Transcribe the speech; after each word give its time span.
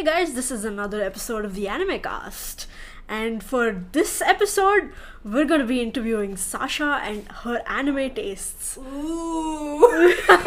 Hey 0.00 0.06
guys, 0.06 0.32
this 0.32 0.50
is 0.50 0.64
another 0.64 1.02
episode 1.02 1.44
of 1.44 1.54
the 1.54 1.68
Anime 1.68 2.00
Cast. 2.00 2.66
And 3.06 3.44
for 3.44 3.84
this 3.92 4.22
episode, 4.22 4.92
we're 5.22 5.44
gonna 5.44 5.66
be 5.66 5.82
interviewing 5.82 6.38
Sasha 6.38 7.02
and 7.04 7.28
her 7.28 7.62
anime 7.66 8.14
tastes. 8.14 8.78
Ooh. 8.78 9.84
okay, 10.24 10.40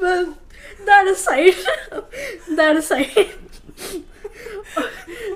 well, 0.00 0.38
that 0.86 1.06
aside, 1.06 1.52
that 2.56 2.76
aside. 2.76 3.28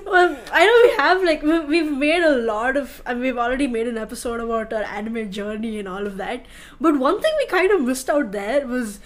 Well, 0.09 0.37
I 0.51 0.65
know 0.65 0.89
we 0.89 0.97
have 0.97 1.23
like 1.23 1.41
we- 1.41 1.65
we've 1.73 1.91
made 1.91 2.23
a 2.23 2.35
lot 2.35 2.77
of, 2.77 3.01
I 3.05 3.11
and 3.11 3.21
we've 3.21 3.37
already 3.37 3.67
made 3.67 3.87
an 3.87 3.97
episode 3.97 4.39
about 4.39 4.73
our 4.73 4.83
anime 4.83 5.31
journey 5.31 5.79
and 5.79 5.87
all 5.87 6.07
of 6.07 6.17
that. 6.17 6.45
But 6.79 6.97
one 6.97 7.21
thing 7.21 7.33
we 7.37 7.47
kind 7.47 7.71
of 7.71 7.81
missed 7.81 8.09
out 8.09 8.31
there 8.31 8.65
was 8.67 8.99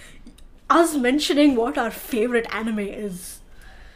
us 0.70 0.94
mentioning 0.96 1.56
what 1.56 1.78
our 1.78 1.90
favorite 1.90 2.46
anime 2.54 2.78
is. 2.80 3.38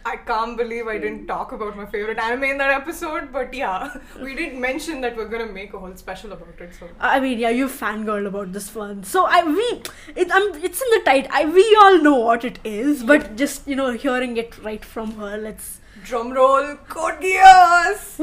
I 0.05 0.17
can't 0.17 0.57
believe 0.57 0.87
I 0.87 0.99
didn't 0.99 1.27
talk 1.27 1.51
about 1.51 1.77
my 1.77 1.85
favorite 1.85 2.19
anime 2.19 2.45
in 2.45 2.59
that 2.59 2.71
episode, 2.71 3.33
but 3.33 3.53
yeah, 3.53 3.97
we 4.23 4.35
did 4.37 4.57
mention 4.57 5.01
that 5.01 5.17
we're 5.17 5.29
gonna 5.29 5.47
make 5.47 5.75
a 5.75 5.81
whole 5.81 5.97
special 5.97 6.33
about 6.33 6.61
it. 6.61 6.75
So 6.79 6.89
I 7.01 7.19
mean, 7.19 7.41
yeah, 7.41 7.51
you 7.51 7.67
fangirl 7.67 8.27
about 8.27 8.53
this 8.53 8.73
one. 8.75 9.03
So 9.03 9.25
I 9.27 9.43
we 9.45 9.67
it 10.15 10.31
um 10.31 10.53
it's 10.63 10.81
in 10.81 10.91
the 10.99 11.03
title. 11.05 11.31
I 11.33 11.47
we 11.47 11.65
all 11.81 11.99
know 12.01 12.15
what 12.15 12.45
it 12.45 12.61
is, 12.65 13.03
but 13.03 13.35
just 13.37 13.67
you 13.67 13.75
know 13.75 13.91
hearing 13.93 14.37
it 14.37 14.57
right 14.63 14.85
from 14.85 15.13
her, 15.25 15.37
let's. 15.39 15.81
Drum 16.07 16.33
roll, 16.33 16.77
Code 16.89 17.21
Geass. 17.21 18.21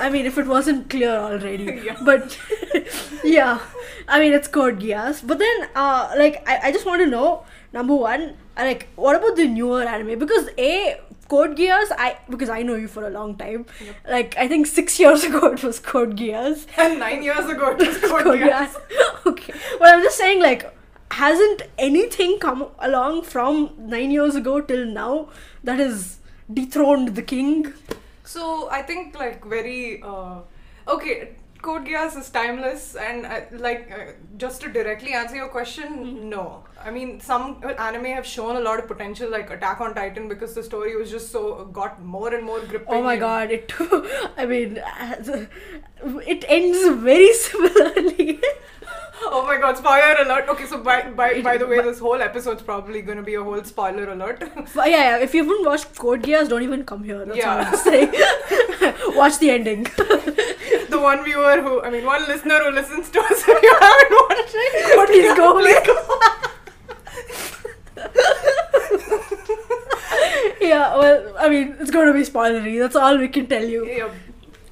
I 0.00 0.10
mean, 0.10 0.26
if 0.26 0.38
it 0.38 0.46
wasn't 0.46 0.90
clear 0.90 1.10
already, 1.10 1.64
Yeah. 1.84 1.96
but 2.04 2.38
yeah, 3.24 3.60
I 4.08 4.18
mean 4.20 4.32
it's 4.32 4.48
Code 4.48 4.80
Geass. 4.80 5.24
But 5.26 5.38
then, 5.38 5.68
uh, 5.74 6.12
like 6.16 6.42
I, 6.48 6.68
I 6.68 6.72
just 6.72 6.86
want 6.86 7.00
to 7.02 7.06
know 7.06 7.44
number 7.72 7.94
one, 7.94 8.36
uh, 8.56 8.62
like 8.64 8.88
what 8.96 9.14
about 9.16 9.36
the 9.36 9.46
newer 9.46 9.82
anime? 9.82 10.18
Because 10.18 10.48
a 10.58 11.00
Code 11.28 11.56
Geass, 11.56 11.92
I 11.96 12.18
because 12.28 12.48
I 12.48 12.62
know 12.62 12.74
you 12.74 12.88
for 12.88 13.06
a 13.06 13.10
long 13.10 13.36
time. 13.36 13.66
Yep. 13.84 13.94
Like 14.08 14.36
I 14.36 14.48
think 14.48 14.66
six 14.66 14.98
years 15.04 15.24
ago 15.24 15.46
it 15.52 15.62
was 15.62 15.78
Code 15.78 16.16
Geass. 16.16 16.66
And 16.76 16.98
nine 16.98 17.22
years 17.22 17.46
ago, 17.48 17.70
it 17.70 17.78
was 17.86 17.98
Code 17.98 18.24
Code 18.24 18.40
Geass. 18.40 18.74
Geass. 18.74 19.26
okay. 19.26 19.54
Well, 19.80 19.94
I'm 19.94 20.02
just 20.02 20.16
saying, 20.18 20.40
like, 20.40 20.74
hasn't 21.12 21.62
anything 21.78 22.38
come 22.38 22.66
along 22.80 23.22
from 23.22 23.70
nine 23.78 24.10
years 24.10 24.34
ago 24.34 24.60
till 24.60 24.84
now 24.86 25.28
that 25.62 25.78
has 25.78 26.18
dethroned 26.54 27.14
the 27.14 27.22
king? 27.22 27.72
So 28.24 28.68
I 28.70 28.82
think 28.82 29.18
like 29.18 29.44
very 29.44 30.02
uh, 30.02 30.40
okay. 30.88 31.36
Code 31.62 31.84
Geass 31.86 32.18
is 32.18 32.28
timeless, 32.28 32.96
and 32.96 33.24
uh, 33.24 33.42
like 33.52 33.88
uh, 33.96 34.12
just 34.36 34.60
to 34.62 34.68
directly 34.68 35.12
answer 35.12 35.36
your 35.36 35.46
question, 35.48 35.92
Mm-hmm. 36.04 36.28
no. 36.28 36.64
I 36.84 36.90
mean, 36.90 37.20
some 37.20 37.62
anime 37.78 38.06
have 38.06 38.26
shown 38.26 38.56
a 38.56 38.60
lot 38.60 38.80
of 38.80 38.88
potential, 38.88 39.30
like 39.30 39.48
Attack 39.48 39.80
on 39.80 39.94
Titan, 39.94 40.28
because 40.28 40.54
the 40.54 40.64
story 40.64 40.96
was 40.96 41.08
just 41.08 41.30
so 41.30 41.66
got 41.66 42.02
more 42.02 42.34
and 42.34 42.44
more 42.44 42.58
gripping. 42.62 42.88
Oh 42.88 43.00
my 43.00 43.16
god, 43.16 43.52
it. 43.52 43.72
I 44.36 44.44
mean, 44.44 44.82
it 46.26 46.44
ends 46.48 46.88
very 47.02 47.32
similarly. 47.44 48.40
Oh 49.24 49.44
my 49.46 49.56
god, 49.58 49.76
spoiler 49.78 50.16
alert. 50.22 50.48
Okay, 50.48 50.66
so 50.66 50.78
by 50.82 51.10
by, 51.10 51.40
by 51.42 51.56
the 51.56 51.66
way, 51.66 51.80
this 51.80 51.98
whole 51.98 52.20
episode's 52.20 52.62
probably 52.62 53.02
gonna 53.02 53.22
be 53.22 53.34
a 53.34 53.42
whole 53.42 53.62
spoiler 53.64 54.10
alert. 54.10 54.40
but 54.74 54.90
yeah, 54.90 55.16
yeah, 55.16 55.18
if 55.18 55.34
you 55.34 55.42
haven't 55.44 55.64
watched 55.64 55.96
Code 55.98 56.22
Geass, 56.22 56.48
don't 56.48 56.62
even 56.62 56.84
come 56.84 57.04
here. 57.04 57.24
That's 57.24 57.38
Yeah. 57.38 57.54
all 57.58 57.64
I'm 57.66 57.76
saying. 57.76 58.12
Watch 59.16 59.38
the 59.38 59.50
ending. 59.50 59.82
the 60.94 60.98
one 61.00 61.24
viewer 61.24 61.60
who, 61.62 61.80
I 61.82 61.90
mean, 61.90 62.04
one 62.04 62.26
listener 62.26 62.58
who 62.64 62.70
listens 62.70 63.10
to 63.10 63.20
us, 63.20 63.44
if 63.46 63.62
you 63.62 63.74
haven't 63.80 64.12
watched 64.22 64.54
it, 64.54 64.96
go 64.96 65.06
Please 65.06 65.34
go. 65.36 65.46
Please 65.60 65.86
go. 65.86 65.96
yeah, 70.60 70.96
well, 70.98 71.34
I 71.38 71.48
mean, 71.48 71.76
it's 71.80 71.90
going 71.90 72.06
to 72.06 72.12
be 72.12 72.20
spoilery. 72.24 72.78
That's 72.78 72.96
all 72.96 73.18
we 73.18 73.28
can 73.28 73.46
tell 73.46 73.64
you. 73.64 73.86
Yeah. 73.86 74.10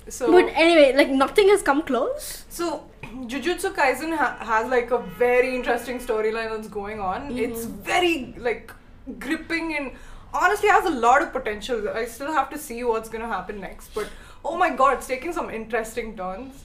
So, 0.08 0.30
But 0.32 0.46
anyway, 0.54 0.92
like, 0.96 1.08
nothing 1.10 1.48
has 1.48 1.62
come 1.62 1.82
close. 1.82 2.44
so 2.48 2.84
Jujutsu 3.32 3.74
Kaisen 3.74 4.16
ha- 4.16 4.36
has 4.40 4.70
like 4.70 4.90
a 4.90 4.98
very 4.98 5.54
interesting 5.54 5.98
storyline 5.98 6.50
that's 6.54 6.68
going 6.68 7.00
on. 7.00 7.36
It's 7.36 7.64
very 7.64 8.34
like 8.38 8.72
gripping 9.18 9.76
and 9.76 9.92
honestly 10.32 10.68
has 10.68 10.84
a 10.84 10.90
lot 10.90 11.22
of 11.22 11.32
potential. 11.32 11.88
I 11.88 12.04
still 12.06 12.32
have 12.32 12.50
to 12.50 12.58
see 12.58 12.82
what's 12.84 13.08
gonna 13.08 13.26
happen 13.28 13.60
next, 13.60 13.94
but 13.94 14.08
oh 14.44 14.56
my 14.56 14.70
god, 14.70 14.98
it's 14.98 15.06
taking 15.06 15.32
some 15.32 15.50
interesting 15.50 16.16
turns. 16.16 16.64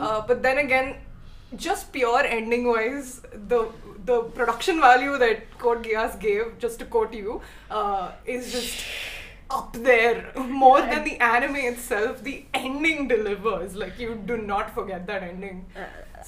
Uh, 0.00 0.20
but 0.26 0.42
then 0.42 0.58
again, 0.58 0.96
just 1.56 1.92
pure 1.92 2.22
ending 2.24 2.68
wise, 2.68 3.20
the 3.48 3.68
the 4.04 4.20
production 4.38 4.80
value 4.80 5.18
that 5.18 5.58
Code 5.58 5.82
Geass 5.84 6.18
gave, 6.20 6.58
just 6.58 6.78
to 6.78 6.84
quote 6.86 7.12
you, 7.12 7.40
uh, 7.70 8.12
is 8.26 8.52
just 8.52 8.84
up 9.50 9.72
there 9.72 10.32
more 10.36 10.80
than 10.80 11.04
the 11.04 11.16
anime 11.18 11.56
itself. 11.56 12.22
The 12.22 12.44
ending 12.54 13.08
delivers. 13.08 13.74
Like 13.76 13.98
you 13.98 14.14
do 14.26 14.36
not 14.36 14.74
forget 14.74 15.06
that 15.06 15.22
ending. 15.22 15.66
Uh, 15.76 15.80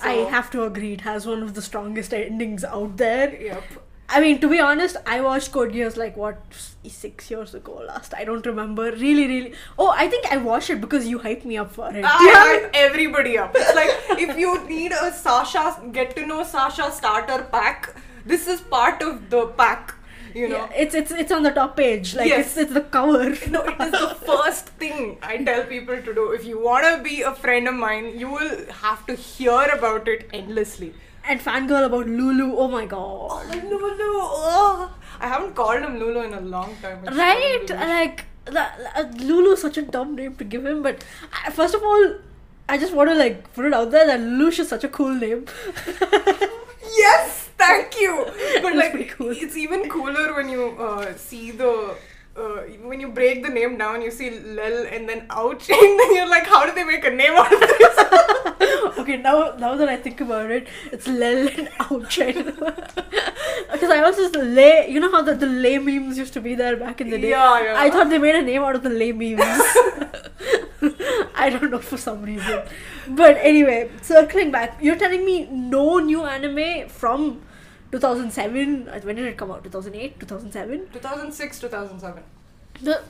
I 0.03 0.17
So- 0.17 0.27
have 0.29 0.51
to 0.53 0.65
agree, 0.65 0.93
it 0.95 1.01
has 1.03 1.27
one 1.27 1.43
of 1.43 1.55
the 1.55 1.63
strongest 1.63 2.15
endings 2.15 2.65
out 2.65 2.97
there. 2.97 3.35
Yep. 3.35 3.63
I 4.13 4.21
mean, 4.21 4.41
to 4.41 4.49
be 4.49 4.59
honest, 4.59 4.97
I 5.07 5.21
watched 5.21 5.53
Code 5.53 5.73
Geass 5.73 5.97
like 5.97 6.17
what 6.17 6.39
six 6.85 7.31
years 7.31 7.55
ago 7.55 7.75
last. 7.87 8.13
I 8.13 8.25
don't 8.25 8.45
remember. 8.45 8.91
Really, 8.91 9.27
really. 9.29 9.53
Oh, 9.79 9.93
I 9.97 10.09
think 10.09 10.27
I 10.33 10.37
watched 10.37 10.71
it 10.71 10.81
because 10.81 11.07
you 11.07 11.21
hyped 11.21 11.45
me 11.45 11.59
up 11.59 11.71
for 11.73 11.89
it. 11.95 12.05
I 12.05 12.25
Yeah. 12.31 12.41
hype 12.47 12.71
everybody 12.75 13.39
up. 13.39 13.55
It's 13.55 13.73
like 13.77 14.19
if 14.27 14.37
you 14.37 14.51
need 14.67 14.91
a 14.93 15.13
Sasha 15.13 15.81
get 15.93 16.17
to 16.17 16.27
know 16.27 16.43
Sasha 16.43 16.91
starter 16.91 17.39
pack, 17.53 17.95
this 18.27 18.49
is 18.49 18.61
part 18.61 19.01
of 19.01 19.31
the 19.31 19.47
pack. 19.63 19.95
You 20.35 20.49
know. 20.49 20.57
Yeah, 20.57 20.83
it's 20.85 20.95
it's 20.95 21.11
it's 21.11 21.33
on 21.33 21.43
the 21.43 21.51
top 21.51 21.77
page. 21.77 22.15
Like 22.15 22.29
Yes. 22.29 22.47
it's 22.49 22.57
it's 22.65 22.73
the 22.75 22.83
cover. 22.83 23.25
No, 23.57 23.63
it 23.65 23.81
is 23.81 23.91
the 23.91 24.17
first 24.31 24.67
thing 24.85 25.19
I 25.23 25.37
tell 25.45 25.65
people 25.65 26.01
to 26.09 26.15
do. 26.15 26.31
If 26.33 26.45
you 26.45 26.59
want 26.61 26.85
to 26.87 27.03
be 27.03 27.23
a 27.23 27.35
friend 27.35 27.69
of 27.69 27.75
mine, 27.75 28.19
you 28.19 28.29
will 28.31 28.65
have 28.83 29.05
to 29.07 29.15
hear 29.15 29.63
about 29.79 30.09
it 30.09 30.29
endlessly. 30.33 30.95
And 31.29 31.41
fangirl 31.41 31.85
about 31.85 32.07
Lulu. 32.07 32.57
Oh 32.57 32.69
my 32.69 32.87
god. 32.87 33.31
Oh, 33.31 33.43
Lulu. 33.53 34.11
Oh. 34.23 34.91
I 35.21 35.29
haven't 35.29 35.55
called 35.55 35.83
him 35.83 35.99
Lulu 35.99 36.23
in 36.23 36.33
a 36.35 36.41
long 36.41 36.75
time. 36.83 37.05
It's 37.07 37.17
Right? 37.17 37.69
Like 37.71 38.25
the, 38.47 38.63
uh, 38.63 39.03
Lulu 39.19 39.53
is 39.53 39.61
such 39.61 39.77
a 39.77 39.83
dumb 39.83 40.15
name 40.17 40.35
to 40.37 40.45
give 40.45 40.65
him. 40.65 40.83
But 40.83 41.05
I, 41.45 41.51
first 41.51 41.75
of 41.75 41.83
all, 41.83 42.15
I 42.69 42.79
just 42.79 42.95
want 42.95 43.11
to 43.11 43.15
like 43.17 43.53
put 43.53 43.67
it 43.67 43.75
out 43.75 43.91
there 43.91 44.07
that 44.07 44.21
Lelouch 44.21 44.59
is 44.61 44.69
such 44.69 44.83
a 44.85 44.89
cool 44.89 45.15
name. 45.15 45.45
Yes, 46.99 47.50
thank 47.61 48.01
you. 48.01 48.15
But 48.63 48.77
like, 48.77 49.09
cool. 49.17 49.35
it's 49.45 49.57
even 49.57 49.89
cooler 49.89 50.35
when 50.35 50.49
you 50.49 50.71
uh, 50.89 51.15
see 51.17 51.51
the. 51.51 51.97
Uh, 52.37 52.61
when 52.89 53.01
you 53.01 53.09
break 53.09 53.43
the 53.43 53.49
name 53.49 53.77
down, 53.77 54.01
you 54.01 54.11
see 54.11 54.31
Lel 54.31 54.87
and 54.87 55.09
then 55.09 55.27
ouch, 55.31 55.69
and 55.77 56.01
then 56.01 56.15
you're 56.15 56.29
like, 56.29 56.47
how 56.47 56.65
did 56.65 56.77
they 56.77 56.85
make 56.85 57.05
a 57.05 57.11
name 57.11 57.33
out 57.33 57.53
of 57.53 57.61
this? 57.61 57.99
okay, 59.01 59.17
now 59.17 59.57
now 59.65 59.75
that 59.81 59.89
I 59.89 59.97
think 59.97 60.21
about 60.21 60.51
it, 60.59 60.69
it's 60.93 61.09
Lel 61.09 61.49
and 61.49 61.69
Ouch. 61.81 62.19
Because 63.73 63.91
I 63.97 64.01
was 64.07 64.17
just 64.17 64.37
lay. 64.37 64.89
You 64.89 65.01
know 65.01 65.11
how 65.11 65.23
the, 65.23 65.35
the 65.35 65.51
lay 65.67 65.77
memes 65.79 66.17
used 66.19 66.33
to 66.39 66.41
be 66.41 66.55
there 66.55 66.77
back 66.77 67.01
in 67.01 67.11
the 67.11 67.19
day. 67.19 67.31
Yeah, 67.31 67.65
yeah. 67.65 67.75
I 67.77 67.91
thought 67.91 68.11
they 68.15 68.23
made 68.27 68.37
a 68.37 68.43
name 68.43 68.63
out 68.63 68.77
of 68.77 68.85
the 68.85 68.95
lay 69.03 69.13
memes. 69.13 69.61
I 71.35 71.51
don't 71.51 71.71
know 71.71 71.79
for 71.91 71.97
some 71.97 72.23
reason. 72.23 72.63
But 73.09 73.39
anyway, 73.53 73.91
circling 74.03 74.51
back, 74.51 74.79
you're 74.81 74.97
telling 75.05 75.25
me 75.25 75.47
no 75.51 75.99
new 75.99 76.25
anime 76.25 76.89
from 76.89 77.41
2007. 77.93 78.89
uh, 78.89 79.01
When 79.01 79.17
did 79.17 79.27
it 79.27 79.37
come 79.37 79.51
out? 79.51 79.65
2008, 79.65 80.21
2007. 80.21 80.89
2006, 80.93 81.61
2007. 81.61 82.23
The, 82.83 83.03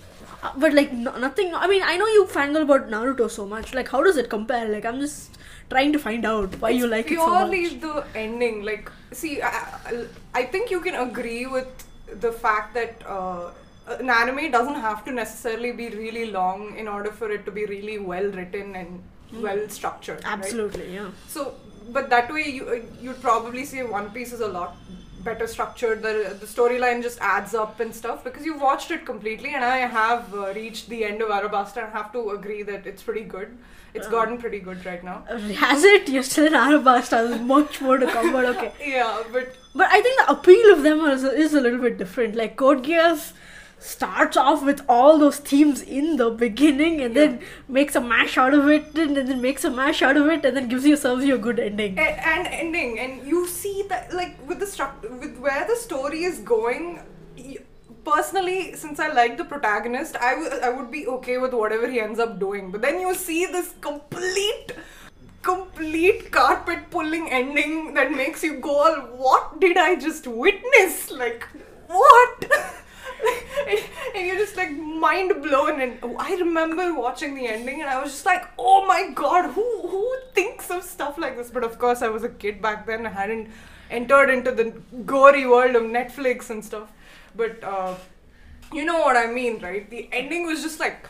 uh, 0.43 0.53
but 0.57 0.73
like 0.75 0.93
no, 0.93 1.17
nothing. 1.19 1.55
I 1.55 1.67
mean, 1.69 1.83
I 1.85 1.97
know 1.97 2.07
you 2.07 2.25
fangirl 2.27 2.63
about 2.63 2.89
Naruto 2.91 3.31
so 3.31 3.47
much. 3.47 3.75
Like, 3.75 3.89
how 3.89 4.03
does 4.03 4.17
it 4.17 4.29
compare? 4.31 4.67
Like, 4.69 4.85
I'm 4.85 4.99
just 5.01 5.39
trying 5.69 5.93
to 5.93 5.99
find 5.99 6.25
out 6.25 6.55
why 6.61 6.71
you 6.71 6.87
like 6.89 7.11
it 7.11 7.19
so 7.19 7.27
purely 7.27 7.63
much. 7.65 7.81
the 7.81 8.05
ending. 8.17 8.63
Like, 8.65 8.91
see, 9.13 9.41
I, 9.43 10.07
I- 10.35 10.45
think 10.47 10.71
you 10.71 10.81
can 10.81 10.95
agree 10.97 11.47
with 11.47 11.69
the 12.21 12.33
fact 12.33 12.75
that 12.75 13.03
uh, 13.07 13.51
an 13.87 14.11
anime 14.11 14.51
doesn't 14.51 14.75
have 14.89 15.05
to 15.05 15.13
necessarily 15.13 15.71
be 15.73 15.89
really 15.91 16.31
long 16.33 16.77
in 16.77 16.89
order 16.89 17.13
for 17.13 17.31
it 17.31 17.45
to 17.45 17.53
be 17.53 17.67
really 17.67 17.99
well 17.99 18.25
written 18.33 18.75
and 18.75 19.01
well 19.35 19.69
structured. 19.69 20.25
right? 20.25 20.33
Absolutely, 20.39 20.93
yeah. 20.95 21.11
So, 21.29 21.55
but 21.89 22.11
that 22.11 22.33
way 22.33 22.45
you 22.49 22.69
uh, 22.69 22.79
you'd 23.03 23.21
probably 23.21 23.65
say 23.65 23.83
One 23.83 24.11
Piece 24.11 24.33
is 24.33 24.41
a 24.41 24.49
lot 24.49 24.77
better 25.25 25.47
structured. 25.47 26.03
The 26.03 26.37
the 26.41 26.47
storyline 26.47 27.03
just 27.03 27.19
adds 27.21 27.55
up 27.55 27.81
and 27.81 27.95
stuff 27.95 28.23
because 28.25 28.45
you've 28.47 28.61
watched 28.61 28.91
it 28.91 29.05
completely, 29.07 29.55
and 29.55 29.65
I 29.65 29.79
have 29.79 30.35
uh, 30.35 30.53
reached 30.55 30.89
the 30.89 31.05
end 31.05 31.21
of 31.23 31.29
Arabasta 31.29 31.85
and 31.85 31.93
have 31.93 32.13
to 32.13 32.31
agree 32.31 32.63
that 32.65 32.87
it's 32.87 33.03
pretty 33.03 33.25
good. 33.25 33.57
It's 33.93 34.07
Uh. 34.07 34.11
gotten 34.11 34.39
pretty 34.39 34.61
good 34.61 34.85
right 34.87 35.03
now. 35.03 35.25
Uh, 35.29 35.39
Has 35.39 35.83
it? 35.85 36.09
You're 36.09 36.23
still 36.23 36.47
in 36.47 36.53
Arabasta. 36.53 37.29
There's 37.29 37.41
much 37.41 37.81
more 37.81 37.99
to 37.99 38.07
come, 38.07 38.33
but 38.33 38.45
okay. 38.55 38.73
Yeah, 38.97 39.23
but 39.33 39.57
But 39.75 39.89
I 39.91 40.01
think 40.01 40.21
the 40.21 40.31
appeal 40.33 40.73
of 40.73 40.83
them 40.85 41.01
is, 41.07 41.25
is 41.25 41.55
a 41.55 41.61
little 41.61 41.81
bit 41.81 41.99
different. 41.99 42.37
Like 42.37 42.55
Code 42.57 42.85
Geass, 42.85 43.33
starts 43.81 44.37
off 44.37 44.63
with 44.63 44.83
all 44.89 45.19
those 45.19 45.39
themes 45.39 45.81
in 45.81 46.17
the 46.19 46.29
beginning 46.31 47.01
and 47.01 47.17
then 47.17 47.41
makes 47.67 47.97
a 47.97 48.01
mash 48.01 48.37
out 48.37 48.53
of 48.53 48.69
it 48.69 48.95
and 48.99 49.17
then 49.17 49.41
makes 49.41 49.65
a 49.65 49.71
mash 49.71 50.03
out 50.03 50.19
of 50.19 50.27
it 50.27 50.45
and 50.45 50.55
then 50.57 50.69
gives 50.69 50.85
you 50.87 50.97
serves 50.97 51.25
you 51.25 51.35
a 51.35 51.39
good 51.39 51.59
ending. 51.59 51.99
A- 51.99 52.03
and 52.03 52.47
ending. 52.47 52.99
And 52.99 53.27
you 53.27 53.47
see 53.49 53.85
that 53.89 54.13
like 54.13 54.37
with 54.47 54.59
the 54.61 54.67
struct 54.67 55.09
with 55.21 55.39
where 55.39 55.67
the 55.67 55.77
story 55.77 56.25
is 56.25 56.41
going 56.41 57.01
personally 58.03 58.75
since 58.75 58.99
i 58.99 59.07
like 59.13 59.37
the 59.37 59.45
protagonist 59.45 60.17
I 60.17 60.31
w- 60.35 60.61
I 60.63 60.71
would 60.71 60.91
be 60.91 61.07
okay 61.17 61.37
with 61.37 61.53
whatever 61.53 61.89
he 61.89 62.01
ends 62.01 62.19
up 62.19 62.39
doing. 62.39 62.71
But 62.71 62.83
then 62.83 63.01
you 63.01 63.15
see 63.15 63.47
this 63.47 63.75
complete 63.81 64.73
complete 65.43 66.31
carpet 66.31 66.91
pulling 66.91 67.31
ending 67.31 67.95
that 67.95 68.13
makes 68.13 68.43
you 68.45 68.61
go 68.61 68.75
all 68.85 68.97
what 69.25 69.59
did 69.59 69.77
i 69.79 69.95
just 69.95 70.27
witness? 70.27 71.11
Like 71.11 71.47
what 71.87 72.51
and 74.17 74.27
you're 74.27 74.37
just 74.37 74.57
like 74.57 74.71
mind 74.73 75.33
blown 75.43 75.81
and 75.81 75.99
i 76.19 76.35
remember 76.37 76.95
watching 76.95 77.35
the 77.35 77.47
ending 77.47 77.81
and 77.81 77.91
i 77.91 78.01
was 78.03 78.13
just 78.13 78.27
like 78.27 78.45
oh 78.59 78.87
my 78.87 79.11
god 79.15 79.51
who 79.53 79.67
who 79.89 80.05
thinks 80.35 80.71
of 80.71 80.83
stuff 80.83 81.19
like 81.19 81.37
this? 81.37 81.51
But 81.51 81.65
of 81.65 81.79
course 81.79 82.03
i 82.03 82.09
was 82.09 82.25
a 82.25 82.29
kid 82.29 82.63
back 82.63 82.87
then. 82.87 83.07
I 83.07 83.11
hadn't 83.11 83.51
entered 83.91 84.31
into 84.31 84.53
the 84.53 84.67
gory 85.05 85.47
world 85.47 85.77
of 85.77 85.83
netflix 85.83 86.51
and 86.51 86.65
stuff. 86.65 86.93
But 87.35 87.63
uh, 87.63 87.95
you 88.73 88.85
know 88.85 89.01
what 89.01 89.17
i 89.17 89.27
mean 89.27 89.61
right? 89.61 89.89
The 89.91 90.09
ending 90.13 90.47
was 90.47 90.63
just 90.63 90.81
like 90.81 91.09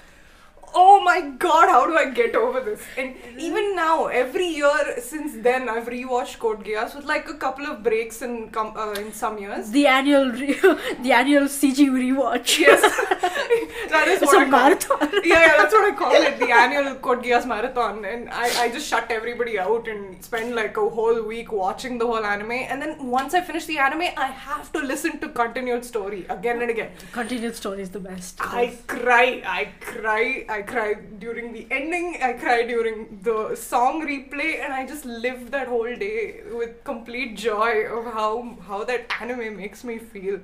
oh 0.74 1.00
my 1.02 1.20
god, 1.44 1.68
how 1.68 1.86
do 1.86 1.96
I 1.96 2.10
get 2.10 2.34
over 2.34 2.60
this? 2.60 2.80
And 2.96 3.14
even 3.38 3.74
now, 3.76 4.06
every 4.06 4.46
year 4.46 4.96
since 5.00 5.34
then, 5.42 5.68
I've 5.68 5.86
rewatched 5.86 6.38
Code 6.38 6.64
Geass 6.64 6.94
with 6.94 7.04
like 7.04 7.28
a 7.28 7.34
couple 7.34 7.66
of 7.66 7.82
breaks 7.82 8.22
in 8.22 8.50
com- 8.50 8.76
uh, 8.76 8.92
in 8.92 9.12
some 9.12 9.38
years. 9.38 9.70
The 9.70 9.86
annual 9.86 10.30
re- 10.30 10.54
the 11.02 11.12
annual 11.12 11.44
CG 11.44 11.88
rewatch. 11.90 12.58
Yes, 12.58 12.80
that 13.90 14.08
is 14.08 14.22
It's 14.22 14.32
what 14.32 14.42
a 14.42 14.46
I 14.46 14.50
call 14.50 14.72
it. 14.72 15.24
Yeah, 15.30 15.46
yeah, 15.46 15.54
that's 15.58 15.72
what 15.74 15.92
I 15.92 15.96
call 15.96 16.12
it, 16.14 16.38
the 16.38 16.50
annual 16.50 16.94
Code 16.96 17.22
Geass 17.24 17.46
marathon. 17.46 18.04
And 18.04 18.28
I, 18.30 18.64
I 18.64 18.68
just 18.70 18.86
shut 18.88 19.10
everybody 19.10 19.58
out 19.58 19.86
and 19.88 20.22
spend 20.24 20.54
like 20.54 20.76
a 20.76 20.88
whole 20.88 21.22
week 21.22 21.52
watching 21.52 21.98
the 21.98 22.06
whole 22.06 22.24
anime. 22.24 22.52
And 22.52 22.80
then 22.80 23.06
once 23.06 23.34
I 23.34 23.40
finish 23.40 23.66
the 23.66 23.78
anime, 23.78 24.08
I 24.16 24.26
have 24.26 24.72
to 24.72 24.78
listen 24.80 25.18
to 25.20 25.28
continued 25.28 25.84
story 25.84 26.26
again 26.28 26.62
and 26.62 26.70
again. 26.70 26.90
Continued 27.12 27.54
story 27.56 27.82
is 27.82 27.90
the 27.90 28.00
best. 28.00 28.38
I 28.40 28.76
cry, 28.86 29.42
I 29.46 29.68
cry, 29.80 30.44
I 30.48 30.59
cry 30.62 30.94
during 30.94 31.52
the 31.52 31.66
ending, 31.70 32.18
I 32.22 32.32
cry 32.34 32.62
during 32.64 33.20
the 33.22 33.54
song 33.54 34.02
replay, 34.06 34.60
and 34.64 34.72
I 34.72 34.86
just 34.86 35.04
live 35.04 35.50
that 35.50 35.68
whole 35.68 35.94
day 35.94 36.40
with 36.52 36.82
complete 36.84 37.36
joy 37.36 37.86
of 37.86 38.12
how 38.12 38.56
how 38.66 38.84
that 38.84 39.12
anime 39.20 39.56
makes 39.56 39.84
me 39.84 39.98
feel. 39.98 40.40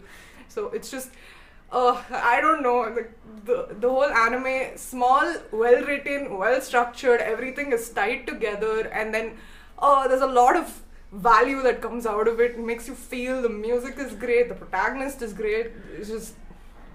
So 0.48 0.68
it's 0.70 0.90
just, 0.90 1.10
uh, 1.72 2.02
I 2.10 2.40
don't 2.40 2.62
know, 2.62 2.94
the, 2.94 3.08
the 3.44 3.74
the 3.80 3.88
whole 3.88 4.04
anime, 4.04 4.76
small, 4.76 5.34
well 5.50 5.84
written, 5.84 6.36
well 6.38 6.60
structured, 6.60 7.20
everything 7.20 7.72
is 7.72 7.88
tied 7.90 8.26
together, 8.26 8.88
and 8.88 9.12
then, 9.12 9.36
uh, 9.78 10.08
there's 10.08 10.22
a 10.22 10.26
lot 10.26 10.56
of 10.56 10.82
value 11.12 11.62
that 11.62 11.80
comes 11.80 12.06
out 12.06 12.28
of 12.28 12.40
it. 12.40 12.52
It 12.52 12.58
makes 12.58 12.88
you 12.88 12.94
feel 12.94 13.42
the 13.42 13.48
music 13.48 13.98
is 13.98 14.12
great, 14.14 14.48
the 14.48 14.54
protagonist 14.54 15.22
is 15.22 15.32
great. 15.32 15.72
It's 15.96 16.08
just 16.08 16.34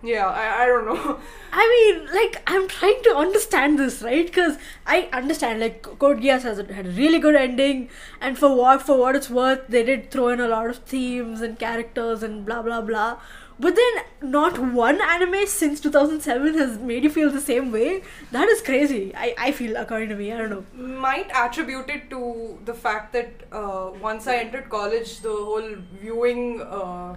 yeah, 0.04 0.28
I, 0.28 0.64
I 0.64 0.66
don't 0.66 0.86
know. 0.86 1.20
I 1.54 1.68
mean, 1.74 2.14
like, 2.14 2.42
I'm 2.48 2.68
trying 2.68 3.02
to 3.04 3.16
understand 3.16 3.78
this, 3.78 4.02
right? 4.02 4.26
Because 4.26 4.58
I 4.86 5.10
understand, 5.14 5.60
like, 5.60 5.82
Code 5.84 6.20
Geass 6.22 6.42
has 6.44 6.60
a, 6.60 6.74
had 6.74 6.88
a 6.88 6.92
really 6.92 7.20
good 7.20 7.36
ending, 7.36 7.90
and 8.20 8.38
for 8.38 8.56
what 8.56 8.82
for 8.82 8.98
what 8.98 9.16
it's 9.16 9.30
worth, 9.30 9.68
they 9.68 9.84
did 9.84 10.10
throw 10.12 10.30
in 10.30 10.40
a 10.40 10.48
lot 10.48 10.70
of 10.70 10.78
themes 10.78 11.42
and 11.42 11.60
characters 11.60 12.24
and 12.24 12.46
blah 12.46 12.62
blah 12.62 12.82
blah. 12.82 13.18
But 13.60 13.76
then, 13.76 14.32
not 14.32 14.58
one 14.58 15.00
anime 15.02 15.46
since 15.46 15.80
2007 15.82 16.56
has 16.56 16.80
made 16.80 17.04
you 17.04 17.12
feel 17.12 17.30
the 17.30 17.40
same 17.42 17.72
way. 17.72 18.02
That 18.32 18.48
is 18.50 18.60
crazy. 18.60 19.14
I, 19.16 19.36
I 19.38 19.52
feel, 19.52 19.76
according 19.78 20.10
to 20.10 20.16
me, 20.16 20.32
I 20.34 20.38
don't 20.38 20.50
know. 20.50 20.66
Might 20.74 21.30
attribute 21.32 21.88
it 21.90 22.10
to 22.10 22.58
the 22.66 22.74
fact 22.74 23.14
that 23.14 23.30
uh, 23.52 23.92
once 24.02 24.26
I 24.26 24.38
entered 24.38 24.68
college, 24.70 25.20
the 25.20 25.30
whole 25.30 25.76
viewing 26.00 26.62
uh, 26.62 27.16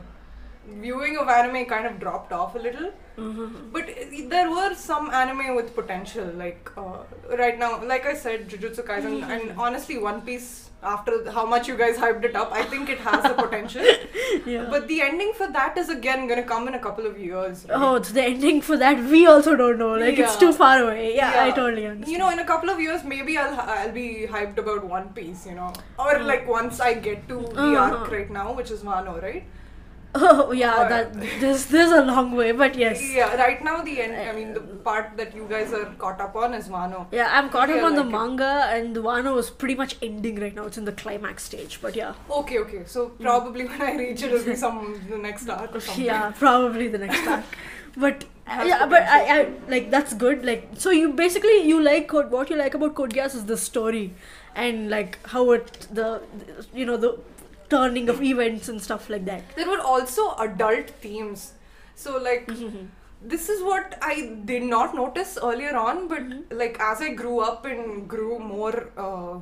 viewing 0.69 1.17
of 1.17 1.29
anime 1.29 1.65
kind 1.67 1.87
of 1.87 1.99
dropped 2.01 2.33
off 2.33 2.55
a 2.55 2.59
little. 2.59 2.91
But 3.17 3.89
uh, 3.91 3.95
there 4.29 4.51
were 4.51 4.75
some 4.75 5.11
anime 5.11 5.55
with 5.55 5.75
potential, 5.75 6.27
like 6.37 6.69
uh, 6.77 7.05
right 7.39 7.57
now, 7.59 7.85
like 7.85 8.07
I 8.07 8.15
said, 8.15 8.49
Jujutsu 8.49 8.85
Kaisen, 8.85 9.23
and 9.23 9.53
honestly, 9.59 9.99
One 9.99 10.21
Piece. 10.23 10.71
After 10.87 11.31
how 11.33 11.47
much 11.47 11.67
you 11.67 11.79
guys 11.79 11.97
hyped 11.97 12.25
it 12.25 12.37
up, 12.37 12.53
I 12.53 12.63
think 12.63 12.91
it 12.91 12.99
has 12.99 13.23
the 13.23 13.31
potential. 13.43 13.83
Yeah. 14.45 14.67
But 14.69 14.87
the 14.87 15.01
ending 15.01 15.33
for 15.33 15.47
that 15.47 15.79
is 15.79 15.89
again 15.89 16.29
gonna 16.29 16.43
come 16.43 16.69
in 16.69 16.75
a 16.75 16.79
couple 16.79 17.07
of 17.07 17.19
years. 17.19 17.65
right? 17.67 17.79
Oh, 17.81 17.95
it's 17.95 18.11
the 18.13 18.23
ending 18.23 18.61
for 18.61 18.77
that. 18.77 18.99
We 19.03 19.25
also 19.25 19.57
don't 19.57 19.79
know. 19.79 19.95
Like, 19.95 20.19
it's 20.19 20.37
too 20.37 20.53
far 20.53 20.83
away. 20.83 21.17
Yeah, 21.17 21.43
I 21.43 21.53
totally 21.53 21.87
understand. 21.87 22.13
You 22.13 22.19
know, 22.19 22.29
in 22.29 22.39
a 22.41 22.45
couple 22.45 22.69
of 22.69 22.79
years, 22.81 23.03
maybe 23.03 23.39
I'll 23.39 23.59
I'll 23.77 23.93
be 23.93 24.27
hyped 24.31 24.59
about 24.59 24.85
One 24.85 25.09
Piece. 25.15 25.47
You 25.47 25.55
know, 25.55 25.73
or 25.99 26.19
like 26.19 26.47
once 26.47 26.81
I 26.81 26.93
get 26.93 27.27
to 27.31 27.41
the 27.41 27.63
Uh-huh. 27.63 27.97
arc 28.01 28.11
right 28.11 28.31
now, 28.31 28.53
which 28.53 28.71
is 28.71 28.83
Wano, 28.83 29.23
right? 29.23 29.45
Oh, 30.17 30.53
yeah, 30.63 30.85
Or- 30.85 30.89
that 30.89 31.41
there's 31.41 31.67
there's 31.67 31.91
a 31.91 32.03
long 32.03 32.33
way, 32.37 32.53
but 32.53 32.77
yes. 32.77 33.03
Yeah, 33.03 33.35
right 33.37 33.63
now 33.65 33.83
the 33.83 34.01
end. 34.01 34.15
I 34.15 34.33
mean, 34.33 34.53
the 34.55 34.61
uh, 34.61 34.77
part 34.89 35.17
that 35.17 35.35
you 35.35 35.47
guys 35.49 35.73
are 35.73 35.87
caught 35.99 36.21
up 36.21 36.37
on 36.37 36.55
is 36.55 36.69
Wano. 36.69 37.07
Yeah, 37.11 37.29
I'm 37.33 37.51
caught 37.51 37.71
up 37.71 37.83
on 37.83 37.95
the 37.95 38.05
like 38.05 38.09
it. 38.09 38.13
manga, 38.13 38.53
and 38.71 38.95
the 38.95 39.03
Wano 39.03 39.37
is 39.39 39.51
pretty 39.51 39.75
much 39.75 39.97
ending 40.03 40.41
right 40.41 40.55
now. 40.55 40.65
It's 40.67 40.79
in 40.79 40.85
the 40.85 40.93
climax 40.93 41.43
stage, 41.45 41.81
but 41.83 41.97
yeah, 41.97 42.15
Okay, 42.31 42.59
okay. 42.61 42.83
So 42.87 43.09
mm. 43.09 43.21
probably 43.23 43.65
when 43.67 43.83
I 43.83 43.97
reach 43.97 44.23
it, 44.23 44.33
it'll 44.33 44.45
be 44.47 44.55
some 44.55 45.01
the 45.11 45.19
next 45.19 45.49
arc 45.49 45.75
or 45.75 45.81
something. 45.81 46.05
yeah, 46.05 46.31
probably 46.33 46.89
the 46.89 46.99
next 46.99 47.27
arc. 47.27 47.45
But 47.97 48.25
Has 48.45 48.67
yeah, 48.69 48.87
but 48.87 49.05
I, 49.05 49.19
I 49.41 49.49
like 49.69 49.91
that's 49.91 50.15
good. 50.15 50.45
Like, 50.45 50.71
so 50.77 50.91
you 50.91 51.13
basically 51.13 51.59
you 51.67 51.81
like 51.83 52.09
Code, 52.09 52.31
what 52.31 52.51
you 52.51 52.57
like 52.57 52.75
about 52.75 52.95
Code 52.97 53.13
Geass 53.15 53.37
is 53.37 53.45
the 53.47 53.57
story, 53.57 54.13
and 54.55 54.91
like 54.91 55.19
how 55.35 55.45
it 55.53 55.87
the 55.93 56.21
you 56.75 56.85
know 56.85 56.97
the 56.97 57.13
turning 57.75 58.09
of 58.15 58.23
events 58.23 58.69
and 58.69 58.81
stuff 58.89 59.09
like 59.15 59.25
that. 59.31 59.43
There 59.57 59.69
were 59.75 59.81
also 59.95 60.35
adult 60.49 60.91
themes. 61.07 61.53
So 61.95 62.19
like 62.19 62.51
this 63.35 63.49
is 63.49 63.63
what 63.63 63.99
I 64.03 64.15
did 64.53 64.63
not 64.65 64.95
notice 64.95 65.39
earlier 65.51 65.77
on, 65.77 66.09
but 66.09 66.23
like 66.63 66.79
as 66.81 67.01
I 67.01 67.11
grew 67.23 67.41
up 67.41 67.65
and 67.65 68.09
grew 68.09 68.39
more 68.39 68.89
uh, 68.97 69.39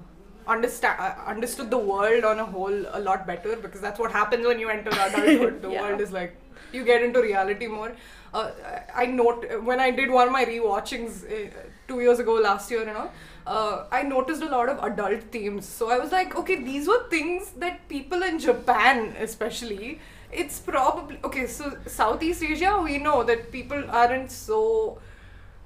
understand 0.47 1.01
uh, 1.01 1.15
understood 1.33 1.71
the 1.71 1.79
world 1.79 2.25
on 2.25 2.41
a 2.45 2.45
whole 2.45 2.79
a 3.01 3.01
lot 3.01 3.27
better 3.27 3.57
because 3.57 3.81
that's 3.81 3.99
what 4.05 4.13
happens 4.13 4.47
when 4.47 4.59
you 4.59 4.69
enter 4.69 4.91
adulthood. 5.09 5.63
the 5.63 5.71
Yeah. 5.71 5.83
world 5.83 6.01
is 6.01 6.13
like 6.13 6.37
you 6.73 6.85
get 6.85 7.03
into 7.03 7.21
reality 7.23 7.67
more. 7.67 7.93
Uh, 8.35 8.51
I 8.97 9.03
I 9.03 9.07
note 9.07 9.45
when 9.71 9.81
I 9.87 9.91
did 10.01 10.11
one 10.19 10.27
of 10.29 10.33
my 10.39 10.45
rewatchings 10.53 11.19
uh, 11.39 11.51
two 11.89 12.01
years 12.07 12.19
ago 12.27 12.35
last 12.49 12.71
year, 12.75 12.81
you 12.91 12.95
know. 12.99 13.11
Uh, 13.47 13.85
I 13.91 14.03
noticed 14.03 14.43
a 14.43 14.49
lot 14.49 14.69
of 14.69 14.79
adult 14.85 15.23
themes, 15.33 15.67
so 15.67 15.91
I 15.91 15.99
was 15.99 16.13
like, 16.13 16.37
okay, 16.37 16.63
these 16.63 16.87
were 16.87 17.09
things 17.09 17.51
that 17.59 17.89
people 17.89 18.23
in 18.23 18.39
Japan, 18.39 19.17
especially, 19.19 20.01
it's 20.31 20.61
probably 20.61 21.19
okay. 21.25 21.47
So 21.47 21.77
Southeast 21.87 22.43
Asia, 22.43 22.81
we 22.83 22.99
know 22.99 23.25
that 23.25 23.51
people 23.51 23.83
aren't 23.91 24.31
so 24.31 24.99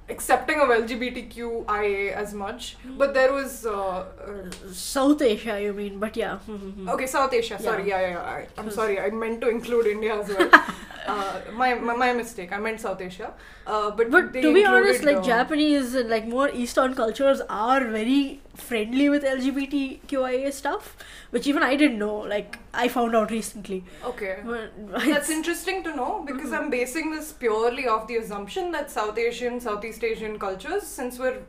accepting 0.09 0.59
of 0.59 0.69
LGBTQIA 0.69 2.13
as 2.13 2.33
much, 2.33 2.77
but 2.97 3.13
there 3.13 3.33
was 3.33 3.65
uh, 3.65 3.73
uh, 3.73 4.49
South 4.71 5.21
Asia, 5.21 5.61
you 5.61 5.73
mean? 5.73 5.99
But 5.99 6.15
yeah. 6.15 6.39
Okay, 6.89 7.07
South 7.07 7.33
Asia. 7.33 7.59
Sorry, 7.59 7.87
Yeah. 7.87 8.01
yeah, 8.01 8.09
yeah. 8.11 8.21
I, 8.21 8.47
I'm 8.57 8.71
sorry. 8.71 8.99
I 8.99 9.09
meant 9.09 9.41
to 9.41 9.49
include 9.49 9.87
India 9.87 10.19
as 10.19 10.29
well. 10.29 10.49
uh, 11.07 11.41
my, 11.53 11.73
my 11.73 11.95
my 11.95 12.13
mistake. 12.13 12.51
I 12.53 12.59
meant 12.59 12.79
South 12.81 13.01
Asia. 13.01 13.33
Uh, 13.65 13.91
but 13.91 14.11
But 14.11 14.33
to 14.33 14.53
be 14.53 14.65
honest, 14.65 15.03
like 15.03 15.17
uh, 15.17 15.21
Japanese 15.23 15.95
and 15.95 16.09
like 16.09 16.27
more 16.27 16.49
Eastern 16.49 16.93
cultures 16.95 17.41
are 17.49 17.83
very 17.83 18.41
friendly 18.57 19.09
with 19.09 19.23
LGBTQIA 19.23 20.51
stuff, 20.53 20.97
which 21.31 21.47
even 21.47 21.63
I 21.63 21.75
didn't 21.75 21.99
know. 21.99 22.15
Like 22.17 22.59
I 22.73 22.87
found 22.87 23.15
out 23.15 23.31
recently. 23.31 23.83
Okay. 24.03 24.37
That's 24.77 25.29
interesting 25.29 25.83
to 25.83 25.95
know 25.95 26.23
because 26.25 26.51
Mm-hmm. 26.51 26.63
I'm 26.63 26.69
basing 26.69 27.11
this 27.11 27.31
purely 27.33 27.87
off 27.87 28.07
the 28.07 28.17
assumption 28.17 28.71
that 28.71 28.89
South 28.91 29.17
Asian, 29.17 29.59
Southeast 29.59 30.03
Asian 30.03 30.39
cultures, 30.39 30.83
since 30.83 31.19
we're 31.19 31.39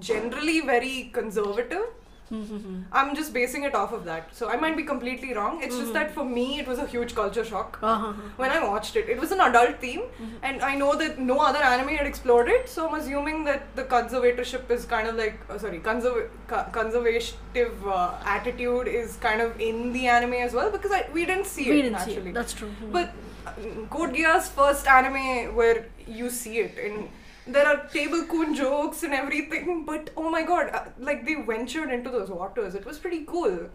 generally 0.00 0.60
very 0.60 1.10
conservative, 1.12 1.86
Mm-hmm. 2.32 2.82
I'm 2.92 3.14
just 3.14 3.32
basing 3.32 3.62
it 3.62 3.74
off 3.74 3.92
of 3.92 4.04
that. 4.04 4.34
So 4.34 4.48
I 4.48 4.56
might 4.56 4.76
be 4.76 4.82
completely 4.82 5.32
wrong. 5.34 5.62
It's 5.62 5.76
just 5.78 5.92
that 5.92 6.12
for 6.12 6.24
me, 6.24 6.58
it 6.58 6.66
was 6.66 6.78
a 6.78 6.86
huge 6.86 7.14
culture 7.14 7.44
shock. 7.44 7.78
Uh-huh. 7.82 8.12
when 8.36 8.50
I 8.50 8.62
watched 8.66 8.96
it. 8.96 9.08
It 9.08 9.20
was 9.20 9.32
an 9.32 9.40
adult 9.40 9.80
theme, 9.80 10.00
Mm-hmm. 10.00 10.36
and 10.42 10.62
I 10.62 10.74
know 10.74 10.94
that 10.96 11.18
no 11.18 11.38
other 11.38 11.58
anime 11.58 11.88
had 11.96 12.06
explored 12.06 12.48
it, 12.48 12.68
so 12.68 12.88
I'm 12.88 12.94
assuming 13.00 13.44
that 13.44 13.64
the 13.76 13.84
conservatorship 13.84 14.70
is 14.70 14.84
kind 14.84 15.08
of 15.08 15.16
like, 15.16 15.38
uh, 15.50 15.58
sorry, 15.58 15.78
conserv- 15.80 16.28
co- 16.48 16.64
conservative 16.72 17.86
uh, 17.86 18.14
attitude 18.24 18.88
is 18.88 19.16
kind 19.16 19.40
of 19.40 19.60
in 19.60 19.92
the 19.92 20.06
anime 20.08 20.34
as 20.34 20.52
well 20.52 20.70
because 20.70 20.90
I, 20.92 21.06
we 21.12 21.24
didn't 21.26 21.46
see 21.46 21.70
we 21.70 21.80
it 21.80 21.82
didn't 21.82 22.00
see 22.00 22.12
it. 22.16 22.34
That's 22.34 22.52
true. 22.52 22.72
But 22.90 23.12
uh, 23.46 23.52
Code 23.90 24.14
Geass 24.14 24.48
first 24.48 24.86
anime 24.86 25.54
where 25.54 25.86
you 26.06 26.30
see 26.30 26.58
it 26.58 26.78
and 26.78 27.08
there 27.46 27.66
are 27.66 27.86
table 27.88 28.24
coon 28.24 28.54
jokes 28.54 29.02
and 29.02 29.12
everything, 29.12 29.84
but 29.84 30.10
oh 30.16 30.30
my 30.30 30.42
god, 30.42 30.70
uh, 30.74 30.84
like 30.98 31.24
they 31.24 31.34
ventured 31.34 31.90
into 31.90 32.10
those 32.10 32.28
waters. 32.28 32.74
It 32.74 32.84
was 32.84 32.98
pretty 32.98 33.24
cool. 33.24 33.68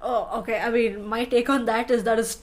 Oh, 0.00 0.40
okay. 0.40 0.58
I 0.60 0.70
mean, 0.70 1.04
my 1.06 1.24
take 1.24 1.48
on 1.48 1.64
that 1.66 1.90
is 1.90 2.04
that 2.04 2.18
is 2.18 2.42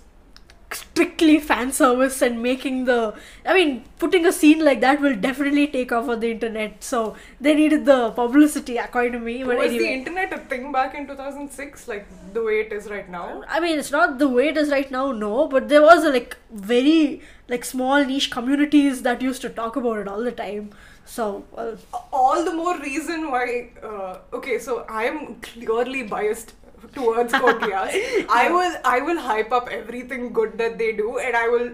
strictly 0.72 1.40
fan 1.40 1.72
service 1.72 2.22
and 2.22 2.42
making 2.44 2.86
the 2.86 3.14
I 3.46 3.54
mean 3.54 3.86
putting 3.98 4.26
a 4.26 4.32
scene 4.32 4.64
like 4.64 4.82
that 4.82 5.02
will 5.02 5.16
definitely 5.16 5.68
take 5.68 5.92
off 5.92 6.08
on 6.10 6.20
the 6.20 6.32
internet. 6.32 6.84
So 6.84 7.16
they 7.42 7.56
needed 7.56 7.86
the 7.86 8.12
publicity 8.12 8.78
according 8.78 9.14
to 9.14 9.20
me. 9.20 9.44
But 9.44 9.58
Was 9.58 9.72
the 9.72 9.92
internet 9.92 10.32
a 10.34 10.38
thing 10.38 10.72
back 10.72 10.94
in 10.96 11.08
2006, 11.08 11.88
like 11.88 12.06
the 12.34 12.44
way 12.44 12.60
it 12.60 12.72
is 12.72 12.88
right 12.90 13.10
now? 13.10 13.44
I 13.48 13.60
mean, 13.60 13.80
it's 13.80 13.92
not 13.92 14.20
the 14.20 14.28
way 14.28 14.50
it 14.50 14.58
is 14.58 14.70
right 14.70 14.90
now, 14.92 15.12
no. 15.12 15.48
But 15.48 15.70
there 15.70 15.82
was 15.82 16.04
a 16.04 16.12
like 16.12 16.38
very 16.52 17.22
like 17.48 17.66
small 17.66 18.06
niche 18.06 18.30
communities 18.30 19.02
that 19.04 19.22
used 19.22 19.42
to 19.42 19.50
talk 19.50 19.76
about 19.76 19.98
it 19.98 20.08
all 20.08 20.24
the 20.24 20.32
time. 20.32 20.72
So 21.06 21.44
well, 21.52 21.78
All 22.14 22.46
the 22.46 22.54
more 22.54 22.80
reason 22.80 23.32
why. 23.32 23.70
Uh, 23.82 24.18
okay, 24.34 24.60
so 24.60 24.86
I 24.88 25.06
am 25.06 25.36
clearly 25.42 26.04
biased 26.04 26.54
towards 26.94 27.34
Code 27.42 27.64
I 27.72 28.50
will 28.52 28.76
I 28.86 29.00
will 29.02 29.20
hype 29.20 29.52
up 29.52 29.70
everything 29.70 30.34
good 30.34 30.58
that 30.58 30.78
they 30.78 30.92
do, 30.94 31.18
and 31.20 31.36
I 31.36 31.48
will 31.48 31.72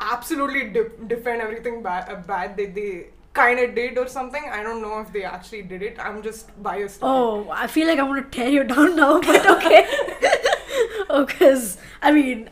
absolutely 0.00 0.70
de- 0.70 0.90
defend 1.06 1.40
everything 1.42 1.82
ba- 1.82 2.06
uh, 2.10 2.16
bad 2.16 2.56
that 2.56 2.74
they 2.74 3.06
kind 3.32 3.58
of 3.58 3.74
did 3.74 3.98
or 3.98 4.06
something. 4.06 4.44
I 4.50 4.62
don't 4.62 4.80
know 4.82 5.00
if 5.00 5.12
they 5.12 5.24
actually 5.24 5.62
did 5.62 5.82
it. 5.82 5.96
I'm 5.98 6.22
just 6.22 6.50
biased. 6.62 7.00
oh, 7.02 7.48
I 7.50 7.66
feel 7.66 7.86
like 7.88 7.98
I'm 7.98 8.06
gonna 8.06 8.22
tear 8.22 8.48
you 8.48 8.64
down 8.74 8.96
now. 8.96 9.20
But 9.20 9.46
okay, 9.56 9.86
because 11.08 11.78
I 12.02 12.12
mean. 12.12 12.50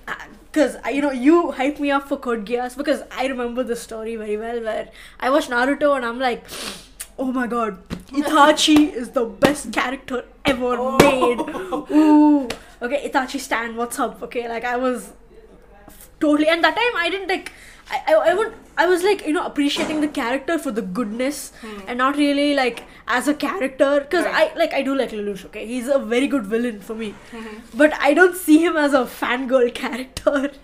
Because 0.53 0.77
you 0.93 1.01
know 1.01 1.11
you 1.11 1.51
hype 1.53 1.81
me 1.81 1.91
up 1.91 2.09
for 2.09 2.19
Code 2.19 2.45
Geass 2.45 2.77
because 2.77 3.03
I 3.11 3.27
remember 3.27 3.63
the 3.63 3.75
story 3.75 4.17
very 4.17 4.37
well 4.37 4.61
where 4.63 4.91
I 5.19 5.31
watched 5.31 5.49
Naruto 5.49 5.97
and 5.97 6.05
I'm 6.05 6.19
like, 6.19 6.45
oh 7.23 7.31
my 7.38 7.47
god, 7.47 7.79
Itachi 8.21 8.76
is 9.02 9.11
the 9.11 9.25
best 9.47 9.73
character 9.73 10.25
ever 10.45 10.76
Oh. 10.79 10.99
made. 11.07 11.41
Ooh, 11.99 12.49
okay, 12.83 13.09
Itachi 13.09 13.41
Stan, 13.49 13.76
what's 13.76 13.99
up? 13.99 14.23
Okay, 14.29 14.49
like 14.49 14.64
I 14.64 14.76
was 14.76 15.12
totally 16.23 16.47
and 16.49 16.62
that 16.64 16.76
time 16.76 16.97
i 16.97 17.09
didn't 17.11 17.26
like 17.26 17.50
I, 17.91 17.97
I, 18.09 18.12
I 18.31 18.35
would 18.35 18.52
I 18.83 18.87
was 18.87 19.02
like 19.02 19.26
you 19.26 19.33
know 19.37 19.45
appreciating 19.45 20.00
the 20.02 20.09
character 20.19 20.57
for 20.67 20.71
the 20.71 20.83
goodness 20.99 21.52
hmm. 21.62 21.81
and 21.88 21.99
not 21.99 22.17
really 22.17 22.55
like 22.55 22.85
as 23.09 23.26
a 23.29 23.35
character. 23.35 23.88
Because 24.00 24.25
Right. 24.25 24.52
I 24.55 24.59
like 24.59 24.73
I 24.73 24.83
do 24.83 24.95
like 24.95 25.11
Lelouch 25.11 25.45
okay? 25.47 25.67
He's 25.67 25.88
a 25.88 25.99
very 25.99 26.29
good 26.29 26.47
villain 26.47 26.81
for 26.81 26.95
me. 26.95 27.14
Mm-hmm. 27.33 27.76
But 27.83 27.93
I 27.95 28.14
don't 28.14 28.37
see 28.37 28.59
him 28.64 28.76
as 28.76 28.95
a 28.95 29.02
fangirl 29.17 29.75
character 29.75 30.52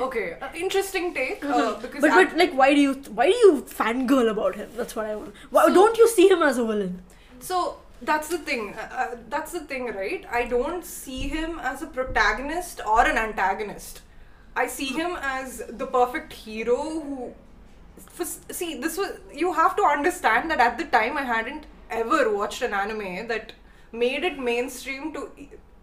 Okay, 0.00 0.36
uh, 0.40 0.48
interesting 0.54 1.12
take. 1.14 1.44
Uh, 1.44 1.74
because 1.80 2.00
but 2.00 2.10
but 2.10 2.36
like 2.36 2.52
why 2.52 2.74
do 2.74 2.80
you 2.80 2.94
why 3.18 3.26
do 3.30 3.36
you 3.36 3.62
fangirl 3.62 4.30
about 4.30 4.54
him 4.56 4.68
that's 4.76 4.96
what 4.96 5.06
I 5.06 5.16
want 5.16 5.34
why, 5.50 5.66
So- 5.66 5.74
don't 5.74 5.98
you 5.98 6.08
see 6.08 6.28
him 6.28 6.42
as 6.42 6.58
a 6.58 6.64
villain 6.64 7.02
So 7.40 7.78
that's 8.00 8.28
the 8.28 8.38
thing. 8.38 8.74
Uh, 8.74 8.88
uh, 9.02 9.16
that's 9.28 9.52
the 9.52 9.60
thing, 9.60 9.86
right? 9.94 10.24
I 10.30 10.44
don't 10.46 10.84
see 10.84 11.28
him 11.28 11.58
as 11.58 11.82
a 11.82 11.86
protagonist 11.86 12.80
or 12.86 13.04
an 13.04 13.18
antagonist. 13.18 14.02
I 14.54 14.66
see 14.68 14.86
him 14.86 15.16
as 15.20 15.62
the 15.68 15.86
perfect 15.86 16.32
hero 16.32 16.76
who. 16.76 17.34
For, 18.10 18.24
see, 18.24 18.80
this 18.80 18.96
was. 18.96 19.18
You 19.32 19.52
have 19.52 19.74
to 19.76 19.82
understand 19.82 20.50
that 20.52 20.60
at 20.60 20.78
the 20.78 20.84
time 20.84 21.16
I 21.16 21.24
hadn't 21.24 21.66
ever 21.90 22.32
watched 22.32 22.62
an 22.62 22.72
anime 22.72 23.26
that 23.28 23.52
made 23.92 24.22
it 24.24 24.38
mainstream 24.38 25.12
to. 25.14 25.30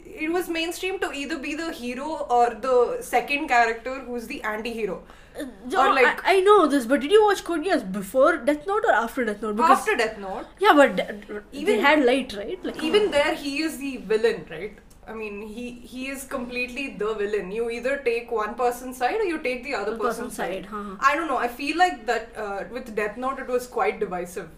It 0.06 0.32
was 0.32 0.48
mainstream 0.48 1.00
to 1.00 1.12
either 1.12 1.38
be 1.40 1.56
the 1.56 1.72
hero 1.72 2.10
or 2.30 2.54
the 2.56 2.98
second 3.02 3.48
character 3.48 4.00
who's 4.00 4.28
the 4.28 4.42
anti 4.44 4.72
hero. 4.74 5.04
Uh, 5.40 5.46
Or 5.78 5.94
like- 5.94 6.24
I, 6.26 6.36
I 6.36 6.40
know 6.42 6.68
this 6.68 6.86
but 6.86 7.02
did 7.02 7.12
you 7.12 7.24
watch 7.26 7.44
Code 7.44 7.66
Geass 7.66 7.84
before 7.92 8.38
Death 8.38 8.66
Note 8.68 8.86
or 8.86 8.94
after 8.94 9.26
Death 9.26 9.42
Note? 9.42 9.58
Because 9.58 9.80
After 9.80 9.96
Death 9.98 10.18
Note, 10.18 10.46
yeah 10.60 10.74
but 10.74 10.96
de- 10.96 11.20
they 11.28 11.42
Even- 11.64 11.80
had 11.82 12.06
light 12.06 12.34
right? 12.38 12.64
Like 12.64 12.82
even 12.82 13.12
there 13.12 13.36
he 13.36 13.62
is 13.62 13.78
the 13.78 13.98
villain 13.98 14.46
right? 14.50 14.78
I 15.08 15.14
mean 15.14 15.42
he 15.56 15.66
he 15.94 16.08
is 16.12 16.24
completely 16.36 16.86
the 17.02 17.14
villain. 17.16 17.52
You 17.52 17.70
either 17.70 17.98
take 18.06 18.32
one 18.32 18.56
person's 18.62 18.98
side 18.98 19.20
or 19.26 19.28
you 19.32 19.40
take 19.50 19.64
the 19.66 19.76
other 19.76 19.92
The 19.92 19.98
person's, 20.06 20.38
person's 20.38 20.38
side, 20.38 20.64
side, 20.64 20.66
huh. 20.72 20.96
i 21.10 21.16
don't 21.16 21.28
know. 21.28 21.38
I 21.38 21.50
feel 21.60 21.78
like 21.78 22.06
that 22.08 22.30
uh, 22.46 22.64
with 22.72 22.96
death 22.96 23.18
note 23.26 23.40
it 23.40 23.48
was 23.58 23.68
quite 23.68 24.00
divisive 24.00 24.50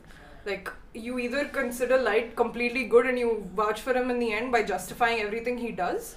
like 0.48 0.72
you 0.94 1.20
either 1.20 1.46
consider 1.46 1.98
light 1.98 2.36
completely 2.36 2.86
good 2.86 3.06
and 3.06 3.20
you 3.20 3.48
vouch 3.56 3.82
for 3.82 3.94
him 3.94 4.10
in 4.10 4.20
the 4.20 4.34
end 4.34 4.52
by 4.52 4.64
justifying 4.64 5.22
everything 5.22 5.58
he 5.58 5.72
does 5.72 6.16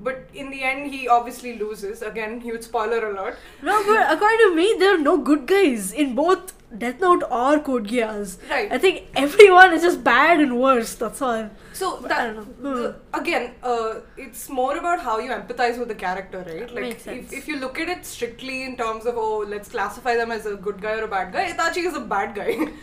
but 0.00 0.28
in 0.34 0.50
the 0.50 0.62
end 0.62 0.90
he 0.92 1.08
obviously 1.08 1.58
loses. 1.58 2.02
Again 2.02 2.40
huge 2.40 2.62
spoiler 2.62 3.10
alert. 3.10 3.38
No, 3.62 3.82
but 3.86 4.12
according 4.12 4.38
to 4.38 4.54
me, 4.54 4.74
there 4.78 4.94
are 4.94 5.04
no 5.06 5.16
good 5.18 5.46
guys 5.46 5.92
in 5.92 6.14
both 6.14 6.52
Death 6.76 7.00
Note 7.00 7.22
or 7.30 7.60
Code 7.60 7.86
Geass. 7.88 8.38
Right. 8.50 8.70
I 8.72 8.78
think 8.78 9.04
everyone 9.14 9.72
is 9.72 9.82
just 9.82 10.02
bad 10.02 10.40
and 10.40 10.60
worse. 10.60 10.94
That's 10.94 11.22
all. 11.22 11.48
So 11.72 11.98
that 12.08 12.20
I 12.20 12.32
don't 12.32 12.62
know. 12.62 12.76
the- 12.82 12.96
again, 13.14 13.54
uh, 13.62 13.94
it's 14.16 14.48
more 14.48 14.76
about 14.76 15.00
how 15.00 15.18
you 15.18 15.30
empathize 15.30 15.78
with 15.78 15.88
the 15.88 15.94
character, 15.94 16.44
right? 16.46 16.68
Like 16.74 16.82
Makes 16.84 17.02
sense. 17.04 17.32
if, 17.32 17.38
if 17.40 17.48
you 17.48 17.58
look 17.60 17.78
at 17.78 17.88
it 17.88 18.04
strictly 18.04 18.64
in 18.64 18.76
terms 18.76 19.06
of 19.06 19.16
oh, 19.16 19.38
let's 19.46 19.68
classify 19.68 20.16
them 20.16 20.32
as 20.32 20.46
a 20.46 20.56
good 20.56 20.80
guy 20.82 20.94
or 20.98 21.04
a 21.04 21.08
bad 21.08 21.32
guy, 21.32 21.52
Itachi 21.52 21.84
is 21.86 21.94
a 21.94 22.00
bad 22.00 22.34
guy. 22.34 22.56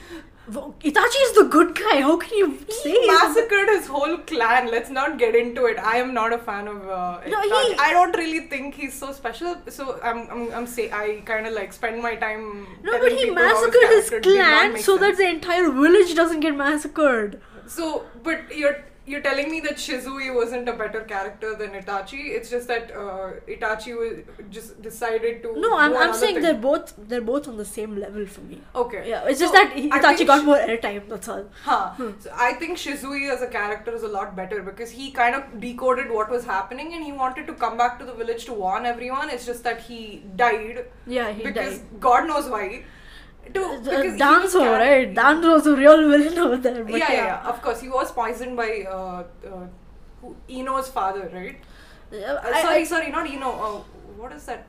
Itachi 0.51 1.19
is 1.25 1.31
the 1.37 1.47
good 1.49 1.73
guy. 1.73 2.01
How 2.01 2.17
can 2.17 2.37
you 2.37 2.57
say? 2.67 2.91
he 2.91 3.07
massacred 3.07 3.69
his 3.69 3.87
whole 3.87 4.17
clan. 4.17 4.69
Let's 4.69 4.89
not 4.89 5.17
get 5.17 5.35
into 5.37 5.67
it. 5.67 5.79
I 5.79 5.95
am 5.97 6.13
not 6.13 6.33
a 6.33 6.37
fan 6.37 6.67
of 6.67 6.85
uh, 6.87 7.21
No, 7.25 7.41
he- 7.43 7.75
I 7.79 7.91
don't 7.93 8.13
really 8.17 8.41
think 8.47 8.75
he's 8.75 8.93
so 8.93 9.13
special. 9.13 9.55
So 9.69 10.01
I'm 10.03 10.27
I'm, 10.29 10.51
I'm 10.53 10.67
say 10.67 10.91
I 10.91 11.21
kind 11.25 11.47
of 11.47 11.53
like 11.53 11.71
spend 11.71 12.01
my 12.03 12.15
time. 12.15 12.67
No, 12.83 12.99
but 12.99 13.13
he 13.13 13.19
people 13.23 13.35
how 13.81 13.95
massacred 13.95 14.25
his 14.25 14.33
clan 14.35 14.77
so 14.77 14.97
that 14.97 15.17
the 15.17 15.27
entire 15.27 15.69
village 15.71 16.15
doesn't 16.15 16.39
get 16.41 16.55
massacred. 16.55 17.41
So, 17.67 18.05
but 18.23 18.55
you're 18.55 18.83
you're 19.05 19.19
telling 19.21 19.51
me 19.51 19.59
that 19.59 19.75
Shisui 19.75 20.33
wasn't 20.33 20.69
a 20.69 20.73
better 20.73 21.01
character 21.01 21.55
than 21.55 21.71
Itachi. 21.71 22.19
It's 22.35 22.49
just 22.49 22.69
that 22.69 22.89
uh, 22.91 23.31
Itachi 23.49 23.97
was 23.97 24.19
just 24.49 24.81
decided 24.81 25.43
to. 25.43 25.59
No, 25.59 25.77
I'm, 25.77 25.95
I'm 25.97 26.13
saying 26.13 26.35
thing. 26.35 26.43
they're 26.43 26.53
both 26.53 26.93
they're 27.09 27.21
both 27.21 27.49
on 27.49 27.57
the 27.57 27.65
same 27.65 27.97
level 27.97 28.25
for 28.25 28.39
me. 28.41 28.61
Okay. 28.73 29.09
Yeah, 29.09 29.25
it's 29.27 29.41
just 29.41 29.53
that 29.53 29.73
Itachi 29.75 30.25
got 30.25 30.45
more 30.45 30.55
airtime. 30.55 31.09
That's 31.09 31.27
all. 31.27 31.45
Huh. 31.63 31.91
So 32.19 32.31
I 32.33 32.53
think 32.53 32.77
Shisui 32.77 33.29
as 33.29 33.41
a 33.41 33.47
character 33.47 33.93
is 33.93 34.03
a 34.03 34.07
lot 34.07 34.37
better 34.37 34.61
because 34.61 34.91
he 34.91 35.11
kind 35.11 35.35
of 35.35 35.59
decoded 35.59 36.09
what 36.09 36.29
was 36.29 36.45
happening 36.45 36.93
and 36.93 37.03
he 37.03 37.11
wanted 37.11 37.45
to 37.47 37.53
come 37.53 37.77
back 37.77 37.99
to 37.99 38.05
the 38.05 38.13
village 38.13 38.45
to 38.45 38.53
warn 38.53 38.85
everyone. 38.85 39.29
It's 39.29 39.45
just 39.45 39.65
that 39.65 39.81
he 39.81 40.23
died 40.37 40.85
Yeah, 41.07 41.31
he 41.33 41.43
died. 41.43 41.53
because 41.53 41.79
died. 41.79 41.99
God 41.99 42.27
knows 42.27 42.49
why. 42.49 42.83
To, 43.53 43.61
Uh, 43.63 43.79
because 43.79 44.03
he 44.03 44.09
was 44.11 44.19
Danzo, 44.21 44.59
car- 44.59 44.79
right? 44.79 45.13
A 45.71 45.75
real 45.75 46.09
villain 46.09 46.37
over 46.39 46.57
there. 46.57 46.89
Yeah, 46.89 46.97
yeah, 46.97 47.11
yeah, 47.13 47.49
of 47.49 47.61
course. 47.61 47.81
He 47.81 47.89
was 47.89 48.11
poisoned 48.11 48.55
by 48.57 48.85
uh, 48.89 49.23
uh, 49.45 50.29
Eno's 50.49 50.89
father, 50.89 51.29
right? 51.33 51.57
Uh, 52.11 52.39
I- 52.43 52.61
sorry, 52.61 52.81
I- 52.81 52.83
sorry, 52.83 53.09
not 53.11 53.27
Eno. 53.29 53.49
Uh, 53.49 53.81
what 54.21 54.31
is 54.31 54.45
that? 54.45 54.65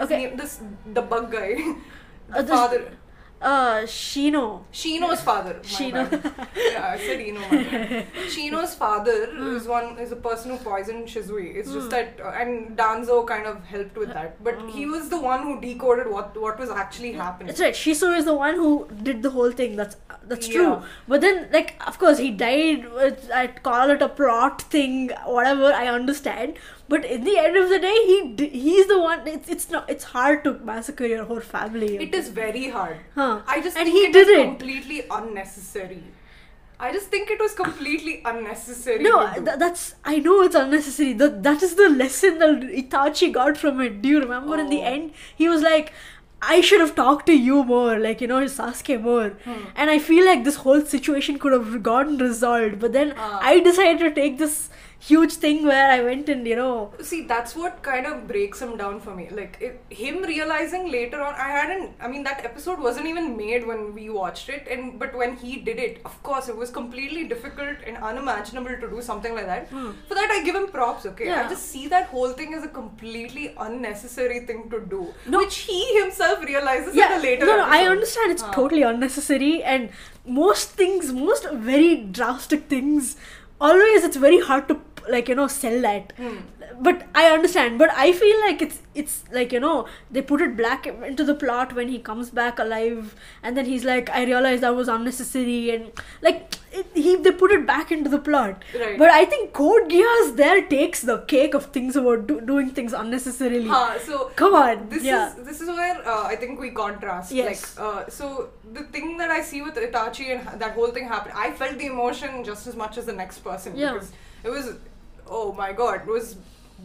Okay. 0.00 0.16
name- 0.24 0.36
this 0.36 0.60
the 0.98 1.02
bug 1.02 1.30
guy. 1.30 1.54
the 2.28 2.38
Uh, 2.38 2.46
father. 2.46 2.82
Uh, 3.42 3.82
Shino. 3.82 4.62
Shino's 4.72 5.20
father. 5.20 5.54
Shino. 5.62 6.08
yeah, 6.56 6.90
I 6.92 6.96
said 6.96 7.20
Eno. 7.20 7.40
Shino's 8.28 8.74
father 8.76 9.26
hmm. 9.26 9.56
is 9.56 9.66
one 9.66 9.98
is 9.98 10.12
a 10.12 10.16
person 10.16 10.52
who 10.52 10.58
poisoned 10.58 11.08
Shisui. 11.08 11.56
It's 11.56 11.72
just 11.72 11.86
hmm. 11.86 11.90
that, 11.90 12.20
uh, 12.24 12.28
and 12.28 12.76
Danzo 12.78 13.26
kind 13.26 13.46
of 13.46 13.64
helped 13.64 13.96
with 13.96 14.10
uh, 14.10 14.14
that. 14.14 14.44
But 14.44 14.60
hmm. 14.60 14.68
he 14.68 14.86
was 14.86 15.08
the 15.08 15.20
one 15.20 15.42
who 15.42 15.60
decoded 15.60 16.08
what 16.08 16.40
what 16.40 16.58
was 16.58 16.70
actually 16.70 17.12
happening. 17.12 17.48
That's 17.48 17.60
right. 17.60 17.74
Shiso 17.74 18.16
is 18.16 18.24
the 18.26 18.34
one 18.34 18.54
who 18.54 18.88
did 19.02 19.22
the 19.22 19.30
whole 19.30 19.50
thing. 19.50 19.74
That's 19.74 19.96
that's 20.24 20.46
true. 20.46 20.62
Yeah. 20.62 20.82
But 21.08 21.20
then, 21.20 21.48
like, 21.52 21.74
of 21.86 21.98
course, 21.98 22.18
he 22.18 22.30
died. 22.30 22.92
With, 22.92 23.28
I'd 23.34 23.62
call 23.62 23.90
it 23.90 24.02
a 24.02 24.08
plot 24.08 24.62
thing, 24.62 25.10
whatever. 25.26 25.72
I 25.72 25.88
understand. 25.88 26.58
But 26.92 27.04
in 27.16 27.24
the 27.26 27.34
end 27.42 27.56
of 27.62 27.68
the 27.74 27.78
day, 27.84 27.94
he 28.10 28.48
he's 28.62 28.88
the 28.94 28.98
one. 29.02 29.26
It's 29.34 29.52
it's 29.56 29.68
not. 29.74 29.90
It's 29.96 30.08
hard 30.14 30.42
to 30.46 30.54
massacre 30.70 31.06
your 31.12 31.24
whole 31.30 31.44
family. 31.52 31.90
It 32.06 32.14
is 32.22 32.28
very 32.40 32.64
hard. 32.78 32.98
Huh. 33.20 33.28
I 33.54 33.60
just 33.68 33.76
And 33.82 33.86
think 33.92 33.98
he 33.98 34.08
it 34.10 34.12
did 34.18 34.32
was 34.32 34.38
it. 34.38 34.44
completely 34.48 34.98
unnecessary. 35.20 36.02
I 36.84 36.92
just 36.92 37.06
think 37.14 37.30
it 37.30 37.40
was 37.40 37.52
completely 37.54 38.14
unnecessary. 38.30 39.02
No, 39.04 39.18
th- 39.34 39.58
that's 39.64 39.84
I 40.12 40.18
know 40.18 40.40
it's 40.46 40.56
unnecessary. 40.62 41.12
That 41.24 41.42
that 41.44 41.62
is 41.68 41.76
the 41.82 41.88
lesson 41.88 42.38
that 42.44 42.64
Itachi 42.82 43.32
got 43.36 43.56
from 43.64 43.80
it. 43.80 44.00
Do 44.06 44.08
you 44.16 44.20
remember 44.24 44.58
in 44.64 44.68
the 44.72 44.80
Oh. 44.80 44.92
end 44.94 45.12
he 45.42 45.48
was 45.52 45.62
like, 45.68 45.92
I 46.54 46.60
should 46.60 46.80
have 46.84 46.94
talked 46.96 47.26
to 47.32 47.36
you 47.50 47.62
more, 47.68 47.98
like 48.06 48.20
you 48.26 48.26
know 48.32 48.40
Sasuke 48.56 49.00
more. 49.08 49.28
Hmm. 49.44 49.60
And 49.76 49.90
I 49.96 49.98
feel 50.10 50.24
like 50.32 50.42
this 50.50 50.56
whole 50.66 50.84
situation 50.94 51.38
could 51.44 51.52
have 51.58 51.82
gotten 51.90 52.18
resolved. 52.28 52.80
But 52.86 52.92
then 53.00 53.14
Ah. 53.16 53.38
I 53.54 53.60
decided 53.70 54.00
to 54.08 54.10
take 54.20 54.38
this 54.44 54.58
huge 55.04 55.32
thing 55.42 55.64
where 55.68 55.90
I 55.90 56.00
went 56.06 56.28
and 56.32 56.46
you 56.46 56.56
know 56.56 56.92
See, 57.10 57.22
that's 57.30 57.54
what 57.60 57.82
kind 57.82 58.06
of 58.10 58.28
breaks 58.28 58.60
him 58.64 58.76
down 58.76 59.00
for 59.00 59.14
me. 59.14 59.28
Like, 59.38 59.56
it, 59.60 59.80
him 60.02 60.22
realizing 60.22 60.84
later 60.92 61.20
on, 61.20 61.34
I 61.34 61.48
hadn't. 61.58 61.90
I 62.00 62.06
mean, 62.12 62.22
that 62.28 62.44
episode 62.44 62.78
wasn't 62.78 63.06
even 63.12 63.36
made 63.36 63.66
when 63.66 63.82
we 63.96 64.04
watched 64.10 64.48
it, 64.48 64.68
and 64.70 64.98
but 65.00 65.16
when 65.22 65.36
he 65.36 65.56
did 65.68 65.78
it, 65.86 66.00
of 66.10 66.14
course, 66.28 66.48
it 66.48 66.56
was 66.56 66.70
completely 66.70 67.24
difficult 67.32 67.78
and 67.86 67.96
unimaginable 68.10 68.76
to 68.84 68.88
do 68.94 69.02
something 69.08 69.34
like 69.34 69.46
that. 69.46 69.68
Hmm. 69.68 69.90
For 70.08 70.14
that, 70.20 70.30
I 70.36 70.38
give 70.44 70.54
him 70.60 70.68
props. 70.76 71.04
Okay, 71.12 71.30
I 71.30 71.48
just 71.48 71.66
see 71.74 71.88
that 71.96 72.06
whole 72.14 72.32
thing 72.42 72.54
as 72.54 72.62
a 72.64 72.72
completely 72.78 73.54
unnecessary 73.68 74.40
thing 74.52 74.70
to 74.70 74.80
do, 74.94 75.02
No. 75.26 75.38
which 75.38 75.58
he 75.72 75.80
himself 76.00 76.44
realizes 76.44 76.94
yeah, 76.94 77.18
later. 77.26 77.46
no, 77.46 77.56
no, 77.56 77.66
I 77.80 77.82
understand 77.96 78.30
it's 78.38 78.42
Ah. 78.50 78.52
totally 78.60 78.82
unnecessary, 78.82 79.54
and 79.62 79.90
most 80.42 80.70
things, 80.82 81.12
most 81.12 81.50
very 81.70 81.92
drastic 82.20 82.66
things, 82.76 83.16
always 83.60 84.04
it's 84.04 84.16
very 84.16 84.40
hard 84.40 84.68
to 84.68 84.74
like 85.10 85.28
you 85.28 85.34
know 85.34 85.46
sell 85.48 85.80
that 85.82 86.12
Hmm. 86.16 86.36
but 86.80 87.02
i 87.14 87.26
understand 87.30 87.78
but 87.78 87.90
i 88.04 88.12
feel 88.12 88.40
like 88.40 88.62
it's 88.62 88.80
it's 88.94 89.24
like 89.32 89.52
you 89.52 89.60
know 89.60 89.86
they 90.10 90.22
put 90.22 90.40
it 90.40 90.56
black 90.56 90.86
into 90.86 91.24
the 91.24 91.34
plot 91.34 91.74
when 91.74 91.88
he 91.88 91.98
comes 91.98 92.30
back 92.30 92.58
alive 92.58 93.14
and 93.42 93.56
then 93.56 93.64
he's 93.66 93.84
like 93.84 94.10
i 94.10 94.24
realized 94.24 94.62
that 94.62 94.74
was 94.74 94.88
unnecessary 94.88 95.70
and 95.74 95.90
like 96.22 96.54
it, 96.72 96.86
he 96.94 97.16
they 97.16 97.30
put 97.32 97.50
it 97.52 97.66
back 97.66 97.90
into 97.92 98.08
the 98.08 98.18
plot 98.18 98.62
Right. 98.78 98.98
but 98.98 99.10
i 99.10 99.24
think 99.24 99.52
code 99.52 99.90
geass 99.90 100.36
there 100.36 100.62
takes 100.66 101.02
the 101.02 101.18
cake 101.34 101.54
of 101.54 101.66
things 101.66 101.96
about 101.96 102.26
do, 102.26 102.40
doing 102.40 102.70
things 102.70 102.92
unnecessarily 102.92 103.68
Huh, 103.68 103.98
so 103.98 104.30
Come 104.36 104.54
on, 104.54 104.88
This 104.88 105.04
yeah. 105.04 105.28
is 105.28 105.44
this 105.48 105.60
is 105.60 105.68
where 105.68 105.96
uh, 106.08 106.24
I 106.24 106.36
think 106.36 106.60
we 106.60 106.70
contrast. 106.70 107.32
Yes. 107.32 107.76
Like, 107.78 107.86
uh, 107.86 108.08
so 108.08 108.48
the 108.72 108.82
thing 108.94 109.16
that 109.18 109.30
I 109.30 109.40
see 109.42 109.60
with 109.62 109.74
Itachi 109.76 110.26
and 110.36 110.60
that 110.60 110.72
whole 110.72 110.90
thing 110.96 111.06
happened, 111.08 111.34
I 111.36 111.50
felt 111.52 111.76
the 111.78 111.86
emotion 111.86 112.42
just 112.44 112.66
as 112.66 112.76
much 112.82 112.98
as 112.98 113.06
the 113.06 113.12
next 113.12 113.38
person 113.48 113.76
Yeah. 113.76 113.92
because 113.92 114.12
it 114.44 114.50
was, 114.50 114.66
oh 115.26 115.52
my 115.52 115.72
god, 115.72 116.02
it 116.02 116.06
was 116.06 116.36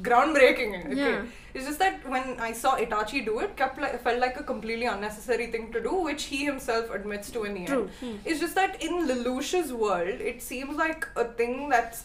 groundbreaking. 0.02 0.74
Okay, 0.92 0.96
Yeah. 0.96 1.22
it's 1.54 1.66
just 1.66 1.80
that 1.80 2.08
when 2.08 2.40
I 2.40 2.52
saw 2.54 2.76
Itachi 2.78 3.26
do 3.26 3.40
it, 3.40 3.56
kept 3.58 3.80
like, 3.82 4.02
felt 4.04 4.20
like 4.20 4.40
a 4.40 4.44
completely 4.44 4.86
unnecessary 4.86 5.48
thing 5.48 5.72
to 5.74 5.82
do, 5.82 5.94
which 6.10 6.26
he 6.26 6.46
himself 6.46 6.90
admits 6.92 7.32
to 7.32 7.44
in 7.46 7.54
the 7.56 7.66
True. 7.66 7.82
end. 7.84 7.92
Hmm. 8.00 8.16
It's 8.26 8.40
just 8.40 8.56
that 8.56 8.82
in 8.82 9.08
Lelouch's 9.08 9.74
world, 9.74 10.22
it 10.34 10.42
seems 10.42 10.78
like 10.78 11.08
a 11.16 11.26
thing 11.26 11.70
that's 11.70 12.04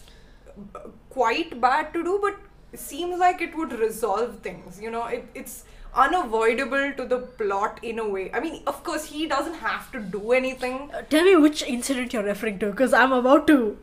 quite 1.11 1.61
bad 1.61 1.93
to 1.95 2.03
do, 2.03 2.19
but 2.23 2.37
seems 2.79 3.19
like 3.19 3.41
it 3.43 3.55
would 3.57 3.73
resolve 3.73 4.39
things. 4.41 4.81
You 4.81 4.91
know, 4.91 5.05
it, 5.07 5.27
it's 5.35 5.65
unavoidable 5.95 6.93
to 6.97 7.05
the 7.05 7.19
plot 7.19 7.79
in 7.83 7.99
a 7.99 8.09
way. 8.09 8.31
I 8.33 8.41
mean, 8.41 8.63
of 8.67 8.83
course, 8.83 9.05
he 9.05 9.27
doesn't 9.27 9.55
have 9.55 9.93
to 9.93 10.01
do 10.01 10.33
anything. 10.33 10.91
Uh, 10.95 11.03
tell 11.03 11.25
me 11.25 11.37
which 11.37 11.63
incident 11.63 12.13
you're 12.15 12.23
referring 12.23 12.59
to 12.61 12.71
because 12.71 12.95
i'm 12.95 13.13
about 13.13 13.47
to 13.47 13.77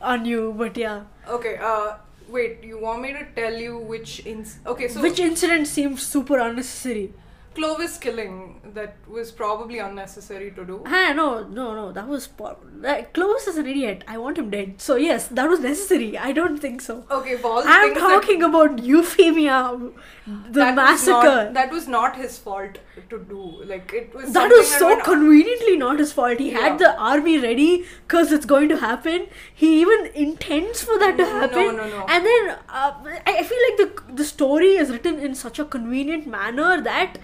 on 0.00 0.24
you 0.24 0.54
but 0.56 0.76
yeah 0.76 1.02
Okay, 1.28 1.56
uh, 1.56 1.96
wait, 2.28 2.62
you 2.62 2.78
want 2.78 3.02
me 3.02 3.12
to 3.12 3.24
tell 3.34 3.54
you 3.54 3.78
which 3.78 4.24
ins? 4.24 4.58
Okay, 4.64 4.88
so 4.88 5.02
which 5.02 5.18
incident 5.18 5.66
seemed 5.66 5.98
super 5.98 6.38
unnecessary 6.38 7.12
Clovis 7.56 7.96
killing 7.96 8.60
that 8.74 8.96
was 9.08 9.32
probably 9.32 9.78
unnecessary 9.78 10.50
to 10.50 10.64
do. 10.64 10.82
Ah, 10.84 11.14
no, 11.16 11.42
no, 11.44 11.74
no. 11.74 11.90
That 11.90 12.06
was 12.06 12.26
po- 12.26 12.58
like 12.80 13.14
Clovis 13.14 13.46
is 13.46 13.56
an 13.56 13.66
idiot. 13.66 14.04
I 14.06 14.18
want 14.18 14.36
him 14.36 14.50
dead. 14.50 14.74
So 14.78 14.96
yes, 14.96 15.28
that 15.28 15.48
was 15.48 15.60
necessary. 15.60 16.18
I 16.18 16.32
don't 16.32 16.58
think 16.58 16.82
so. 16.82 17.04
Okay, 17.10 17.32
of 17.32 17.46
all 17.46 17.62
I'm 17.64 17.94
talking 17.94 18.42
about 18.42 18.84
Euphemia, 18.84 19.80
the 20.26 20.32
that, 20.54 20.74
that 20.74 20.76
was 20.76 21.06
massacre. 21.06 21.12
not, 21.44 21.54
that 21.54 21.70
was 21.70 21.86
not 21.86 22.16
his 22.16 22.36
fault 22.36 22.78
to 23.10 23.18
do. 23.32 23.62
Like 23.64 23.92
it 23.92 24.14
was. 24.14 24.32
that 24.32 24.48
was 24.50 24.66
so 24.70 24.88
went- 24.88 25.04
conveniently 25.04 25.76
not 25.76 26.00
his 26.00 26.12
fault. 26.12 26.40
He 26.40 26.50
had 26.50 26.78
the 26.80 26.96
army 26.98 27.38
ready 27.38 27.84
because 28.06 28.32
it's 28.32 28.44
going 28.54 28.68
to 28.70 28.76
happen. 28.78 29.26
He 29.54 29.80
even 29.80 30.06
intends 30.14 30.82
for 30.82 30.98
that 30.98 31.16
to 31.18 31.26
happen. 31.26 31.76
no, 31.76 31.88
no. 31.88 32.02
Mm, 32.04 32.10
And 32.10 32.26
then 32.26 32.56
uh, 32.68 32.92
I 33.24 33.42
feel 33.52 33.62
like 33.68 33.78
the 33.84 34.14
the 34.22 34.24
story 34.24 34.72
is 34.84 34.90
written 34.90 35.20
in 35.20 35.34
such 35.34 35.60
a 35.60 35.64
convenient 35.76 36.26
manner 36.26 36.80
that 36.90 37.18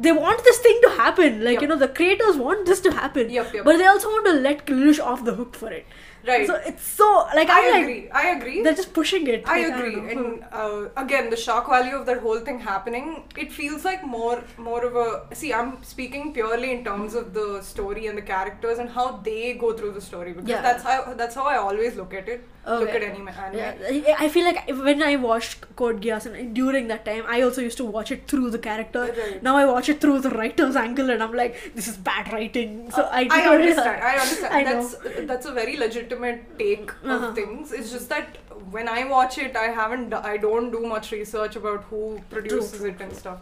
they 0.00 0.12
want 0.12 0.42
this 0.44 0.58
thing 0.58 0.78
to 0.82 0.90
happen. 0.90 1.42
Like 1.44 1.54
Yep. 1.54 1.62
you 1.62 1.68
know, 1.68 1.76
the 1.76 1.88
creators 1.88 2.36
want 2.36 2.66
this 2.66 2.80
to 2.80 2.92
happen, 2.92 3.30
Yep, 3.30 3.54
yep. 3.54 3.64
but 3.64 3.76
they 3.78 3.86
also 3.86 4.08
want 4.08 4.26
to 4.26 4.32
let 4.34 4.66
Lelouch 4.66 5.00
off 5.14 5.24
the 5.24 5.34
hook 5.34 5.54
for 5.54 5.70
it. 5.70 5.86
Right. 6.26 6.46
So 6.46 6.54
it's 6.70 6.84
so 6.84 7.06
like 7.34 7.48
I 7.50 7.70
like 7.70 7.82
agree. 7.82 8.10
I 8.10 8.28
agree. 8.36 8.62
they're 8.62 8.74
just 8.74 8.92
pushing 8.94 9.26
it. 9.26 9.42
I 9.46 9.66
Like, 9.68 9.74
agree, 9.74 9.96
know. 9.96 10.08
and 10.12 10.44
uh, 10.52 10.88
again, 11.04 11.30
the 11.30 11.36
shock 11.36 11.68
value 11.68 11.96
of 11.96 12.06
that 12.06 12.18
whole 12.18 12.38
thing 12.40 12.60
happening, 12.60 13.24
it 13.36 13.52
feels 13.52 13.84
like 13.84 14.04
more, 14.04 14.42
more 14.56 14.84
of 14.84 14.94
a. 14.96 15.34
See, 15.34 15.52
I'm 15.52 15.82
speaking 15.82 16.32
purely 16.32 16.70
in 16.72 16.84
terms 16.84 17.14
of 17.14 17.34
the 17.34 17.60
story 17.62 18.06
and 18.06 18.16
the 18.16 18.22
characters 18.22 18.78
and 18.78 18.88
how 18.88 19.06
they 19.30 19.54
go 19.54 19.72
through 19.72 19.92
the 19.92 20.00
story 20.00 20.32
because 20.32 20.48
Yeah. 20.48 20.62
that's 20.62 20.82
how 20.84 21.14
that's 21.14 21.34
how 21.34 21.46
I 21.46 21.56
always 21.56 21.96
look 21.96 22.14
at 22.14 22.28
it. 22.28 22.48
Look 22.64 22.90
at 22.90 23.02
anime. 23.02 23.26
anime. 23.28 23.58
Yeah, 23.58 23.74
I 24.18 24.24
I 24.24 24.28
feel 24.28 24.44
like 24.48 24.68
when 24.88 25.02
I 25.02 25.16
watched 25.16 25.64
Code 25.80 26.00
Geass 26.00 26.26
and 26.26 26.54
during 26.58 26.86
that 26.92 27.04
time, 27.04 27.24
I 27.36 27.42
also 27.46 27.60
used 27.60 27.78
to 27.78 27.84
watch 27.96 28.12
it 28.16 28.28
through 28.28 28.50
the 28.50 28.60
character. 28.66 29.00
Right. 29.16 29.42
Now 29.42 29.56
I 29.56 29.64
watch 29.70 29.88
it 29.94 30.00
through 30.04 30.20
the 30.26 30.30
writer's 30.30 30.76
angle, 30.82 31.10
and 31.14 31.24
I'm 31.24 31.34
like, 31.40 31.56
this 31.74 31.88
is 31.92 31.96
bad 32.10 32.32
writing. 32.32 32.76
So 32.98 33.02
I, 33.20 33.22
Uh, 33.24 33.34
I 33.38 33.42
don't- 33.46 33.60
understand. 33.62 34.04
I 34.10 34.12
understand. 34.26 34.54
I 34.58 34.62
know. 34.68 34.76
that's 34.76 35.26
that's 35.32 35.46
a 35.46 35.56
very 35.60 35.76
legitimate 36.16 36.58
take 36.58 36.90
Uh-huh. 37.04 37.26
of 37.28 37.34
things. 37.34 37.72
It's 37.72 37.90
just 37.92 38.08
that 38.08 38.36
when 38.70 38.88
I 38.88 39.04
watch 39.04 39.38
it, 39.38 39.56
I 39.56 39.66
haven't. 39.78 40.14
I 40.14 40.36
don't 40.36 40.70
do 40.70 40.80
much 40.86 41.10
research 41.12 41.56
about 41.56 41.84
who 41.90 42.20
produces 42.30 42.78
true, 42.80 42.88
it 42.90 43.00
and 43.00 43.16
stuff. 43.16 43.38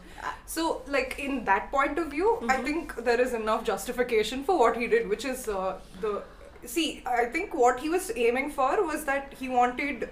So, 0.47 0.83
like 0.87 1.18
in 1.18 1.44
that 1.44 1.71
point 1.71 1.99
of 1.99 2.09
view, 2.16 2.31
I 2.49 2.57
Mhm. 2.57 2.64
think 2.64 2.94
there 3.11 3.21
is 3.21 3.35
enough 3.40 3.64
justification 3.64 4.44
for 4.44 4.59
what 4.59 4.77
he 4.77 4.87
did, 4.87 5.09
which 5.09 5.25
is 5.25 5.49
uh, 5.49 5.79
the. 6.01 6.23
See, 6.77 7.03
I 7.07 7.25
think 7.37 7.55
what 7.55 7.81
he 7.81 7.88
was 7.88 8.11
aiming 8.16 8.51
for 8.57 8.73
was 8.87 9.05
that 9.11 9.35
he 9.42 9.49
wanted 9.49 10.09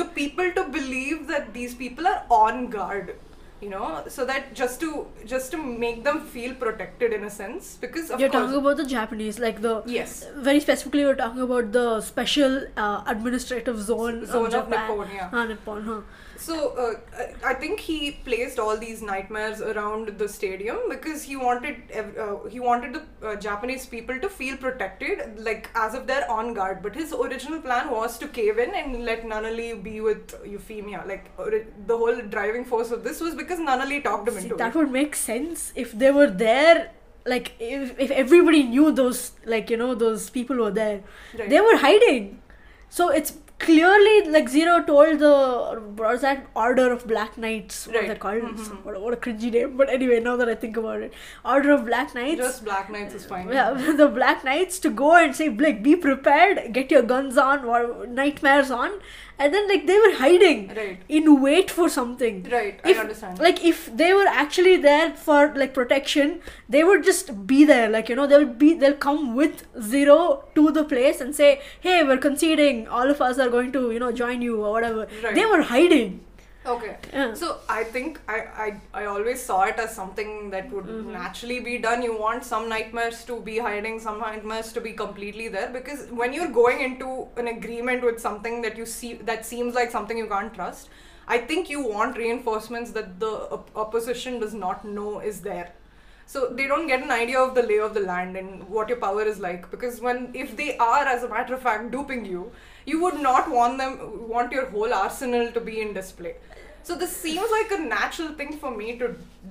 the 0.00 0.04
people 0.18 0.52
to 0.58 0.64
believe 0.76 1.26
that 1.30 1.52
these 1.54 1.74
people 1.80 2.06
are 2.12 2.20
on 2.36 2.66
guard 2.74 3.14
you 3.60 3.70
know 3.70 4.02
so 4.08 4.24
that 4.26 4.52
just 4.54 4.80
to 4.80 5.06
just 5.24 5.50
to 5.50 5.56
make 5.56 6.04
them 6.04 6.20
feel 6.20 6.54
protected 6.54 7.12
in 7.12 7.24
a 7.24 7.30
sense 7.30 7.78
because 7.80 8.10
of 8.10 8.20
You're 8.20 8.28
talking 8.28 8.54
about 8.56 8.76
the 8.76 8.84
Japanese, 8.84 9.38
like 9.38 9.62
the 9.62 9.82
yes 9.86 10.26
very 10.36 10.60
specifically, 10.60 11.04
we're 11.04 11.14
talking 11.14 11.40
about 11.40 11.72
the 11.72 12.00
special 12.02 12.66
uh, 12.76 13.02
administrative 13.06 13.80
zone, 13.80 14.26
Zone 14.26 14.46
of 14.46 14.54
of 14.54 14.68
Japan. 14.70 14.90
Nippon, 14.90 15.14
yeah. 15.14 15.30
Ah, 15.32 15.44
Nippon, 15.46 15.82
huh? 15.84 16.00
So 16.38 16.70
uh, 16.76 17.32
I 17.44 17.54
think 17.54 17.80
he 17.80 18.12
placed 18.12 18.58
all 18.58 18.76
these 18.76 19.00
Knightmares 19.02 19.60
around 19.60 20.18
the 20.18 20.28
stadium 20.28 20.78
because 20.88 21.22
he 21.22 21.36
wanted 21.36 21.76
ev- 21.90 22.16
uh, 22.18 22.44
he 22.48 22.60
wanted 22.60 22.94
the 22.94 23.28
uh, 23.28 23.36
Japanese 23.36 23.86
people 23.86 24.20
to 24.20 24.28
feel 24.28 24.56
protected, 24.56 25.38
like 25.38 25.70
as 25.74 25.94
if 25.94 26.06
they're 26.06 26.30
on 26.30 26.52
guard. 26.54 26.82
But 26.82 26.94
his 26.94 27.12
original 27.12 27.60
plan 27.60 27.90
was 27.90 28.18
to 28.18 28.28
cave 28.28 28.58
in 28.58 28.74
and 28.74 29.04
let 29.04 29.24
Nunnally 29.24 29.82
be 29.82 30.00
with 30.00 30.34
Euphemia. 30.44 31.04
Like 31.06 31.30
the 31.86 31.96
whole 31.96 32.20
driving 32.20 32.64
force 32.64 32.90
of 32.90 33.02
this 33.02 33.20
was 33.20 33.34
because 33.34 33.58
Nunnally 33.58 34.02
talked 34.04 34.28
him 34.28 34.34
See, 34.34 34.42
into 34.42 34.56
that 34.56 34.68
it. 34.68 34.72
That 34.74 34.78
would 34.78 34.90
make 34.90 35.16
sense 35.16 35.72
if 35.74 35.92
they 35.92 36.10
were 36.10 36.30
there. 36.30 36.92
Like 37.24 37.52
if, 37.58 37.98
if 37.98 38.10
everybody 38.12 38.62
knew 38.62 38.92
those, 38.92 39.32
like 39.44 39.70
you 39.70 39.76
know, 39.76 39.94
those 39.94 40.30
people 40.30 40.56
were 40.56 40.70
there. 40.70 41.02
Right. 41.36 41.48
They 41.50 41.60
were 41.60 41.76
hiding. 41.78 42.40
So 42.88 43.10
it's 43.10 43.32
clearly 43.58 44.28
like 44.30 44.48
Zero 44.48 44.82
told 44.84 45.18
the 45.18 45.30
what 45.96 46.10
was 46.12 46.20
that 46.20 46.46
Order 46.54 46.92
of 46.92 47.06
Black 47.06 47.38
Knights? 47.38 47.86
What 47.86 47.96
are 47.96 48.02
they 48.02 48.08
Right. 48.10 48.20
called? 48.20 48.42
Mhm. 48.42 48.64
Some- 48.66 48.80
What, 48.84 49.00
what 49.00 49.14
a 49.14 49.16
cringy 49.16 49.50
name. 49.52 49.76
But 49.76 49.88
anyway, 49.98 50.20
now 50.20 50.36
that 50.36 50.48
I 50.48 50.54
think 50.54 50.76
about 50.76 51.00
it, 51.06 51.14
Order 51.44 51.72
of 51.72 51.84
Black 51.86 52.14
Knights. 52.14 52.40
Just 52.40 52.64
Black 52.64 52.90
Knights 52.90 53.14
is 53.14 53.24
fine. 53.24 53.48
yeah, 53.48 53.70
the 54.02 54.08
Black 54.08 54.44
Knights 54.44 54.78
to 54.80 54.90
go 54.90 55.14
and 55.16 55.34
say, 55.34 55.48
like, 55.48 55.82
be 55.82 55.96
prepared, 55.96 56.60
get 56.72 56.90
your 56.90 57.02
guns 57.02 57.38
on, 57.38 57.64
or 57.64 58.06
Knightmares 58.06 58.70
on, 58.70 59.00
and 59.38 59.52
then 59.54 59.68
like 59.68 59.86
they 59.86 59.98
were 59.98 60.12
hiding 60.16 60.68
Right. 60.76 60.98
in 61.08 61.40
wait 61.42 61.70
for 61.70 61.88
something. 61.88 62.42
Right. 62.50 62.80
If, 62.84 62.96
I 62.96 63.00
understand. 63.00 63.38
Like 63.38 63.64
if 63.64 63.94
they 63.96 64.12
were 64.14 64.26
actually 64.26 64.76
there 64.76 65.12
for 65.14 65.54
like 65.54 65.74
protection, 65.74 66.40
they 66.68 66.84
would 66.84 67.04
just 67.04 67.46
be 67.46 67.64
there. 67.64 67.88
Like 67.88 68.08
you 68.08 68.16
know, 68.16 68.26
they'll 68.26 68.46
be 68.46 68.74
they'll 68.74 68.94
come 69.08 69.34
with 69.34 69.66
zero 69.82 70.44
to 70.54 70.70
the 70.70 70.84
place 70.84 71.20
and 71.20 71.34
say, 71.34 71.60
"Hey, 71.80 72.02
we're 72.02 72.18
conceding. 72.28 72.86
All 72.88 73.10
of 73.10 73.20
us 73.20 73.38
are 73.38 73.48
going 73.50 73.72
to 73.72 73.90
you 73.92 73.98
know 73.98 74.12
join 74.12 74.42
you 74.42 74.64
or 74.64 74.72
whatever." 74.72 75.06
Right. 75.24 75.34
They 75.34 75.46
were 75.46 75.62
hiding. 75.62 76.20
Okay. 76.66 76.96
Yeah. 77.12 77.34
So 77.34 77.58
I 77.68 77.84
think 77.84 78.18
I, 78.28 78.38
I 78.64 78.80
I 79.02 79.04
always 79.06 79.40
saw 79.42 79.62
it 79.64 79.76
as 79.84 79.94
something 79.94 80.50
that 80.54 80.70
would 80.72 80.86
Mhm. 80.94 81.12
naturally 81.16 81.58
be 81.66 81.74
done. 81.84 82.02
You 82.06 82.16
want 82.22 82.44
some 82.48 82.68
Knightmares 82.72 83.20
to 83.30 83.36
be 83.48 83.58
hiding, 83.66 84.00
some 84.06 84.18
Knightmares 84.24 84.72
to 84.78 84.80
be 84.86 84.92
completely 85.02 85.46
there 85.56 85.68
because 85.76 86.02
when 86.22 86.32
you're 86.38 86.52
going 86.58 86.80
into 86.88 87.10
an 87.36 87.46
agreement 87.52 88.02
with 88.10 88.20
something 88.26 88.60
that 88.66 88.76
you 88.82 88.86
see 88.96 89.12
that 89.30 89.46
seems 89.52 89.74
like 89.80 89.92
something 89.98 90.18
you 90.24 90.26
can't 90.34 90.52
trust, 90.60 90.88
I 91.28 91.38
think 91.52 91.70
you 91.76 91.82
want 91.94 92.18
reinforcements 92.24 92.90
that 92.98 93.14
the 93.20 93.32
op- 93.58 93.70
opposition 93.86 94.40
does 94.40 94.54
not 94.66 94.84
know 94.98 95.20
is 95.32 95.40
there. 95.42 95.68
So 96.34 96.48
they 96.58 96.66
don't 96.66 96.88
get 96.88 97.02
an 97.04 97.12
idea 97.16 97.38
of 97.40 97.54
the 97.54 97.62
lay 97.62 97.78
of 97.78 97.94
the 97.94 98.00
land 98.00 98.36
and 98.36 98.68
what 98.76 98.88
your 98.88 98.98
power 99.06 99.22
is 99.32 99.38
like 99.38 99.70
because 99.70 100.00
when 100.00 100.24
if 100.44 100.56
they 100.60 100.70
are 100.90 101.04
as 101.14 101.22
a 101.22 101.28
matter 101.36 101.54
of 101.54 101.62
fact 101.62 101.92
duping 101.92 102.24
you, 102.34 102.50
you 102.92 103.00
would 103.04 103.20
not 103.30 103.48
want 103.56 103.78
them 103.82 103.94
want 104.34 104.50
your 104.56 104.66
whole 104.74 104.92
arsenal 105.04 105.52
to 105.58 105.60
be 105.70 105.80
in 105.86 105.94
display. 106.02 106.34
So 106.86 106.94
this 106.94 107.14
seems 107.16 107.50
like 107.50 107.70
a 107.76 107.82
natural 107.82 108.28
thing 108.40 108.58
for 108.58 108.70
me 108.70 108.96
to 108.98 109.06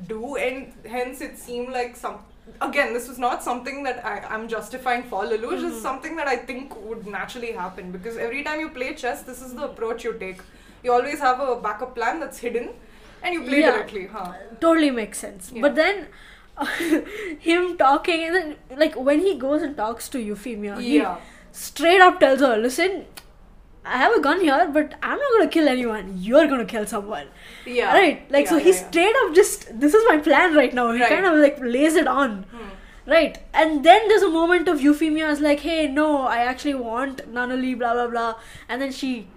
do, 0.08 0.38
and 0.38 0.72
hence 0.86 1.20
it 1.20 1.38
seemed 1.38 1.74
like 1.74 1.98
some. 1.98 2.20
Again, 2.62 2.94
this 2.94 3.08
was 3.10 3.18
not 3.24 3.44
something 3.44 3.84
that 3.84 4.06
I, 4.06 4.20
I'm 4.34 4.48
justifying 4.48 5.04
for 5.04 5.24
Lelouch. 5.32 5.64
It's 5.70 5.82
something 5.82 6.16
that 6.16 6.28
I 6.34 6.38
think 6.38 6.76
would 6.90 7.08
naturally 7.08 7.52
happen 7.52 7.92
because 7.92 8.16
every 8.28 8.44
time 8.44 8.62
you 8.62 8.70
play 8.70 8.94
chess, 8.94 9.24
this 9.24 9.42
is 9.42 9.54
the 9.54 9.66
approach 9.66 10.06
you 10.06 10.14
take. 10.14 10.40
You 10.84 10.94
always 10.94 11.20
have 11.20 11.42
a 11.42 11.56
backup 11.68 11.94
plan 11.96 12.22
that's 12.22 12.38
hidden, 12.38 12.70
and 13.24 13.34
you 13.34 13.44
play 13.50 13.60
Yeah. 13.66 13.72
directly. 13.72 14.06
Huh? 14.16 14.32
totally 14.62 14.92
makes 15.02 15.18
sense. 15.28 15.52
Yeah. 15.52 15.62
But 15.68 15.76
then 15.76 16.08
him 17.52 17.78
talking 17.78 18.24
and 18.28 18.36
then 18.36 18.56
like 18.86 18.96
when 18.96 19.20
he 19.20 19.38
goes 19.38 19.62
and 19.62 19.76
talks 19.76 20.08
to 20.16 20.20
Euphemia, 20.32 20.80
he 20.80 20.98
Yeah. 21.00 21.18
straight 21.52 22.00
up 22.10 22.20
tells 22.28 22.40
her, 22.50 22.56
"Listen, 22.70 23.06
I 23.86 23.98
have 23.98 24.14
a 24.16 24.20
gun 24.22 24.42
here, 24.42 24.68
but 24.74 24.94
I'm 25.04 25.18
not 25.20 25.32
gonna 25.38 25.50
kill 25.50 25.68
anyone. 25.68 26.14
You're 26.18 26.48
gonna 26.48 26.66
kill 26.66 26.86
someone." 26.86 27.28
Yeah. 27.66 27.94
Right? 27.94 28.32
Like 28.32 28.48
so, 28.48 28.58
he 28.58 28.70
yeah, 28.70 28.76
yeah. 28.76 28.88
straight 28.88 29.16
up 29.24 29.36
just 29.36 29.68
this 29.80 29.94
is 29.94 30.04
my 30.08 30.18
plan 30.18 30.56
right 30.56 30.74
now. 30.74 30.92
He 30.92 31.02
Right. 31.02 31.10
kind 31.10 31.26
of 31.26 31.36
like 31.46 31.60
lays 31.62 31.96
it 31.96 32.08
on. 32.08 32.44
Hmm. 32.56 32.72
Right, 33.08 33.38
and 33.54 33.84
then 33.86 34.08
there's 34.08 34.24
a 34.24 34.30
moment 34.30 34.68
of 34.68 34.82
Euphemia 34.82 35.30
is 35.30 35.40
like, 35.40 35.60
"Hey, 35.60 35.88
no, 35.88 36.22
I 36.36 36.38
actually 36.52 36.74
want 36.76 37.20
Nunnally, 37.32 37.78
blah 37.78 37.94
blah 37.94 38.08
blah," 38.08 38.36
and 38.68 38.82
then 38.82 38.92
she 38.92 39.28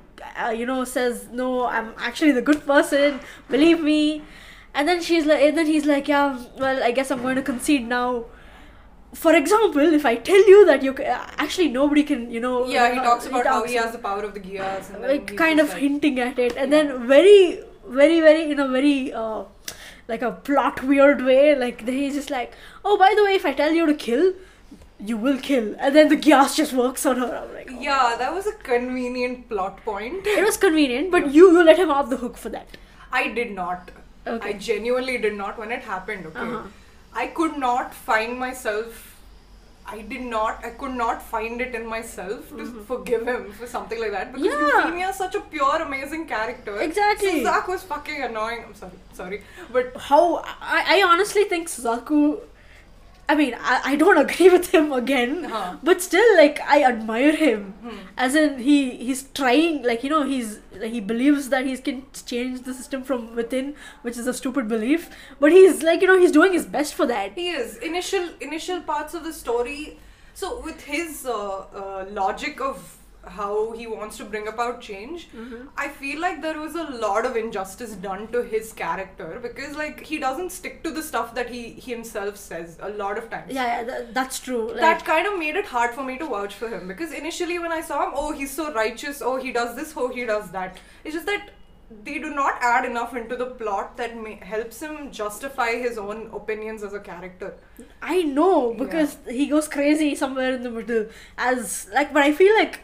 uh, 0.44 0.48
you 0.50 0.64
know, 0.66 0.84
says, 0.84 1.28
"No, 1.32 1.66
I'm 1.66 1.92
actually 1.98 2.32
the 2.32 2.42
good 2.42 2.66
person. 2.66 3.20
Believe 3.50 3.80
me." 3.80 4.22
And 4.74 4.88
then 4.88 5.02
she's 5.02 5.26
like, 5.26 5.40
and 5.42 5.56
then 5.58 5.66
he's 5.66 5.84
like, 5.86 6.08
"Yeah, 6.08 6.38
well, 6.58 6.82
I 6.82 6.90
guess 6.92 7.10
I'm 7.10 7.22
going 7.22 7.36
to 7.36 7.42
concede 7.42 7.86
now." 7.88 8.24
For 9.14 9.34
example, 9.34 9.94
if 9.94 10.04
I 10.06 10.16
tell 10.16 10.48
you 10.48 10.64
that 10.66 10.82
you 10.82 10.94
actually 11.02 11.68
nobody 11.68 12.02
can, 12.02 12.30
you 12.30 12.40
know, 12.40 12.66
Yeah, 12.66 12.92
he 12.92 12.98
uh, 12.98 13.02
talks 13.02 13.26
about 13.26 13.46
how 13.46 13.60
talks- 13.60 13.70
he 13.70 13.76
has 13.76 13.92
the 13.92 13.98
power 13.98 14.22
of 14.22 14.34
the 14.34 14.40
Geass. 14.40 14.90
Like 15.00 15.36
kind 15.36 15.60
of 15.60 15.70
like- 15.70 15.78
hinting 15.78 16.20
at 16.20 16.38
it 16.38 16.56
and 16.56 16.72
then 16.72 17.06
very 17.06 17.60
very 17.86 18.20
very 18.20 18.50
in 18.50 18.60
a 18.60 18.68
very 18.68 19.12
uh, 19.12 19.44
like 20.08 20.20
a 20.22 20.32
plot 20.48 20.82
weird 20.82 21.22
way 21.22 21.54
like 21.54 21.86
he's 21.88 22.14
just 22.14 22.30
like 22.30 22.52
oh 22.84 22.98
by 22.98 23.14
the 23.16 23.24
way 23.24 23.34
if 23.34 23.46
i 23.46 23.52
tell 23.60 23.72
you 23.72 23.86
to 23.86 23.94
kill 23.94 24.26
you 25.10 25.16
will 25.16 25.38
kill 25.38 25.74
and 25.78 25.96
then 25.96 26.08
the 26.08 26.16
Geass 26.16 26.54
just 26.56 26.74
works 26.74 27.06
on 27.06 27.16
her 27.16 27.30
i'm 27.38 27.54
like 27.54 27.70
oh. 27.70 27.80
Yeah, 27.80 28.16
that 28.18 28.34
was 28.34 28.46
a 28.46 28.52
convenient 28.52 29.48
plot 29.48 29.82
point. 29.86 30.26
it 30.26 30.44
was 30.44 30.58
convenient 30.58 31.10
but 31.10 31.32
you 31.32 31.50
you 31.52 31.64
let 31.64 31.78
him 31.78 31.90
off 31.90 32.10
the 32.10 32.18
hook 32.18 32.36
for 32.36 32.50
that 32.50 32.76
I 33.10 33.28
did 33.28 33.52
not. 33.52 33.90
Okay. 34.26 34.50
I 34.50 34.52
genuinely 34.52 35.16
did 35.18 35.34
not 35.34 35.58
when 35.58 35.72
it 35.72 35.82
happened, 35.82 36.26
okay? 36.26 36.40
Uh-huh. 36.40 36.62
I 37.14 37.26
could 37.28 37.56
not 37.58 37.94
find 37.94 38.38
myself. 38.38 39.04
I 39.90 40.02
did 40.02 40.20
not. 40.20 40.64
I 40.64 40.70
could 40.70 40.94
not 40.94 41.22
find 41.22 41.62
it 41.62 41.74
in 41.74 41.86
myself 41.86 42.48
to 42.50 42.64
forgive 42.88 43.26
him 43.26 43.52
for 43.52 43.66
something 43.66 43.98
like 44.00 44.10
that 44.10 44.32
because 44.32 44.46
Mm-hmm. 44.46 44.66
Yeah. 44.66 44.76
Euphemia 44.84 45.08
is 45.08 45.16
such 45.16 45.34
a 45.34 45.40
pure, 45.40 45.76
amazing 45.82 46.26
character. 46.26 46.78
Exactly. 46.80 47.40
Suzak 47.42 47.68
was 47.68 47.82
fucking 47.82 48.22
annoying. 48.22 48.64
I'm 48.66 48.74
sorry, 48.74 48.92
sorry, 49.14 49.42
but 49.72 49.96
how 49.96 50.36
i, 50.60 50.84
I 50.96 51.02
honestly 51.06 51.44
think 51.44 51.68
suzaku 51.68 52.20
I 53.30 53.34
mean, 53.34 53.54
I, 53.60 53.80
I 53.92 53.96
don't 53.96 54.16
agree 54.26 54.48
with 54.48 54.70
him 54.74 54.90
again, 54.92 55.44
Uh-huh. 55.44 55.76
but 55.82 56.00
still, 56.02 56.36
like, 56.36 56.60
I 56.62 56.82
admire 56.84 57.32
him. 57.36 57.74
Hmm. 57.82 57.98
As 58.16 58.34
in, 58.34 58.58
he 58.58 58.76
he's 59.08 59.22
trying, 59.40 59.82
like, 59.82 60.02
you 60.02 60.10
know, 60.10 60.22
he's 60.22 60.60
he 60.82 61.00
believes 61.00 61.48
that 61.50 61.66
he 61.66 61.76
can 61.88 62.02
change 62.26 62.62
the 62.62 62.74
system 62.74 63.02
from 63.02 63.34
within, 63.36 63.74
which 64.02 64.16
is 64.16 64.26
a 64.26 64.34
stupid 64.34 64.68
belief. 64.68 65.08
But 65.40 65.52
he's 65.52 65.82
like, 65.82 66.00
you 66.00 66.06
know, 66.12 66.18
he's 66.18 66.32
doing 66.32 66.52
his 66.52 66.66
best 66.66 66.94
for 66.94 67.06
that. 67.06 67.32
He 67.42 67.48
is 67.50 67.76
initial 67.78 68.28
initial 68.40 68.80
parts 68.92 69.14
of 69.14 69.24
the 69.24 69.32
story. 69.32 69.98
So 70.34 70.60
with 70.64 70.84
his 70.84 71.26
uh, 71.26 71.36
uh, 71.82 72.06
logic 72.22 72.60
of 72.60 72.96
how 73.28 73.72
he 73.72 73.86
wants 73.86 74.16
to 74.18 74.24
bring 74.24 74.48
about 74.48 74.80
change, 74.80 75.28
Mm-hmm. 75.34 75.68
I 75.76 75.88
feel 75.88 76.20
like 76.20 76.40
there 76.42 76.58
was 76.60 76.74
a 76.74 76.84
lot 76.84 77.26
of 77.26 77.36
injustice 77.36 77.92
done 77.92 78.28
to 78.28 78.42
his 78.42 78.72
character 78.72 79.38
because 79.42 79.76
like 79.76 80.04
he 80.04 80.18
doesn't 80.18 80.50
stick 80.50 80.82
to 80.84 80.90
the 80.90 81.02
stuff 81.02 81.34
that 81.34 81.50
he, 81.50 81.70
he 81.72 81.92
himself 81.92 82.36
says 82.36 82.78
a 82.80 82.88
lot 82.90 83.18
of 83.18 83.30
times. 83.30 83.52
Yeah, 83.52 83.66
yeah 83.66 83.84
that, 83.84 84.14
that's 84.14 84.40
true. 84.40 84.68
Like, 84.68 84.80
That 84.80 85.04
kind 85.04 85.26
of 85.26 85.38
made 85.38 85.56
it 85.56 85.66
hard 85.66 85.94
for 85.94 86.02
me 86.02 86.18
to 86.18 86.26
vouch 86.26 86.54
for 86.54 86.68
him 86.68 86.88
because 86.88 87.12
initially 87.12 87.58
when 87.58 87.72
I 87.72 87.80
saw 87.80 88.06
him, 88.06 88.12
oh 88.14 88.32
he's 88.32 88.50
so 88.50 88.72
righteous, 88.72 89.22
oh 89.22 89.36
he 89.36 89.52
does 89.52 89.76
this, 89.76 89.94
oh 89.96 90.08
he 90.08 90.24
does 90.24 90.50
that. 90.50 90.78
It's 91.04 91.14
just 91.14 91.26
that 91.26 91.50
they 92.04 92.18
do 92.18 92.34
not 92.34 92.58
add 92.60 92.84
enough 92.84 93.16
into 93.16 93.34
the 93.36 93.46
plot 93.46 93.96
that 93.96 94.16
may, 94.16 94.34
helps 94.42 94.80
him 94.82 95.10
justify 95.10 95.72
his 95.72 95.96
own 95.96 96.30
opinions 96.34 96.82
as 96.82 96.92
a 96.92 97.00
character. 97.00 97.54
I 98.02 98.22
know 98.22 98.74
because 98.74 99.16
he 99.28 99.46
goes 99.46 99.68
crazy 99.68 100.14
somewhere 100.14 100.54
in 100.54 100.62
the 100.62 100.70
middle. 100.70 101.06
As 101.38 101.88
like, 101.94 102.12
but 102.12 102.22
I 102.22 102.32
feel 102.32 102.54
like 102.54 102.80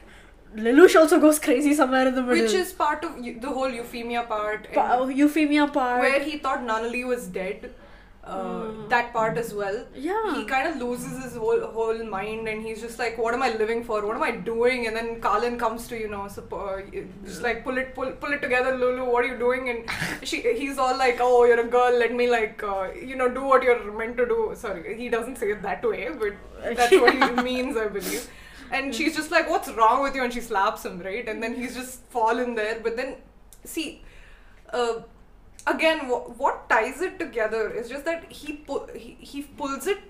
Lelouch 0.57 0.95
also 0.97 1.21
goes 1.21 1.39
crazy 1.39 1.75
somewhere 1.75 2.07
in 2.09 2.15
the 2.15 2.23
middle. 2.23 2.43
Which 2.45 2.55
is 2.55 2.73
part 2.73 3.05
of 3.05 3.23
the 3.23 3.49
whole 3.49 3.69
Euphemia 3.69 4.23
part, 4.25 4.73
Pa- 4.73 5.05
Euphemia 5.05 5.67
part. 5.69 6.01
where 6.01 6.21
he 6.23 6.39
thought 6.39 6.61
Nunnally 6.61 7.07
was 7.07 7.27
dead. 7.27 7.73
Uh, 8.27 8.69
That 8.89 9.13
part 9.13 9.37
as 9.37 9.53
well. 9.53 9.85
Yeah. 9.95 10.35
He 10.35 10.45
kind 10.47 10.67
of 10.67 10.77
loses 10.83 11.23
his 11.23 11.35
whole 11.37 11.61
whole 11.73 12.03
mind, 12.05 12.49
and 12.49 12.63
he's 12.67 12.81
just 12.81 12.99
like, 12.99 13.19
"What 13.19 13.35
am 13.39 13.43
I 13.43 13.51
living 13.63 13.83
for? 13.89 13.99
What 14.07 14.17
am 14.17 14.23
I 14.23 14.31
doing?" 14.47 14.87
And 14.87 14.97
then 14.97 15.11
Kallen 15.27 15.59
comes 15.65 15.89
to 15.89 15.99
you 16.05 16.09
know, 16.13 16.21
suppo- 16.37 16.61
uh, 17.01 17.03
just 17.27 17.43
like 17.43 17.59
pull 17.65 17.77
it, 17.83 17.91
pull, 17.99 18.13
pull 18.23 18.33
it 18.37 18.41
together, 18.47 18.73
Lulu. 18.85 19.05
What 19.11 19.25
are 19.27 19.29
you 19.33 19.37
doing? 19.43 19.69
And 19.75 19.93
she, 20.31 20.41
he's 20.63 20.79
all 20.79 20.97
like, 21.03 21.19
"Oh, 21.21 21.45
you're 21.51 21.61
a 21.65 21.67
girl. 21.77 21.99
Let 22.05 22.15
me 22.23 22.31
like, 22.31 22.65
uh, 22.71 22.87
you 23.13 23.17
know, 23.23 23.29
do 23.41 23.43
what 23.51 23.63
you're 23.69 23.85
meant 24.01 24.17
to 24.23 24.27
do." 24.33 24.41
Sorry, 24.63 24.97
he 25.03 25.11
doesn't 25.17 25.37
say 25.45 25.51
it 25.57 25.61
that 25.69 25.85
way, 25.93 26.09
but 26.25 26.33
that's 26.81 26.99
what 27.05 27.13
he 27.23 27.43
means, 27.51 27.77
I 27.77 27.89
believe. 27.99 28.27
And 28.79 28.95
she's 28.99 29.17
just 29.19 29.31
like, 29.37 29.49
"What's 29.55 29.71
wrong 29.81 30.03
with 30.05 30.15
you?" 30.19 30.25
And 30.29 30.33
she 30.37 30.43
slaps 30.51 30.85
him, 30.91 31.01
right? 31.09 31.29
And 31.33 31.43
then 31.47 31.55
he's 31.63 31.75
just 31.81 32.01
fallen 32.17 32.55
there. 32.61 32.79
But 32.87 32.97
then, 33.01 33.17
see, 33.75 33.87
uh, 34.81 34.95
again, 35.75 36.01
wh- 36.11 36.39
what 36.45 36.69
ties 36.75 37.01
it 37.09 37.19
together 37.25 37.63
is 37.83 37.89
just 37.95 38.05
that 38.11 38.27
he 38.41 38.55
pu- 38.71 38.87
he, 39.05 39.17
he 39.33 39.43
pulls 39.63 39.87
it 39.95 40.03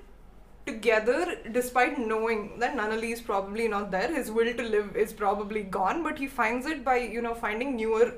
together 0.67 1.37
despite 1.53 1.99
knowing 1.99 2.59
that 2.59 2.77
Nunnally 2.77 3.13
is 3.13 3.21
probably 3.21 3.69
not 3.69 3.91
there. 3.91 4.13
His 4.15 4.31
will 4.31 4.53
to 4.55 4.63
live 4.63 4.97
is 4.97 5.13
probably 5.13 5.63
gone, 5.63 6.03
but 6.03 6.19
he 6.19 6.27
finds 6.27 6.67
it 6.67 6.85
by 6.85 6.97
you 7.17 7.21
know 7.23 7.35
finding 7.35 7.77
newer 7.77 8.15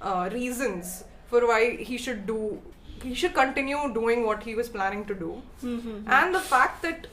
uh, 0.00 0.28
reasons 0.32 1.04
for 1.28 1.46
why 1.46 1.76
he 1.76 1.96
should 1.98 2.26
do. 2.26 2.60
He 3.02 3.14
should 3.14 3.34
continue 3.34 3.92
doing 3.94 4.24
what 4.26 4.42
he 4.42 4.54
was 4.54 4.68
planning 4.68 5.04
to 5.06 5.14
do, 5.14 5.42
Mm-hmm. 5.62 6.10
and 6.10 6.34
the 6.34 6.40
fact 6.40 6.82
that 6.82 7.06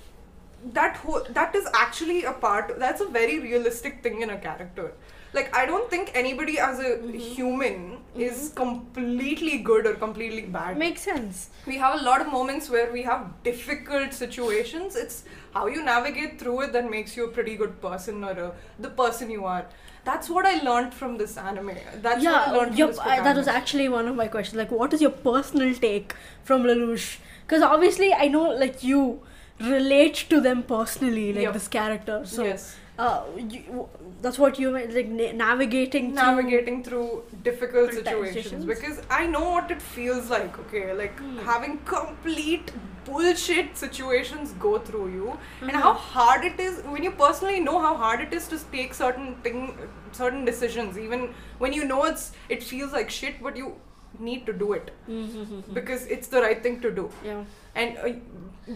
that 0.71 0.97
whole 0.97 1.25
that 1.29 1.55
is 1.55 1.67
actually 1.73 2.23
a 2.23 2.33
part 2.33 2.79
that's 2.79 3.01
a 3.01 3.07
very 3.07 3.39
realistic 3.39 4.01
thing 4.03 4.21
in 4.21 4.29
a 4.29 4.37
character. 4.37 4.93
Like 5.33 5.55
i 5.57 5.65
don't 5.65 5.89
think 5.89 6.11
anybody 6.13 6.59
as 6.59 6.79
a 6.79 6.83
mm-hmm. 6.83 7.17
human 7.17 7.77
mm-hmm. 7.91 8.21
is 8.21 8.51
completely 8.55 9.57
good 9.59 9.85
or 9.85 9.95
completely 9.95 10.43
bad. 10.43 10.77
Makes 10.77 11.01
sense. 11.01 11.49
we 11.65 11.77
have 11.77 11.99
a 11.99 12.03
lot 12.03 12.21
of 12.21 12.27
moments 12.31 12.69
where 12.69 12.91
we 12.91 13.01
have 13.03 13.31
difficult 13.43 14.13
situations. 14.13 14.95
It's 14.95 15.23
how 15.53 15.65
you 15.67 15.83
navigate 15.83 16.39
through 16.39 16.61
it 16.61 16.73
that 16.73 16.89
makes 16.89 17.17
you 17.17 17.25
a 17.25 17.31
pretty 17.39 17.55
good 17.55 17.81
person 17.81 18.23
or 18.23 18.31
a, 18.31 18.51
the 18.79 18.89
person 18.89 19.29
you 19.29 19.45
are. 19.45 19.65
That's 20.05 20.29
what 20.29 20.45
i 20.45 20.55
learned 20.61 20.93
from 20.93 21.17
this 21.17 21.37
anime. 21.37 21.77
That's 22.01 22.23
what 22.23 22.35
i 22.35 22.45
yeah, 22.45 22.51
learned 22.51 22.77
from 22.77 22.87
this 22.87 22.99
I, 22.99 23.19
that 23.21 23.35
was 23.35 23.47
actually 23.47 23.89
one 23.89 24.07
of 24.07 24.15
my 24.15 24.27
questions. 24.27 24.57
Like, 24.57 24.71
what 24.71 24.93
is 24.93 25.01
your 25.01 25.11
personal 25.11 25.73
take 25.73 26.13
from 26.43 26.63
Lelouch? 26.63 27.17
Because 27.45 27.61
obviously, 27.61 28.13
I 28.13 28.27
know 28.27 28.49
like 28.49 28.83
you 28.83 29.21
relate 29.63 30.25
to 30.29 30.39
them 30.41 30.63
personally, 30.63 31.33
like 31.33 31.43
Yup. 31.43 31.53
this 31.53 31.67
character. 31.67 32.21
So, 32.25 32.43
yes 32.43 32.75
uh, 32.99 33.23
you, 33.49 33.89
that's 34.21 34.37
what 34.37 34.59
you 34.59 34.71
meant, 34.71 34.93
like 34.93 35.07
na- 35.07 35.31
navigating. 35.31 36.13
through- 36.13 36.23
navigating 36.23 36.83
through 36.83 37.23
difficult 37.43 37.91
situations 37.93 38.65
because 38.65 39.01
I 39.09 39.25
know 39.25 39.49
what 39.49 39.71
it 39.71 39.81
feels 39.81 40.29
like. 40.29 40.59
Okay, 40.59 40.93
like 40.93 41.17
Hmm. 41.19 41.39
having 41.39 41.77
complete 41.85 42.71
bullshit 43.05 43.75
situations 43.77 44.53
go 44.59 44.77
through 44.79 45.07
you, 45.13 45.37
and 45.61 45.71
Mhm. 45.71 45.81
how 45.87 45.93
hard 45.93 46.45
it 46.45 46.59
is 46.59 46.83
when 46.83 47.03
you 47.03 47.11
personally 47.23 47.59
know 47.59 47.79
how 47.79 47.95
hard 48.03 48.21
it 48.21 48.31
is 48.41 48.47
to 48.53 48.59
take 48.75 48.93
certain 48.93 49.35
thing, 49.47 49.75
certain 50.11 50.45
decisions, 50.45 50.97
even 51.07 51.33
when 51.57 51.73
you 51.73 51.83
know 51.93 52.03
it's 52.11 52.31
it 52.57 52.63
feels 52.63 52.93
like 52.93 53.09
shit, 53.09 53.41
but 53.41 53.57
you 53.63 53.73
need 54.19 54.45
to 54.45 54.53
do 54.53 54.73
it 54.73 54.91
Mhm. 55.09 55.73
because 55.73 56.05
it's 56.15 56.27
the 56.27 56.41
right 56.41 56.61
thing 56.65 56.79
to 56.81 56.91
do 56.91 57.09
Yeah. 57.25 57.43
and 57.75 57.97
uh, 57.97 58.09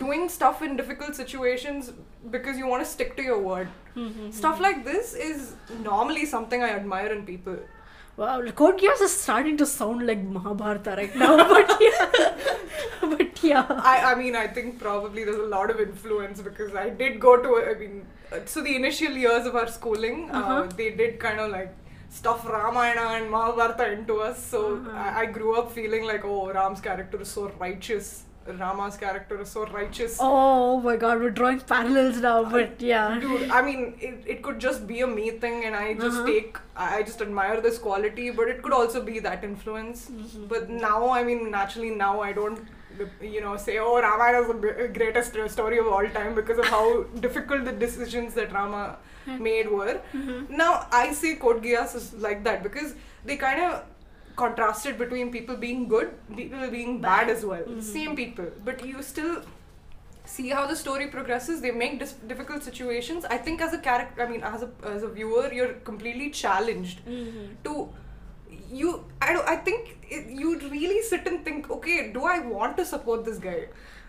doing 0.03 0.27
stuff 0.29 0.61
in 0.67 0.75
difficult 0.81 1.15
situations 1.15 1.91
because 2.35 2.57
you 2.57 2.67
want 2.67 2.83
to 2.83 2.89
stick 2.93 3.15
to 3.17 3.23
your 3.31 3.39
word 3.39 3.67
Mhm. 3.95 4.33
stuff 4.41 4.59
like 4.67 4.83
this 4.91 5.13
is 5.29 5.53
normally 5.89 6.25
something 6.35 6.63
i 6.69 6.71
admire 6.81 7.11
in 7.17 7.25
people 7.33 7.57
Wow, 8.19 8.41
Code 8.59 8.79
Geass 8.81 9.01
is 9.05 9.11
starting 9.15 9.57
to 9.57 9.65
sound 9.71 10.07
like 10.07 10.21
Mahabharata 10.35 10.93
right 10.99 11.15
now, 11.23 11.33
but 11.49 11.73
yeah, 11.79 12.37
but 13.11 13.43
yeah. 13.43 13.65
I, 13.69 14.11
I 14.11 14.15
mean, 14.15 14.35
I 14.35 14.47
think 14.47 14.79
probably 14.79 15.23
there's 15.23 15.37
a 15.37 15.49
lot 15.51 15.69
of 15.69 15.79
influence 15.79 16.41
because 16.41 16.73
I 16.73 16.89
did 16.89 17.19
go 17.19 17.37
to, 17.43 17.51
I 17.71 17.75
mean, 17.79 18.07
uh, 18.31 18.39
so 18.45 18.63
the 18.63 18.75
initial 18.75 19.11
years 19.11 19.45
of 19.45 19.55
our 19.55 19.67
schooling, 19.67 20.31
uh 20.31 20.39
Uh-huh. 20.39 20.63
they 20.81 20.89
did 21.01 21.19
kind 21.19 21.39
of 21.39 21.51
like 21.51 21.75
stuff 22.09 22.45
Ramayana 22.47 23.01
and 23.21 23.29
Mahabharata 23.31 23.91
into 23.91 24.17
us. 24.21 24.43
So 24.43 24.75
Uh-huh. 24.77 24.91
I, 24.97 25.21
I 25.21 25.25
grew 25.25 25.55
up 25.59 25.71
feeling 25.71 26.05
like, 26.05 26.23
oh, 26.25 26.51
Ram's 26.51 26.81
character 26.81 27.21
is 27.21 27.29
so 27.29 27.51
righteous. 27.59 28.23
Rama's 28.59 28.95
character 28.95 29.41
is 29.41 29.49
so 29.49 29.65
righteous. 29.65 30.17
Oh 30.21 30.79
my 30.79 30.95
god, 30.95 31.19
we're 31.19 31.31
drawing 31.31 31.59
parallels 31.59 32.17
now, 32.25 32.45
but 32.45 32.81
yeah. 32.81 33.19
Dude, 33.19 33.49
I 33.49 33.61
mean, 33.61 33.95
it, 33.99 34.23
it 34.25 34.41
could 34.41 34.57
just 34.59 34.87
be 34.87 35.01
a 35.01 35.07
me 35.07 35.31
thing, 35.31 35.65
and 35.65 35.75
I 35.75 35.95
just 35.95 36.19
Uh-huh. 36.19 36.25
take, 36.27 36.57
I 36.77 37.03
just 37.03 37.21
admire 37.21 37.59
this 37.59 37.77
quality, 37.77 38.29
but 38.29 38.47
it 38.47 38.61
could 38.63 38.71
also 38.71 39.01
be 39.03 39.19
that 39.19 39.43
influence. 39.43 40.05
Mm-hmm. 40.09 40.45
But 40.47 40.69
now, 40.69 41.09
I 41.09 41.25
mean, 41.25 41.51
naturally, 41.51 41.89
now 41.89 42.21
I 42.21 42.31
don't, 42.31 42.61
you 43.21 43.41
know, 43.41 43.57
say, 43.57 43.79
oh, 43.79 43.99
Ramayana 44.01 44.39
is 44.43 44.47
the 44.47 44.87
greatest 44.93 45.35
story 45.57 45.77
of 45.79 45.87
all 45.87 46.07
time 46.07 46.33
because 46.33 46.57
of 46.57 46.65
how 46.67 47.03
difficult 47.27 47.65
the 47.65 47.73
decisions 47.73 48.33
that 48.35 48.53
Rama 48.53 48.95
made 49.27 49.69
were. 49.69 49.99
Mm-hmm. 50.13 50.55
Now, 50.57 50.87
I 50.91 51.11
say 51.13 51.35
Code 51.35 51.61
Geass 51.63 51.95
is 51.95 52.13
like 52.13 52.43
that 52.45 52.63
because 52.63 52.95
they 53.25 53.35
kind 53.37 53.61
of 53.61 53.83
contrasted 54.35 54.97
between 54.97 55.31
people 55.31 55.55
being 55.57 55.87
good, 55.87 56.11
people 56.35 56.69
being 56.69 57.01
bad, 57.01 57.27
Bad. 57.27 57.35
as 57.35 57.45
well. 57.45 57.63
Mhm. 57.63 57.81
Same 57.83 58.15
people, 58.15 58.49
but 58.63 58.85
you 58.85 59.01
still 59.01 59.41
see 60.25 60.49
how 60.49 60.65
the 60.67 60.75
story 60.75 61.07
progresses. 61.07 61.61
They 61.61 61.71
make 61.71 61.99
dis- 61.99 62.13
difficult 62.33 62.63
situations. 62.63 63.25
I 63.25 63.37
think 63.37 63.61
as 63.61 63.73
a 63.73 63.79
character, 63.79 64.21
I 64.23 64.27
mean, 64.29 64.43
as 64.43 64.61
a 64.67 64.69
as 64.95 65.03
a 65.03 65.09
viewer, 65.09 65.51
you're 65.53 65.73
completely 65.91 66.29
challenged 66.29 67.03
Mm-hmm. 67.05 67.47
to 67.69 67.89
you. 68.69 69.03
I 69.21 69.33
don't. 69.33 69.47
I 69.47 69.55
think 69.55 69.97
it, 70.09 70.27
you 70.29 70.57
really 70.59 71.01
sit 71.01 71.27
and 71.27 71.43
think, 71.43 71.69
okay, 71.71 72.11
do 72.13 72.23
I 72.25 72.39
want 72.39 72.77
to 72.77 72.85
support 72.85 73.25
this 73.25 73.39
guy? 73.39 73.59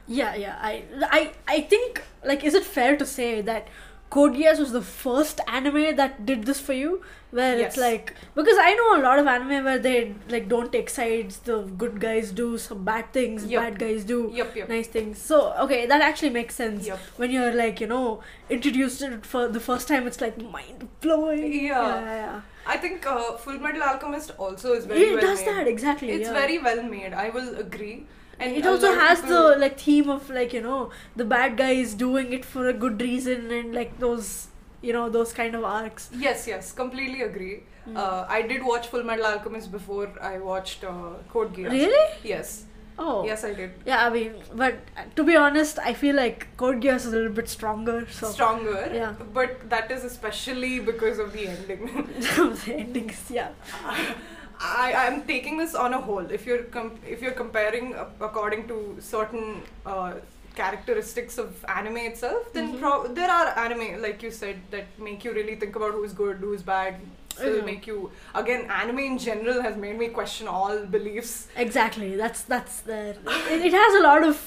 Yeah, 0.07 0.35
yeah. 0.37 0.57
I, 0.61 0.85
I, 1.11 1.33
I 1.47 1.61
think 1.71 2.03
like, 2.25 2.43
is 2.43 2.55
it 2.55 2.65
fair 2.65 2.97
to 2.97 3.05
say 3.05 3.41
that 3.43 3.69
Code 4.11 4.35
Geass 4.37 4.59
was 4.59 4.73
the 4.73 4.81
first 4.81 5.41
anime 5.47 5.95
that 5.97 6.25
did 6.25 6.45
this 6.45 6.59
for 6.59 6.73
you, 6.73 7.03
where 7.31 7.59
Yes. 7.59 7.73
it's 7.73 7.77
like 7.77 8.15
because 8.35 8.57
I 8.59 8.73
know 8.75 8.87
a 8.99 9.03
lot 9.03 9.19
of 9.19 9.27
anime 9.27 9.65
where 9.65 9.79
they 9.79 10.15
like 10.31 10.49
don't 10.49 10.73
take 10.73 10.89
sides. 10.89 11.39
The 11.41 11.59
good 11.83 12.01
guys 12.01 12.31
do 12.33 12.57
some 12.57 12.85
bad 12.85 13.13
things, 13.13 13.45
Yep. 13.45 13.63
bad 13.63 13.79
guys 13.79 14.05
do 14.05 14.31
Yep, 14.35 14.57
yep. 14.57 14.69
nice 14.71 14.87
things. 14.87 15.19
So 15.21 15.53
okay, 15.67 15.85
that 15.87 16.01
actually 16.01 16.31
makes 16.31 16.55
sense 16.55 16.87
Yep. 16.87 16.99
when 17.19 17.31
you're 17.31 17.53
like 17.55 17.81
you 17.83 17.87
know 17.87 18.21
introduced 18.49 19.03
it 19.03 19.27
for 19.27 19.47
the 19.49 19.61
first 19.61 19.89
time. 19.89 20.07
It's 20.07 20.21
like 20.23 20.41
mind 20.43 20.89
blowing. 21.03 21.53
Yeah. 21.53 21.87
yeah, 21.87 22.15
yeah. 22.23 22.41
I 22.67 22.77
think 22.79 23.07
uh, 23.07 23.37
Full 23.37 23.59
Metal 23.59 23.83
Alchemist 23.83 24.33
also 24.39 24.73
is 24.75 24.85
very 24.87 25.01
well. 25.01 25.09
It 25.19 25.23
well 25.23 25.27
does 25.35 25.41
made. 25.45 25.49
that 25.57 25.69
exactly. 25.69 26.11
It's 26.11 26.29
yeah. 26.29 26.33
very 26.33 26.59
well 26.59 26.83
made. 26.83 27.13
I 27.13 27.29
will 27.31 27.57
agree. 27.57 28.07
And 28.41 28.57
it 28.57 28.67
also 28.67 28.93
has 28.95 29.23
the 29.23 29.57
like 29.59 29.79
theme 29.81 30.09
of 30.09 30.31
like 30.31 30.53
you 30.53 30.61
know 30.61 30.91
the 31.17 31.25
bad 31.25 31.57
guy 31.57 31.73
is 31.73 31.95
doing 31.95 32.33
it 32.33 32.45
for 32.45 32.69
a 32.69 32.73
good 32.73 33.01
reason 33.01 33.51
and 33.51 33.75
like 33.75 33.99
those 33.99 34.49
you 34.81 34.93
know 34.93 35.09
those 35.09 35.33
kind 35.33 35.55
of 35.55 35.65
arcs. 35.65 36.09
Yes, 36.13 36.47
yes, 36.47 36.73
completely 36.73 37.23
agree. 37.23 37.65
Mm. 37.89 37.97
Uh, 37.97 38.27
I 38.29 38.43
did 38.43 38.65
watch 38.65 38.89
Full 38.89 39.03
Metal 39.03 39.27
Alchemist 39.27 39.73
before 39.73 40.13
I 40.21 40.39
watched 40.39 40.85
uh, 40.85 41.15
Code 41.31 41.55
Geass. 41.55 41.71
Really? 41.71 42.15
Yes. 42.23 42.65
Oh. 42.99 43.25
Yes, 43.25 43.45
I 43.45 43.55
did. 43.55 43.71
Yeah, 43.87 44.05
I 44.05 44.11
mean, 44.11 44.35
but 44.55 44.75
uh, 44.97 45.03
to 45.15 45.23
be 45.23 45.37
honest, 45.37 45.79
I 45.79 45.95
feel 45.95 46.17
like 46.17 46.49
Code 46.57 46.83
Geass 46.83 46.97
is 46.97 47.07
a 47.07 47.11
little 47.11 47.33
bit 47.33 47.49
stronger. 47.49 48.07
So 48.11 48.31
Stronger. 48.31 48.91
Yeah. 48.93 49.15
But 49.33 49.71
that 49.71 49.91
is 49.91 50.05
especially 50.05 50.81
because 50.81 51.19
of 51.21 51.33
the 51.33 51.47
ending. 51.47 51.87
the 52.19 52.75
endings, 52.77 53.31
yeah. 53.31 53.51
I 54.61 54.93
I'm 55.07 55.23
taking 55.23 55.57
this 55.57 55.75
on 55.75 55.95
a 55.95 56.01
whole. 56.01 56.27
If 56.39 56.47
you're 56.47 56.63
com- 56.77 56.99
if 57.07 57.23
you're 57.23 57.37
comparing 57.43 57.95
uh, 57.95 58.07
according 58.21 58.67
to 58.69 58.97
certain 59.01 59.63
uh, 59.87 60.15
characteristics 60.55 61.39
of 61.39 61.65
anime 61.77 61.99
itself, 62.11 62.53
then 62.53 62.73
Mhm. 62.73 62.81
pro- 62.81 63.07
there 63.19 63.31
are 63.31 63.47
anime 63.65 64.03
like 64.07 64.23
you 64.27 64.31
said 64.41 64.61
that 64.73 64.87
make 65.09 65.25
you 65.25 65.33
really 65.33 65.55
think 65.57 65.77
about 65.77 65.93
who's 65.93 66.13
good, 66.13 66.39
who's 66.49 66.63
bad. 66.71 66.97
Still 67.35 67.59
Mhm. 67.61 67.67
make 67.71 67.87
you 67.87 67.99
again. 68.35 68.65
Anime 68.81 68.99
in 69.11 69.19
general 69.27 69.61
has 69.67 69.77
made 69.85 69.97
me 69.99 70.09
question 70.21 70.49
all 70.49 70.81
beliefs. 70.97 71.35
Exactly. 71.67 72.09
That's 72.23 72.43
that's 72.55 72.81
there. 72.93 73.15
It, 73.57 73.67
it 73.71 73.77
has 73.83 73.95
a 74.01 74.03
lot 74.09 74.25
of 74.31 74.43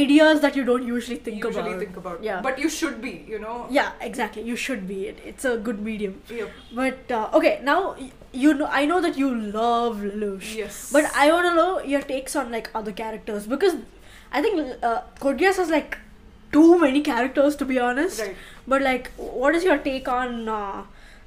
ideas 0.00 0.40
that 0.46 0.54
you 0.60 0.64
don't 0.70 0.86
usually 0.92 1.16
think 1.28 1.42
usually 1.44 1.70
about. 1.72 1.80
think 1.84 1.96
about. 2.04 2.22
Yeah. 2.30 2.40
But 2.48 2.60
you 2.64 2.68
should 2.78 3.00
be. 3.08 3.12
You 3.34 3.40
know. 3.48 3.56
yeah, 3.80 3.90
exactly. 4.12 4.42
You 4.52 4.54
should 4.68 4.86
be. 4.94 4.98
It, 5.12 5.18
it's 5.34 5.44
a 5.44 5.56
good 5.68 5.80
medium. 5.90 6.14
Yep. 6.40 6.50
But 6.82 7.10
uh, 7.20 7.28
okay, 7.40 7.54
now 7.72 7.80
you 8.32 8.54
know. 8.54 8.66
I 8.66 8.84
know 8.86 9.00
that 9.00 9.16
you 9.18 9.34
love 9.34 9.98
Lelouch. 9.98 10.54
Yes. 10.56 10.90
But 10.92 11.10
I 11.14 11.32
want 11.32 11.46
to 11.46 11.54
know 11.54 11.80
your 11.80 12.02
takes 12.02 12.36
on 12.36 12.50
like 12.50 12.70
other 12.74 12.92
characters 12.92 13.46
because 13.46 13.76
I 14.32 14.42
think 14.42 14.76
uh, 14.82 15.02
has 15.22 15.68
like 15.70 15.98
too 16.52 16.78
many 16.78 17.00
characters 17.00 17.56
to 17.56 17.64
be 17.64 17.78
honest. 17.78 18.20
Right. 18.20 18.36
But 18.66 18.82
like, 18.82 19.10
what 19.16 19.54
is 19.54 19.64
your 19.64 19.78
take 19.78 20.08
on 20.08 20.48
uh, 20.48 20.84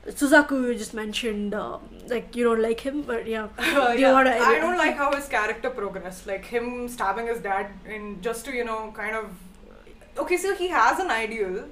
Suzaku? 0.07 0.67
You 0.67 0.75
just 0.75 0.93
mentioned 0.93 1.53
uh, 1.53 1.77
like 2.07 2.35
you 2.35 2.43
don't 2.43 2.61
like 2.61 2.79
him, 2.81 3.01
but 3.03 3.27
yeah. 3.27 3.47
Uh, 3.57 3.93
Do 3.93 3.99
yeah, 4.01 4.11
wanna- 4.13 4.31
I 4.31 4.59
don't 4.59 4.77
like 4.77 4.95
how 4.95 5.13
his 5.13 5.27
character 5.27 5.69
progressed. 5.69 6.27
Like 6.27 6.45
him 6.45 6.87
stabbing 6.87 7.27
his 7.27 7.39
dad 7.39 7.67
in 7.85 8.21
just 8.21 8.45
to 8.45 8.53
you 8.53 8.63
know 8.63 8.91
kind 8.95 9.15
of. 9.15 9.29
Okay, 10.17 10.37
so 10.37 10.53
he 10.55 10.67
has 10.69 10.99
an 10.99 11.09
ideal. 11.09 11.65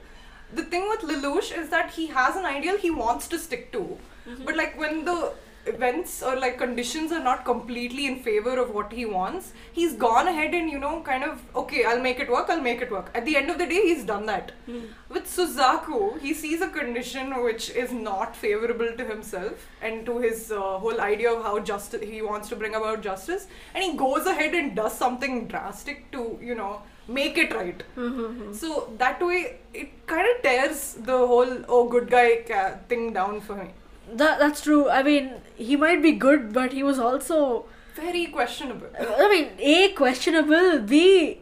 The 0.53 0.63
thing 0.63 0.89
with 0.89 1.01
Lelouch 1.01 1.57
is 1.57 1.69
that 1.69 1.91
he 1.91 2.07
has 2.07 2.35
an 2.35 2.45
ideal 2.45 2.77
he 2.77 2.89
wants 2.91 3.27
to 3.29 3.37
stick 3.39 3.71
to, 3.71 3.97
Mm-hmm. 4.27 4.45
but 4.45 4.55
like 4.55 4.77
when 4.79 5.05
the 5.05 5.33
events 5.67 6.23
or 6.23 6.35
like 6.39 6.57
conditions 6.57 7.11
are 7.11 7.23
not 7.23 7.45
completely 7.45 8.07
in 8.07 8.17
favor 8.23 8.57
of 8.59 8.71
what 8.73 8.91
he 8.91 9.05
wants, 9.05 9.53
he's 9.71 9.93
gone 9.93 10.27
ahead 10.27 10.53
and 10.53 10.69
you 10.69 10.79
know 10.79 11.01
kind 11.01 11.23
of 11.23 11.41
okay, 11.55 11.83
I'll 11.85 12.01
make 12.01 12.19
it 12.19 12.29
work. 12.31 12.49
I'll 12.49 12.61
make 12.61 12.81
it 12.81 12.91
work. 12.91 13.11
At 13.13 13.25
the 13.25 13.37
end 13.37 13.49
of 13.49 13.57
the 13.57 13.65
day, 13.65 13.81
he's 13.83 14.03
done 14.03 14.25
that. 14.25 14.53
Mm. 14.67 14.87
With 15.09 15.25
Suzaku, 15.25 16.19
he 16.19 16.33
sees 16.33 16.61
a 16.61 16.67
condition 16.67 17.43
which 17.43 17.69
is 17.69 17.91
not 17.91 18.35
favorable 18.35 18.91
to 18.97 19.05
himself 19.05 19.67
and 19.81 20.05
to 20.05 20.17
his 20.19 20.51
uh, 20.51 20.79
whole 20.79 20.99
idea 20.99 21.31
of 21.31 21.43
how 21.43 21.59
justice 21.59 22.01
he 22.01 22.21
wants 22.21 22.49
to 22.49 22.55
bring 22.55 22.73
about 22.75 23.01
justice, 23.01 23.47
and 23.75 23.83
he 23.83 23.95
goes 23.95 24.25
ahead 24.25 24.55
and 24.55 24.75
does 24.75 24.97
something 24.97 25.47
drastic 25.47 26.11
to 26.11 26.39
you 26.41 26.55
know 26.55 26.81
make 27.07 27.37
it 27.37 27.53
right. 27.53 27.83
Mm-hmm. 27.97 28.53
So 28.53 28.93
that 28.97 29.21
way, 29.21 29.59
it 29.73 30.07
kind 30.07 30.27
of 30.35 30.41
tears 30.41 30.95
the 31.11 31.17
whole 31.17 31.53
oh 31.67 31.87
good 31.87 32.09
guy 32.09 32.43
ca- 32.47 32.77
thing 32.89 33.13
down 33.13 33.41
for 33.41 33.55
me. 33.55 33.69
That 34.13 34.39
that's 34.39 34.61
true. 34.61 34.89
I 34.89 35.03
mean, 35.03 35.33
he 35.55 35.75
might 35.75 36.01
be 36.01 36.11
good, 36.13 36.53
but 36.53 36.73
he 36.73 36.83
was 36.83 36.99
also. 36.99 37.65
Very 37.95 38.25
questionable. 38.27 38.87
I 38.99 39.29
mean, 39.29 39.49
a 39.59 39.89
questionable. 39.93 40.79
B, 40.79 41.39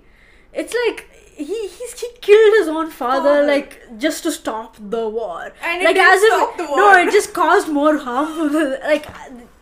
it's 0.54 0.74
like 0.86 1.08
he 1.36 1.68
he's, 1.68 2.00
he 2.00 2.08
killed 2.22 2.54
his 2.60 2.68
own 2.68 2.90
father, 2.90 3.36
Father. 3.36 3.48
like 3.48 3.98
just 3.98 4.24
to 4.24 4.32
stop 4.32 4.76
the 4.80 5.08
war. 5.08 5.54
And 5.64 5.82
it 5.82 5.86
like 5.86 5.96
as 5.98 6.22
if 6.22 6.58
no, 6.58 6.94
it 6.98 7.12
just 7.12 7.34
caused 7.34 7.70
more 7.70 7.98
harm. 7.98 8.54
like 8.84 9.08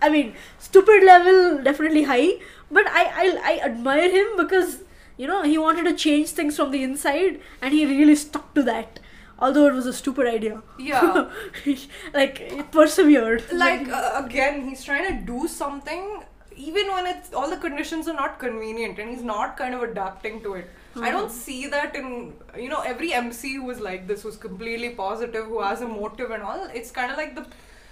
I 0.01 0.09
mean, 0.09 0.35
stupid 0.59 1.03
level 1.03 1.63
definitely 1.63 2.03
high, 2.03 2.33
but 2.71 2.87
I 2.87 3.03
I 3.23 3.39
I 3.53 3.59
admire 3.65 4.09
him 4.09 4.37
because 4.37 4.79
you 5.17 5.27
know 5.27 5.43
he 5.43 5.57
wanted 5.57 5.83
to 5.85 5.93
change 5.93 6.29
things 6.29 6.55
from 6.55 6.71
the 6.71 6.83
inside, 6.83 7.39
and 7.61 7.73
he 7.73 7.85
really 7.85 8.15
stuck 8.15 8.53
to 8.55 8.63
that. 8.63 8.99
Although 9.39 9.67
it 9.67 9.73
was 9.73 9.85
a 9.85 9.93
stupid 9.93 10.27
idea. 10.27 10.61
Yeah. 10.79 11.29
like 12.13 12.39
it 12.41 12.71
persevered. 12.71 13.43
like 13.51 13.87
uh, 13.87 14.23
again 14.25 14.67
he's 14.67 14.83
trying 14.83 15.05
to 15.07 15.25
do 15.25 15.47
something 15.47 16.23
even 16.55 16.87
when 16.87 17.05
it's 17.05 17.33
all 17.33 17.49
the 17.49 17.57
conditions 17.57 18.07
are 18.07 18.15
not 18.15 18.39
convenient 18.39 18.97
and 18.97 19.09
he's 19.11 19.23
not 19.23 19.55
kind 19.57 19.75
of 19.75 19.83
adapting 19.83 20.41
to 20.41 20.55
it 20.55 20.67
i 21.07 21.11
don't 21.11 21.31
see 21.31 21.67
that 21.67 21.95
in 21.95 22.33
you 22.57 22.67
know 22.67 22.79
every 22.81 23.13
mc 23.13 23.53
who 23.57 23.69
is 23.69 23.79
like 23.79 24.07
this 24.07 24.23
who's 24.23 24.37
completely 24.45 24.89
positive 24.89 25.45
who 25.45 25.61
has 25.61 25.81
a 25.81 25.87
motive 25.87 26.31
and 26.31 26.41
all 26.41 26.63
it's 26.73 26.89
kind 26.89 27.11
of 27.11 27.17
like 27.17 27.35
the 27.35 27.45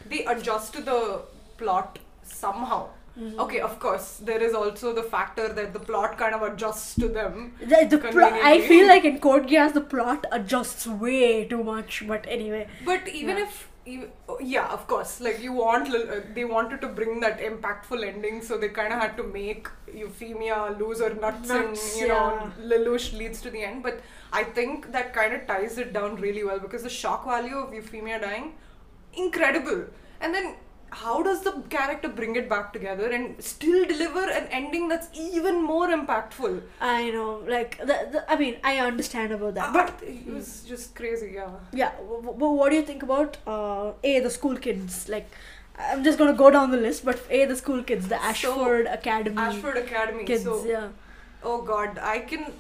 they 0.09 0.25
adjust 0.25 0.73
to 0.73 0.81
the 0.81 1.21
plot 1.59 1.99
somehow 2.23 2.87
okay 3.43 3.59
of 3.59 3.79
course 3.79 4.07
there 4.29 4.41
is 4.43 4.53
also 4.53 4.93
the 4.93 5.03
factor 5.03 5.47
that 5.57 5.71
the 5.73 5.79
plot 5.79 6.17
kind 6.17 6.35
of 6.35 6.41
adjusts 6.41 6.95
to 6.95 7.07
them 7.07 7.53
The, 7.59 7.85
the 7.89 7.97
pl- 7.97 8.23
I 8.51 8.59
feel 8.67 8.87
like 8.87 9.05
in 9.05 9.19
Code 9.19 9.47
Geass 9.47 9.73
the 9.73 9.81
plot 9.81 10.25
adjusts 10.31 10.85
way 10.87 11.45
too 11.45 11.63
much, 11.63 12.03
but 12.07 12.25
anyway. 12.27 12.67
But 12.83 13.07
even 13.07 13.37
Yeah. 13.37 13.43
if, 13.43 13.67
oh, 14.27 14.37
yeah, 14.41 14.67
of 14.77 14.85
course, 14.87 15.21
like 15.21 15.39
you 15.41 15.53
want, 15.53 15.93
uh, 15.95 16.19
they 16.33 16.43
wanted 16.45 16.81
to 16.81 16.87
bring 16.99 17.19
that 17.21 17.39
impactful 17.39 18.05
ending, 18.07 18.41
so 18.41 18.57
they 18.57 18.69
kind 18.69 18.91
of 18.93 18.99
had 18.99 19.15
to 19.17 19.23
make 19.23 19.67
Euphemia 19.93 20.75
lose 20.79 20.99
her 20.99 21.13
nuts, 21.13 21.47
Nuts, 21.47 21.91
and 21.93 22.01
you 22.01 22.07
know, 22.07 22.51
Lelouch 22.73 23.07
leads 23.17 23.41
to 23.41 23.49
the 23.49 23.63
end. 23.63 23.83
But 23.83 24.01
I 24.33 24.43
think 24.43 24.91
that 24.91 25.13
kind 25.13 25.33
of 25.33 25.47
ties 25.47 25.77
it 25.77 25.93
down 25.93 26.15
really 26.27 26.43
well 26.43 26.59
because 26.59 26.83
the 26.83 26.89
shock 26.89 27.25
value 27.25 27.57
of 27.57 27.73
Euphemia 27.73 28.19
dying, 28.19 28.53
incredible. 29.13 29.85
And 30.21 30.33
then 30.33 30.55
how 30.91 31.21
does 31.23 31.41
the 31.43 31.51
character 31.69 32.07
bring 32.07 32.35
it 32.35 32.47
back 32.49 32.71
together 32.73 33.09
and 33.11 33.41
still 33.43 33.85
deliver 33.85 34.21
an 34.29 34.47
ending 34.47 34.87
that's 34.87 35.09
even 35.13 35.61
more 35.63 35.87
impactful? 35.87 36.61
I 36.79 37.09
know, 37.11 37.43
like, 37.47 37.77
the, 37.79 37.97
the, 38.11 38.25
I 38.31 38.37
mean, 38.37 38.57
I 38.63 38.77
understand 38.79 39.31
about 39.33 39.55
that. 39.55 39.73
But 39.73 39.99
But, 39.99 40.07
it 40.07 40.27
was 40.27 40.63
just 40.67 40.95
crazy, 40.95 41.31
yeah. 41.35 41.49
yeah, 41.73 41.91
but 41.99 42.37
what 42.37 42.69
do 42.69 42.75
you 42.77 42.81
think 42.83 43.03
about, 43.03 43.37
uh, 43.45 43.91
A, 44.03 44.19
the 44.21 44.29
school 44.29 44.55
kids? 44.57 45.09
Like, 45.09 45.29
I'm 45.77 46.03
just 46.03 46.17
gonna 46.17 46.33
go 46.33 46.49
down 46.49 46.71
the 46.71 46.77
list, 46.77 47.03
but 47.03 47.19
A, 47.29 47.45
the 47.45 47.55
school 47.57 47.83
kids, 47.83 48.07
the 48.07 48.17
So, 48.17 48.23
Ashford 48.29 48.85
Academy 48.87 49.37
Ashford 49.37 49.77
Academy. 49.77 50.23
kids, 50.23 50.43
so, 50.43 50.63
yeah. 50.65 50.87
Oh 51.43 51.61
God, 51.61 51.99
I 52.01 52.19
can. 52.19 52.51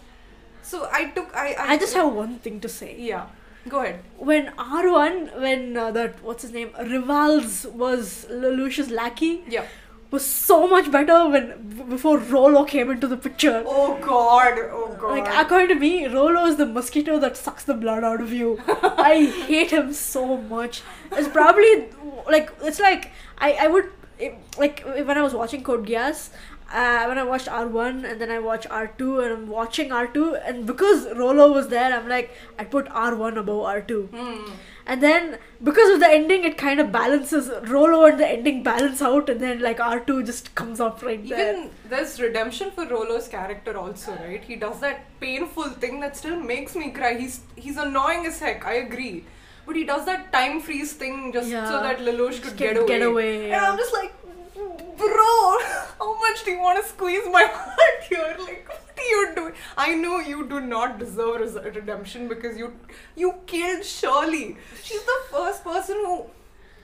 So 0.61 0.87
I 0.91 1.05
took 1.05 1.33
I 1.33 1.53
I, 1.53 1.71
I 1.73 1.77
just 1.77 1.93
have 1.93 2.11
one 2.13 2.37
thing 2.39 2.59
to 2.59 2.67
say. 2.69 2.95
yeah. 2.99 3.27
Go 3.69 3.81
ahead. 3.81 3.99
When 4.17 4.47
R1, 4.57 5.39
when 5.41 5.75
uh, 5.77 5.91
that, 5.91 6.21
what's 6.23 6.43
his 6.43 6.51
name, 6.51 6.69
Rivalz 6.79 7.65
was 7.71 8.25
Lelouch's 8.29 8.91
lackey, 8.91 9.43
Yeah. 9.47 9.65
was 10.11 10.25
so 10.25 10.67
much 10.67 10.91
better 10.91 11.27
when 11.29 11.87
before 11.89 12.19
Rolo 12.19 12.63
came 12.63 12.91
into 12.91 13.07
the 13.07 13.17
picture. 13.17 13.63
Oh 13.65 13.97
God. 14.01 14.53
Oh 14.71 14.95
God. 14.99 15.17
Like 15.17 15.45
according 15.45 15.69
to 15.69 15.75
me, 15.75 16.05
Rolo 16.05 16.45
is 16.45 16.57
the 16.57 16.65
mosquito 16.67 17.17
that 17.19 17.35
sucks 17.35 17.63
the 17.63 17.73
blood 17.73 18.03
out 18.03 18.21
of 18.21 18.31
you. 18.31 18.61
I 18.67 19.25
hate 19.47 19.71
him 19.71 19.93
so 19.93 20.37
much. 20.37 20.83
It's 21.11 21.27
probably 21.27 21.85
like 22.29 22.53
it's 22.63 22.79
like 22.79 23.11
I 23.39 23.53
I 23.53 23.67
would 23.67 23.89
it, 24.19 24.35
like 24.57 24.81
when 24.85 25.17
I 25.17 25.21
was 25.23 25.33
watching 25.33 25.63
Code 25.63 25.87
Geass. 25.87 26.29
Uh, 26.73 27.05
when 27.05 27.19
I 27.19 27.23
watched 27.23 27.47
R1 27.47 28.03
and 28.11 28.19
then 28.19 28.31
I 28.31 28.39
watched 28.39 28.67
R2 28.69 29.23
and 29.23 29.31
I'm 29.33 29.47
watching 29.47 29.89
R2 29.89 30.41
and 30.49 30.65
because 30.65 31.05
Rolo 31.15 31.51
was 31.53 31.67
there 31.67 31.93
I'm 31.93 32.09
like 32.09 32.31
I 32.57 32.63
put 32.63 32.87
R1 32.87 33.37
above 33.37 33.61
R2 33.73 34.09
Hmm. 34.09 34.51
and 34.87 35.03
then 35.03 35.37
because 35.63 35.91
of 35.93 35.99
the 35.99 36.09
ending 36.09 36.43
it 36.43 36.57
kind 36.57 36.79
of 36.79 36.91
balances 36.91 37.51
Rolo 37.69 38.05
and 38.05 38.19
the 38.19 38.27
ending 38.27 38.63
balance 38.63 39.03
out 39.03 39.29
and 39.29 39.39
then 39.39 39.59
like 39.67 39.77
R2 39.77 40.25
just 40.25 40.55
comes 40.55 40.79
up 40.79 41.03
right 41.03 41.29
there 41.29 41.51
Even 41.55 41.69
there's 41.87 42.19
redemption 42.19 42.71
for 42.71 42.87
Rolo's 42.87 43.27
character 43.27 43.77
also, 43.77 44.13
right? 44.15 44.43
He 44.43 44.55
does 44.55 44.79
that 44.79 45.05
painful 45.19 45.69
thing 45.85 45.99
that 45.99 46.17
still 46.17 46.39
makes 46.39 46.75
me 46.75 46.89
cry. 46.89 47.13
He's 47.15 47.41
he's 47.55 47.77
annoying 47.77 48.25
as 48.25 48.39
heck. 48.39 48.65
I 48.65 48.77
agree. 48.89 49.23
But 49.67 49.75
he 49.75 49.83
does 49.83 50.05
that 50.07 50.31
time 50.33 50.61
freeze 50.61 50.93
thing 50.93 51.31
just 51.31 51.49
so 51.49 51.79
that 51.87 51.99
Lelouch 51.99 52.41
could 52.43 52.57
get- 52.57 52.73
get 52.75 52.77
away. 52.77 52.87
get 52.87 53.01
away, 53.13 53.51
And. 53.51 53.65
I'm 53.65 53.77
just 53.77 53.93
like, 53.93 54.13
bro, 54.55 55.57
how 55.99 56.17
much 56.19 56.43
do 56.45 56.51
you 56.51 56.59
want 56.59 56.81
to 56.81 56.87
squeeze 56.89 57.25
my 57.31 57.43
heart 57.51 58.03
here? 58.09 58.35
Like, 58.39 58.67
what 58.67 58.95
do 58.95 59.03
you 59.03 59.33
do? 59.35 59.51
I 59.77 59.95
know 59.95 60.19
you 60.19 60.47
do 60.47 60.59
not 60.61 60.99
deserve 60.99 61.55
redemption 61.65 62.27
because 62.27 62.57
you 62.57 62.73
you 63.15 63.33
killed 63.47 63.85
Shirley. 63.85 64.57
She's 64.83 65.03
the 65.03 65.19
first 65.31 65.63
person 65.63 65.95
who. 66.05 66.25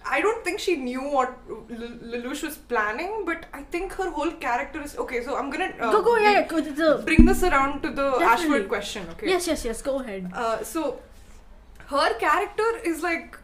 I 0.03 0.19
don't 0.19 0.43
think 0.43 0.59
she 0.59 0.75
knew 0.77 1.01
what 1.15 1.37
L- 1.47 1.97
Lelouch 2.11 2.41
was 2.41 2.55
planning, 2.69 3.23
but 3.23 3.45
I 3.53 3.61
think 3.61 3.93
her 3.93 4.09
whole 4.09 4.31
character 4.31 4.81
is 4.81 4.97
okay. 5.03 5.23
So 5.23 5.35
I'm 5.37 5.51
gonna 5.51 5.67
uh, 5.79 5.91
go 5.91 6.01
go 6.01 6.17
yeah, 6.17 6.31
yeah 6.31 6.47
bring, 6.47 6.63
go 6.63 6.71
the 6.97 7.03
bring 7.03 7.25
this 7.25 7.43
around 7.43 7.83
to 7.83 7.91
the. 7.91 8.07
Ashford 8.31 8.67
question. 8.67 9.05
Okay. 9.11 9.29
yes 9.29 9.45
yes 9.47 9.63
yes 9.63 9.81
go 9.89 9.99
ahead. 9.99 10.31
Uh, 10.33 10.63
so 10.63 10.99
her 11.91 12.13
character 12.15 12.69
is 12.83 13.03
like 13.03 13.37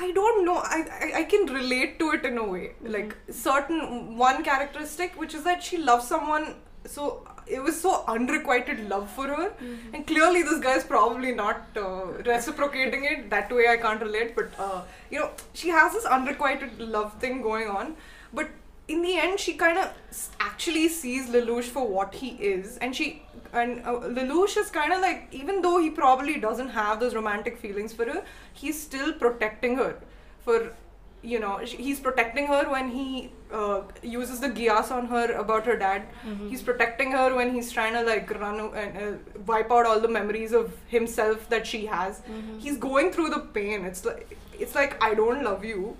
I 0.00 0.12
don't 0.12 0.44
know. 0.44 0.56
I, 0.76 0.78
I 1.04 1.06
I 1.20 1.24
can 1.32 1.46
relate 1.54 1.98
to 2.00 2.10
it 2.16 2.24
in 2.24 2.38
a 2.38 2.44
way. 2.54 2.72
Like 2.96 3.16
certain 3.30 4.16
one 4.16 4.44
characteristic, 4.48 5.18
which 5.22 5.34
is 5.38 5.44
that 5.44 5.62
she 5.62 5.78
loves 5.78 6.06
someone. 6.06 6.54
So 6.84 7.06
it 7.46 7.62
was 7.62 7.80
so 7.80 8.04
unrequited 8.12 8.88
love 8.92 9.10
for 9.16 9.26
her, 9.26 9.46
and 9.92 10.06
clearly 10.06 10.42
this 10.50 10.60
guy 10.66 10.76
is 10.82 10.84
probably 10.84 11.32
not 11.40 11.80
uh, 11.82 12.06
reciprocating 12.30 13.04
it. 13.12 13.28
That 13.34 13.50
way 13.58 13.66
I 13.74 13.76
can't 13.86 14.00
relate. 14.08 14.36
But 14.36 14.50
uh, 14.68 14.82
you 15.10 15.18
know, 15.18 15.30
she 15.54 15.68
has 15.78 15.92
this 15.98 16.06
unrequited 16.18 16.78
love 16.96 17.12
thing 17.24 17.42
going 17.42 17.68
on. 17.68 17.96
But 18.32 18.50
in 18.88 19.02
the 19.02 19.18
end, 19.18 19.38
she 19.38 19.52
kind 19.54 19.78
of 19.78 19.92
actually 20.40 20.88
sees 20.88 21.28
Lelouch 21.28 21.64
for 21.64 21.86
what 21.86 22.14
he 22.14 22.30
is, 22.30 22.78
and 22.78 22.96
she 22.96 23.22
and 23.52 23.80
uh, 23.84 23.92
Lelouch 24.18 24.56
is 24.56 24.70
kind 24.70 24.92
of 24.92 25.00
like 25.00 25.28
even 25.30 25.60
though 25.62 25.78
he 25.78 25.90
probably 25.90 26.38
doesn't 26.40 26.70
have 26.70 27.00
those 27.00 27.14
romantic 27.14 27.58
feelings 27.58 27.92
for 27.92 28.06
her, 28.06 28.24
he's 28.54 28.80
still 28.80 29.12
protecting 29.12 29.76
her 29.76 29.96
for 30.44 30.74
you 31.22 31.38
know 31.40 31.58
he's 31.58 32.00
protecting 32.00 32.46
her 32.46 32.70
when 32.70 32.88
he 32.90 33.32
uh, 33.52 33.82
uses 34.02 34.40
the 34.40 34.48
Geass 34.48 34.90
on 34.90 35.06
her 35.06 35.32
about 35.32 35.66
her 35.66 35.76
dad. 35.76 36.02
He's 36.48 36.62
protecting 36.62 37.12
her 37.12 37.34
when 37.34 37.52
he's 37.52 37.70
trying 37.72 37.92
to 37.94 38.02
like 38.02 38.30
run 38.40 38.60
and 38.74 38.98
uh, 38.98 39.18
wipe 39.46 39.70
out 39.70 39.84
all 39.86 40.00
the 40.00 40.08
memories 40.08 40.52
of 40.52 40.72
himself 40.86 41.48
that 41.50 41.66
she 41.66 41.86
has. 41.86 42.22
He's 42.58 42.78
going 42.78 43.12
through 43.12 43.30
the 43.30 43.40
pain. 43.40 43.84
It's 43.84 44.04
like 44.04 44.38
it's 44.60 44.74
like 44.74 45.00
i 45.00 45.14
don't 45.14 45.44
love 45.44 45.64
you 45.64 45.96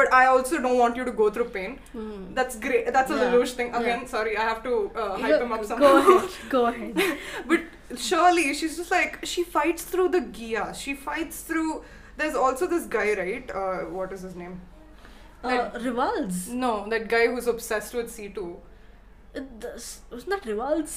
but 0.00 0.12
i 0.12 0.26
also 0.26 0.60
don't 0.64 0.78
want 0.78 0.96
you 0.96 1.04
to 1.04 1.12
go 1.20 1.28
through 1.30 1.48
pain 1.56 1.78
that's 2.38 2.56
great 2.66 2.92
that's 2.96 3.10
a 3.10 3.14
Yeah. 3.16 3.24
Lelouch 3.32 3.52
thing 3.60 3.74
again 3.80 4.00
Yeah. 4.02 4.06
sorry 4.14 4.36
i 4.36 4.44
have 4.50 4.62
to 4.68 4.74
uh, 4.94 5.18
hype 5.18 5.40
him 5.42 5.52
up 5.52 5.60
go 5.62 5.66
somehow 5.72 5.96
ahead 5.96 6.30
go 6.56 6.66
ahead. 6.66 7.18
but 7.46 7.60
Shirley 8.08 8.54
she's 8.54 8.76
just 8.76 8.90
like 8.90 9.18
she 9.32 9.44
fights 9.44 9.84
through 9.84 10.08
the 10.16 10.20
Geass 10.38 10.76
she 10.86 10.94
fights 10.94 11.40
through 11.42 11.70
there's 12.16 12.34
also 12.34 12.66
this 12.74 12.86
guy 12.98 13.08
right 13.22 13.50
uh, 13.62 13.80
what 13.98 14.12
is 14.18 14.22
his 14.28 14.36
name 14.44 14.60
Uh, 15.44 15.70
Rivalz. 15.84 16.36
no 16.64 16.72
that 16.90 17.08
guy 17.12 17.22
who's 17.30 17.46
obsessed 17.52 17.94
with 18.00 18.10
c2 18.16 18.42
Uh, 19.36 19.40
this- 19.62 20.00
Wasn't 20.12 20.30
that 20.34 20.44
Rivalz? 20.50 20.92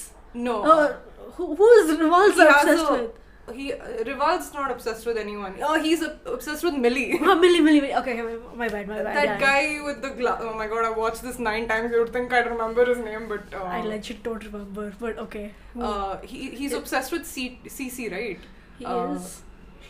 no 0.47 0.55
Uh, 0.71 0.93
who, 1.38 1.45
who 1.60 1.67
is 1.79 1.91
Rivalz 2.01 2.41
obsessed 2.47 2.89
a- 2.89 2.93
with? 2.95 3.13
He 3.53 3.73
uh, 3.73 4.03
Rival's 4.05 4.51
not 4.53 4.71
obsessed 4.71 5.05
with 5.05 5.17
anyone 5.17 5.55
oh 5.62 5.79
he's 5.79 6.01
uh, 6.01 6.15
obsessed 6.25 6.63
with 6.63 6.73
millie 6.73 7.19
Oh, 7.21 7.36
Millie, 7.43 7.60
Millie, 7.62 7.81
Millie. 7.81 7.93
Okay, 7.95 8.13
my, 8.55 8.67
bad, 8.67 8.88
my 8.88 9.03
bad. 9.03 9.15
that 9.17 9.25
yeah. 9.25 9.39
guy 9.39 9.81
with 9.86 10.01
the 10.01 10.10
gla- 10.19 10.39
oh 10.41 10.53
my 10.62 10.65
god 10.67 10.84
i 10.86 10.89
watched 10.89 11.21
this 11.21 11.38
nine 11.38 11.67
times 11.67 11.91
you 11.91 11.99
would 11.99 12.12
think 12.12 12.34
i'd 12.34 12.49
remember 12.49 12.86
his 12.86 12.97
name 12.97 13.27
but 13.29 13.43
uh, 13.53 13.63
I 13.63 13.81
legit 13.81 14.23
don't 14.23 14.43
remember, 14.43 14.93
but 14.99 15.19
okay. 15.19 15.51
uh, 15.79 16.17
he, 16.21 16.49
he's 16.62 16.73
It- 16.73 16.77
obsessed 16.79 17.12
with 17.12 17.25
C- 17.27 17.60
cc 17.67 18.12
right 18.12 18.39
he 18.79 18.86
uh, 18.86 19.13
is. 19.13 19.41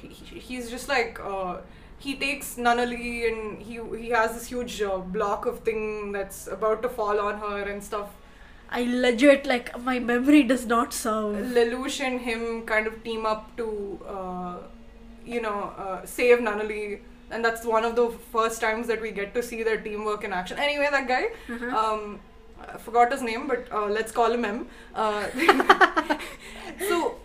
he, 0.01 0.07
he- 0.09 0.39
he's 0.39 0.69
just 0.69 0.89
like 0.89 1.17
uh, 1.23 1.57
he 1.97 2.15
takes 2.17 2.55
Nunnally 2.57 3.27
and 3.29 3.61
he 3.61 3.79
he 4.03 4.09
has 4.09 4.33
this 4.33 4.47
huge 4.47 4.81
uh, 4.81 4.97
block 4.97 5.45
of 5.45 5.59
thing 5.61 6.11
that's 6.11 6.47
about 6.47 6.81
to 6.83 6.89
fall 6.89 7.19
on 7.21 7.39
her 7.39 7.61
and 7.71 7.81
stuff. 7.81 8.09
I 8.69 8.83
legit 8.83 9.45
like 9.45 9.79
my 9.81 9.99
memory 9.99 10.43
does 10.43 10.65
not 10.65 10.93
serve. 10.93 11.35
Lelouch 11.57 11.99
and 12.01 12.19
him 12.21 12.65
kind 12.65 12.87
of 12.87 13.03
team 13.03 13.25
up 13.25 13.55
to 13.57 13.99
uh, 14.07 14.57
you 15.25 15.41
know 15.41 15.73
uh, 15.77 16.05
save 16.05 16.39
Nunnally. 16.39 16.99
And 17.31 17.43
that's 17.43 17.65
one 17.65 17.83
of 17.83 17.95
the 17.95 18.09
first 18.31 18.61
times 18.61 18.85
that 18.87 19.01
we 19.01 19.11
get 19.11 19.33
to 19.33 19.41
see 19.41 19.63
their 19.63 19.77
teamwork 19.77 20.23
in 20.23 20.31
action. 20.31 20.59
Anyway, 20.59 20.87
that 20.91 21.07
guy, 21.07 21.23
Uh-huh. 21.51 21.77
um, 21.93 22.19
I 22.61 22.77
forgot 22.77 23.11
his 23.11 23.23
name, 23.23 23.47
but 23.47 23.67
uh, 23.71 23.87
let's 23.87 24.11
call 24.11 24.31
him 24.31 24.45
M. 24.45 24.67
Uh, 24.93 25.25
so 26.87 27.15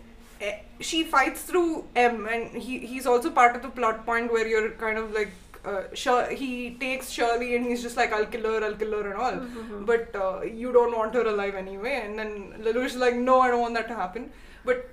eh, 0.41 0.57
she 0.79 1.03
fights 1.03 1.43
through 1.43 1.85
M, 1.95 2.27
and 2.27 2.49
he 2.61 2.79
he's 2.79 3.05
also 3.05 3.29
part 3.29 3.55
of 3.55 3.61
the 3.61 3.69
plot 3.69 4.05
point 4.05 4.31
where 4.31 4.47
you're 4.47 4.71
kind 4.71 4.97
of 4.97 5.11
like. 5.13 5.31
Uh, 5.63 5.83
Shir- 5.93 6.31
he 6.31 6.71
takes 6.79 7.09
Shirley 7.11 7.55
and 7.55 7.65
he's 7.65 7.81
just 7.83 7.95
like 7.95 8.11
I'll 8.11 8.25
kill 8.25 8.45
her, 8.51 8.63
I'll 8.65 8.75
kill 8.75 8.93
her 8.93 9.11
and 9.11 9.21
all, 9.25 9.33
Mhm. 9.33 9.85
but 9.85 10.15
uh, 10.15 10.41
you 10.41 10.71
don't 10.73 10.95
want 10.97 11.13
her 11.13 11.21
alive 11.33 11.53
anyway. 11.55 12.01
And 12.05 12.17
then 12.17 12.31
Lelouch 12.63 12.85
is 12.85 12.95
like, 12.95 13.15
no, 13.15 13.41
I 13.41 13.49
don't 13.51 13.61
want 13.61 13.75
that 13.75 13.87
to 13.89 13.95
happen. 13.95 14.31
But 14.65 14.89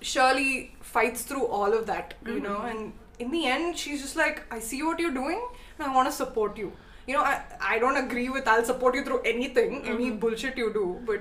Shirley 0.00 0.74
fights 0.80 1.22
through 1.22 1.46
all 1.46 1.72
of 1.72 1.86
that, 1.86 2.14
you 2.24 2.40
know, 2.40 2.60
and 2.62 2.92
in 3.18 3.30
the 3.30 3.46
end, 3.46 3.76
she's 3.78 4.00
just 4.00 4.16
like, 4.16 4.42
I 4.50 4.60
see 4.60 4.82
what 4.82 4.98
you're 4.98 5.10
doing, 5.18 5.42
and 5.78 5.88
I 5.88 5.94
want 5.94 6.08
to 6.08 6.12
support 6.12 6.56
you. 6.56 6.72
You 7.06 7.14
know, 7.16 7.22
I, 7.22 7.42
I 7.60 7.78
don't 7.78 7.96
agree 7.96 8.28
with 8.28 8.46
I'll 8.48 8.64
support 8.64 8.94
you 8.94 9.04
through 9.04 9.20
anything, 9.22 9.82
any 9.84 10.10
Mhm. 10.12 10.20
bullshit 10.20 10.56
you 10.56 10.72
do, 10.72 11.00
but 11.04 11.20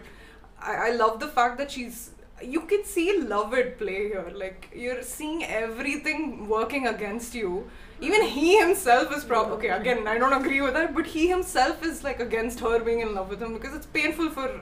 I, 0.62 0.76
I 0.76 0.92
love 0.92 1.20
the 1.20 1.28
fact 1.28 1.58
that 1.58 1.72
she's. 1.72 2.12
You 2.42 2.62
can 2.62 2.84
see 2.86 3.20
love 3.22 3.54
at 3.54 3.78
play 3.78 4.08
here. 4.10 4.32
Like, 4.34 4.70
you're 4.74 5.02
seeing 5.04 5.44
everything 5.44 6.48
working 6.48 6.88
against 6.88 7.36
you. 7.36 7.70
Even 8.02 8.24
he 8.24 8.58
himself 8.60 9.16
is 9.16 9.26
probably. 9.26 9.56
Okay, 9.58 9.70
again, 9.70 10.08
I 10.08 10.18
don't 10.18 10.34
agree 10.34 10.62
with 10.62 10.74
that, 10.74 10.96
but 10.96 11.06
he 11.08 11.28
himself 11.28 11.84
is 11.84 12.04
like 12.04 12.20
against 12.20 12.60
her 12.62 12.80
being 12.80 13.02
in 13.02 13.14
love 13.14 13.30
with 13.30 13.42
him 13.42 13.54
because 13.54 13.74
it's 13.76 13.86
painful 13.86 14.30
for. 14.30 14.62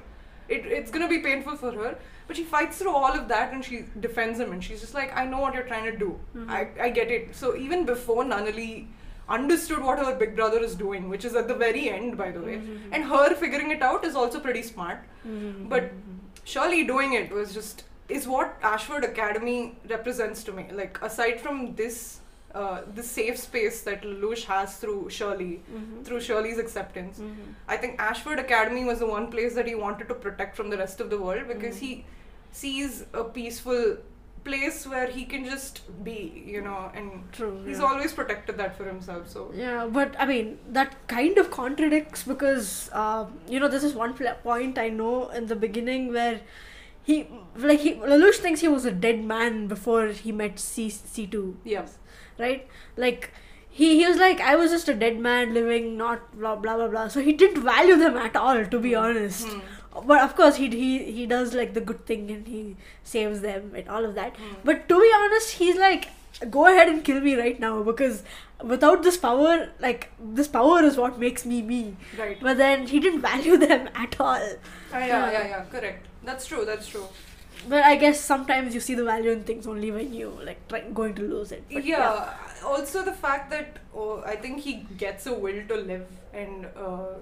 It, 0.50 0.66
it's 0.66 0.90
gonna 0.92 1.10
be 1.10 1.20
painful 1.20 1.58
for 1.58 1.72
her, 1.74 1.98
but 2.26 2.36
she 2.38 2.44
fights 2.44 2.78
through 2.80 2.92
all 2.96 3.12
of 3.14 3.28
that 3.28 3.52
and 3.54 3.64
she 3.64 3.84
defends 4.00 4.40
him 4.40 4.54
and 4.54 4.64
she's 4.64 4.80
just 4.80 4.94
like, 4.94 5.16
I 5.16 5.26
know 5.26 5.40
what 5.40 5.54
you're 5.54 5.64
trying 5.72 5.92
to 5.92 5.98
do. 5.98 6.18
Mhm. 6.36 6.50
I, 6.50 6.70
I 6.82 6.90
get 6.90 7.12
it. 7.12 7.36
So 7.36 7.56
even 7.58 7.86
before 7.86 8.24
Nunnally 8.24 8.88
understood 9.28 9.84
what 9.84 10.00
her 10.00 10.16
big 10.16 10.38
brother 10.38 10.60
is 10.60 10.74
doing, 10.74 11.10
which 11.10 11.26
is 11.26 11.36
at 11.36 11.50
the 11.50 11.54
very 11.54 11.90
end, 11.90 12.18
by 12.18 12.32
the 12.32 12.40
way, 12.40 12.56
Mhm. 12.60 12.80
and 12.94 13.04
her 13.04 13.36
figuring 13.36 13.72
it 13.72 13.82
out 13.82 14.06
is 14.06 14.16
also 14.16 14.40
pretty 14.40 14.64
smart. 14.64 15.00
Mhm. 15.28 15.68
But 15.68 15.92
Shirley 16.52 16.84
doing 16.86 17.14
it 17.14 17.32
was 17.38 17.54
just 17.54 17.84
is 18.18 18.26
what 18.34 18.56
Ashford 18.64 19.04
Academy 19.04 19.76
represents 19.90 20.44
to 20.46 20.54
me. 20.54 20.66
Like 20.72 21.00
aside 21.08 21.42
from 21.42 21.76
this, 21.76 22.22
uh, 22.56 22.82
the 22.96 23.04
safe 23.04 23.38
space 23.38 23.82
that 23.88 24.04
Lelouch 24.04 24.44
has 24.52 24.78
through 24.84 25.10
Shirley, 25.10 25.50
Mhm. 25.78 26.06
through 26.06 26.22
Shirley's 26.28 26.62
acceptance. 26.66 27.20
Mhm. 27.20 27.50
I 27.68 27.76
think 27.82 28.00
Ashford 28.12 28.40
Academy 28.46 28.86
was 28.92 29.00
the 29.00 29.10
one 29.16 29.28
place 29.36 29.56
that 29.56 29.68
he 29.72 29.76
wanted 29.76 30.08
to 30.14 30.16
protect 30.28 30.56
from 30.62 30.70
the 30.76 30.78
rest 30.84 31.02
of 31.06 31.10
the 31.16 31.20
world 31.26 31.50
because 31.54 31.76
Mhm. 31.76 31.88
he 31.88 32.06
sees 32.64 33.04
a 33.24 33.26
peaceful 33.40 33.98
place 34.48 34.86
where 34.94 35.08
he 35.08 35.24
can 35.34 35.46
just 35.46 35.82
be, 36.04 36.44
you 36.54 36.62
know, 36.68 36.92
and 36.94 37.24
True. 37.40 37.52
he's 37.66 37.80
yeah. 37.80 37.86
always 37.86 38.14
protected 38.20 38.58
that 38.58 38.78
for 38.78 38.86
himself. 38.86 39.30
So 39.30 39.52
Yeah, 39.64 39.88
but 40.00 40.16
I 40.20 40.26
mean 40.26 40.58
that 40.80 40.96
kind 41.08 41.38
of 41.38 41.52
contradicts 41.58 42.24
because 42.24 42.90
uh, 42.94 43.26
you 43.48 43.60
know 43.60 43.68
this 43.68 43.84
is 43.84 43.94
one 43.94 44.14
pl- 44.22 44.40
point 44.44 44.78
I 44.86 44.90
know 45.02 45.30
in 45.30 45.48
the 45.48 45.56
beginning 45.68 46.14
where 46.14 46.40
he 47.04 47.28
like 47.56 47.80
he 47.80 47.94
Lelouch 48.14 48.40
thinks 48.46 48.60
he 48.62 48.68
was 48.68 48.86
a 48.86 48.92
dead 48.92 49.24
man 49.24 49.68
before 49.68 50.08
he 50.08 50.32
met 50.32 50.60
C 50.60 50.90
C 50.90 51.28
two. 51.36 51.58
Yes, 51.64 51.98
right? 52.38 52.68
Like 52.98 53.32
he, 53.70 53.98
he 54.00 54.08
was 54.08 54.18
like, 54.18 54.40
I 54.42 54.56
was 54.56 54.72
just 54.72 54.90
a 54.90 54.94
dead 54.94 55.20
man 55.20 55.54
living, 55.54 55.98
not 55.98 56.38
blah 56.38 56.56
blah 56.56 56.76
blah 56.78 56.88
blah. 56.88 57.08
So 57.08 57.22
he 57.22 57.34
didn't 57.34 57.64
value 57.64 57.96
them 57.96 58.18
at 58.18 58.36
all, 58.36 58.66
to 58.66 58.80
be 58.80 58.94
honest. 58.96 59.48
Hmm. 59.48 59.60
But 60.06 60.22
of 60.22 60.36
course, 60.36 60.56
he 60.58 60.70
he 60.70 61.12
he 61.12 61.26
does 61.26 61.54
like 61.54 61.74
the 61.74 61.82
good 61.82 62.06
thing 62.06 62.30
and 62.32 62.48
he 62.48 62.76
saves 63.04 63.42
them 63.42 63.74
and 63.76 63.88
all 63.90 64.06
of 64.06 64.16
that. 64.16 64.36
Hmm. 64.38 64.56
But 64.64 64.88
to 64.90 65.00
be 65.00 65.12
honest, 65.20 65.54
he's 65.54 65.78
like, 65.78 66.10
go 66.50 66.66
ahead 66.66 66.88
and 66.88 67.04
kill 67.04 67.22
me 67.22 67.36
right 67.36 67.60
now 67.60 67.84
because 67.84 68.24
without 68.64 69.04
this 69.04 69.18
power, 69.18 69.70
like 69.80 70.10
this 70.20 70.48
power 70.48 70.84
is 70.84 70.98
what 70.98 71.20
makes 71.20 71.46
me 71.46 71.62
me. 71.62 71.96
right. 72.18 72.38
But 72.42 72.58
then 72.58 72.88
he 72.88 73.00
didn't 73.00 73.22
value 73.22 73.58
them 73.68 73.90
at 73.96 74.20
all. 74.20 74.52
Ah, 74.94 75.00
yeah, 75.00 75.32
yeah, 75.32 75.48
yeah, 75.48 75.64
correct. 75.66 76.06
That's 76.24 76.46
true. 76.46 76.66
That's 76.66 76.88
true. 76.88 77.08
But 77.68 77.84
I 77.84 77.96
guess 77.96 78.20
sometimes 78.20 78.76
you 78.76 78.80
see 78.80 78.94
the 78.94 79.04
value 79.04 79.32
in 79.32 79.44
things 79.44 79.66
only 79.68 79.92
when 79.92 80.14
you 80.14 80.30
like 80.44 80.68
try, 80.68 80.82
going 80.82 81.16
to 81.16 81.24
lose 81.24 81.52
it. 81.52 81.64
But 81.72 81.86
yeah. 81.86 82.34
Also, 82.64 83.04
the 83.04 83.14
fact 83.14 83.50
that 83.52 83.78
oh, 83.96 84.24
I 84.26 84.36
think 84.36 84.62
he 84.62 84.86
gets 84.98 85.26
a 85.26 85.34
will 85.34 85.66
to 85.68 85.76
live, 85.76 86.06
and 86.34 86.68
uh, 86.76 87.16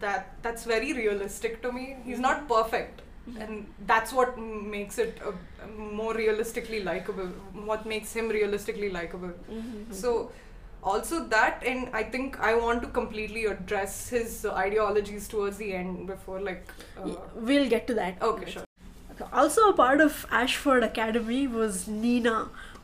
that 0.00 0.32
that's 0.42 0.64
very 0.64 0.92
realistic 0.92 1.60
to 1.62 1.72
me. 1.72 1.84
He's 2.04 2.18
not 2.28 2.48
perfect, 2.48 3.02
Mhm. 3.28 3.40
and 3.44 3.86
that's 3.92 4.12
what 4.20 4.38
makes 4.78 4.98
it 5.04 5.20
more 5.76 6.14
realistically 6.14 6.82
likable. 6.88 7.30
What 7.70 7.86
makes 7.94 8.12
him 8.22 8.28
realistically 8.40 8.90
likable. 8.98 9.32
Mhm. 9.60 9.94
So. 10.02 10.16
Also 10.90 11.16
that, 11.30 11.64
and 11.68 11.88
I 11.98 12.00
think 12.10 12.36
I 12.48 12.50
want 12.64 12.82
to 12.82 12.88
completely 12.96 13.40
address 13.52 13.94
his 14.16 14.34
uh, 14.44 14.52
ideologies 14.58 15.24
towards 15.32 15.56
the 15.62 15.70
end 15.78 16.06
before, 16.10 16.36
like. 16.48 16.68
Uh, 17.04 17.08
we'll 17.48 17.66
get 17.72 17.88
to 17.88 17.94
that. 17.94 18.22
okay, 18.26 18.52
sure. 18.52 18.62
Also, 19.32 19.64
a 19.70 19.72
part 19.80 20.00
of 20.04 20.20
Ashford 20.40 20.84
Academy 20.88 21.40
was 21.56 21.80
Nina. 21.88 22.34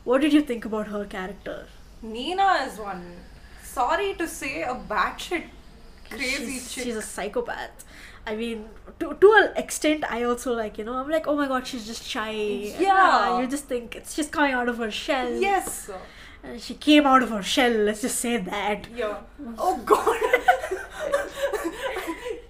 What 0.03 0.19
did 0.25 0.33
you 0.33 0.41
think 0.51 0.65
about 0.71 0.87
her 0.95 1.05
character? 1.05 1.55
Nina 2.01 2.49
is 2.67 2.77
one. 2.89 3.05
Sorry 3.71 4.13
to 4.15 4.27
say, 4.27 4.51
a 4.63 4.75
batshit 4.93 5.47
crazy 6.09 6.53
she's, 6.53 6.71
chick. 6.73 6.83
she's 6.85 6.95
a 6.95 7.01
psychopath. 7.01 7.85
I 8.25 8.35
mean, 8.35 8.65
to 8.99 9.13
to 9.13 9.33
an 9.33 9.57
extent, 9.57 10.05
I 10.09 10.23
also 10.23 10.53
like 10.53 10.77
you 10.77 10.85
know 10.85 10.93
I'm 10.95 11.09
like, 11.09 11.27
oh 11.27 11.35
my 11.35 11.47
god, 11.47 11.67
she's 11.67 11.85
just 11.85 12.03
shy. 12.03 12.31
Yeah. 12.31 13.31
Uh, 13.33 13.39
you 13.41 13.47
just 13.47 13.65
think 13.65 13.95
it's 13.95 14.15
just 14.15 14.31
coming 14.31 14.53
out 14.53 14.69
of 14.69 14.77
her 14.77 14.91
shell. 14.91 15.31
yes. 15.33 15.89
And 16.43 16.61
she 16.61 16.73
came 16.73 17.05
out 17.05 17.23
of 17.23 17.29
her 17.29 17.41
shell. 17.41 17.71
Let's 17.71 18.01
just 18.01 18.19
say 18.19 18.37
that. 18.37 18.87
Yeah. 18.93 19.17
Oh 19.57 19.77
God. 19.85 20.21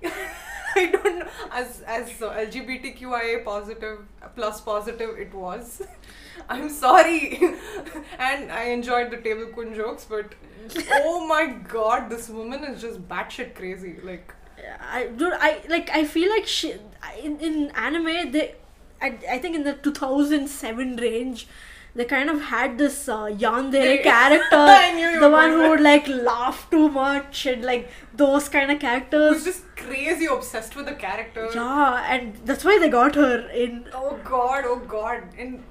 I 0.76 0.88
don't. 0.88 1.13
As 1.52 1.82
as 1.88 2.10
LGBTQIA 2.10 3.44
positive 3.44 4.00
plus 4.36 4.62
positive 4.62 5.18
it 5.18 5.34
was. 5.34 5.82
I'm 6.50 6.70
sorry, 6.70 7.40
and 8.20 8.52
I 8.52 8.64
enjoyed 8.66 9.12
the 9.12 9.18
table 9.18 9.48
kun 9.56 9.74
jokes, 9.74 10.06
but 10.10 10.34
oh 10.92 11.26
my 11.28 11.46
God, 11.46 12.10
this 12.10 12.30
woman 12.30 12.64
is 12.64 12.82
just 12.82 13.08
batshit 13.08 13.56
crazy. 13.56 13.96
Like 14.04 14.34
I 14.80 15.08
dude, 15.08 15.34
I 15.34 15.62
like. 15.70 15.90
I 15.90 16.06
feel 16.06 16.30
like 16.30 16.48
she 16.48 16.74
in, 17.22 17.40
in 17.40 17.72
anime 17.72 18.32
they, 18.32 18.56
I, 19.02 19.18
I 19.30 19.38
think 19.38 19.56
in 19.56 19.64
the 19.64 19.74
2007 19.74 20.98
range, 20.98 21.48
they 21.96 22.06
kind 22.06 22.30
of 22.30 22.42
had 22.42 22.78
this 22.78 23.08
uh, 23.08 23.26
yandere 23.26 24.02
character, 24.10 25.20
the 25.20 25.30
one 25.30 25.52
who 25.52 25.70
would 25.70 25.82
like 25.82 26.08
laugh 26.08 26.68
too 26.72 26.90
much 26.90 27.46
and 27.46 27.64
like 27.64 27.90
those 28.16 28.50
kind 28.50 28.72
of 28.72 28.78
who's 28.78 28.82
characters. 28.82 29.44
just 29.44 29.64
crazy 29.76 30.26
obsessed 30.26 30.76
with 30.76 30.88
the 30.88 30.94
character. 30.96 31.50
Yeah, 31.54 32.04
and 32.10 32.36
that's 32.46 32.66
why 32.66 32.80
they 32.80 32.90
got 32.90 33.16
her 33.16 33.48
in. 33.50 33.86
Oh 33.94 34.20
God, 34.24 34.64
oh 34.66 34.78
God, 34.80 35.24
and 35.38 35.64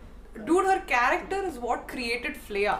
dude, 0.46 0.64
her 0.66 0.80
character 0.86 1.42
is 1.42 1.58
what 1.58 1.88
created 1.88 2.36
FLEIJA. 2.48 2.78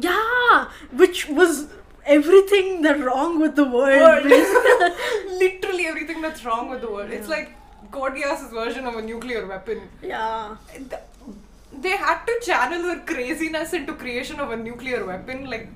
Yeah, 0.00 0.70
which 0.92 1.28
was 1.28 1.68
everything 2.06 2.82
that 2.82 3.00
wrong 3.00 3.40
with 3.40 3.56
the 3.56 3.64
world. 3.64 4.24
World. 4.24 4.26
Literally 5.44 5.86
everything 5.86 6.22
that's 6.22 6.44
wrong 6.44 6.70
with 6.70 6.80
the 6.80 6.90
world. 6.90 7.10
It's 7.10 7.28
like 7.28 7.56
Code 7.90 8.14
version 8.52 8.86
of 8.86 8.94
a 8.96 9.02
nuclear 9.02 9.46
weapon. 9.46 9.88
yeah. 10.02 10.56
Th- 10.72 11.02
They 11.72 11.96
had 11.96 12.24
to 12.24 12.40
channel 12.42 12.82
her 12.82 13.00
craziness 13.06 13.72
into 13.72 13.94
creation 13.94 14.40
of 14.40 14.50
a 14.50 14.56
nuclear 14.56 15.04
weapon. 15.06 15.48
Like, 15.48 15.68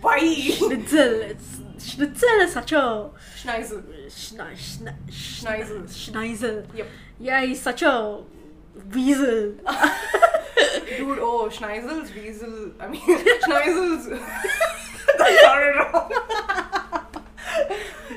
why? 0.00 0.18
Schnitzel. 0.18 1.20
It's 1.22 1.60
Schnitzel 1.78 2.40
is 2.40 2.52
such 2.52 2.72
a 2.72 3.10
Schneizel. 3.36 3.82
schna, 4.08 4.52
schna, 4.56 4.94
Schneizel. 5.10 5.86
Schneizel. 5.88 6.64
Yep. 6.74 6.88
Yeah, 7.20 7.42
he's 7.44 7.60
such 7.60 7.82
a 7.82 8.22
weasel. 8.92 9.52
Dude, 10.98 11.18
oh, 11.20 11.48
Schneizel's 11.50 12.12
weasel. 12.14 12.72
I 12.80 12.88
mean, 12.88 13.00
Schneizel's. 13.44 14.06
that 15.18 15.38
sounded 15.42 15.76
wrong. 15.94 16.72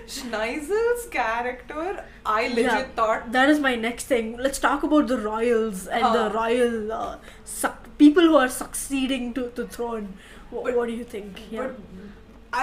Schneizel's 0.08 1.06
character, 1.12 2.04
I 2.26 2.48
legit 2.48 2.66
Yeah. 2.66 2.84
thought. 2.96 3.32
That 3.32 3.50
is 3.50 3.60
my 3.60 3.76
next 3.76 4.06
thing. 4.06 4.38
Let's 4.38 4.60
talk 4.60 4.84
about 4.84 5.08
the 5.08 5.18
royals 5.18 5.88
and 5.88 6.04
the 6.18 6.30
Huh. 6.30 6.32
royal 6.40 6.92
uh, 6.92 7.18
suc- 7.46 7.90
people 7.98 8.24
who 8.24 8.36
are 8.38 8.50
succeeding 8.50 9.34
to 9.36 9.52
the 9.62 9.68
throne. 9.68 10.10
Wh- 10.52 10.64
But- 10.64 10.76
what 10.78 10.88
do 10.88 10.94
you 10.94 11.04
think? 11.04 11.42
Yeah. 11.52 11.68
But 11.68 11.76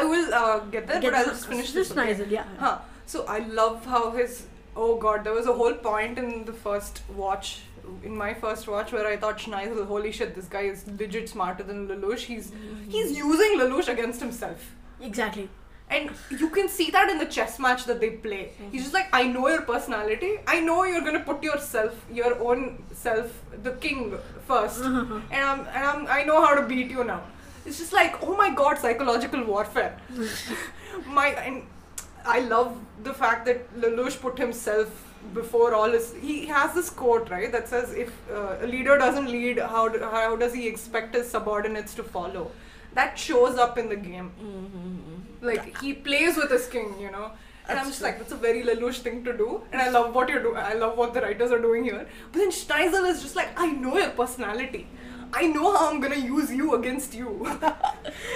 I 0.01 0.05
will 0.05 0.35
uh, 0.35 0.59
get 0.77 0.87
there, 0.89 1.01
Get 1.01 1.13
but 1.13 1.19
I'll 1.21 1.27
just 1.33 1.47
finish 1.47 1.73
this. 1.73 1.91
okay? 1.93 2.01
Schneizel, 2.01 2.29
yeah. 2.39 2.45
Huh. 2.59 2.79
So 3.07 3.25
I 3.27 3.39
love 3.63 3.85
how 3.87 4.11
his. 4.11 4.45
Oh 4.85 4.97
god, 5.03 5.25
there 5.25 5.33
was 5.33 5.47
a 5.47 5.53
whole 5.59 5.75
point 5.75 6.19
in 6.19 6.45
the 6.49 6.53
first 6.53 7.03
watch, 7.19 7.53
in 8.09 8.15
my 8.23 8.33
first 8.41 8.67
watch, 8.73 8.91
where 8.93 9.07
I 9.11 9.17
thought 9.17 9.39
Schneizel, 9.41 9.85
holy 9.93 10.11
shit, 10.13 10.35
this 10.35 10.49
guy 10.57 10.65
is 10.73 10.83
legit 11.03 11.31
smarter 11.31 11.63
than 11.69 11.87
Lelouch. 11.93 12.25
He's 12.33 12.51
he's 12.97 13.15
using 13.21 13.55
Lelouch 13.61 13.89
against 13.95 14.21
himself. 14.27 14.67
Exactly. 15.01 15.49
And 15.89 16.11
you 16.31 16.51
can 16.51 16.69
see 16.69 16.91
that 16.91 17.09
in 17.09 17.19
the 17.19 17.27
chess 17.27 17.59
match 17.61 17.85
that 17.85 18.01
they 18.01 18.11
play. 18.11 18.51
He's 18.73 18.83
just 18.83 18.95
like, 18.95 19.09
I 19.13 19.23
know 19.25 19.47
your 19.49 19.63
personality. 19.63 20.33
I 20.47 20.61
know 20.61 20.83
you're 20.85 21.03
gonna 21.03 21.21
put 21.21 21.43
yourself, 21.43 21.95
your 22.13 22.39
own 22.41 22.83
self, 22.93 23.41
the 23.63 23.73
king 23.73 24.19
1st 24.49 24.85
and 25.31 25.45
I'm 25.45 25.61
and 25.61 25.85
I'm 25.85 26.07
I 26.09 26.25
know 26.25 26.45
how 26.45 26.55
to 26.55 26.67
beat 26.67 26.91
you 26.91 27.05
now. 27.05 27.23
It's 27.65 27.79
just 27.79 27.93
like, 27.93 28.23
oh 28.23 28.37
my 28.37 28.51
god, 28.51 28.79
psychological 28.79 29.45
warfare. 29.45 29.99
my 31.07 31.29
and 31.29 31.63
I 32.25 32.41
love 32.41 32.77
the 33.03 33.15
fact 33.15 33.47
that 33.47 33.81
Lelouch 33.81 34.21
put 34.21 34.39
himself 34.39 35.03
before 35.35 35.75
all 35.75 35.91
his. 35.91 36.15
He 36.15 36.47
has 36.47 36.75
this 36.75 36.91
quote 36.91 37.31
right 37.31 37.51
that 37.53 37.69
says, 37.69 37.93
"If 37.93 38.13
uh, 38.31 38.57
a 38.61 38.67
leader 38.67 38.99
doesn't 38.99 39.31
lead, 39.31 39.59
how 39.59 39.89
do, 39.89 40.01
how 40.01 40.37
does 40.37 40.55
he 40.55 40.67
expect 40.67 41.15
his 41.15 41.29
subordinates 41.31 41.95
to 41.95 42.03
follow?" 42.03 42.51
That 42.97 43.19
shows 43.19 43.59
up 43.59 43.79
in 43.79 43.89
the 43.89 43.97
game. 43.97 44.31
Like 45.41 45.79
he 45.81 45.93
plays 45.93 46.37
with 46.37 46.51
his 46.51 46.67
king, 46.67 46.95
you 47.01 47.11
know. 47.11 47.31
And 47.69 47.79
I'm 47.79 47.87
just 47.87 47.99
true. 47.99 48.09
like, 48.09 48.19
that's 48.19 48.33
a 48.33 48.37
very 48.37 48.63
Lelouch 48.63 48.99
thing 48.99 49.25
to 49.25 49.37
do. 49.37 49.63
And 49.73 49.83
I 49.83 49.89
love 49.91 50.15
what 50.15 50.29
you're 50.29 50.43
doing. 50.43 50.57
I 50.57 50.75
love 50.75 50.97
what 50.97 51.15
the 51.15 51.21
writers 51.21 51.51
are 51.51 51.59
doing 51.59 51.83
here. 51.85 52.07
But 52.31 52.39
then 52.39 52.51
Schneizel 52.51 53.05
is 53.05 53.23
just 53.23 53.35
like, 53.35 53.49
I 53.57 53.67
know 53.73 53.97
your 53.99 54.11
personality. 54.11 54.87
I 55.33 55.49
know 55.49 55.77
how 55.77 55.91
I'm 55.91 56.01
gonna 56.01 56.15
use 56.17 56.53
you 56.53 56.75
against 56.77 57.15
you. 57.15 57.31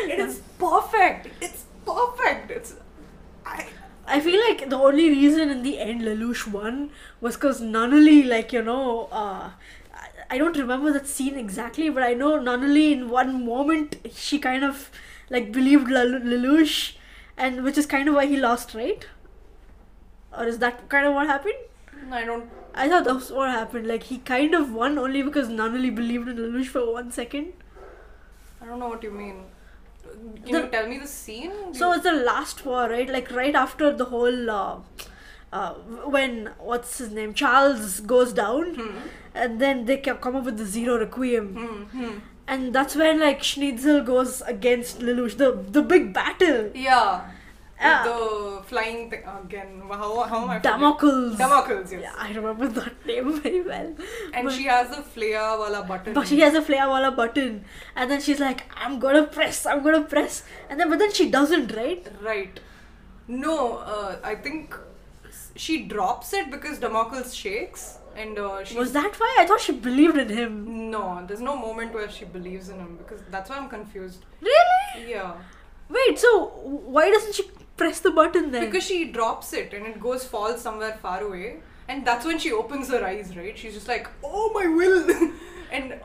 it 0.00 0.18
is 0.18 0.40
perfect. 0.58 1.28
It's 1.40 1.64
perfect. 1.86 2.50
It's 2.50 2.74
I 3.46 3.66
I 4.06 4.18
feel 4.20 4.40
like 4.48 4.68
the 4.68 4.76
only 4.76 5.08
reason 5.08 5.50
in 5.50 5.62
the 5.62 5.78
end 5.78 6.02
Lelouch 6.02 6.46
won 6.50 6.90
was 7.20 7.36
because 7.36 7.60
Nunnally, 7.60 8.28
like, 8.28 8.52
you 8.52 8.62
know, 8.62 9.08
uh, 9.12 9.50
I- 10.30 10.38
don't 10.38 10.56
remember 10.56 10.92
that 10.92 11.06
scene 11.06 11.36
exactly, 11.38 11.88
but 11.90 12.02
I 12.02 12.14
know 12.14 12.30
Nunnally 12.48 12.92
in 12.92 13.08
one 13.10 13.44
moment 13.46 13.96
she 14.14 14.38
kind 14.38 14.64
of 14.64 14.90
like 15.30 15.52
believed 15.52 15.90
Lel- 15.90 16.20
Lelouch, 16.34 16.94
and 17.36 17.62
which 17.64 17.78
is 17.78 17.86
kind 17.86 18.08
of 18.08 18.14
why 18.14 18.26
he 18.26 18.36
lost, 18.36 18.74
right? 18.74 19.06
Or 20.36 20.44
is 20.46 20.58
that 20.58 20.88
kind 20.88 21.06
of 21.06 21.14
what 21.14 21.26
happened? 21.26 21.54
I 22.12 22.24
don't 22.24 22.48
I 22.74 22.88
thought 22.88 23.04
that 23.04 23.14
was 23.14 23.30
what 23.32 23.50
happened. 23.50 23.86
Like 23.88 24.04
he 24.04 24.18
kind 24.18 24.54
of 24.54 24.72
won 24.72 24.98
only 24.98 25.22
because 25.22 25.48
Nunnally 25.48 25.94
believed 25.94 26.28
in 26.28 26.36
Lelouch 26.36 26.68
for 26.68 26.92
one 26.92 27.10
second. 27.10 27.52
I 28.62 28.66
don't 28.66 28.78
know 28.78 28.88
what 28.88 29.02
you 29.02 29.10
mean. 29.10 29.42
Can 30.44 30.52
The- 30.52 30.60
you 30.60 30.66
tell 30.68 30.86
me 30.88 30.98
the 30.98 31.06
scene? 31.06 31.50
Do 31.50 31.74
So 31.80 31.88
you- 31.88 31.94
it's 31.96 32.04
the 32.04 32.12
last 32.12 32.64
war, 32.64 32.88
right? 32.88 33.08
Like 33.18 33.30
right 33.32 33.54
after 33.54 33.92
the 34.02 34.06
whole, 34.06 34.50
uh, 34.50 34.76
uh, 35.52 35.74
when 36.16 36.50
what's 36.58 36.98
his 36.98 37.10
name, 37.10 37.34
Charles 37.34 38.00
goes 38.00 38.32
down, 38.32 38.74
Hmm. 38.74 38.96
and 39.34 39.60
then 39.60 39.84
they 39.86 39.96
come 39.98 40.36
up 40.36 40.44
with 40.44 40.58
the 40.58 40.64
Zero 40.66 40.98
Requiem, 40.98 41.54
Hmm, 41.54 41.82
hmm. 41.98 42.18
and 42.46 42.72
that's 42.74 42.94
when 42.96 43.20
like 43.20 43.42
Schnitzel 43.42 44.02
goes 44.02 44.40
against 44.42 45.00
Lelouch, 45.00 45.36
the 45.36 45.52
the 45.78 45.82
big 45.82 46.12
battle. 46.14 46.70
Yeah. 46.74 47.20
Ah. 47.82 48.02
The 48.04 48.62
flying 48.70 49.08
thing 49.10 49.22
again. 49.26 49.80
How, 49.88 50.22
how 50.30 50.42
am 50.42 50.50
I? 50.50 50.58
Damocles. 50.58 51.38
Damocles, 51.38 51.90
yes. 51.90 52.02
Yeah, 52.02 52.12
I 52.24 52.30
remember 52.34 52.68
that 52.68 53.06
name 53.06 53.40
very 53.40 53.62
well. 53.62 53.94
And 54.34 54.44
But- 54.48 54.52
she 54.52 54.64
has 54.64 54.90
a 54.96 55.02
flare 55.02 55.56
wala 55.62 55.82
button. 55.84 56.12
But 56.12 56.28
she 56.28 56.40
has 56.40 56.54
a 56.54 56.60
flare 56.60 56.86
wala 56.86 57.10
button, 57.10 57.64
and 57.96 58.10
then 58.10 58.20
she's 58.20 58.38
like, 58.38 58.64
"I'm 58.76 58.98
gonna 58.98 59.24
press, 59.38 59.64
I'm 59.64 59.82
gonna 59.82 60.02
press," 60.02 60.42
and 60.68 60.78
then 60.78 60.90
but 60.90 60.98
then 60.98 61.10
she 61.20 61.30
doesn't, 61.30 61.74
right? 61.74 62.06
Right. 62.20 62.60
No, 63.28 63.78
uh, 63.78 64.16
I 64.22 64.34
think 64.34 64.76
she 65.60 65.82
drops 65.82 66.32
it 66.32 66.50
because 66.50 66.78
Damocles 66.78 67.34
shakes, 67.34 67.98
and 68.16 68.38
uh, 68.38 68.64
she. 68.64 68.78
Was 68.78 68.92
that 68.92 69.14
why? 69.20 69.36
I 69.40 69.46
thought 69.46 69.60
she 69.60 69.72
believed 69.72 70.16
in 70.16 70.30
him. 70.30 70.90
No, 70.90 71.22
there's 71.26 71.42
no 71.42 71.54
moment 71.54 71.92
where 71.92 72.10
she 72.10 72.24
believes 72.24 72.70
in 72.70 72.78
him 72.78 72.96
because 72.96 73.20
that's 73.30 73.50
why 73.50 73.56
I'm 73.58 73.68
confused. 73.68 74.24
Really? 74.40 75.10
Yeah. 75.10 75.34
Wait, 75.90 76.18
so 76.18 76.46
why 76.96 77.10
doesn't 77.10 77.34
she 77.34 77.44
press 77.76 78.00
the 78.00 78.10
button 78.10 78.50
then? 78.52 78.64
Because 78.64 78.84
she 78.84 79.12
drops 79.12 79.52
it 79.52 79.74
and 79.74 79.86
it 79.86 80.00
goes 80.00 80.24
falls 80.24 80.62
somewhere 80.62 80.96
far 81.02 81.22
away, 81.22 81.56
and 81.88 82.06
that's 82.06 82.24
when 82.24 82.38
she 82.38 82.52
opens 82.52 82.88
her 82.88 83.04
eyes, 83.04 83.36
right? 83.36 83.58
She's 83.58 83.74
just 83.74 83.88
like, 83.88 84.08
oh 84.24 84.50
my 84.54 84.66
will, 84.66 85.32
and 85.70 86.00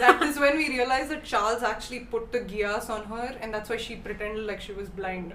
that 0.00 0.22
is 0.22 0.38
when 0.38 0.58
we 0.58 0.68
realize 0.68 1.08
that 1.08 1.24
Charles 1.24 1.62
actually 1.62 2.00
put 2.00 2.30
the 2.30 2.40
Geass 2.40 2.90
on 2.90 3.06
her, 3.06 3.38
and 3.40 3.54
that's 3.54 3.70
why 3.70 3.78
she 3.78 3.96
pretended 3.96 4.44
like 4.44 4.60
she 4.60 4.72
was 4.72 4.90
blind. 4.90 5.32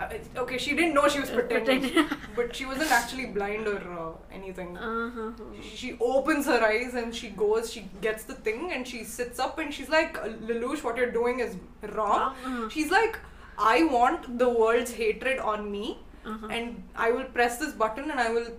Uh, 0.00 0.08
okay, 0.42 0.58
she 0.58 0.74
didn't 0.74 0.94
know 0.94 1.06
she 1.08 1.20
was 1.20 1.30
Uh, 1.30 1.34
pretending, 1.34 2.06
but 2.36 2.54
she 2.56 2.64
wasn't 2.66 2.90
actually 2.90 3.26
blind 3.26 3.66
or 3.68 3.78
uh, 3.98 4.12
anything. 4.38 4.76
uh-huh. 4.76 5.30
She- 5.62 5.76
She 5.82 5.96
opens 6.00 6.46
her 6.46 6.60
eyes 6.64 6.94
and 6.94 7.14
she 7.14 7.28
goes, 7.30 7.72
she 7.72 7.82
gets 8.00 8.24
the 8.24 8.34
thing 8.34 8.72
and 8.72 8.86
she 8.88 9.04
sits 9.04 9.38
up 9.38 9.58
and 9.58 9.72
she's 9.72 9.88
like, 9.88 10.16
Lelouch, 10.48 10.82
what 10.82 10.96
you're 10.96 11.12
doing 11.12 11.40
is 11.40 11.56
wrong. 11.94 12.20
Uh-huh. 12.22 12.68
She's 12.68 12.90
like, 12.90 13.18
I 13.58 13.84
want 13.84 14.38
the 14.38 14.48
world's 14.48 14.92
hatred 15.02 15.38
on 15.38 15.70
me 15.70 15.98
Uh-huh. 16.24 16.48
and 16.56 16.82
I 16.96 17.10
will 17.12 17.28
press 17.36 17.58
this 17.58 17.72
button 17.84 18.10
and 18.10 18.18
I 18.20 18.30
will 18.32 18.50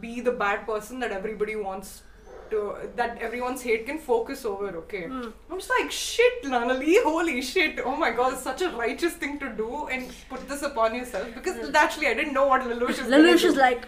be 0.00 0.20
the 0.20 0.32
bad 0.32 0.66
person 0.66 1.00
that 1.00 1.12
everybody 1.12 1.56
wants 1.56 2.02
to, 2.50 2.76
that 2.96 3.18
everyone's 3.20 3.62
hate 3.62 3.86
can 3.86 3.98
focus 3.98 4.44
over, 4.44 4.68
okay? 4.78 5.06
Hmm. 5.06 5.28
I'm 5.50 5.58
just 5.58 5.70
like, 5.70 5.90
shit, 5.90 6.42
Nunnally, 6.44 7.02
holy 7.02 7.40
shit, 7.42 7.80
oh 7.84 7.96
my 7.96 8.10
god, 8.10 8.34
it's 8.34 8.42
such 8.42 8.62
a 8.62 8.70
righteous 8.70 9.14
thing 9.14 9.38
to 9.40 9.50
do 9.50 9.86
and 9.88 10.10
put 10.28 10.48
this 10.48 10.62
upon 10.62 10.94
yourself 10.94 11.34
because 11.34 11.68
hmm. 11.68 11.76
actually 11.76 12.08
I 12.08 12.14
didn't 12.14 12.34
know 12.34 12.46
what 12.46 12.62
Lelouch 12.62 12.90
is 12.90 12.98
Lelouch 13.00 13.44
is 13.44 13.56
like, 13.56 13.86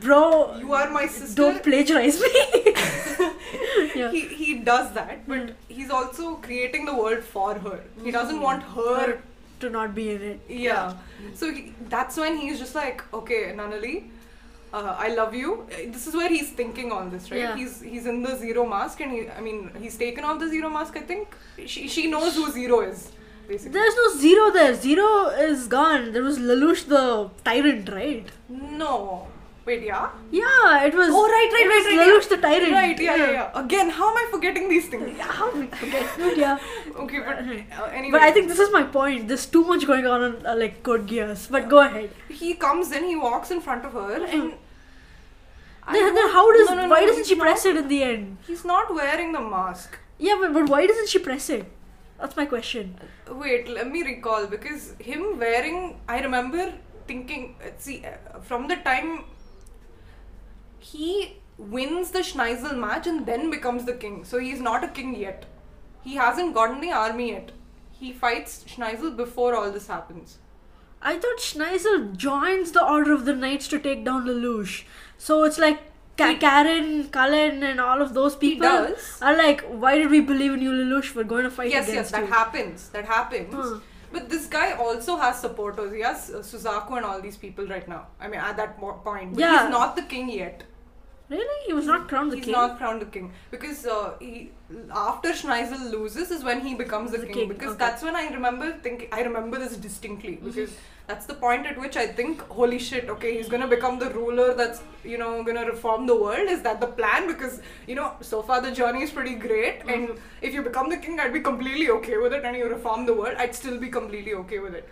bro, 0.00 0.56
You 0.58 0.72
are 0.72 0.90
my 0.90 1.06
sister. 1.06 1.36
don't 1.36 1.62
plagiarize 1.62 2.20
me. 2.20 2.30
yeah. 3.94 4.10
he 4.10 4.20
he 4.20 4.54
does 4.58 4.92
that 4.94 5.26
but 5.26 5.38
hmm. 5.38 5.52
he's 5.68 5.90
also 5.90 6.36
creating 6.36 6.84
the 6.84 6.94
world 6.94 7.22
for 7.22 7.54
her 7.54 7.80
he 7.96 8.04
hmm. 8.04 8.10
doesn't 8.10 8.40
want 8.40 8.62
her 8.62 9.20
to 9.64 9.70
not 9.70 9.94
be 9.94 10.10
in 10.10 10.22
it. 10.22 10.40
Yeah. 10.48 10.94
So 11.34 11.52
he, 11.52 11.74
that's 11.88 12.16
when 12.16 12.36
he's 12.36 12.58
just 12.58 12.74
like, 12.74 13.02
okay, 13.12 13.52
Nunnally, 13.56 14.08
uh, 14.78 14.94
I 15.06 15.08
love 15.14 15.34
you. 15.40 15.50
Uh, 15.62 15.82
This 15.96 16.06
is 16.08 16.14
where 16.20 16.28
he's 16.36 16.50
thinking 16.60 16.92
all 16.96 17.06
this, 17.14 17.30
right? 17.30 17.40
Yeah. 17.40 17.56
He's 17.60 17.74
he's 17.92 18.06
in 18.12 18.22
the 18.28 18.36
zero 18.44 18.64
mask, 18.76 19.00
and 19.06 19.12
he, 19.16 19.20
I 19.38 19.40
mean, 19.48 19.60
he's 19.84 19.96
taken 20.04 20.24
off 20.30 20.40
the 20.44 20.48
zero 20.54 20.70
mask. 20.78 20.96
I 21.02 21.04
think 21.12 21.36
she 21.74 21.88
she 21.96 22.06
knows 22.14 22.40
who 22.40 22.46
zero 22.60 22.80
is, 22.92 23.04
basically. 23.52 23.74
There's 23.78 23.96
no 24.02 24.08
zero 24.24 24.50
there. 24.58 24.74
Zero 24.88 25.10
is 25.50 25.68
gone. 25.78 26.10
There 26.16 26.26
was 26.30 26.38
Lelouch 26.50 26.84
the 26.96 27.04
tyrant, 27.50 27.94
right? 28.00 28.34
no. 28.84 29.28
Wait, 29.66 29.82
yeah. 29.82 30.10
Yeah, 30.30 30.84
it 30.86 30.94
was. 30.94 31.08
Oh, 31.18 31.20
right, 31.34 31.50
right, 31.56 31.68
right, 31.68 31.84
right. 31.90 32.00
Lelouch 32.00 32.24
yeah. 32.30 32.36
the 32.36 32.40
tyrant. 32.42 32.72
Right, 32.72 32.98
yeah, 33.04 33.16
yeah, 33.20 33.30
yeah. 33.36 33.60
Again, 33.60 33.88
how 33.98 34.08
am 34.10 34.16
I 34.22 34.26
forgetting 34.30 34.68
these 34.72 34.88
things? 34.88 35.16
Yeah, 35.16 35.30
How 35.36 35.46
we 35.58 35.68
forget? 35.68 36.16
Good, 36.16 36.36
yeah. 36.42 36.58
Okay, 37.04 37.20
but 37.20 37.38
uh, 37.38 37.84
anyway. 38.00 38.10
But 38.16 38.20
I 38.20 38.30
think 38.30 38.48
this 38.48 38.58
is 38.58 38.70
my 38.74 38.82
point. 38.82 39.26
There's 39.28 39.46
too 39.46 39.64
much 39.64 39.86
going 39.86 40.06
on 40.06 40.20
on 40.26 40.46
uh, 40.46 40.54
like 40.64 40.82
Code 40.82 41.06
Geass. 41.06 41.46
But 41.56 41.70
go 41.70 41.80
ahead. 41.86 42.10
he 42.28 42.52
comes 42.66 42.92
in, 42.92 43.04
he 43.04 43.16
walks 43.16 43.50
in 43.50 43.62
front 43.70 43.86
of 43.86 43.92
her, 44.02 44.22
and. 44.26 44.52
Then, 45.92 46.14
then 46.14 46.28
how 46.30 46.50
does 46.52 46.68
no, 46.68 46.74
no, 46.76 46.82
no, 46.82 46.88
why 46.88 47.04
doesn't 47.04 47.26
she 47.26 47.34
press 47.34 47.64
not- 47.64 47.76
it 47.76 47.78
in 47.78 47.88
the 47.88 48.02
end? 48.02 48.38
He's 48.46 48.64
not 48.64 48.94
wearing 48.94 49.32
the 49.32 49.40
mask. 49.40 49.98
Yeah, 50.18 50.36
but, 50.40 50.54
but 50.54 50.68
why 50.68 50.86
doesn't 50.86 51.08
she 51.08 51.18
press 51.18 51.50
it? 51.50 51.70
That's 52.18 52.36
my 52.36 52.46
question. 52.46 52.98
Wait, 53.28 53.68
let 53.68 53.90
me 53.90 54.02
recall 54.02 54.46
because 54.46 54.94
him 54.98 55.38
wearing, 55.38 56.00
I 56.08 56.20
remember 56.20 56.72
thinking, 57.06 57.56
uh, 57.62 57.70
see, 57.76 58.04
uh, 58.04 58.38
from 58.40 58.68
the 58.68 58.76
time 58.76 59.24
he 60.78 61.36
wins 61.58 62.10
the 62.12 62.22
Schneizel 62.22 62.74
match 62.74 63.06
and 63.06 63.26
then 63.26 63.50
becomes 63.50 63.84
the 63.84 63.92
king. 63.94 64.24
So 64.24 64.38
he's 64.38 64.60
not 64.60 64.84
a 64.84 64.88
king 64.88 65.14
yet. 65.14 65.44
He 66.02 66.14
hasn't 66.16 66.54
gotten 66.54 66.80
the 66.80 66.92
army 66.92 67.30
yet. 67.32 67.52
He 67.92 68.12
fights 68.12 68.64
Schneizel 68.66 69.10
before 69.12 69.54
all 69.54 69.70
this 69.70 69.86
happens. 69.86 70.38
I 71.00 71.18
thought 71.18 71.40
Schneizel 71.40 72.12
joins 72.12 72.72
the 72.72 72.82
Order 72.84 73.12
of 73.12 73.24
the 73.24 73.34
Knights 73.34 73.68
to 73.68 73.78
take 73.78 74.04
down 74.04 74.26
Lelouch. 74.26 74.84
So 75.18 75.44
it's 75.44 75.58
like 75.58 75.80
Ka- 76.16 76.36
Karen, 76.38 77.04
Kallen, 77.08 77.62
and 77.62 77.80
all 77.80 78.00
of 78.02 78.14
those 78.14 78.36
people 78.36 78.66
are 79.22 79.36
like, 79.36 79.62
why 79.62 79.96
did 79.98 80.10
we 80.10 80.20
believe 80.20 80.52
in 80.52 80.62
you, 80.62 80.70
Lelouch? 80.70 81.14
We're 81.14 81.24
going 81.24 81.44
to 81.44 81.50
fight 81.50 81.70
yes, 81.70 81.86
yes, 81.86 81.88
against 81.92 82.12
that 82.12 82.20
you. 82.22 82.32
happens. 82.32 82.88
That 82.90 83.04
happens. 83.06 83.54
Huh. 83.54 83.78
But 84.12 84.28
this 84.28 84.46
guy 84.46 84.72
also 84.72 85.16
has 85.16 85.40
supporters. 85.40 85.92
He 85.92 86.00
has 86.02 86.30
uh, 86.30 86.38
Suzaku 86.38 86.96
and 86.98 87.04
all 87.04 87.20
these 87.20 87.36
people 87.36 87.66
right 87.66 87.86
now. 87.88 88.06
I 88.20 88.28
mean, 88.28 88.38
at 88.40 88.56
that 88.58 88.78
point. 88.78 89.34
But 89.34 89.40
Yeah. 89.40 89.62
he's 89.62 89.70
not 89.70 89.96
the 89.96 90.02
king 90.02 90.28
yet. 90.30 90.62
really? 91.30 91.60
He 91.66 91.72
was 91.72 91.86
not 91.86 92.02
crowned 92.08 92.30
the 92.32 92.36
he's 92.36 92.44
king. 92.44 92.54
He's 92.54 92.60
not 92.62 92.78
crowned 92.78 93.00
the 93.02 93.06
king 93.06 93.32
because 93.50 93.86
uh, 93.86 94.14
he 94.20 94.50
after 95.04 95.30
Schneizel 95.34 95.84
loses 95.94 96.30
is 96.30 96.44
when 96.48 96.60
he 96.66 96.74
becomes 96.80 97.12
the, 97.12 97.18
The 97.18 97.26
king, 97.26 97.34
king, 97.36 97.48
because 97.48 97.72
okay. 97.74 97.84
Mm-hmm. 97.84 97.84
that's 97.84 98.02
when 98.08 98.14
I 98.22 98.26
remember 98.34 98.72
thinking 98.86 99.08
I 99.10 99.22
remember 99.28 99.58
this 99.62 99.76
distinctly 99.86 100.34
because 100.48 100.74
that's 101.06 101.26
the 101.26 101.34
point 101.34 101.66
at 101.66 101.78
which 101.78 101.96
I 101.96 102.06
think 102.18 102.40
holy 102.48 102.78
shit 102.78 103.08
okay 103.14 103.36
he's 103.36 103.48
gonna 103.54 103.66
become 103.68 103.98
the 103.98 104.08
ruler 104.10 104.54
that's 104.54 104.82
you 105.04 105.18
know 105.18 105.42
gonna 105.44 105.64
reform 105.66 106.06
the 106.06 106.16
world 106.16 106.48
is 106.48 106.62
that 106.62 106.80
the 106.80 106.86
plan 106.86 107.26
because 107.26 107.60
you 107.86 107.94
know 107.94 108.12
so 108.22 108.40
far 108.42 108.60
the 108.66 108.72
journey 108.72 109.02
is 109.02 109.10
pretty 109.10 109.34
great 109.34 109.80
Mm-hmm. 109.80 109.90
and 109.94 110.18
if 110.40 110.54
you 110.54 110.62
become 110.62 110.88
the 110.88 110.96
king 110.96 111.20
I'd 111.20 111.32
be 111.32 111.40
completely 111.40 111.90
okay 111.96 112.16
with 112.16 112.32
it 112.32 112.44
and 112.44 112.56
you 112.56 112.68
reform 112.68 113.04
the 113.06 113.14
world 113.14 113.36
I'd 113.38 113.54
still 113.54 113.78
be 113.78 113.88
completely 113.88 114.34
okay 114.44 114.60
with 114.60 114.74
it 114.74 114.88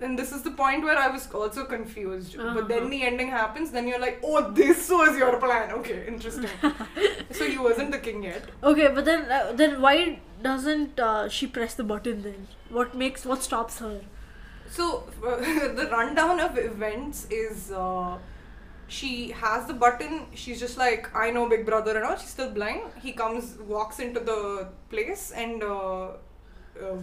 and 0.00 0.18
this 0.18 0.32
is 0.32 0.42
the 0.42 0.50
point 0.50 0.82
where 0.82 0.98
I 0.98 1.06
was 1.08 1.30
also 1.32 1.64
confused. 1.64 2.36
But 2.36 2.46
Uh-huh. 2.46 2.62
then 2.70 2.90
the 2.90 3.02
ending 3.08 3.28
happens, 3.28 3.70
then 3.70 3.86
you're 3.86 4.00
like, 4.00 4.18
oh, 4.24 4.50
this 4.50 4.90
was 4.90 5.16
your 5.16 5.36
plan. 5.44 5.70
Okay, 5.76 5.98
interesting. 6.08 6.50
so 7.30 7.44
he 7.46 7.56
wasn't 7.58 7.92
the 7.92 8.00
king 8.06 8.24
yet. 8.24 8.42
Okay, 8.72 8.88
but 8.88 9.04
then 9.04 9.22
uh, 9.36 9.52
then 9.60 9.80
why 9.80 10.18
doesn't 10.48 10.98
uh, 10.98 11.28
she 11.28 11.46
press 11.46 11.74
the 11.74 11.84
button 11.92 12.22
then? 12.24 12.48
What 12.80 12.96
makes 13.04 13.24
what 13.24 13.44
stops 13.44 13.78
her? 13.78 14.00
So 14.76 15.04
the 15.22 15.88
rundown 15.90 16.40
of 16.40 16.58
events 16.58 17.26
is 17.30 17.70
uh, 17.70 18.18
she 18.88 19.30
has 19.30 19.66
the 19.66 19.74
button. 19.74 20.26
She's 20.34 20.58
just 20.60 20.76
like, 20.78 21.08
I 21.14 21.30
know 21.30 21.48
Big 21.48 21.64
Brother 21.64 21.96
and 21.96 22.04
all. 22.04 22.16
She's 22.16 22.30
still 22.30 22.50
blind. 22.50 22.82
He 23.02 23.12
comes, 23.12 23.56
walks 23.74 23.98
into 24.00 24.20
the 24.20 24.68
place, 24.90 25.30
and 25.30 25.62
uh, 25.62 26.04
uh, 26.06 26.96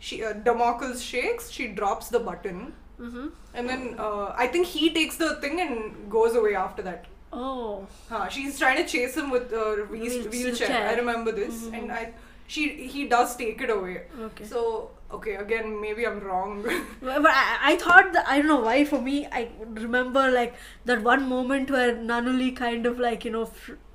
she 0.00 0.24
uh, 0.24 0.32
Damocles 0.32 1.02
shakes. 1.02 1.50
She 1.50 1.68
drops 1.68 2.08
the 2.08 2.20
button, 2.20 2.72
Mm-hmm. 3.00 3.28
and 3.54 3.68
then 3.68 3.94
uh, 3.98 4.32
I 4.36 4.46
think 4.46 4.66
he 4.66 4.90
takes 4.92 5.16
the 5.16 5.36
thing 5.36 5.60
and 5.60 6.10
goes 6.10 6.34
away 6.36 6.54
after 6.54 6.82
that. 6.82 7.06
Oh. 7.32 7.86
Huh, 8.08 8.28
she's 8.28 8.58
trying 8.58 8.76
to 8.76 8.86
chase 8.86 9.16
him 9.16 9.30
with 9.30 9.52
a 9.52 9.86
Wheel- 9.90 10.00
wheelchair. 10.00 10.30
wheelchair. 10.30 10.88
I 10.88 10.94
remember 10.94 11.32
this, 11.32 11.62
Mhm. 11.64 11.78
and 11.78 11.92
I, 11.92 12.12
she, 12.46 12.88
he 12.88 13.06
does 13.06 13.36
take 13.36 13.60
it 13.60 13.70
away. 13.70 14.02
Okay. 14.20 14.44
So 14.44 14.90
okay, 15.10 15.34
again, 15.34 15.80
maybe 15.80 16.06
I'm 16.06 16.20
wrong. 16.20 16.62
But 17.02 17.26
I, 17.26 17.58
I 17.72 17.76
thought 17.76 18.12
that 18.12 18.26
I 18.26 18.38
don't 18.38 18.48
know 18.48 18.60
why 18.60 18.84
for 18.84 19.00
me 19.00 19.26
I 19.26 19.48
remember 19.60 20.30
like 20.30 20.54
that 20.84 21.02
one 21.02 21.28
moment 21.28 21.70
where 21.70 21.94
Nunnally 21.94 22.54
kind 22.56 22.86
of 22.86 22.98
like 22.98 23.24
you 23.24 23.30
know 23.30 23.50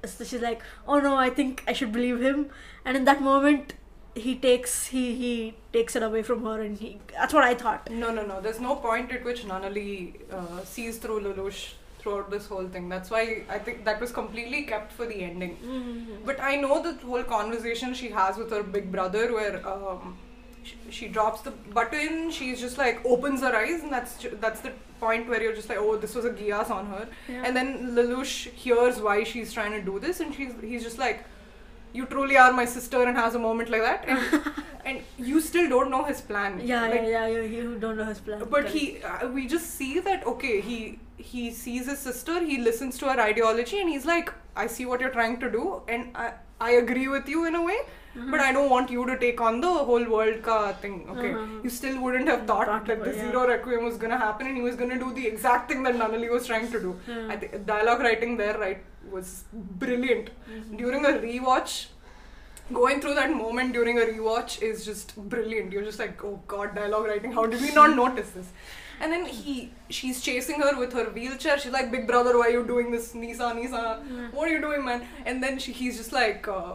she's 0.05 0.41
like 0.41 0.61
oh 0.87 0.99
no 0.99 1.15
I 1.15 1.29
think 1.29 1.63
I 1.67 1.73
should 1.73 1.91
believe 1.91 2.21
him 2.21 2.49
and 2.85 2.95
in 2.97 3.05
that 3.05 3.21
moment 3.21 3.73
he 4.15 4.35
takes 4.35 4.87
he 4.87 5.15
he 5.15 5.55
takes 5.73 5.95
it 5.95 6.03
away 6.03 6.21
from 6.23 6.43
her 6.43 6.61
and 6.61 6.77
he 6.77 6.99
that's 7.13 7.33
what 7.33 7.43
I 7.43 7.55
thought 7.55 7.89
no, 7.89 8.11
no, 8.11 8.25
no. 8.25 8.41
There's 8.41 8.59
no 8.59 8.75
point 8.75 9.11
at 9.11 9.23
which 9.23 9.43
Nunnally 9.45 10.15
uh, 10.31 10.63
sees 10.63 10.97
through 10.97 11.21
Lelouch 11.21 11.73
this 12.35 12.45
whole 12.51 12.67
thing. 12.75 12.89
That's 12.93 13.09
why 13.15 13.23
I 13.55 13.57
think 13.65 13.83
that 13.87 13.99
was 14.05 14.11
completely 14.11 14.61
kept 14.71 14.91
for 14.99 15.05
the 15.11 15.19
ending. 15.29 15.57
But 16.29 16.39
I 16.51 16.53
know 16.63 16.75
the 16.87 16.93
whole 17.05 17.23
conversation 17.23 17.93
she 17.93 18.09
has 18.09 18.37
with 18.37 18.51
her 18.57 18.63
big 18.77 18.91
brother, 18.95 19.25
where 19.37 19.55
um, 19.73 20.17
she, 20.63 20.75
she 20.97 21.07
drops 21.07 21.41
the 21.47 21.53
button, 21.79 22.31
she's 22.31 22.59
just 22.65 22.77
like 22.77 23.05
opens 23.05 23.41
her 23.41 23.55
eyes, 23.55 23.81
and 23.83 23.91
that's 23.91 24.13
that's 24.45 24.61
the 24.67 24.73
point 24.99 25.29
where 25.29 25.41
you're 25.41 25.57
just 25.61 25.69
like, 25.69 25.81
oh, 25.87 25.95
this 25.97 26.15
was 26.15 26.25
a 26.25 26.33
Geass 26.41 26.69
on 26.79 26.87
her. 26.87 27.07
Yeah. 27.29 27.43
And 27.45 27.55
then 27.55 27.69
Lelouch 27.95 28.33
hears 28.65 28.99
why 28.99 29.23
she's 29.23 29.53
trying 29.53 29.73
to 29.79 29.81
do 29.81 29.99
this, 29.99 30.19
and 30.19 30.33
she's 30.33 30.53
he's 30.61 30.83
just 30.83 30.99
like, 31.07 31.25
you 31.93 32.05
truly 32.05 32.37
are 32.37 32.51
my 32.53 32.65
sister, 32.65 33.03
and 33.03 33.17
has 33.17 33.35
a 33.35 33.39
moment 33.39 33.69
like 33.69 33.81
that, 33.81 34.05
and, 34.07 34.53
and 34.85 35.01
you 35.17 35.41
still 35.41 35.67
don't 35.69 35.89
know 35.91 36.03
his 36.03 36.21
plan. 36.21 36.59
yeah 36.63 36.87
Like, 36.87 37.01
yeah 37.01 37.07
yeah 37.07 37.27
yeah 37.27 37.41
you 37.41 37.77
don't 37.79 37.97
know 37.97 38.05
his 38.05 38.19
plan 38.19 38.39
but 38.39 38.49
Correct. 38.51 38.69
he, 38.69 39.01
uh, 39.03 39.27
we 39.27 39.47
just 39.47 39.75
see 39.75 39.99
that 39.99 40.25
okay, 40.35 40.61
he 40.61 40.99
he 41.17 41.49
sees 41.51 41.87
his 41.87 41.99
sister, 41.99 42.39
he 42.43 42.57
listens 42.69 42.97
to 42.99 43.05
her 43.13 43.19
ideology, 43.19 43.79
and 43.81 43.89
he's 43.89 44.05
like, 44.05 44.33
I 44.55 44.67
see 44.67 44.85
what 44.85 45.01
you're 45.01 45.15
trying 45.21 45.39
to 45.45 45.49
do, 45.59 45.81
and 45.87 46.11
I 46.25 46.33
I 46.59 46.71
agree 46.81 47.07
with 47.07 47.27
you 47.37 47.45
in 47.45 47.55
a 47.55 47.63
way, 47.71 47.79
Mm-hmm. 48.17 48.31
but 48.33 48.39
I 48.43 48.51
don't 48.53 48.69
want 48.71 48.89
you 48.93 49.01
to 49.07 49.15
take 49.23 49.41
on 49.47 49.57
the 49.63 49.71
whole 49.87 50.03
world 50.11 50.37
ka 50.45 50.53
thing. 50.83 50.93
Okay, 51.15 51.31
Mhm. 51.39 51.49
you 51.65 51.71
still 51.73 51.97
wouldn't 52.03 52.29
have 52.31 52.39
thought 52.51 52.69
Thought 52.69 52.87
that 52.91 53.03
the 53.07 53.11
yeah. 53.15 53.25
zero 53.25 53.41
requiem 53.49 53.83
was 53.87 53.97
gonna 54.03 54.17
happen, 54.21 54.47
and 54.51 54.57
he 54.59 54.63
was 54.67 54.77
gonna 54.79 54.97
do 55.03 55.09
the 55.17 55.25
exact 55.31 55.69
thing 55.71 55.83
that 55.87 55.99
Nunnally 55.99 56.29
was 56.35 56.47
trying 56.51 56.65
to 56.75 56.79
do. 56.85 56.93
Yeah. 57.07 57.27
I 57.33 57.35
think 57.43 57.59
dialogue 57.67 58.01
writing 58.07 58.33
there, 58.39 58.55
right, 58.63 58.81
was 59.11 59.43
brilliant. 59.53 60.29
Mm-hmm. 60.51 60.77
During 60.77 61.05
a 61.05 61.09
rewatch, 61.09 61.87
going 62.73 62.99
through 63.01 63.15
that 63.15 63.31
moment 63.31 63.73
during 63.73 63.97
a 63.99 64.01
rewatch 64.01 64.61
is 64.61 64.85
just 64.85 65.15
brilliant. 65.29 65.71
You're 65.71 65.83
just 65.83 65.99
like, 65.99 66.23
oh 66.23 66.41
god, 66.47 66.75
dialogue 66.75 67.05
writing. 67.05 67.31
How 67.31 67.45
did 67.45 67.61
we 67.61 67.73
not 67.73 67.95
notice 67.95 68.31
this? 68.31 68.49
And 68.99 69.11
then 69.11 69.25
he, 69.25 69.71
she's 69.89 70.21
chasing 70.21 70.59
her 70.61 70.77
with 70.77 70.91
her 70.93 71.05
wheelchair. 71.11 71.59
She's 71.59 71.71
like, 71.71 71.91
big 71.91 72.07
brother, 72.07 72.37
why 72.37 72.47
are 72.47 72.49
you 72.49 72.65
doing 72.65 72.91
this? 72.91 73.13
Nisa, 73.13 73.53
Nisa, 73.53 74.01
what 74.33 74.47
are 74.47 74.51
you 74.51 74.59
doing, 74.59 74.83
man? 74.83 75.07
And 75.25 75.41
then 75.43 75.59
she, 75.59 75.71
he's 75.71 75.97
just 75.97 76.11
like, 76.11 76.47
uh, 76.47 76.73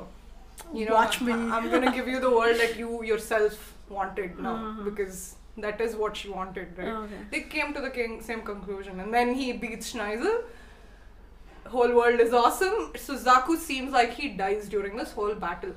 you 0.73 0.87
know, 0.87 0.95
Watch 0.95 1.21
me. 1.21 1.33
I, 1.33 1.59
am 1.59 1.71
gonna 1.71 1.91
give 1.93 2.07
you 2.07 2.21
the 2.21 2.31
world 2.31 2.59
that 2.61 2.77
you 2.77 3.03
yourself 3.03 3.75
wanted 3.89 4.39
now 4.39 4.55
Uh-huh. 4.55 4.83
because 4.85 5.35
that 5.59 5.81
is 5.81 5.97
what 5.97 6.17
she 6.17 6.29
wanted, 6.29 6.69
right? 6.79 6.89
Oh, 6.89 7.03
okay. 7.03 7.15
They 7.33 7.41
came 7.41 7.75
to 7.75 7.81
the 7.81 7.91
king, 7.91 8.23
same 8.23 8.43
conclusion, 8.43 9.01
and 9.01 9.13
then 9.13 9.35
he 9.35 9.53
beats 9.53 9.91
Schneizel. 9.93 10.45
Whole 11.67 11.95
world 11.95 12.21
is 12.21 12.33
awesome. 12.33 12.93
Suzaku 12.95 13.57
seems 13.57 13.93
like 13.93 14.13
he 14.15 14.29
dies 14.31 14.69
during 14.69 14.97
this 14.97 15.13
whole 15.13 15.35
battle 15.35 15.75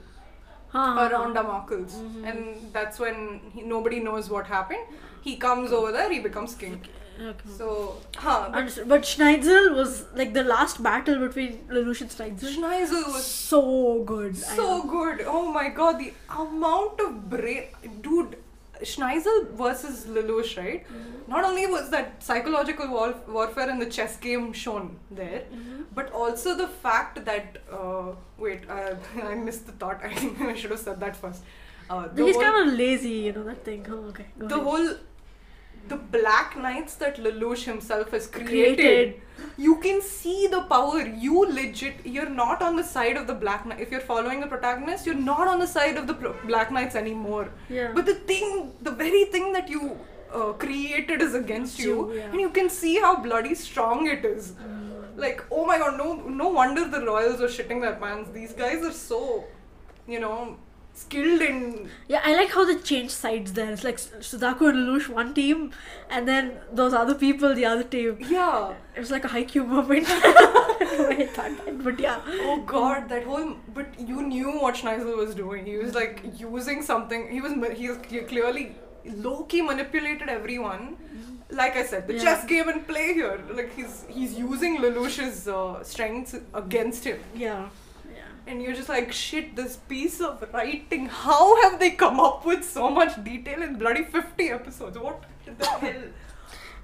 Huh, 0.69 1.07
around 1.09 1.33
Damocles, 1.35 1.93
Mhm. 1.95 2.29
and 2.29 2.73
that's 2.73 2.99
when 2.99 3.39
he, 3.53 3.61
nobody 3.61 3.99
knows 4.01 4.29
what 4.29 4.47
happened. 4.47 4.85
He 5.21 5.35
comes 5.37 5.71
over 5.71 5.91
there, 5.91 6.09
he 6.11 6.19
becomes 6.19 6.55
king. 6.55 6.81
okay. 7.27 7.49
So, 7.57 7.67
huh? 8.17 8.49
But. 8.51 8.79
But 8.93 9.05
Schneizel 9.05 9.69
was 9.75 10.03
like 10.21 10.33
the 10.33 10.43
last 10.43 10.81
battle 10.87 11.19
between 11.19 11.53
Lelouch 11.69 12.01
and 12.01 12.11
Schneizel. 12.11 12.49
Schneizel 12.55 13.03
was 13.13 13.23
so 13.25 14.03
good. 14.03 14.35
So 14.37 14.67
good. 14.95 15.23
Oh 15.25 15.45
my 15.59 15.69
god, 15.69 15.99
the 15.99 16.11
amount 16.41 16.99
of 16.99 17.29
brain, 17.29 17.67
dude. 18.01 18.35
Schneizel 18.83 19.45
versus 19.53 20.05
Lelouch, 20.05 20.57
right? 20.57 20.85
Mm-hmm. 20.87 21.31
Not 21.31 21.43
only 21.43 21.65
was 21.67 21.89
that 21.91 22.21
psychological 22.23 22.87
war- 22.89 23.15
warfare 23.27 23.69
in 23.69 23.79
the 23.79 23.85
chess 23.85 24.17
game 24.17 24.51
shown 24.53 24.97
there, 25.11 25.43
Mm-hmm. 25.53 25.83
but 25.93 26.11
also 26.11 26.55
the 26.55 26.67
fact 26.67 27.23
that 27.25 27.57
uh, 27.71 28.11
wait, 28.37 28.69
uh, 28.69 28.95
I 29.23 29.35
missed 29.35 29.65
the 29.65 29.71
thought. 29.73 30.03
I 30.03 30.13
think 30.13 30.41
I 30.41 30.53
should 30.55 30.71
have 30.71 30.79
said 30.79 30.99
that 30.99 31.15
first. 31.15 31.41
Uh, 31.89 32.07
He's 32.15 32.33
whole, 32.35 32.41
kind 32.43 32.69
of 32.69 32.77
lazy, 32.77 33.09
you 33.27 33.33
know 33.33 33.43
that 33.43 33.63
thing. 33.63 33.85
Oh, 33.89 34.05
okay. 34.09 34.25
Go 34.39 34.47
the 34.47 34.55
ahead. 34.55 34.67
whole 34.67 34.95
the 35.87 35.97
Black 35.97 36.57
Knights 36.57 36.95
that 36.95 37.17
Lelouch 37.17 37.63
himself 37.65 38.11
has 38.11 38.27
created, 38.27 38.77
Created. 38.77 39.21
you 39.57 39.75
can 39.79 40.01
see 40.01 40.47
the 40.47 40.61
power. 40.63 41.01
You 41.01 41.45
legit, 41.45 42.05
you're 42.05 42.29
not 42.29 42.61
on 42.61 42.75
the 42.75 42.83
side 42.83 43.17
of 43.17 43.27
the 43.27 43.33
Black 43.35 43.65
Knight. 43.65 43.79
If 43.79 43.91
you're 43.91 44.01
following 44.01 44.39
the 44.41 44.47
protagonist, 44.47 45.05
you're 45.05 45.15
not 45.15 45.47
on 45.47 45.59
the 45.59 45.67
side 45.67 45.97
of 45.97 46.07
the 46.07 46.13
Pro- 46.15 46.35
Black 46.45 46.71
Knights 46.71 46.95
anymore. 46.95 47.49
Yeah. 47.69 47.91
But 47.93 48.05
the 48.05 48.15
thing, 48.15 48.73
the 48.81 48.91
very 48.91 49.25
thing 49.25 49.53
that 49.53 49.69
you 49.69 49.97
uh, 50.33 50.53
created 50.53 51.21
is 51.21 51.35
against 51.35 51.79
you, 51.79 52.13
yeah. 52.13 52.23
and 52.31 52.41
you 52.41 52.49
can 52.49 52.69
see 52.69 52.95
how 52.99 53.15
bloody 53.21 53.55
strong 53.55 54.07
it 54.07 54.25
is. 54.25 54.53
Like, 55.15 55.45
oh 55.49 55.65
my 55.65 55.77
god, 55.77 55.97
no, 55.97 56.13
no 56.13 56.49
wonder 56.49 56.89
the 56.89 56.99
royals 57.05 57.39
are 57.41 57.47
shitting 57.47 57.79
their 57.81 57.95
pants. 57.95 58.31
These 58.31 58.51
guys 58.53 58.83
are 58.83 58.91
so, 58.91 59.45
you 60.07 60.19
know, 60.19 60.57
skilled 60.95 61.41
in. 61.41 61.89
Yeah, 62.07 62.21
I 62.23 62.35
like 62.35 62.49
how 62.51 62.65
they 62.65 62.75
changed 62.75 63.11
sides 63.11 63.53
there. 63.53 63.71
It's 63.71 63.83
like 63.83 63.97
Suzaku 63.97 64.69
and 64.69 64.79
Lelouch 64.87 65.07
one 65.09 65.33
team, 65.33 65.71
and 66.09 66.27
then 66.27 66.53
those 66.71 66.93
other 66.93 67.15
people 67.15 67.53
the 67.53 67.65
other 67.65 67.83
team. 67.83 68.17
Yeah. 68.21 68.73
It 68.95 68.99
was 68.99 69.11
like 69.11 69.25
a 69.25 69.59
moment. 69.59 70.07
I 70.09 71.27
thought 71.33 71.65
that, 71.65 71.83
but 71.83 71.99
yeah. 71.99 72.21
Oh 72.49 72.61
god, 72.65 73.09
that 73.09 73.23
whole. 73.25 73.55
But 73.73 73.99
you 73.99 74.21
knew 74.23 74.51
what 74.59 74.77
Schneizel 74.77 75.15
was 75.17 75.35
doing. 75.35 75.65
He 75.65 75.77
was 75.77 75.93
like 75.93 76.21
using 76.39 76.81
something. 76.81 77.29
He 77.29 77.41
was. 77.41 77.53
He 77.77 77.89
was 77.89 77.97
cle- 78.09 78.23
clearly 78.33 78.75
low 79.05 79.43
key 79.43 79.61
manipulated 79.61 80.29
everyone. 80.29 80.97
Like 81.49 81.75
I 81.77 81.85
said, 81.85 82.07
the 82.07 82.13
Yeah. 82.15 82.23
chess 82.23 82.45
game 82.45 82.69
in 82.69 82.83
play 82.85 83.13
here. 83.13 83.39
Like 83.53 83.73
he's 83.75 84.05
he's 84.09 84.33
using 84.39 84.77
Lelouch's 84.77 85.47
uh, 85.47 85.83
strengths 85.83 86.35
against 86.53 87.03
him. 87.03 87.19
Yeah. 87.35 87.67
Yeah. 88.45 88.51
And 88.51 88.61
you're 88.61 88.73
just 88.73 88.89
like, 88.89 89.11
shit, 89.11 89.55
this 89.55 89.77
piece 89.77 90.21
of 90.21 90.43
writing, 90.53 91.07
how 91.07 91.61
have 91.63 91.79
they 91.79 91.91
come 91.91 92.19
up 92.19 92.45
with 92.45 92.63
so 92.63 92.89
much 92.89 93.23
detail 93.23 93.61
in 93.61 93.75
bloody 93.77 94.03
50 94.03 94.49
episodes? 94.49 94.97
What 94.97 95.23
the 95.45 95.65
hell? 95.65 96.03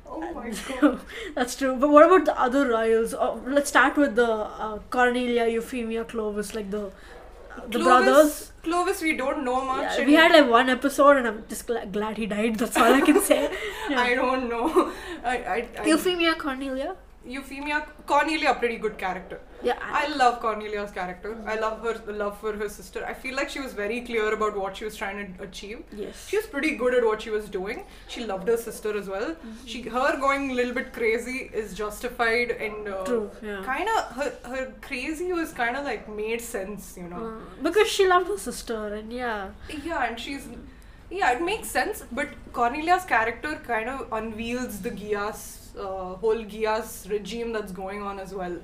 Oh 0.05 0.33
my 0.33 0.49
god. 0.49 0.99
That's 1.35 1.55
true. 1.55 1.75
But 1.77 1.89
what 1.89 2.05
about 2.05 2.25
the 2.25 2.39
other 2.39 2.67
royals? 2.67 3.13
Oh, 3.13 3.41
let's 3.45 3.69
start 3.69 3.95
with 3.95 4.15
the 4.15 4.29
uh, 4.29 4.79
Cornelia, 4.89 5.47
Euphemia, 5.47 6.03
Clovis, 6.03 6.53
like 6.53 6.69
the 6.69 6.87
uh, 6.87 7.61
the 7.67 7.79
Clovis, 7.79 7.83
brothers. 7.83 8.51
Clovis, 8.63 9.01
we 9.01 9.15
don't 9.15 9.43
know 9.45 9.63
much. 9.63 9.99
Yeah, 9.99 10.05
we 10.05 10.13
had 10.13 10.31
like 10.33 10.49
one 10.49 10.69
episode, 10.69 11.17
and 11.17 11.27
I'm 11.27 11.43
just 11.47 11.65
gla- 11.67 11.85
glad 11.85 12.17
he 12.17 12.25
died. 12.25 12.57
That's 12.57 12.75
all 12.75 12.93
I 12.93 13.01
can 13.01 13.21
say. 13.21 13.49
Yeah. 13.89 14.01
I 14.01 14.15
don't 14.15 14.49
know. 14.49 14.91
I, 15.23 15.37
I, 15.37 15.67
I, 15.79 15.85
Euphemia, 15.85 16.35
Cornelia. 16.35 16.95
Euphemia, 17.23 17.85
Cornelia, 18.07 18.51
a 18.51 18.55
pretty 18.55 18.77
good 18.77 18.97
character. 18.97 19.39
Yeah. 19.61 19.77
I 19.79 20.07
love 20.15 20.39
Cornelia's 20.39 20.89
character. 20.89 21.37
I 21.45 21.55
love 21.59 21.81
her 21.81 22.11
love 22.11 22.39
for 22.39 22.53
her 22.53 22.67
sister. 22.67 23.05
I 23.05 23.13
feel 23.13 23.35
like 23.35 23.49
she 23.49 23.59
was 23.59 23.73
very 23.73 24.01
clear 24.01 24.33
about 24.33 24.57
what 24.57 24.75
she 24.77 24.85
was 24.85 24.95
trying 24.95 25.35
to 25.35 25.43
achieve. 25.43 25.83
yes. 25.95 26.27
She 26.27 26.37
was 26.37 26.47
pretty 26.47 26.75
good 26.75 26.95
at 26.95 27.05
what 27.05 27.21
she 27.21 27.29
was 27.29 27.47
doing. 27.47 27.85
She 28.07 28.25
loved 28.25 28.47
her 28.47 28.57
sister 28.57 28.97
as 28.97 29.07
well. 29.07 29.35
Mm-hmm. 29.35 29.65
She, 29.67 29.83
her 29.83 30.17
going 30.19 30.49
a 30.49 30.53
little 30.55 30.73
bit 30.73 30.93
crazy 30.93 31.51
is 31.53 31.75
justified 31.75 32.51
and 32.51 32.87
uh, 32.87 33.03
True. 33.03 33.29
Yeah. 33.43 33.61
kind 33.63 33.87
of 33.97 34.11
her 34.15 34.33
her 34.45 34.73
crazy 34.81 35.31
was 35.31 35.53
kind 35.53 35.75
of 35.77 35.85
like 35.85 36.09
made 36.09 36.41
sense, 36.41 36.95
you 36.97 37.07
know. 37.07 37.23
Uh, 37.37 37.63
because 37.63 37.87
she 37.87 38.07
loved 38.07 38.29
her 38.29 38.37
sister, 38.37 38.95
and 38.95 39.13
yeah. 39.13 39.49
Yeah, 39.83 40.05
and 40.05 40.19
she's 40.19 40.47
yeah, 41.11 41.33
it 41.33 41.41
makes 41.43 41.69
sense. 41.69 42.03
But 42.11 42.29
Cornelia's 42.53 43.03
character 43.05 43.55
kind 43.67 43.89
of 43.89 44.11
unveils 44.11 44.79
the 44.81 44.91
Geass. 44.91 45.60
Uh, 45.79 46.15
whole 46.21 46.43
Geass 46.43 47.09
regime 47.09 47.53
that's 47.53 47.71
going 47.71 48.01
on 48.01 48.19
as 48.19 48.33
well. 48.33 48.55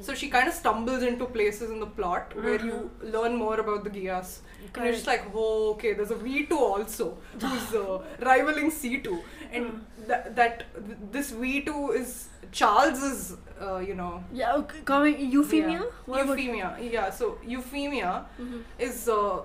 So 0.00 0.12
she 0.14 0.28
kind 0.28 0.48
of 0.48 0.54
stumbles 0.54 1.02
into 1.04 1.24
places 1.26 1.70
in 1.70 1.78
the 1.78 1.86
plot 1.86 2.32
where 2.36 2.60
you 2.64 2.90
learn 3.00 3.36
more 3.36 3.60
about 3.60 3.84
the 3.84 3.90
Geass. 3.90 4.38
And 4.74 4.84
you're 4.84 4.92
just 4.92 5.06
like, 5.06 5.24
oh, 5.34 5.70
okay, 5.74 5.92
there's 5.92 6.10
a 6.10 6.16
V2 6.16 6.50
also 6.52 7.16
who's 7.40 7.74
uh, 7.74 8.02
rivaling 8.20 8.70
C2. 8.72 9.20
And 9.52 9.84
tha- 10.06 10.32
that 10.34 10.64
th- 10.74 10.98
this 11.12 11.30
V2 11.30 11.94
is 12.00 12.28
Charles's, 12.50 13.36
uh, 13.62 13.78
you 13.78 13.94
know. 13.94 14.24
Yeah. 14.32 14.54
Okay, 14.56 14.80
coming 14.84 15.30
Euphemia. 15.30 15.84
Yeah. 16.08 16.24
Euphemia. 16.24 16.76
Yeah, 16.80 17.10
so 17.10 17.38
Euphemia 17.46 18.26
Mhm. 18.40 18.62
is. 18.78 19.08
Uh, 19.08 19.42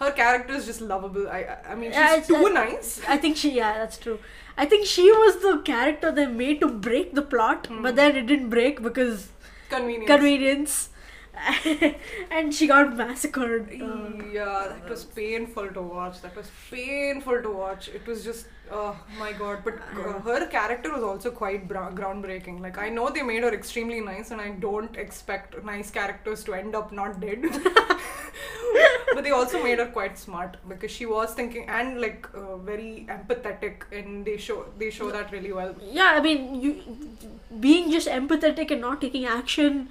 her 0.00 0.10
character 0.12 0.54
is 0.54 0.66
just 0.66 0.80
lovable. 0.80 1.26
I 1.28 1.38
I- 1.52 1.72
I 1.72 1.74
mean, 1.74 1.90
she's 1.90 1.98
Yeah, 1.98 2.20
too 2.30 2.46
I- 2.48 2.52
nice. 2.64 3.00
I 3.08 3.16
think 3.18 3.36
she, 3.36 3.50
yeah, 3.60 3.78
that's 3.78 3.96
true. 3.98 4.18
I 4.58 4.64
think 4.66 4.86
she 4.86 5.10
was 5.12 5.36
the 5.42 5.58
character 5.64 6.10
they 6.10 6.26
made 6.26 6.60
to 6.60 6.68
break 6.68 7.14
the 7.14 7.22
plot, 7.22 7.66
Hmm. 7.66 7.82
but 7.82 7.96
then 7.96 8.16
it 8.16 8.26
didn't 8.26 8.50
break 8.50 8.82
because 8.82 9.28
Convenience. 9.68 10.06
convenience, 10.10 10.88
and 12.30 12.54
she 12.54 12.66
got 12.66 12.96
massacred. 12.96 13.68
Uh, 13.80 14.24
yeah, 14.32 14.68
that 14.72 14.88
was 14.88 15.04
painful 15.04 15.68
to 15.68 15.82
watch. 15.82 16.22
That 16.22 16.34
was 16.34 16.50
painful 16.70 17.42
to 17.42 17.50
watch. 17.50 17.88
It 17.88 18.06
was 18.06 18.24
just, 18.24 18.46
oh 18.70 18.96
my 19.18 19.32
god. 19.32 19.58
But 19.64 19.74
uh, 19.94 20.20
her 20.30 20.46
character 20.46 20.92
was 20.94 21.02
also 21.02 21.30
quite 21.30 21.68
bra- 21.68 21.90
groundbreaking. 21.90 22.60
Like, 22.60 22.78
I 22.78 22.88
know 22.88 23.10
they 23.10 23.22
made 23.22 23.42
her 23.42 23.52
extremely 23.52 24.00
nice, 24.00 24.30
and 24.30 24.40
I 24.40 24.50
don't 24.50 24.96
expect 24.96 25.62
nice 25.64 25.90
characters 25.90 26.42
to 26.44 26.54
end 26.54 26.74
up 26.74 26.92
not 26.92 27.20
dead. 27.20 27.44
but 29.16 29.24
they 29.28 29.34
also 29.40 29.62
made 29.66 29.78
her 29.82 29.86
quite 29.98 30.18
smart 30.22 30.56
because 30.72 30.90
she 31.00 31.06
was 31.12 31.34
thinking 31.40 31.68
and 31.80 32.00
like 32.06 32.28
uh, 32.42 32.56
very 32.70 32.90
empathetic, 33.18 33.86
and 34.00 34.24
they 34.30 34.36
show 34.48 34.58
they 34.82 34.90
show 34.98 35.10
that 35.18 35.32
really 35.38 35.52
well. 35.60 35.74
yeah, 36.00 36.12
I 36.16 36.20
mean, 36.28 36.44
you 36.66 36.74
being 37.68 37.90
just 37.90 38.08
empathetic 38.08 38.70
and 38.76 38.80
not 38.80 39.00
taking 39.00 39.24
action 39.36 39.88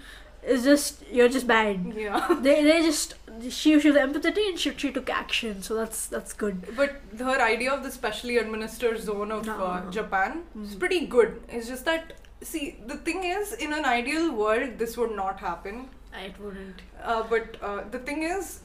is 0.55 0.63
just 0.63 1.03
you're 1.19 1.29
just 1.35 1.47
bad. 1.51 1.93
Yeah. 1.97 2.27
They 2.47 2.55
they 2.65 2.81
just 2.87 3.15
she 3.49 3.71
she 3.79 3.89
was 3.91 3.97
empathetic 4.01 4.49
and 4.49 4.59
she 4.65 4.73
she 4.83 4.91
took 4.97 5.09
action, 5.21 5.61
so 5.69 5.75
that's 5.79 6.03
that's 6.17 6.33
good. 6.43 6.61
But 6.81 7.01
her 7.31 7.39
idea 7.47 7.71
of 7.77 7.81
the 7.87 7.91
specially 7.95 8.37
administered 8.43 9.01
zone 9.07 9.31
of 9.37 9.45
No. 9.47 9.55
uh, 9.69 9.79
Japan 9.97 10.43
is 10.65 10.75
Mhm. 10.75 10.79
pretty 10.83 11.01
good. 11.15 11.33
It's 11.49 11.67
just 11.73 11.85
that, 11.91 12.13
see, 12.53 12.63
the 12.93 12.97
thing 13.09 13.23
is, 13.31 13.53
in 13.67 13.73
an 13.79 13.85
ideal 13.93 14.29
world, 14.43 14.77
this 14.83 14.95
would 15.01 15.15
not 15.23 15.39
happen. 15.49 15.81
It 16.25 16.39
wouldn't. 16.45 16.81
Uh, 17.03 17.23
but 17.33 17.57
uh, 17.71 17.81
the 17.97 17.99
thing 18.09 18.23
is, 18.23 18.59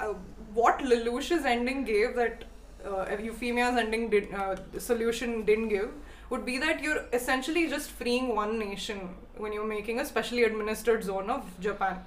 uh, 0.00 0.14
what 0.54 0.78
Lelouch's 0.78 1.44
ending 1.44 1.84
gave 1.84 2.14
that 2.16 2.44
uh, 2.84 3.06
Euphemia's 3.18 3.76
ending 3.76 4.10
did, 4.10 4.32
uh, 4.32 4.56
solution 4.78 5.44
didn't 5.44 5.68
give 5.68 5.90
would 6.30 6.44
be 6.44 6.58
that 6.58 6.82
you're 6.82 7.04
essentially 7.12 7.68
just 7.68 7.90
freeing 7.90 8.34
one 8.34 8.58
nation 8.58 9.14
when 9.36 9.52
you're 9.52 9.66
making 9.66 10.00
a 10.00 10.04
specially 10.04 10.44
administered 10.44 11.02
zone 11.02 11.30
of 11.30 11.44
Japan. 11.60 11.98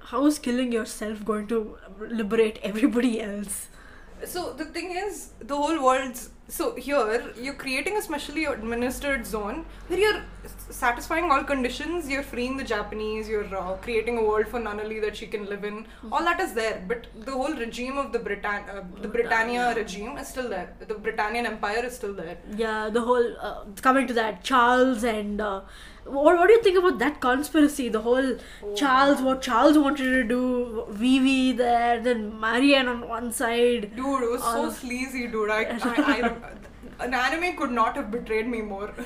How 0.00 0.26
is 0.26 0.38
killing 0.38 0.72
yourself 0.72 1.24
going 1.24 1.46
to 1.48 1.78
liberate 1.98 2.58
everybody 2.62 3.20
else? 3.20 3.68
So 4.24 4.52
the 4.52 4.64
thing 4.64 4.92
is, 4.96 5.30
the 5.40 5.56
whole 5.56 5.82
world's 5.82 6.30
so 6.48 6.74
here 6.74 7.32
you're 7.40 7.54
creating 7.54 7.96
a 7.96 8.02
specially 8.02 8.44
administered 8.44 9.24
zone 9.24 9.64
where 9.88 9.98
you're 9.98 10.22
satisfying 10.72 11.30
all 11.30 11.44
conditions. 11.44 12.08
You're 12.08 12.22
freeing 12.22 12.56
the 12.56 12.64
Japanese. 12.64 13.28
You're 13.28 13.54
uh, 13.56 13.74
creating 13.76 14.18
a 14.18 14.24
world 14.24 14.48
for 14.48 14.58
Nunnally 14.60 15.00
that 15.02 15.16
she 15.16 15.26
can 15.26 15.46
live 15.46 15.64
in. 15.64 15.86
All 16.10 16.24
that 16.24 16.40
is 16.40 16.54
there, 16.54 16.82
but 16.88 17.06
the 17.14 17.32
whole 17.32 17.54
regime 17.54 17.98
of 17.98 18.12
the 18.12 18.18
Britann 18.18 18.68
uh, 18.68 18.82
the 19.00 19.08
Britannia 19.08 19.74
regime 19.74 20.18
is 20.18 20.28
still 20.28 20.48
there. 20.48 20.74
The 20.80 20.94
Britannian 20.94 21.46
Empire 21.46 21.84
is 21.84 21.96
still 21.96 22.14
there. 22.14 22.38
Yeah, 22.56 22.90
the 22.90 23.02
whole 23.02 23.36
uh, 23.40 23.64
coming 23.80 24.06
to 24.08 24.14
that 24.14 24.42
Charles 24.42 25.04
and 25.04 25.40
uh, 25.40 25.60
what 26.04 26.36
what 26.36 26.46
do 26.48 26.54
you 26.54 26.62
think 26.62 26.78
about 26.78 26.98
that 26.98 27.20
conspiracy? 27.20 27.88
The 27.88 28.00
whole 28.00 28.32
Oh. 28.64 28.74
Charles, 28.74 29.20
what 29.22 29.42
Charles 29.42 29.78
wanted 29.78 30.10
to 30.14 30.24
do, 30.24 30.84
Vivi 30.90 31.52
there, 31.52 32.00
then 32.00 32.38
Marianne 32.40 32.88
on 32.88 33.08
one 33.08 33.30
side. 33.32 33.90
Dude, 33.96 34.22
it 34.22 34.30
was 34.30 34.42
so 34.42 34.70
sleazy, 34.70 35.26
dude. 35.28 35.50
I, 35.50 35.62
I, 35.80 35.92
I 36.14 37.04
an 37.04 37.14
anime 37.14 37.56
could 37.56 37.70
not 37.72 37.96
have 37.96 38.10
betrayed 38.10 38.46
me 38.48 38.60
more. 38.62 38.92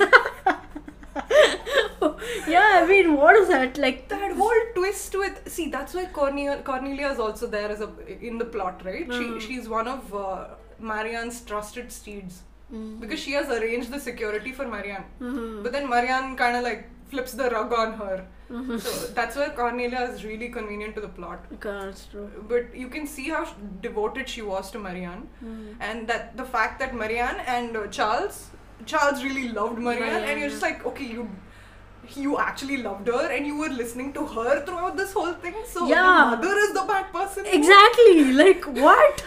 yeah, 2.49 2.81
I 2.83 2.87
mean, 2.87 3.15
what 3.17 3.37
is 3.37 3.49
that 3.49 3.79
like? 3.79 4.09
that 4.09 4.33
whole 4.33 4.61
twist 4.75 5.15
with 5.19 5.41
see 5.49 5.69
that's 5.71 5.95
why 5.95 6.05
Cornelia 6.07 6.61
Cornelia 6.63 7.11
is 7.11 7.19
also 7.19 7.47
there 7.47 7.69
as 7.71 7.81
a 7.81 7.91
in 8.31 8.39
the 8.39 8.45
plot 8.45 8.83
right 8.85 9.09
Mm. 9.09 9.41
she 9.41 9.47
she's 9.47 9.69
one 9.69 9.89
of 9.89 10.15
uh, 10.15 10.49
Marianne's 10.79 11.41
trusted 11.53 11.91
steeds 12.01 12.43
Mm. 12.73 12.99
because 13.01 13.21
she 13.25 13.33
has 13.39 13.49
arranged 13.57 13.91
the 13.95 13.99
security 14.01 14.53
for 14.53 14.65
Marianne 14.71 15.05
Mhm. 15.21 15.63
but 15.65 15.73
then 15.75 15.85
Marianne 15.89 16.31
kind 16.41 16.57
of 16.61 16.65
like 16.65 16.81
flips 17.13 17.33
the 17.41 17.49
rug 17.51 17.73
on 17.83 17.93
her 18.01 18.17
Mhm. 18.51 18.81
so 18.87 18.95
that's 19.19 19.37
where 19.41 19.51
Cornelia 19.61 20.01
is 20.15 20.25
really 20.31 20.49
convenient 20.57 20.97
to 20.97 21.03
the 21.05 21.13
plot 21.19 21.45
Okay, 21.57 21.75
that's 21.85 22.03
true. 22.15 22.27
but 22.55 22.75
you 22.83 22.89
can 22.97 23.07
see 23.15 23.29
how 23.37 23.45
devoted 23.87 24.29
she 24.35 24.43
was 24.51 24.73
to 24.77 24.81
Marianne 24.89 25.23
Mm. 25.45 25.63
and 25.91 26.09
that 26.13 26.37
the 26.43 26.49
fact 26.57 26.81
that 26.85 26.99
Marianne 27.05 27.41
and 27.57 27.77
uh, 27.83 27.87
Charles 28.01 28.41
Charles 28.85 29.23
really 29.25 29.49
loved 29.49 29.79
Marianne 29.79 30.25
and 30.25 30.41
you're 30.41 30.51
just 30.51 30.63
like 30.63 30.85
okay 30.87 31.05
you 31.05 31.29
you 32.15 32.39
actually 32.39 32.77
loved 32.83 33.09
her 33.09 33.23
and 33.37 33.47
you 33.47 33.57
were 33.59 33.69
listening 33.69 34.13
to 34.13 34.25
her 34.27 34.65
throughout 34.65 34.97
this 34.97 35.13
whole 35.13 35.33
thing 35.45 35.55
so 35.67 35.87
Yeah. 35.89 36.03
the 36.31 36.37
mother 36.37 36.57
is 36.67 36.73
the 36.75 36.85
bad 36.91 37.13
person 37.13 37.47
Exactly. 37.47 38.33
Like 38.33 38.65
what? 38.65 39.25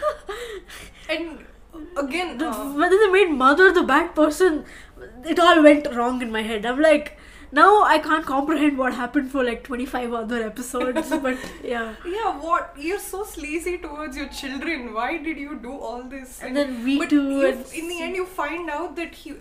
and 1.09 1.45
again 1.97 2.37
The- 2.37 2.49
uh, 2.49 2.71
when 2.83 2.89
they 2.89 3.07
made 3.17 3.31
mother 3.31 3.71
the 3.73 3.83
bad 3.83 4.15
person, 4.15 4.63
it 5.25 5.39
all 5.39 5.61
went 5.63 5.93
wrong 5.95 6.21
in 6.21 6.31
my 6.31 6.41
head. 6.41 6.65
I'm 6.65 6.79
like, 6.81 7.17
now 7.51 7.83
I 7.83 7.97
can't 7.99 8.25
comprehend 8.25 8.77
what 8.77 8.93
happened 8.93 9.31
for 9.31 9.43
like 9.43 9.63
25 9.63 10.13
other 10.13 10.43
episodes. 10.43 11.09
but 11.27 11.37
yeah. 11.63 11.95
yeah 12.05 12.37
what 12.39 12.73
you're 12.77 12.99
so 12.99 13.23
sleazy 13.23 13.77
towards 13.77 14.15
your 14.17 14.27
children 14.29 14.93
why 14.93 15.17
did 15.17 15.37
you 15.37 15.55
do 15.67 15.71
all 15.71 16.03
this 16.03 16.41
And 16.41 16.55
then 16.55 16.83
we 16.83 16.97
but 16.99 17.09
too, 17.09 17.29
you- 17.31 17.45
and- 17.47 17.65
in 17.73 17.87
the 17.87 18.01
end 18.01 18.15
you 18.15 18.25
find 18.25 18.69
out 18.69 18.95
that 18.97 19.15
he 19.15 19.33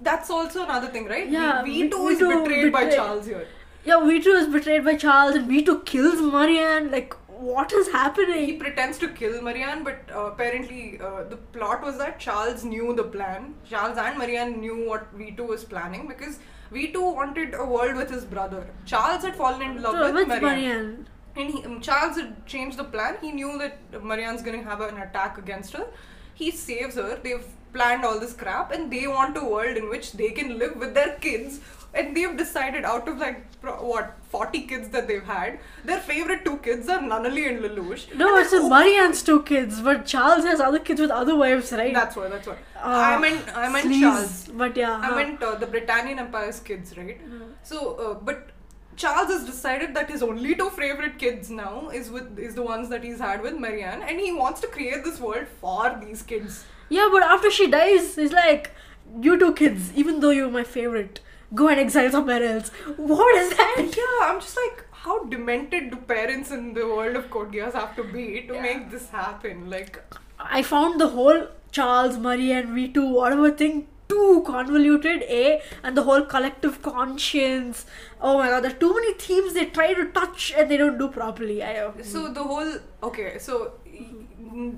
that's 0.00 0.30
also 0.30 0.64
another 0.64 0.88
thing, 0.88 1.04
right? 1.06 1.28
Yeah, 1.30 1.62
V- 1.62 1.82
V- 1.82 1.88
V2 1.90 2.10
is 2.12 2.18
V2 2.20 2.42
betrayed, 2.44 2.72
by. 2.72 2.90
Charles 2.90 3.26
here. 3.26 3.46
Yeah, 3.84 4.00
V2 4.00 4.26
is 4.40 4.48
betrayed 4.48 4.84
by 4.84 4.96
Charles 4.96 5.36
and 5.36 5.48
V2 5.48 5.84
kills 5.86 6.20
Marianne. 6.20 6.90
Like, 6.90 7.14
what 7.28 7.72
is 7.72 7.86
happening? 7.92 8.46
He 8.46 8.54
pretends 8.54 8.98
to 8.98 9.08
kill 9.08 9.40
Marianne, 9.42 9.84
but 9.84 10.00
uh, 10.12 10.22
apparently 10.32 10.98
uh, 11.00 11.22
the 11.30 11.36
plot 11.36 11.82
was 11.84 11.98
that 11.98 12.18
Charles 12.18 12.64
knew 12.64 12.92
the 12.96 13.04
plan. 13.04 13.54
Charles 13.70 13.96
and 13.96 14.18
Marianne 14.18 14.60
knew 14.60 14.88
what 14.88 15.16
V2 15.16 15.46
was 15.46 15.62
planning 15.64 16.08
because 16.08 16.40
V2 16.72 17.14
wanted 17.14 17.54
a 17.54 17.64
world 17.64 17.96
with 17.96 18.10
his 18.10 18.24
brother. 18.24 18.66
Charles 18.86 19.22
had 19.24 19.36
fallen 19.36 19.62
in 19.62 19.82
love 19.82 19.98
with, 19.98 20.14
with 20.14 20.28
Marianne. 20.28 21.06
And 21.36 21.50
he, 21.50 21.64
um, 21.64 21.80
Charles 21.80 22.16
had 22.16 22.46
changed 22.46 22.78
the 22.78 22.84
plan. 22.84 23.16
He 23.20 23.32
knew 23.32 23.58
that 23.58 24.02
Marianne's 24.02 24.42
gonna 24.42 24.62
have 24.62 24.80
an 24.80 24.98
attack 24.98 25.38
against 25.38 25.72
her. 25.74 25.86
He 26.34 26.50
saves 26.50 26.96
her. 26.96 27.18
They've 27.22 27.46
planned 27.72 28.04
all 28.04 28.18
this 28.20 28.34
crap, 28.34 28.72
and 28.72 28.92
they 28.92 29.06
want 29.06 29.36
a 29.36 29.44
world 29.44 29.76
in 29.76 29.88
which 29.88 30.12
they 30.12 30.30
can 30.30 30.58
live 30.58 30.76
with 30.76 30.94
their 30.94 31.14
kids. 31.20 31.60
And 31.94 32.16
they've 32.16 32.36
decided 32.36 32.84
out 32.84 33.06
of 33.06 33.18
like 33.18 33.44
what 33.62 34.16
40 34.30 34.62
kids 34.62 34.88
that 34.90 35.06
they've 35.06 35.24
had, 35.24 35.58
their 35.84 36.00
favorite 36.00 36.44
two 36.44 36.56
kids 36.58 36.88
are 36.88 37.00
Nunnally 37.00 37.48
and 37.48 37.60
Lelouch. 37.62 38.14
No, 38.14 38.36
And 38.36 38.44
it's 38.44 38.52
in 38.54 38.68
Marianne's 38.68 39.22
two 39.22 39.42
kids, 39.42 39.80
but 39.80 40.06
Charles 40.06 40.44
has 40.44 40.60
other 40.60 40.78
kids 40.78 41.00
with 41.00 41.10
other 41.10 41.36
wives, 41.36 41.70
right? 41.72 41.92
That's 41.92 42.16
why. 42.16 42.28
That's 42.28 42.46
why. 42.46 42.56
Uh, 42.76 42.80
I 42.82 43.18
meant. 43.18 43.56
I 43.56 43.68
meant 43.68 43.86
sleaze, 43.86 44.00
Charles. 44.00 44.48
But 44.54 44.76
yeah. 44.76 44.96
I 44.96 45.06
huh. 45.06 45.16
meant 45.16 45.42
uh, 45.42 45.54
the 45.56 45.66
Britannian 45.66 46.18
Empire's 46.18 46.60
kids, 46.60 46.96
right? 46.96 47.20
So, 47.62 47.94
uh, 47.96 48.14
but 48.14 48.50
Charles 48.96 49.28
has 49.28 49.44
decided 49.44 49.94
that 49.94 50.10
his 50.10 50.22
only 50.22 50.54
two 50.54 50.70
favorite 50.70 51.18
kids 51.18 51.50
now 51.50 51.88
is 51.90 52.10
with 52.10 52.38
is 52.38 52.54
the 52.54 52.62
ones 52.62 52.88
that 52.88 53.04
he's 53.04 53.18
had 53.18 53.42
with 53.42 53.54
Marianne, 53.54 54.02
and 54.02 54.20
he 54.20 54.32
wants 54.32 54.60
to 54.62 54.66
create 54.66 55.04
this 55.04 55.20
world 55.20 55.46
for 55.60 55.98
these 56.02 56.22
kids. 56.22 56.64
Yeah, 56.88 57.08
but 57.10 57.22
after 57.22 57.50
she 57.50 57.70
dies, 57.70 58.16
he's 58.16 58.32
like, 58.32 58.72
you 59.20 59.38
two 59.38 59.54
kids, 59.54 59.92
even 59.94 60.20
though 60.20 60.30
you're 60.30 60.50
my 60.50 60.64
favorite, 60.64 61.20
go 61.54 61.68
and 61.68 61.80
exile 61.80 62.10
somewhere 62.10 62.42
else. 62.42 62.68
What 62.96 63.36
is 63.36 63.50
that? 63.56 63.76
Yeah, 63.96 64.26
I'm 64.28 64.40
just 64.40 64.56
like, 64.56 64.84
how 64.92 65.24
demented 65.24 65.90
do 65.90 65.96
parents 65.96 66.50
in 66.50 66.74
the 66.74 66.86
world 66.86 67.16
of 67.16 67.30
Code 67.30 67.52
Geass 67.52 67.72
have 67.74 67.94
to 67.96 68.04
be 68.04 68.42
to 68.48 68.54
Yeah. 68.54 68.62
make 68.62 68.90
this 68.90 69.08
happen? 69.10 69.68
Like, 69.70 69.98
I 70.38 70.62
found 70.62 71.00
the 71.00 71.08
whole 71.08 71.48
Charles, 71.70 72.18
Murray, 72.18 72.52
and 72.52 72.68
V2, 72.70 73.10
whatever 73.12 73.50
thing, 73.50 73.86
too 74.08 74.42
convoluted, 74.46 75.22
A, 75.22 75.62
and 75.82 75.96
the 75.96 76.02
whole 76.02 76.22
collective 76.22 76.82
conscience. 76.82 77.86
Oh 78.20 78.36
my 78.38 78.48
god, 78.48 78.64
there 78.64 78.70
are 78.70 78.74
too 78.74 78.94
many 78.94 79.14
themes 79.14 79.54
they 79.54 79.66
try 79.66 79.94
to 79.94 80.04
touch 80.12 80.52
and 80.56 80.70
they 80.70 80.76
don't 80.76 80.98
do 80.98 81.08
properly. 81.08 81.62
I, 81.62 81.76
uh, 81.84 81.92
so 82.02 82.28
the 82.32 82.42
whole 82.42 82.74
okay, 83.02 83.38
so 83.38 83.72
mm, 83.88 84.76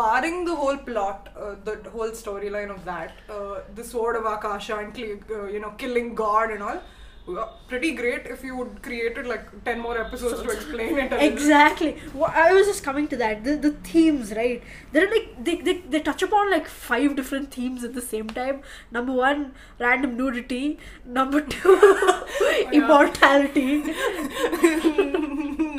barring 0.00 0.38
the 0.50 0.54
whole 0.62 0.78
plot, 0.90 1.28
uh, 1.36 1.54
the 1.64 1.74
whole 1.96 2.12
storyline 2.22 2.70
of 2.76 2.84
that, 2.92 3.12
uh, 3.38 3.58
the 3.74 3.84
sword 3.92 4.16
of 4.22 4.30
Akasha 4.36 4.76
and 4.84 5.02
uh, 5.38 5.44
you 5.56 5.60
know 5.66 5.74
killing 5.84 6.14
God 6.24 6.50
and 6.56 6.62
all. 6.70 6.80
uh, 7.40 7.42
Pretty 7.70 7.88
great 7.98 8.24
if 8.34 8.40
you 8.46 8.54
would 8.58 8.70
created 8.84 9.26
like 9.32 9.42
10 9.66 9.80
more 9.82 9.92
episodes 10.04 10.38
to 10.44 10.48
explain 10.54 10.96
it. 11.02 11.12
Exactly. 11.26 11.90
Wha- 12.20 12.30
I 12.44 12.46
was 12.54 12.70
just 12.70 12.82
coming 12.86 13.04
to 13.12 13.18
that. 13.20 13.44
The, 13.48 13.52
the 13.66 13.70
themes, 13.90 14.32
right? 14.38 14.64
They're 14.94 15.10
like 15.12 15.28
they, 15.48 15.54
they 15.68 15.74
they 15.94 16.00
touch 16.08 16.24
upon 16.28 16.50
like 16.54 16.66
five 16.86 17.14
different 17.20 17.52
themes 17.58 17.84
at 17.90 17.94
the 17.98 18.04
same 18.08 18.32
time. 18.40 18.58
Number 18.98 19.14
one, 19.20 19.44
random 19.84 20.16
nudity. 20.22 20.64
Number 21.20 21.42
two, 21.56 21.76
immortality. 22.80 23.76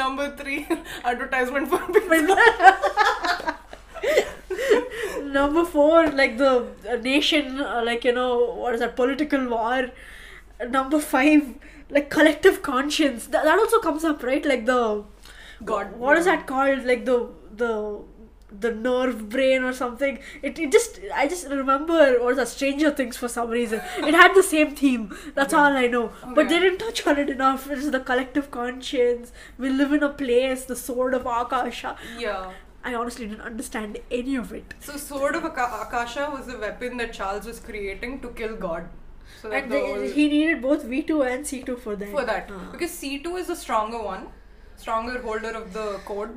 Number 0.03 0.36
three, 0.38 0.65
advertisement 1.03 1.69
for 1.69 1.80
people. 1.99 2.38
Number 5.24 5.64
four, 5.66 6.08
like 6.08 6.38
the 6.38 6.68
uh, 6.89 6.95
nation, 6.97 7.60
uh, 7.60 7.82
like 7.86 8.04
you 8.04 8.12
know, 8.14 8.54
what 8.54 8.74
is 8.74 8.80
that? 8.82 8.95
Political 8.95 9.47
war. 9.49 9.91
Number 10.70 10.99
five, 10.99 11.56
like 11.89 12.10
collective 12.10 12.62
conscience. 12.62 13.26
That, 13.28 13.43
that 13.43 13.58
also 13.60 13.80
comes 13.80 14.04
up, 14.04 14.24
right? 14.24 14.45
Like 14.45 14.66
the 14.66 15.04
God. 15.64 15.95
what 15.97 16.18
is 16.18 16.26
that 16.26 16.47
called 16.47 16.86
like 16.86 17.06
the 17.06 17.30
the 17.56 17.99
the 18.60 18.70
nerve 18.72 19.30
brain 19.30 19.64
or 19.64 19.72
something 19.72 20.20
it, 20.41 20.60
it 20.60 20.72
just 20.74 20.99
i 21.16 21.26
just 21.26 21.47
remember 21.47 22.20
what 22.22 22.32
is 22.32 22.38
that 22.38 22.47
stranger 22.49 22.89
things 22.91 23.16
for 23.16 23.30
some 23.30 23.49
reason 23.49 23.80
it 23.99 24.14
had 24.14 24.34
the 24.34 24.43
same 24.43 24.76
theme 24.76 25.16
that's 25.36 25.54
all 25.54 25.78
i 25.82 25.88
know 25.88 26.12
but 26.36 26.49
they 26.49 26.60
didn't 26.60 26.80
touch 26.80 27.06
on 27.08 27.18
it 27.18 27.30
enough 27.30 27.70
it's 27.72 27.89
the 27.91 27.99
collective 28.02 28.52
conscience 28.52 29.32
we 29.58 29.70
live 29.70 29.93
in 29.93 30.04
a 30.04 30.10
place 30.10 30.66
the 30.66 30.76
sword 30.76 31.14
of 31.14 31.26
akasha 31.26 31.95
Yeah. 32.18 32.52
I 32.90 32.94
honestly 33.00 33.26
didn't 33.28 33.42
understand 33.52 33.98
any 34.20 34.36
of 34.44 34.52
it 34.60 34.74
So, 34.88 34.98
Sword 34.98 35.36
of 35.40 35.44
Aka- 35.50 35.82
Akasha 35.86 36.30
was 36.36 36.48
the 36.52 36.58
weapon 36.66 36.98
that 37.02 37.14
Charles 37.14 37.46
was 37.52 37.60
creating 37.60 38.20
to 38.22 38.30
kill 38.40 38.56
God. 38.56 38.90
So 39.42 39.50
that 39.50 39.64
and 39.64 39.72
the 39.72 39.76
they, 39.76 39.92
whole- 39.92 40.16
he 40.16 40.28
needed 40.32 40.62
both 40.62 40.84
v2 40.94 41.20
and 41.34 41.46
c2 41.52 41.76
for 41.84 41.96
that 42.02 42.10
for 42.16 42.24
that 42.32 42.50
Uh. 42.56 42.58
because 42.72 42.92
C2 43.02 43.36
is 43.44 43.48
the 43.52 43.56
stronger 43.66 44.02
one, 44.08 44.26
stronger 44.86 45.22
holder 45.28 45.52
of 45.62 45.72
the 45.78 45.86
code, 46.10 46.34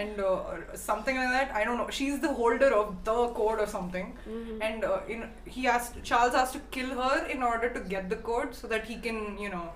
and 0.00 0.20
uh, 0.20 0.40
something 0.74 1.16
like 1.20 1.30
that. 1.36 1.54
I 1.60 1.64
don't 1.68 1.78
know. 1.82 1.88
She's 1.98 2.18
the 2.26 2.32
holder 2.40 2.68
of 2.80 2.90
the 3.08 3.16
code 3.38 3.60
or 3.64 3.66
something, 3.76 4.12
Mhm. 4.34 4.58
and 4.68 4.84
uh, 4.90 5.00
in 5.14 5.24
he 5.56 5.66
asked 5.76 6.02
Charles 6.10 6.34
has 6.40 6.52
to 6.56 6.60
kill 6.76 6.90
her 7.00 7.16
in 7.36 7.42
order 7.52 7.70
to 7.78 7.80
get 7.94 8.10
the 8.14 8.20
code 8.30 8.54
so 8.60 8.72
that 8.74 8.84
he 8.92 8.96
can 9.08 9.20
you 9.46 9.50
know 9.56 9.66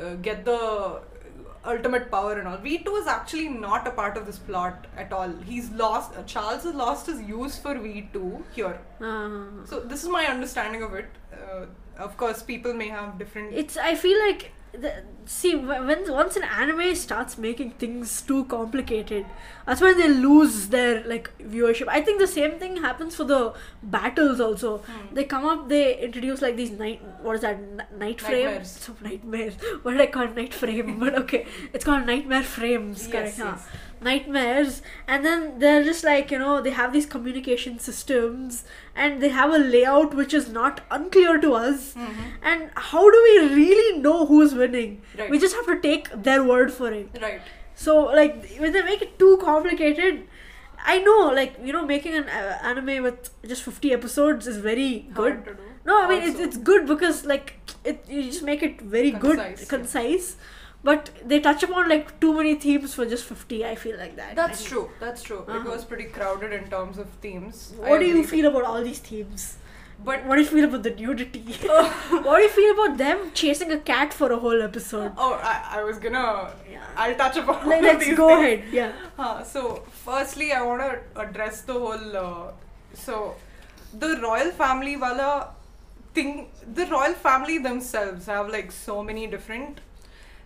uh, 0.00 0.14
get 0.28 0.44
the 0.50 0.58
ultimate 1.64 2.10
power 2.10 2.38
and 2.38 2.48
all. 2.48 2.56
V2 2.58 3.00
is 3.00 3.06
actually 3.06 3.48
not 3.48 3.86
a 3.86 3.90
part 3.90 4.16
of 4.16 4.26
this 4.26 4.38
plot 4.38 4.86
at 4.96 5.12
all. 5.12 5.32
He's 5.44 5.70
lost. 5.70 6.16
Uh, 6.16 6.22
Charles 6.24 6.64
has 6.64 6.74
lost 6.74 7.06
his 7.06 7.20
use 7.22 7.58
for 7.58 7.74
V2 7.74 8.42
here. 8.52 8.78
Uh, 9.00 9.66
So 9.66 9.80
this 9.80 10.02
is 10.02 10.08
my 10.08 10.26
understanding 10.26 10.82
of 10.82 10.94
it. 10.94 11.06
Uh, 11.32 11.66
of 11.98 12.16
course, 12.16 12.42
people 12.42 12.72
may 12.74 12.88
have 12.88 13.18
different. 13.18 13.52
it's 13.54 13.76
i 13.76 13.94
feel 13.94 14.18
like 14.26 14.52
the, 14.72 15.02
see 15.24 15.54
when 15.54 16.10
once 16.10 16.36
an 16.36 16.42
anime 16.44 16.94
starts 16.94 17.36
making 17.36 17.70
things 17.72 18.22
too 18.22 18.44
complicated 18.46 19.26
that's 19.66 19.80
when 19.80 19.98
they 19.98 20.08
lose 20.08 20.68
their 20.68 21.04
like 21.04 21.30
viewership. 21.38 21.88
I 21.88 22.00
think 22.00 22.18
the 22.20 22.26
same 22.26 22.58
thing 22.58 22.78
happens 22.78 23.14
for 23.16 23.24
the 23.24 23.52
battles 23.82 24.40
also. 24.40 24.78
Hmm. 24.78 25.14
they 25.14 25.24
come 25.24 25.44
up 25.44 25.68
they 25.68 25.98
introduce 25.98 26.40
like 26.42 26.56
these 26.56 26.70
night 26.70 27.02
what 27.22 27.36
is 27.36 27.42
that 27.42 27.56
N- 27.56 27.82
night 27.98 28.20
frame? 28.20 28.46
Knightmares. 28.46 28.70
so 28.70 28.94
Knightmares. 29.02 29.54
What 29.82 29.92
did 29.92 30.00
i 30.00 30.06
call 30.06 30.28
night 30.28 30.54
frame. 30.54 30.98
But 31.04 31.14
okay. 31.24 31.46
It's 31.72 31.84
called 31.84 32.06
Knightmare 32.06 32.42
frames 32.42 33.06
Yes, 33.08 33.36
correct? 33.36 33.38
huh? 33.38 33.56
Nightmares 34.00 34.80
and 35.06 35.24
then 35.24 35.58
they're 35.58 35.84
just 35.84 36.04
like 36.04 36.30
you 36.30 36.38
know 36.38 36.60
they 36.62 36.70
have 36.70 36.92
these 36.92 37.06
communication 37.06 37.78
systems 37.78 38.64
and 38.94 39.22
they 39.22 39.28
have 39.28 39.52
a 39.52 39.58
layout 39.58 40.14
which 40.14 40.34
is 40.34 40.48
not 40.48 40.80
unclear 40.90 41.38
to 41.46 41.52
us 41.54 41.94
Mhm. 41.94 42.24
and 42.42 42.70
how 42.90 43.04
do 43.16 43.22
we 43.28 43.36
really 43.54 43.98
know 44.06 44.26
who's 44.26 44.54
winning 44.54 45.00
Right. 45.18 45.30
we 45.30 45.38
just 45.46 45.54
have 45.60 45.66
to 45.66 45.78
take 45.88 46.10
their 46.28 46.42
word 46.44 46.72
for 46.80 46.92
it 46.92 47.18
Right. 47.22 47.40
so 47.74 47.96
like 48.20 48.36
when 48.58 48.72
they 48.72 48.82
make 48.90 49.02
it 49.08 49.18
too 49.18 49.32
complicated 49.44 50.22
i 50.94 50.98
know 51.06 51.18
like 51.40 51.56
you 51.68 51.72
know 51.72 51.84
making 51.86 52.14
an 52.18 52.28
uh, 52.40 52.58
anime 52.72 53.02
with 53.02 53.30
just 53.52 53.62
50 53.62 53.92
episodes 53.92 54.46
is 54.46 54.58
very 54.68 54.90
good 55.22 55.40
Hard 55.44 55.58
no 55.88 55.96
i 56.02 56.08
mean 56.08 56.22
it's, 56.22 56.36
Also. 56.36 56.44
it's 56.48 56.56
good 56.70 56.86
because 56.92 57.24
like 57.32 57.52
it 57.92 58.04
you 58.08 58.22
just 58.28 58.42
make 58.52 58.62
it 58.62 58.80
very 58.80 59.10
Concise, 59.12 59.64
good 59.74 59.80
yeah. 59.84 60.28
But 60.84 61.10
they 61.24 61.40
touch 61.40 61.62
upon 61.62 61.88
like 61.88 62.18
too 62.20 62.32
many 62.34 62.54
themes 62.54 62.94
for 62.94 63.04
just 63.04 63.24
50 63.24 63.64
i 63.64 63.74
feel 63.74 63.96
like 63.98 64.14
that 64.16 64.34
That's 64.36 64.60
I 64.60 64.62
mean, 64.62 64.68
true. 64.70 64.90
That's 65.00 65.22
true. 65.22 65.40
It 65.40 65.50
Uh-huh. 65.50 65.70
was 65.70 65.84
pretty 65.84 66.04
crowded 66.04 66.52
in 66.52 66.68
terms 66.70 66.98
of 66.98 67.08
themes. 67.24 67.72
What 67.78 67.98
do 68.00 68.06
you 68.06 68.24
feel 68.24 68.46
about 68.50 68.64
all 68.72 68.82
these 68.90 69.00
themes 69.10 69.46
But 70.08 70.24
what 70.26 70.36
do 70.38 70.42
you 70.42 70.48
feel 70.50 70.66
about 70.68 70.84
the 70.86 70.90
nudity 70.98 71.40
what 72.26 72.36
do 72.36 72.42
you 72.44 72.50
feel 72.58 72.72
about 72.76 72.98
them 72.98 73.24
chasing 73.40 73.72
a 73.76 73.78
cat 73.90 74.14
for 74.20 74.28
a 74.36 74.38
whole 74.44 74.62
episode 74.66 75.12
oh, 75.26 75.32
I, 75.52 75.54
I 75.78 75.82
was 75.88 75.98
gonna. 76.04 76.26
Yeah. 76.74 76.84
I'll 77.04 77.16
touch 77.22 77.38
upon. 77.42 77.68
Like, 77.72 77.82
let's 77.88 78.12
go 78.20 78.28
things. 78.28 78.44
ahead 78.44 78.62
yeah 79.18 79.42
so, 79.54 79.82
firstly, 80.04 80.52
I 80.52 80.62
want 80.68 80.82
to 80.88 81.20
address 81.24 81.62
the 81.72 81.72
whole. 81.86 82.16
Uh, 82.16 82.52
so, 82.94 83.34
the 84.04 84.12
royal 84.28 84.52
family 84.62 84.96
wala 84.96 85.32
thing. 86.14 86.32
The 86.80 86.86
royal 86.86 87.14
family 87.26 87.58
themselves 87.58 88.26
have 88.26 88.48
like 88.56 88.70
so 88.70 89.02
many 89.02 89.26
different. 89.36 89.80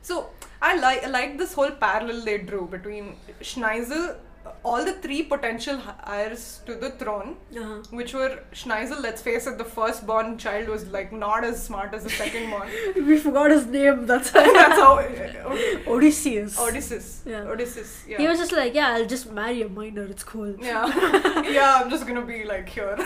So, 0.03 0.31
I 0.61 0.77
like 0.77 1.09
like 1.09 1.39
this 1.39 1.55
whole 1.55 1.71
parallel 1.71 2.25
they 2.25 2.39
drew 2.39 2.67
between 2.67 3.17
Schneizel, 3.41 4.17
all 4.65 4.85
the 4.85 4.93
three 4.93 5.23
potential 5.23 5.81
heirs 6.07 6.61
to 6.67 6.75
the 6.75 6.91
throne, 6.91 7.37
uh-huh. 7.57 7.83
which 7.91 8.15
were 8.15 8.41
Schneizel. 8.53 9.01
Let's 9.01 9.23
face 9.23 9.47
it, 9.47 9.59
the 9.59 9.65
firstborn 9.65 10.39
child 10.39 10.69
was 10.69 10.87
like 10.89 11.13
not 11.13 11.45
as 11.45 11.63
smart 11.63 11.95
as 11.95 12.05
the 12.05 12.11
second 12.11 12.51
born. 12.51 12.69
we 12.97 13.17
forgot 13.19 13.51
his 13.51 13.67
name 13.67 14.07
that's 14.07 14.31
That's 14.43 14.79
how. 14.79 14.99
Okay. 14.99 15.83
odysseus 15.87 16.59
Odysseus. 16.59 17.23
Yeah. 17.27 17.43
Odysseus. 17.43 18.05
Yeah. 18.09 18.19
he 18.19 18.27
was 18.29 18.39
just 18.39 18.53
like 18.53 18.75
yeah 18.75 18.89
i'll 18.95 19.07
just 19.07 19.31
marry 19.31 19.63
a 19.63 19.69
minor 19.69 20.05
it's 20.05 20.25
cool 20.25 20.55
Yeah, 20.59 21.43
yeah, 21.51 21.81
I'm 21.83 21.91
just 21.91 22.07
gonna 22.07 22.25
be 22.25 22.45
like 22.45 22.69
here. 22.69 22.97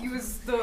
he 0.00 0.08
was 0.08 0.38
the 0.40 0.58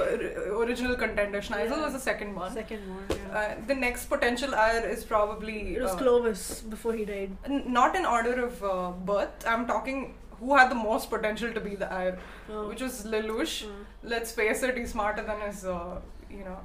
original 0.57 0.95
contender. 0.95 1.41
Schneizel 1.41 1.77
Yeah. 1.77 1.83
was 1.85 1.93
the 1.93 1.99
second 1.99 2.35
one. 2.35 2.51
second 2.53 2.81
one 2.89 3.05
yeah. 3.09 3.37
Uh, 3.39 3.55
the 3.67 3.75
next 3.75 4.05
potential 4.05 4.55
heir 4.55 4.87
is 4.89 5.03
probably 5.03 5.75
it 5.75 5.81
was 5.81 5.91
uh, 5.91 5.97
clovis 5.97 6.61
before 6.61 6.93
he 6.93 7.05
died 7.05 7.37
n- 7.45 7.63
not 7.67 7.95
in 7.95 8.05
order 8.05 8.45
of 8.45 8.63
uh, 8.63 8.91
birth. 8.91 9.38
I'm 9.47 9.65
talking 9.67 10.15
who 10.39 10.55
had 10.55 10.71
the 10.71 10.75
most 10.75 11.09
potential 11.09 11.51
to 11.53 11.59
be 11.59 11.75
the 11.75 11.91
heir, 11.93 12.17
Oh. 12.49 12.69
which 12.69 12.81
was 12.81 13.05
Lelouch. 13.05 13.65
Let's 14.03 14.31
face 14.31 14.63
it, 14.63 14.77
he's 14.77 14.91
smarter 14.91 15.21
than 15.23 15.41
his, 15.41 15.65
uh, 15.65 15.99
you 16.31 16.45
know, 16.45 16.59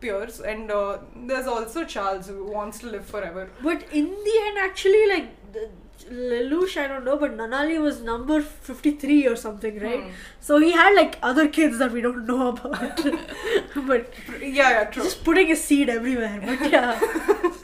peers. 0.00 0.40
And 0.40 0.70
uh, 0.70 0.98
there's 1.16 1.46
also 1.46 1.84
Charles 1.84 2.26
who 2.28 2.44
wants 2.44 2.78
to 2.80 2.86
live 2.86 3.06
forever. 3.06 3.48
But 3.62 3.84
in 3.92 4.04
the 4.10 4.34
end, 4.46 4.58
actually, 4.58 5.06
like 5.08 5.52
the, 5.52 5.70
Lelouch, 6.10 6.76
I 6.80 6.86
don't 6.86 7.04
know, 7.04 7.16
but 7.18 7.36
Nunnally 7.36 7.80
was 7.82 8.00
number 8.02 8.40
fifty-three 8.40 9.26
or 9.26 9.34
something, 9.36 9.80
right? 9.80 10.04
Hmm. 10.04 10.10
So 10.40 10.58
he 10.58 10.70
had 10.72 10.94
like 10.94 11.18
other 11.22 11.48
kids 11.48 11.78
that 11.78 11.90
we 11.92 12.00
don't 12.00 12.24
know 12.26 12.48
about. 12.48 12.96
but 13.86 14.12
Yeah, 14.40 14.70
yeah, 14.70 14.84
true. 14.84 15.02
just 15.02 15.24
putting 15.24 15.50
a 15.50 15.56
seed 15.56 15.88
everywhere. 15.88 16.40
But 16.44 16.70
yeah, 16.70 17.00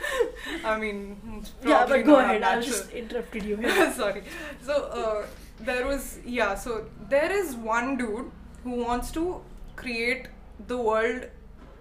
I 0.65 0.79
mean, 0.79 1.45
yeah. 1.65 1.87
But 1.87 2.05
go 2.05 2.19
ahead. 2.19 2.43
I 2.43 2.61
just 2.61 2.91
interrupted 2.91 3.45
you. 3.45 3.57
Sorry. 3.93 4.23
So 4.63 4.75
uh, 4.85 5.27
there 5.61 5.87
was 5.87 6.19
yeah. 6.25 6.55
So 6.55 6.87
there 7.09 7.33
is 7.33 7.55
one 7.55 7.97
dude 7.97 8.31
who 8.63 8.83
wants 8.85 9.11
to 9.13 9.41
create 9.77 10.29
the 10.67 10.77
world 10.77 11.27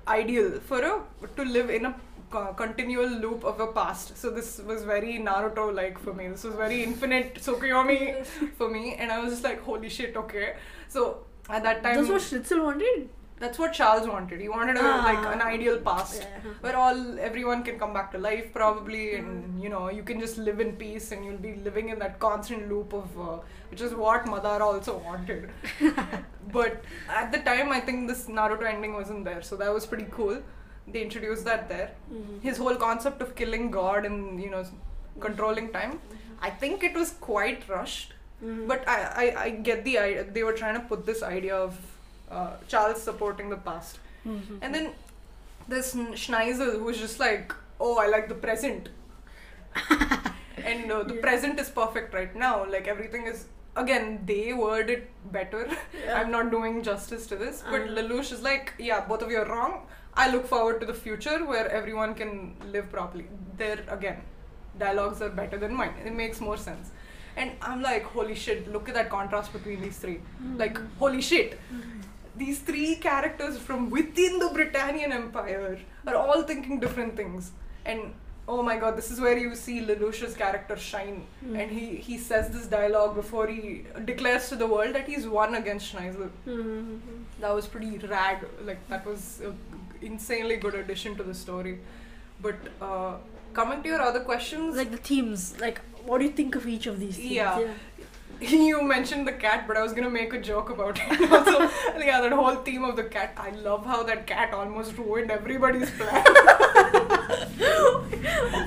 ideal 0.07 0.59
for 0.59 0.81
a 0.81 1.01
to 1.35 1.43
live 1.43 1.69
in 1.69 1.85
a 1.85 1.95
continual 2.57 3.07
loop 3.07 3.43
of 3.43 3.59
a 3.59 3.67
past. 3.67 4.17
So 4.17 4.29
this 4.29 4.59
was 4.59 4.83
very 4.83 5.19
Naruto 5.19 5.73
like 5.73 5.99
for 5.99 6.13
me. 6.13 6.27
This 6.29 6.43
was 6.43 6.55
very 6.55 6.83
infinite 6.83 7.35
Tsukuyomi 7.35 8.25
for 8.57 8.69
me, 8.69 8.95
and 8.95 9.11
I 9.11 9.19
was 9.19 9.31
just 9.31 9.43
like, 9.43 9.61
holy 9.61 9.89
shit, 9.89 10.17
okay. 10.17 10.55
So 10.87 11.25
at 11.49 11.63
that 11.63 11.83
time, 11.83 11.97
That's 11.97 12.09
what 12.09 12.21
Schnitzel 12.21 12.63
wanted. 12.63 13.09
That's 13.43 13.59
what 13.61 13.73
Charles 13.77 14.07
wanted. 14.07 14.41
He 14.45 14.49
wanted 14.55 14.77
a, 14.81 14.83
Ah. 14.89 14.97
like 15.07 15.23
an 15.35 15.41
ideal 15.45 15.77
past 15.87 16.21
Yeah. 16.25 16.51
where 16.65 16.75
all 16.83 16.99
everyone 17.29 17.63
can 17.69 17.79
come 17.83 17.93
back 17.97 18.11
to 18.15 18.19
life 18.25 18.45
probably 18.57 19.01
and 19.19 19.63
you 19.63 19.71
know 19.73 19.83
you 19.97 20.03
can 20.11 20.19
just 20.25 20.37
live 20.49 20.59
in 20.65 20.71
peace 20.83 21.07
and 21.15 21.25
you'll 21.25 21.43
be 21.47 21.53
living 21.67 21.89
in 21.95 21.99
that 22.03 22.19
constant 22.27 22.69
loop 22.73 22.93
of 23.01 23.17
uh, 23.27 23.37
which 23.71 23.81
is 23.87 23.95
what 24.03 24.29
madara 24.35 24.67
also 24.69 24.95
wanted 25.09 25.49
but 26.57 26.83
at 27.21 27.31
the 27.35 27.39
time 27.49 27.71
i 27.77 27.79
think 27.89 28.07
this 28.11 28.23
naruto 28.39 28.65
ending 28.73 28.93
wasn't 29.01 29.23
there 29.29 29.41
so 29.49 29.55
that 29.61 29.71
was 29.77 29.85
pretty 29.93 30.07
cool 30.17 30.35
they 30.95 31.01
introduced 31.07 31.45
that 31.51 31.63
there 31.73 31.89
Mhm. 32.11 32.41
his 32.47 32.57
whole 32.63 32.77
concept 32.87 33.21
of 33.27 33.35
killing 33.41 33.69
god 33.79 34.05
and 34.09 34.41
you 34.45 34.49
know 34.55 34.63
controlling 35.27 35.69
time 35.77 35.93
i 36.41 36.51
think 36.63 36.83
it 36.89 36.95
was 37.03 37.11
quite 37.29 37.67
rushed 37.77 38.13
Mhm. 38.43 38.61
but 38.69 38.87
I, 38.93 38.99
I, 39.23 39.25
I 39.45 39.49
get 39.71 39.83
the 39.89 39.97
idea 40.05 40.23
they 40.37 40.43
were 40.51 40.55
trying 40.61 40.77
to 40.79 40.85
put 40.93 41.05
this 41.11 41.21
idea 41.35 41.55
of 41.67 41.75
uh, 42.37 42.51
charles 42.73 43.01
supporting 43.09 43.49
the 43.55 43.61
past 43.69 43.99
Mhm. 44.25 44.57
and 44.61 44.75
then 44.75 44.85
this 45.73 45.89
Schn- 45.93 46.15
Schneizel 46.23 46.71
who's 46.83 46.99
just 47.05 47.19
like, 47.19 47.53
oh, 47.79 47.97
I 48.03 48.07
like 48.13 48.27
the 48.29 48.35
present. 48.45 48.89
and 49.91 50.91
uh, 50.91 51.03
the 51.03 51.15
Yeah. 51.15 51.21
present 51.21 51.59
is 51.63 51.69
perfect 51.69 52.13
right 52.13 52.35
now. 52.35 52.65
Like 52.75 52.87
everything 52.87 53.27
is, 53.27 53.45
again, 53.75 54.23
they 54.25 54.53
word 54.53 54.89
it 54.89 55.09
better. 55.31 55.61
Yeah. 56.05 56.19
I'm 56.19 56.31
not 56.31 56.51
doing 56.51 56.81
justice 56.89 57.27
to 57.27 57.35
this. 57.43 57.63
But 57.69 57.81
Uh-huh. 57.81 57.95
Lelouch 57.99 58.31
is 58.37 58.41
like, 58.49 58.73
yeah, 58.89 59.01
both 59.11 59.21
of 59.27 59.31
you 59.35 59.39
are 59.43 59.49
wrong. 59.53 59.87
I 60.25 60.29
look 60.33 60.45
forward 60.47 60.79
to 60.81 60.85
the 60.91 60.93
future 61.05 61.37
where 61.53 61.67
everyone 61.81 62.13
can 62.21 62.35
live 62.75 62.89
properly. 62.91 63.25
There, 63.63 63.79
again, 63.97 64.21
dialogues 64.85 65.21
are 65.21 65.29
better 65.41 65.57
than 65.57 65.73
mine. 65.73 65.95
It 66.05 66.13
makes 66.13 66.39
more 66.49 66.57
sense. 66.57 66.91
And 67.35 67.51
I'm 67.61 67.81
like, 67.81 68.03
holy 68.17 68.35
shit, 68.35 68.67
look 68.71 68.89
at 68.89 68.95
that 69.01 69.09
contrast 69.09 69.53
between 69.53 69.81
these 69.81 69.97
three. 69.97 70.19
Like, 70.63 70.77
holy 70.99 71.21
shit, 71.21 71.59
these 72.35 72.59
three 72.59 72.95
characters 72.95 73.57
from 73.57 73.89
within 73.89 74.39
the 74.39 74.49
Britannian 74.49 75.11
Empire 75.11 75.79
are 76.07 76.15
all 76.15 76.43
thinking 76.43 76.79
different 76.79 77.15
things. 77.15 77.51
And 77.85 78.13
oh 78.47 78.61
my 78.61 78.77
god, 78.77 78.97
this 78.97 79.09
is 79.11 79.19
where 79.21 79.37
you 79.37 79.55
see 79.55 79.81
Lelouch's 79.81 80.35
character 80.35 80.75
shine. 80.77 81.25
Mm. 81.45 81.61
And 81.61 81.71
he, 81.71 81.95
he 81.95 82.17
says 82.17 82.49
this 82.49 82.65
dialogue 82.65 83.15
before 83.15 83.47
he 83.47 83.85
declares 84.05 84.49
to 84.49 84.55
the 84.55 84.67
world 84.67 84.95
that 84.95 85.07
he's 85.07 85.27
won 85.27 85.55
against 85.55 85.87
Schneizel. 85.87 86.29
Mhm. 86.47 86.99
That 87.39 87.53
was 87.53 87.67
pretty 87.67 87.97
rad. 87.99 88.45
Like, 88.65 88.87
that 88.89 89.05
was 89.05 89.41
an 89.41 89.57
insanely 90.01 90.57
good 90.57 90.75
addition 90.75 91.15
to 91.17 91.23
the 91.23 91.33
story. 91.33 91.79
But 92.41 92.55
uh, 92.81 93.15
coming 93.53 93.83
to 93.83 93.89
your 93.89 94.01
other 94.01 94.21
questions, 94.21 94.75
Like 94.75 94.91
the 94.91 94.97
themes, 94.97 95.59
like 95.59 95.79
what 96.05 96.17
do 96.17 96.25
you 96.25 96.31
think 96.31 96.55
of 96.55 96.67
each 96.67 96.87
of 96.87 96.99
these 96.99 97.15
themes? 97.15 97.31
Yeah. 97.31 97.67
you 98.51 98.81
mentioned 98.83 99.25
the 99.27 99.31
cat, 99.31 99.65
but 99.67 99.77
I 99.77 99.81
was 99.81 99.93
gonna 99.93 100.09
make 100.09 100.33
a 100.33 100.41
joke 100.41 100.69
about 100.69 100.99
it. 101.01 101.31
also, 101.31 101.61
yeah, 101.97 102.19
that 102.21 102.33
whole 102.33 102.55
theme 102.55 102.83
of 102.83 102.97
the 102.97 103.03
cat. 103.03 103.33
I 103.37 103.51
love 103.51 103.85
how 103.85 104.03
that 104.03 104.27
cat 104.27 104.53
almost 104.53 104.97
ruined 104.97 105.31
everybody's 105.31 105.89
plan. 105.91 106.23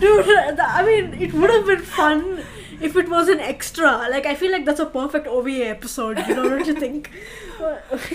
Dude, 0.00 0.60
I 0.60 0.82
mean, 0.84 1.14
it 1.20 1.32
would 1.34 1.50
have 1.50 1.66
been 1.66 1.82
fun 1.82 2.42
if 2.80 2.96
it 2.96 3.08
was 3.08 3.28
an 3.28 3.40
extra. 3.40 4.08
Like, 4.10 4.26
I 4.26 4.34
feel 4.34 4.52
like 4.52 4.64
that's 4.64 4.80
a 4.80 4.86
perfect 4.86 5.26
OVA 5.26 5.66
episode, 5.68 6.18
you 6.26 6.34
know, 6.34 6.48
don't 6.48 6.66
you 6.66 6.74
think? 6.74 7.10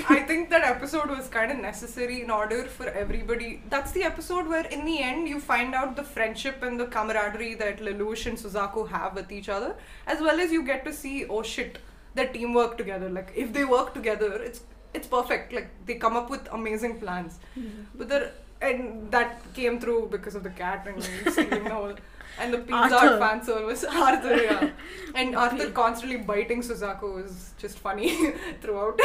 I 0.09 0.19
think 0.27 0.49
that 0.49 0.63
episode 0.63 1.09
was 1.09 1.27
kind 1.27 1.51
of 1.51 1.57
necessary 1.57 2.21
in 2.21 2.29
order 2.29 2.63
for 2.65 2.87
everybody. 2.87 3.61
That's 3.69 3.91
the 3.91 4.03
episode 4.03 4.47
where, 4.47 4.65
in 4.65 4.85
the 4.85 4.99
end, 4.99 5.27
you 5.27 5.39
find 5.39 5.73
out 5.73 5.95
the 5.95 6.03
friendship 6.03 6.61
and 6.63 6.79
the 6.79 6.85
camaraderie 6.85 7.55
that 7.55 7.79
Lelouch 7.79 8.25
and 8.25 8.37
Suzaku 8.37 8.89
have 8.89 9.15
with 9.15 9.31
each 9.31 9.49
other, 9.49 9.75
as 10.07 10.19
well 10.21 10.39
as 10.39 10.51
you 10.51 10.63
get 10.63 10.85
to 10.85 10.93
see, 10.93 11.25
oh 11.25 11.41
shit, 11.43 11.79
their 12.13 12.27
teamwork 12.27 12.77
together. 12.77 13.09
Like, 13.09 13.31
if 13.35 13.53
they 13.53 13.65
work 13.65 13.93
together, 13.93 14.33
it's 14.33 14.61
it's 14.93 15.07
perfect. 15.07 15.53
Like, 15.53 15.69
they 15.85 15.95
come 15.95 16.17
up 16.17 16.29
with 16.29 16.47
amazing 16.51 16.99
plans. 16.99 17.39
Mm-hmm. 17.57 17.83
But 17.95 18.09
there, 18.09 18.31
and 18.61 19.09
that 19.11 19.41
came 19.53 19.79
through 19.79 20.09
because 20.11 20.35
of 20.35 20.43
the 20.43 20.49
cat 20.49 20.87
and 20.87 21.03
stealing 21.31 21.63
the 21.63 21.73
whole. 21.73 21.95
And 22.39 22.53
the 22.53 22.59
pizza 22.59 22.95
Arthur. 22.97 23.19
Fan 23.19 23.43
service, 23.43 23.83
Arthur, 23.83 24.35
yeah. 24.41 24.69
And 25.13 25.35
Arthur 25.35 25.69
constantly 25.71 26.17
biting 26.17 26.61
Suzaku 26.61 27.23
is 27.25 27.53
just 27.57 27.77
funny 27.79 28.31
throughout. 28.61 28.99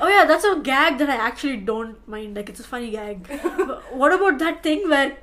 oh, 0.00 0.08
yeah, 0.08 0.24
that's 0.26 0.44
a 0.44 0.60
gag 0.60 0.98
that 0.98 1.10
I 1.10 1.16
actually 1.16 1.58
don't 1.58 2.06
mind. 2.08 2.36
Like, 2.36 2.48
it's 2.48 2.60
a 2.60 2.64
funny 2.64 2.90
gag. 2.90 3.28
But 3.42 3.94
what 3.94 4.12
about 4.12 4.38
that 4.38 4.62
thing 4.62 4.88
where 4.88 5.16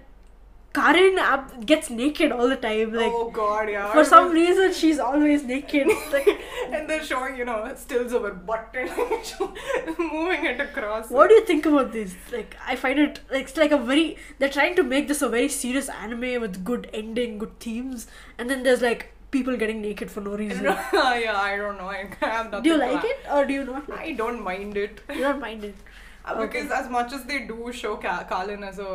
Kallen 0.74 1.18
ab- 1.18 1.66
gets 1.66 1.90
naked 1.90 2.32
all 2.32 2.48
the 2.48 2.56
time? 2.56 2.94
Like, 2.94 3.12
oh 3.12 3.32
god, 3.32 3.70
yeah. 3.70 3.92
for 3.92 4.04
some 4.06 4.32
reason, 4.32 4.74
she's 4.74 5.00
always 5.00 5.44
naked. 5.44 5.88
Like, 6.12 6.28
and 6.72 6.90
they're 6.90 7.04
showing, 7.04 7.36
you 7.38 7.46
know, 7.46 7.74
stills 7.76 8.14
of 8.14 8.22
her 8.24 8.32
butt 8.32 8.76
and 8.76 8.90
moving 10.00 10.46
it 10.46 10.60
across. 10.60 11.10
what 11.10 11.30
do 11.30 11.36
you 11.36 11.46
think 11.46 11.66
about 11.66 11.92
this? 11.94 12.16
Like, 12.32 12.56
I 12.66 12.76
find 12.76 13.00
it 13.00 13.20
like 13.32 13.44
it's 13.44 13.58
like 13.58 13.72
a 13.72 13.78
very 13.78 14.18
they're 14.38 14.50
trying 14.50 14.76
to 14.76 14.84
make 14.84 15.08
this 15.08 15.22
a 15.22 15.30
very 15.30 15.50
serious 15.50 15.90
anime 15.90 16.42
with 16.42 16.64
good 16.64 16.90
ending, 16.94 17.38
good 17.38 17.60
themes, 17.60 18.08
and 18.38 18.50
then 18.50 18.64
there's 18.64 18.82
like 18.82 19.14
people 19.32 19.58
getting 19.58 19.82
naked 19.82 20.12
for 20.12 20.22
no 20.22 20.36
reason. 20.36 20.64
yeah, 20.64 21.34
I 21.36 21.58
don't 21.58 21.78
know. 21.78 21.90
I 21.90 22.10
have 22.22 22.52
nothing 22.52 22.64
do 22.64 22.70
you 22.70 22.78
like 22.78 23.04
it 23.04 23.20
or 23.32 23.46
do 23.46 23.54
you 23.54 23.66
not? 23.66 23.90
Like 23.90 24.00
I 24.00 24.12
don't 24.12 24.44
mind 24.44 24.78
it? 24.78 25.02
You 25.10 25.22
don't 25.22 25.40
mind 25.40 25.64
it. 25.64 25.76
Uh, 26.28 26.34
Okay. 26.36 26.46
Because 26.64 26.72
as 26.72 26.90
much 26.90 27.14
as 27.14 27.24
they 27.24 27.40
do 27.48 27.72
show 27.72 27.96
Ka- 27.98 28.26
Kallen 28.30 28.64
as 28.68 28.80
a 28.80 28.88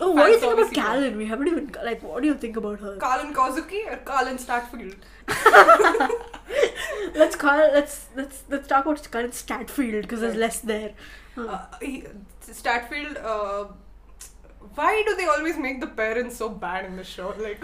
Oh, 0.00 0.10
what 0.10 0.26
do 0.26 0.32
you 0.32 0.40
think 0.40 0.52
about 0.54 0.74
service? 0.74 1.16
We 1.16 1.26
haven't 1.26 1.48
even 1.48 1.72
like. 1.84 2.02
What 2.02 2.22
do 2.22 2.28
you 2.28 2.34
think 2.34 2.56
about 2.56 2.80
her? 2.80 2.96
Kallen 2.96 3.32
Kozuki 3.32 3.82
or 3.92 3.98
Kallen 3.98 4.38
Stadtfeld? 4.46 4.96
let's 7.14 7.36
call. 7.36 7.58
Let's 7.58 8.08
let's 8.16 8.42
let's 8.48 8.66
talk 8.68 8.84
about 8.86 9.02
Kallen 9.16 9.30
Stadtfeld 9.42 10.02
because 10.02 10.20
there's 10.20 10.36
less 10.36 10.58
there. 10.60 10.92
Huh. 11.34 11.46
Uh, 11.48 11.66
he, 11.80 12.04
Stadtfeld, 12.42 13.24
uh, 13.24 13.64
why 14.74 15.02
do 15.06 15.16
they 15.16 15.26
always 15.26 15.56
make 15.56 15.80
the 15.80 15.86
parents 15.86 16.36
so 16.36 16.48
bad 16.48 16.84
in 16.84 16.96
the 16.96 17.04
show? 17.04 17.34
Like, 17.38 17.62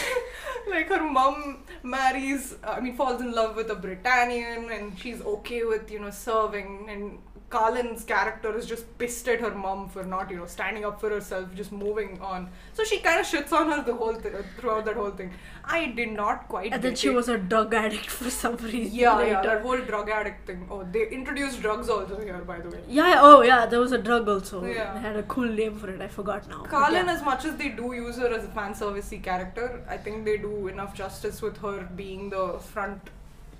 like 0.70 0.88
her 0.88 1.02
mom 1.02 1.64
marries, 1.82 2.54
I 2.64 2.80
mean, 2.80 2.96
falls 2.96 3.20
in 3.20 3.32
love 3.32 3.56
with 3.56 3.70
a 3.70 3.74
Britannian, 3.76 4.70
and 4.70 4.98
she's 4.98 5.20
okay 5.22 5.64
with 5.64 5.90
you 5.90 6.00
know 6.00 6.10
serving. 6.10 6.88
And 6.90 7.18
Kallen's 7.50 8.04
character 8.04 8.56
is 8.56 8.64
just 8.64 8.86
pissed 8.96 9.28
at 9.28 9.40
her 9.40 9.50
mom 9.50 9.88
for 9.88 10.04
not 10.04 10.30
you 10.30 10.36
know 10.36 10.46
standing 10.46 10.84
up 10.84 11.00
for 11.00 11.10
herself, 11.10 11.52
just 11.54 11.72
moving 11.72 12.20
on. 12.20 12.48
So 12.74 12.84
she 12.84 12.98
kind 13.00 13.18
of 13.18 13.26
shits 13.26 13.52
on 13.52 13.70
her 13.70 13.82
the 13.82 13.94
whole 13.94 14.14
th- 14.14 14.44
throughout 14.58 14.84
that 14.84 14.94
whole 14.94 15.10
thing. 15.10 15.32
I 15.64 15.86
did 15.86 16.12
not 16.12 16.46
quite. 16.48 16.72
and 16.72 16.82
then 16.82 16.94
she 16.94 17.08
it. 17.08 17.14
was 17.14 17.28
a 17.28 17.38
drug 17.38 17.74
addict 17.74 18.06
for 18.18 18.30
some 18.30 18.56
reason. 18.56 18.94
Yeah, 18.94 19.16
later. 19.16 19.30
yeah, 19.32 19.42
that 19.42 19.62
whole 19.62 19.78
drug 19.78 20.08
addict 20.08 20.46
thing. 20.46 20.66
Oh, 20.70 20.86
they 20.92 21.08
introduced 21.08 21.60
drugs 21.60 21.88
also 21.88 22.20
here, 22.20 22.38
by 22.38 22.60
the 22.60 22.70
way. 22.70 22.80
Yeah, 22.88 23.18
oh 23.18 23.42
yeah, 23.42 23.66
there 23.66 23.80
was 23.80 23.92
a 23.92 23.98
drug 23.98 24.28
also. 24.28 24.64
Yeah. 24.64 24.94
They 24.94 25.00
had 25.00 25.16
a 25.16 25.24
cool 25.24 25.48
name 25.48 25.76
for 25.76 25.90
it. 25.90 26.00
I 26.00 26.08
forgot 26.08 26.48
now. 26.48 26.62
Kallen, 26.64 27.06
yeah. 27.06 27.14
as 27.14 27.22
much 27.24 27.44
as 27.44 27.56
they 27.56 27.70
do 27.70 27.92
use 27.92 28.16
her 28.18 28.32
as 28.32 28.44
a 28.44 28.48
fan 28.48 28.74
servicey 28.74 29.20
character, 29.22 29.84
I 29.88 29.96
think 29.96 30.24
they 30.24 30.38
do 30.38 30.68
enough 30.68 30.94
justice 30.94 31.42
with 31.42 31.56
her 31.58 31.88
being 31.96 32.30
the 32.30 32.60
front. 32.60 33.10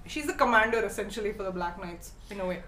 She's 0.06 0.26
the 0.26 0.34
commander 0.34 0.84
essentially 0.84 1.32
for 1.32 1.42
the 1.42 1.50
Black 1.50 1.80
Knights 1.80 2.12
in 2.30 2.40
a 2.40 2.46
way. 2.46 2.62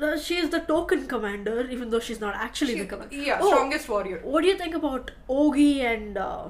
No, 0.00 0.16
she 0.16 0.36
is 0.36 0.50
the 0.50 0.60
token 0.60 1.06
commander, 1.08 1.66
even 1.68 1.90
though 1.90 1.98
she's 2.00 2.20
not 2.20 2.34
actually 2.36 2.74
She- 2.74 2.80
the 2.80 2.86
commander. 2.86 3.16
Yeah, 3.16 3.38
Oh. 3.42 3.48
strongest 3.48 3.88
warrior. 3.88 4.20
What 4.22 4.42
do 4.42 4.48
you 4.48 4.56
think 4.58 4.74
about 4.74 5.10
Ogi 5.28 5.80
and 5.92 6.16
uh, 6.16 6.48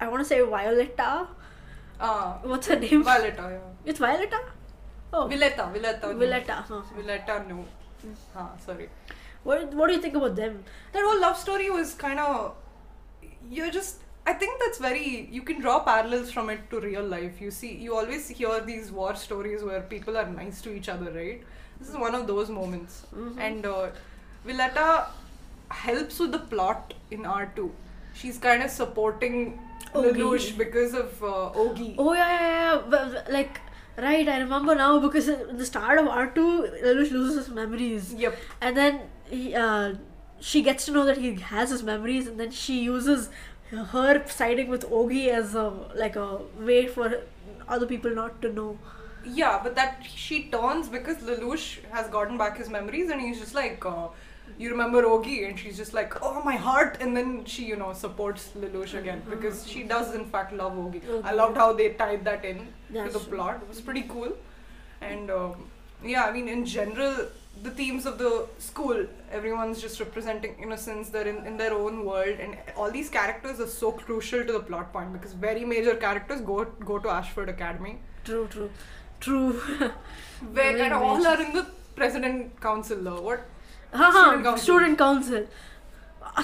I 0.00 0.08
want 0.08 0.20
to 0.22 0.24
say 0.24 0.40
Violetta? 0.42 1.28
Uh, 1.98 2.32
What's 2.42 2.66
her 2.68 2.76
name? 2.78 3.02
Violetta, 3.04 3.48
yeah. 3.52 3.58
It's 3.92 3.98
Violetta. 3.98 4.40
Oh, 5.12 5.26
Villetta, 5.30 5.64
Villetta. 5.74 6.02
no. 6.12 6.14
Villetta. 6.24 6.56
Huh. 6.68 6.82
Villetta, 6.98 7.46
no. 7.48 7.64
Ah, 8.36 8.50
sorry. 8.64 8.88
What 9.42 9.72
What 9.74 9.88
do 9.88 9.94
you 9.94 10.00
think 10.00 10.14
about 10.14 10.36
them? 10.36 10.62
That 10.92 11.02
whole 11.04 11.20
love 11.20 11.36
story 11.36 11.68
was 11.70 11.94
kind 11.94 12.20
of. 12.20 12.54
You're 13.50 13.70
just. 13.70 14.02
I 14.26 14.34
think 14.34 14.60
that's 14.62 14.78
very. 14.78 15.28
You 15.38 15.42
can 15.42 15.60
draw 15.60 15.78
parallels 15.80 16.30
from 16.30 16.50
it 16.50 16.68
to 16.70 16.80
real 16.80 17.02
life. 17.14 17.40
You 17.40 17.50
see, 17.50 17.72
you 17.86 17.96
always 17.96 18.28
hear 18.28 18.60
these 18.60 18.90
war 18.92 19.14
stories 19.16 19.64
where 19.70 19.80
people 19.94 20.16
are 20.22 20.26
nice 20.28 20.60
to 20.62 20.72
each 20.80 20.88
other, 20.88 21.10
right? 21.10 21.42
This 21.80 21.88
is 21.88 21.96
one 21.96 22.14
of 22.14 22.26
those 22.26 22.48
moments. 22.50 23.06
And 23.38 23.64
uh, 23.66 23.88
Villetta 24.46 25.06
helps 25.70 26.18
with 26.18 26.32
the 26.32 26.38
plot 26.38 26.94
in 27.10 27.20
R2. 27.22 27.70
She's 28.14 28.38
kind 28.38 28.62
of 28.62 28.70
supporting 28.70 29.58
Lelouch 29.94 30.56
because 30.58 30.94
of 30.94 31.22
uh, 31.22 31.50
Ogi. 31.64 31.94
Oh 31.98 32.12
yeah, 32.12 32.28
yeah, 32.40 32.74
yeah. 32.74 32.82
But, 32.88 33.30
like, 33.30 33.60
right, 33.96 34.28
I 34.28 34.38
remember 34.40 34.74
now 34.74 34.98
because 34.98 35.28
in 35.28 35.56
the 35.56 35.64
start 35.66 35.98
of 35.98 36.06
R 36.08 36.26
two, 36.28 36.68
Lelouch 36.84 37.10
loses 37.12 37.46
his 37.46 37.48
memories, 37.54 38.12
Yep. 38.14 38.36
and 38.60 38.76
then 38.76 39.00
he, 39.28 39.54
uh, 39.54 39.94
she 40.40 40.62
gets 40.62 40.84
to 40.86 40.92
know 40.92 41.04
that 41.06 41.18
he 41.18 41.34
has 41.36 41.70
his 41.70 41.82
memories, 41.82 42.26
and 42.26 42.38
then 42.38 42.50
she 42.50 42.80
uses 42.80 43.30
her 43.70 44.26
siding 44.28 44.68
with 44.68 44.84
Ogi 44.90 45.28
as 45.28 45.54
a 45.54 45.68
like 45.94 46.16
a 46.16 46.38
way 46.58 46.86
for 46.88 47.22
other 47.68 47.86
people 47.86 48.10
not 48.14 48.42
to 48.42 48.52
know. 48.52 48.78
Yeah, 49.24 49.60
but 49.62 49.74
that 49.76 50.04
she 50.14 50.44
turns 50.50 50.88
because 50.88 51.18
Lelouch 51.18 51.84
has 51.90 52.08
gotten 52.08 52.38
back 52.38 52.56
his 52.56 52.68
memories 52.68 53.10
and 53.10 53.20
he's 53.20 53.38
just 53.38 53.54
like, 53.54 53.84
uh, 53.84 54.08
you 54.58 54.70
remember 54.70 55.02
Ogi? 55.02 55.48
And 55.48 55.58
she's 55.58 55.76
just 55.76 55.94
like, 55.94 56.22
oh, 56.22 56.42
my 56.42 56.56
heart. 56.56 56.98
And 57.00 57.16
then 57.16 57.44
she, 57.44 57.64
you 57.64 57.76
know, 57.76 57.92
supports 57.92 58.50
Lelouch 58.56 58.98
again 58.98 59.22
because 59.28 59.66
she 59.66 59.82
does, 59.82 60.14
in 60.14 60.24
fact, 60.26 60.52
love 60.52 60.72
Ogi. 60.72 61.02
I 61.24 61.32
loved 61.32 61.56
how 61.56 61.72
they 61.72 61.90
tied 61.90 62.24
that 62.24 62.44
in 62.44 62.68
That's 62.90 63.12
to 63.12 63.18
the 63.18 63.24
true. 63.24 63.36
plot. 63.36 63.60
It 63.62 63.68
was 63.68 63.80
pretty 63.80 64.02
cool. 64.02 64.32
And 65.00 65.30
um, 65.30 65.70
yeah, 66.04 66.24
I 66.24 66.32
mean, 66.32 66.48
in 66.48 66.64
general, 66.64 67.28
the 67.62 67.70
themes 67.70 68.06
of 68.06 68.18
the 68.18 68.46
school, 68.58 69.06
everyone's 69.30 69.80
just 69.80 70.00
representing 70.00 70.56
innocence. 70.62 71.10
They're 71.10 71.26
in, 71.28 71.46
in 71.46 71.56
their 71.56 71.72
own 71.74 72.04
world. 72.04 72.38
And 72.40 72.56
all 72.76 72.90
these 72.90 73.08
characters 73.10 73.60
are 73.60 73.66
so 73.66 73.92
crucial 73.92 74.44
to 74.44 74.52
the 74.52 74.60
plot 74.60 74.92
point 74.92 75.12
because 75.12 75.32
very 75.32 75.64
major 75.64 75.94
characters 75.94 76.40
go 76.40 76.64
go 76.64 76.98
to 76.98 77.08
Ashford 77.08 77.48
Academy 77.48 77.98
True, 78.24 78.46
true, 78.50 78.70
true. 79.20 79.52
where 80.52 80.76
and 80.76 80.92
all 80.92 81.26
are 81.26 81.40
in 81.40 81.52
the 81.52 81.66
president 81.94 82.60
council 82.60 83.02
though. 83.02 83.20
What? 83.20 83.46
Student 83.92 84.44
council. 84.44 84.56
student 84.58 84.98
council. 84.98 85.46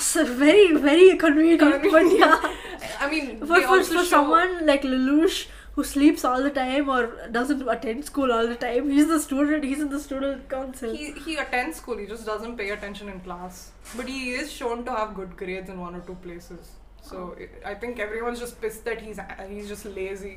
So 0.01 0.25
very, 0.25 0.77
very 0.77 1.17
convenient, 1.17 1.61
but 1.61 2.19
yeah. 2.19 2.55
I 3.01 3.09
mean, 3.09 3.39
For, 3.39 3.47
they 3.47 3.63
for, 3.63 3.83
for 3.85 4.05
someone 4.05 4.67
like 4.67 4.83
Lelouch 4.83 5.47
who 5.75 5.85
sleeps 5.85 6.25
all 6.25 6.43
the 6.43 6.51
time 6.51 6.89
or 6.89 7.29
doesn't 7.31 7.69
attend 7.69 8.05
school 8.05 8.33
all 8.33 8.47
the 8.47 8.57
time, 8.57 8.91
he's 8.91 9.07
the 9.07 9.21
student, 9.21 9.63
he's 9.63 9.81
in 9.81 9.91
the 9.91 10.01
student 10.01 10.49
council. 10.49 10.95
He, 10.95 11.13
he 11.13 11.37
attends 11.37 11.77
school, 11.77 11.99
he 11.99 12.07
just 12.07 12.27
doesn't 12.27 12.57
pay 12.57 12.71
attention 12.71 13.09
in 13.09 13.21
class. 13.21 13.71
But 13.97 14.09
he 14.09 14.31
is 14.31 14.51
shown 14.51 14.85
to 14.87 14.91
have 14.91 15.15
good 15.15 15.37
grades 15.37 15.71
in 15.71 15.79
one 15.79 15.95
or 15.95 16.01
two 16.01 16.17
places. 16.17 16.73
So 17.11 17.37
I 17.41 17.73
I 17.73 17.75
think 17.83 17.99
everyone's 18.09 18.41
just 18.47 18.61
pissed 18.61 18.85
that 18.91 19.01
he's 19.09 19.19
he's 19.51 19.69
just 19.73 19.85
lazy, 19.99 20.35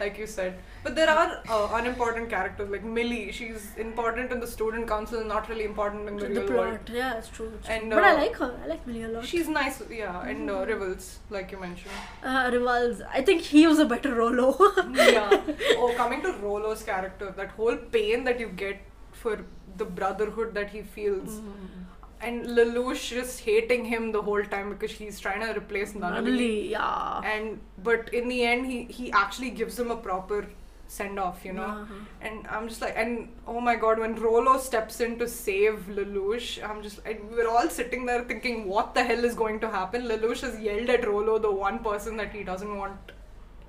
like 0.00 0.18
you 0.22 0.26
said. 0.34 0.58
But 0.86 0.94
there 0.98 1.10
are 1.10 1.28
uh, 1.56 1.68
unimportant 1.78 2.28
characters 2.34 2.68
like 2.74 2.84
Millie. 2.98 3.22
She's 3.38 3.64
important 3.84 4.32
in 4.36 4.40
the 4.44 4.50
student 4.54 4.88
council, 4.92 5.24
not 5.32 5.48
really 5.52 5.64
important 5.70 6.08
in 6.12 6.16
the, 6.22 6.26
the 6.26 6.40
real 6.40 6.46
plot, 6.50 6.58
world. 6.66 6.90
yeah, 7.00 7.14
it's 7.20 7.28
true. 7.38 7.48
It's 7.56 7.66
true. 7.66 7.74
And, 7.76 7.90
but 7.98 8.04
I 8.10 8.12
uh, 8.14 8.18
like 8.24 8.36
her. 8.44 8.50
I 8.64 8.68
like 8.74 8.86
Millie 8.90 9.02
a 9.08 9.08
lot. 9.16 9.26
She's 9.32 9.48
nice, 9.56 9.82
yeah, 10.00 10.20
and 10.34 10.50
uh, 10.56 10.60
Rivalz, 10.72 11.08
like 11.38 11.50
you 11.56 11.60
mentioned. 11.66 11.96
uh, 12.22 12.50
Rivalz. 12.56 13.02
I 13.20 13.22
think 13.30 13.42
he 13.54 13.66
was 13.66 13.78
a 13.86 13.88
better 13.94 14.14
Rolo. 14.14 14.48
yeah. 14.94 15.40
Oh, 15.82 15.92
coming 15.96 16.22
to 16.28 16.32
Rolo's 16.46 16.82
character, 16.92 17.32
that 17.42 17.50
whole 17.60 17.76
pain 17.98 18.24
that 18.30 18.38
you 18.46 18.48
get 18.64 18.80
for 19.24 19.36
the 19.76 19.84
brotherhood 20.00 20.54
that 20.54 20.70
he 20.70 20.82
feels, 20.82 21.40
Mm. 21.40 21.84
And 22.28 22.46
Lelouch 22.58 23.02
just 23.16 23.40
hating 23.48 23.84
him 23.94 24.12
the 24.18 24.22
whole 24.28 24.44
time 24.54 24.70
because 24.74 24.92
he's 25.00 25.18
trying 25.24 25.40
to 25.46 25.50
replace 25.58 25.92
Nunnally. 26.04 26.70
Yeah. 26.70 27.20
And 27.32 27.60
but 27.90 28.12
in 28.20 28.28
the 28.34 28.44
end, 28.52 28.66
he 28.74 28.84
he 29.00 29.10
actually 29.24 29.50
gives 29.62 29.78
him 29.84 29.90
a 29.96 29.96
proper 30.06 30.46
send 30.94 31.18
off, 31.18 31.44
you 31.44 31.52
know. 31.52 31.64
Uh-huh. 31.68 31.94
And 32.20 32.46
I'm 32.56 32.68
just 32.72 32.80
like, 32.80 32.94
and 33.04 33.28
oh 33.54 33.60
my 33.68 33.74
god, 33.84 33.98
when 34.04 34.14
Rolo 34.26 34.52
steps 34.66 35.00
in 35.06 35.18
to 35.22 35.26
save 35.28 35.88
Lelouch, 35.96 36.50
I'm 36.68 36.82
just, 36.82 37.00
and 37.04 37.28
we're 37.30 37.48
all 37.48 37.68
sitting 37.78 38.06
there 38.10 38.22
thinking, 38.32 38.68
what 38.74 38.94
the 38.98 39.02
hell 39.08 39.24
is 39.30 39.34
going 39.34 39.58
to 39.64 39.70
happen? 39.70 40.06
Lelouch 40.12 40.42
has 40.42 40.60
yelled 40.68 40.88
at 40.90 41.06
Rolo, 41.08 41.38
the 41.48 41.50
one 41.50 41.80
person 41.90 42.16
that 42.22 42.32
he 42.32 42.44
doesn't 42.52 42.76
want 42.82 43.12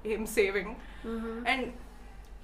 him 0.04 0.28
saving 0.38 0.76
Mhm. 1.06 1.44
and 1.54 1.74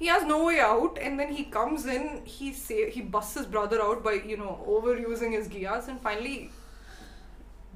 he 0.04 0.08
has 0.14 0.24
no 0.32 0.38
way 0.46 0.60
out 0.68 0.98
and 1.08 1.20
then 1.24 1.32
he 1.40 1.44
comes 1.58 1.86
in 1.98 2.08
he 2.38 2.52
say 2.62 2.80
he 2.96 3.02
busts 3.18 3.42
his 3.42 3.46
brother 3.58 3.82
out 3.88 4.04
by 4.08 4.14
you 4.34 4.38
know 4.44 4.54
overusing 4.78 5.36
his 5.40 5.48
Geass 5.58 5.88
and 5.94 6.02
finally 6.10 6.38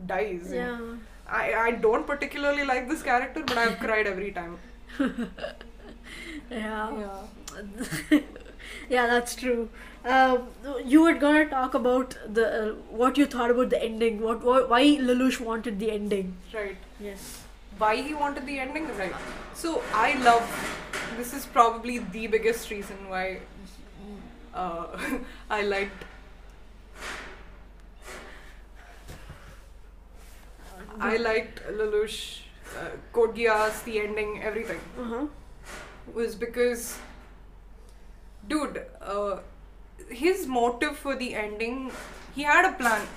dies 0.06 0.52
Yeah. 0.54 0.80
I, 1.28 1.54
I 1.54 1.72
don't 1.72 2.08
particularly 2.08 2.64
like 2.64 2.88
this 2.90 3.04
character 3.04 3.44
but 3.46 3.58
i've 3.58 3.80
cried 3.80 4.08
every 4.08 4.32
time 4.32 4.58
Yeah. 6.52 7.00
yeah 7.00 8.20
yeah, 8.90 9.08
that's 9.08 9.36
true. 9.36 9.70
Um, 10.06 10.48
you 10.86 11.02
were 11.02 11.14
gonna 11.16 11.46
talk 11.50 11.74
about 11.74 12.18
the 12.32 12.46
uh, 12.48 12.74
what 12.90 13.18
you 13.18 13.26
thought 13.26 13.52
about 13.52 13.70
the 13.70 13.82
ending. 13.84 14.22
What, 14.22 14.44
what 14.44 14.70
why 14.70 14.84
Lelouch 14.84 15.40
wanted 15.40 15.80
the 15.80 15.92
ending. 15.92 16.36
right 16.54 16.78
Yes. 17.00 17.37
Why 17.78 17.96
he 17.96 18.14
wanted 18.14 18.46
the 18.46 18.60
ending 18.60 18.88
right 18.98 19.16
so 19.54 19.82
i 19.94 20.14
love 20.24 20.46
this 21.18 21.34
is 21.34 21.46
probably 21.46 22.00
the 22.18 22.28
biggest 22.28 22.70
reason 22.72 22.98
why 23.10 23.40
uh, 24.54 24.86
i 25.50 25.62
liked 25.62 26.06
I 31.00 31.18
liked 31.18 31.62
Lelouch, 31.68 32.40
uh, 32.78 32.90
Code 33.14 33.36
Geass, 33.36 33.84
the 33.84 34.00
ending, 34.00 34.42
everything. 34.42 34.80
Uh 35.00 35.04
huh. 35.04 35.26
was 36.14 36.36
because, 36.36 36.98
dude, 38.48 38.82
uh, 39.02 39.40
his 40.10 40.48
motive 40.48 40.98
for 40.98 41.16
the 41.16 41.36
ending, 41.36 41.92
he 42.36 42.44
had 42.44 42.66
a 42.66 42.74
plan. 42.74 43.08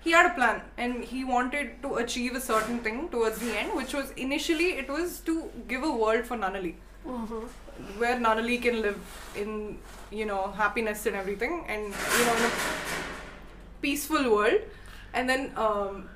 He 0.00 0.12
had 0.12 0.26
a 0.26 0.34
plan, 0.34 0.62
and 0.76 1.04
he 1.04 1.24
wanted 1.24 1.82
to 1.82 1.94
achieve 1.96 2.34
a 2.34 2.40
certain 2.40 2.78
thing 2.80 3.08
towards 3.08 3.38
the 3.38 3.56
end, 3.58 3.74
which 3.74 3.92
was 3.94 4.10
initially 4.12 4.68
it 4.82 4.88
was 4.88 5.20
to 5.20 5.50
give 5.68 5.82
a 5.82 5.90
world 5.92 6.24
for 6.24 6.36
Uh 7.06 7.26
huh. 7.26 7.40
where 7.98 8.16
Nunnally 8.16 8.60
can 8.60 8.80
live 8.82 8.98
in 9.36 9.78
you 10.10 10.26
know 10.26 10.52
happiness 10.52 11.06
and 11.06 11.16
everything, 11.16 11.64
and 11.68 11.82
you 12.18 12.24
know 12.26 12.36
in 12.36 12.44
a 12.44 12.52
peaceful 13.82 14.30
world. 14.34 14.60
And 15.14 15.28
then 15.28 15.52
um, 15.56 16.08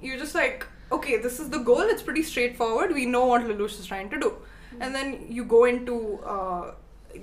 you're 0.00 0.18
just 0.18 0.34
like, 0.34 0.66
okay, 0.90 1.18
this 1.18 1.38
is 1.38 1.50
the 1.50 1.58
goal. 1.58 1.80
It's 1.94 2.02
pretty 2.02 2.22
straightforward. 2.22 2.92
We 2.92 3.06
know 3.06 3.26
what 3.26 3.42
Lelouch 3.42 3.78
is 3.78 3.86
trying 3.86 4.10
to 4.10 4.18
do. 4.18 4.32
And 4.80 4.94
then 4.94 5.26
you 5.28 5.44
go 5.44 5.64
into, 5.64 6.18
uh, 6.24 6.72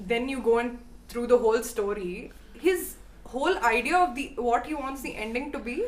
then 0.08 0.30
you 0.30 0.42
go 0.42 0.60
in 0.60 0.80
through 1.10 1.28
the 1.28 1.38
whole 1.38 1.62
story. 1.64 2.32
His 2.54 2.96
whole 3.24 3.58
idea 3.60 3.98
of 3.98 4.16
the 4.16 4.34
what 4.38 4.66
he 4.68 4.74
wants 4.76 5.02
the 5.02 5.16
ending 5.16 5.52
to 5.52 5.60
be 5.60 5.84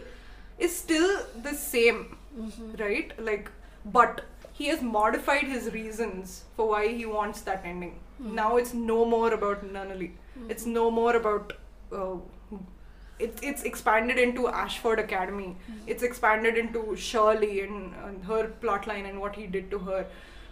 is 0.58 0.76
still 0.76 1.26
the 1.44 1.54
same, 1.54 2.18
mm-hmm. 2.38 2.72
right? 2.82 3.12
Like, 3.20 3.52
but 3.86 4.26
he 4.54 4.68
has 4.68 4.82
modified 4.82 5.44
his 5.44 5.72
reasons 5.74 6.44
for 6.56 6.68
why 6.70 6.88
he 6.88 7.06
wants 7.06 7.42
that 7.42 7.62
ending. 7.64 8.00
Hmm. 8.18 8.36
Now 8.36 8.58
it's 8.58 8.74
no 8.74 9.06
more 9.06 9.34
about 9.34 9.64
Nunnally. 9.74 10.12
Hmm. 10.34 10.50
It's 10.50 10.66
no 10.66 10.90
more 10.90 11.16
about. 11.16 11.54
Uh, 11.92 12.16
it's 13.20 13.42
it's 13.42 13.64
expanded 13.64 14.18
into 14.18 14.48
Ashford 14.48 15.00
Academy. 15.00 15.56
Hmm. 15.68 15.74
It's 15.86 16.04
expanded 16.04 16.58
into 16.58 16.96
Shirley 16.96 17.62
and, 17.62 17.94
and 18.06 18.26
her 18.26 18.52
plotline 18.62 19.08
and 19.10 19.22
what 19.22 19.36
he 19.36 19.46
did 19.48 19.70
to 19.72 19.80
her. 19.80 20.06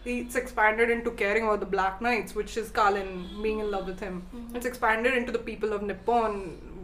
It's 0.06 0.36
expanded 0.36 0.92
into 0.92 1.12
caring 1.12 1.46
about 1.46 1.62
the 1.62 1.66
Black 1.66 2.00
Knights, 2.00 2.36
which 2.36 2.58
is 2.58 2.70
Kallen 2.70 3.42
being 3.42 3.60
in 3.60 3.72
love 3.72 3.88
with 3.88 4.00
him. 4.00 4.28
It's 4.54 4.68
expanded 4.68 5.16
into 5.16 5.32
the 5.32 5.40
people 5.40 5.74
of 5.74 5.82
Nippon. 5.82 6.75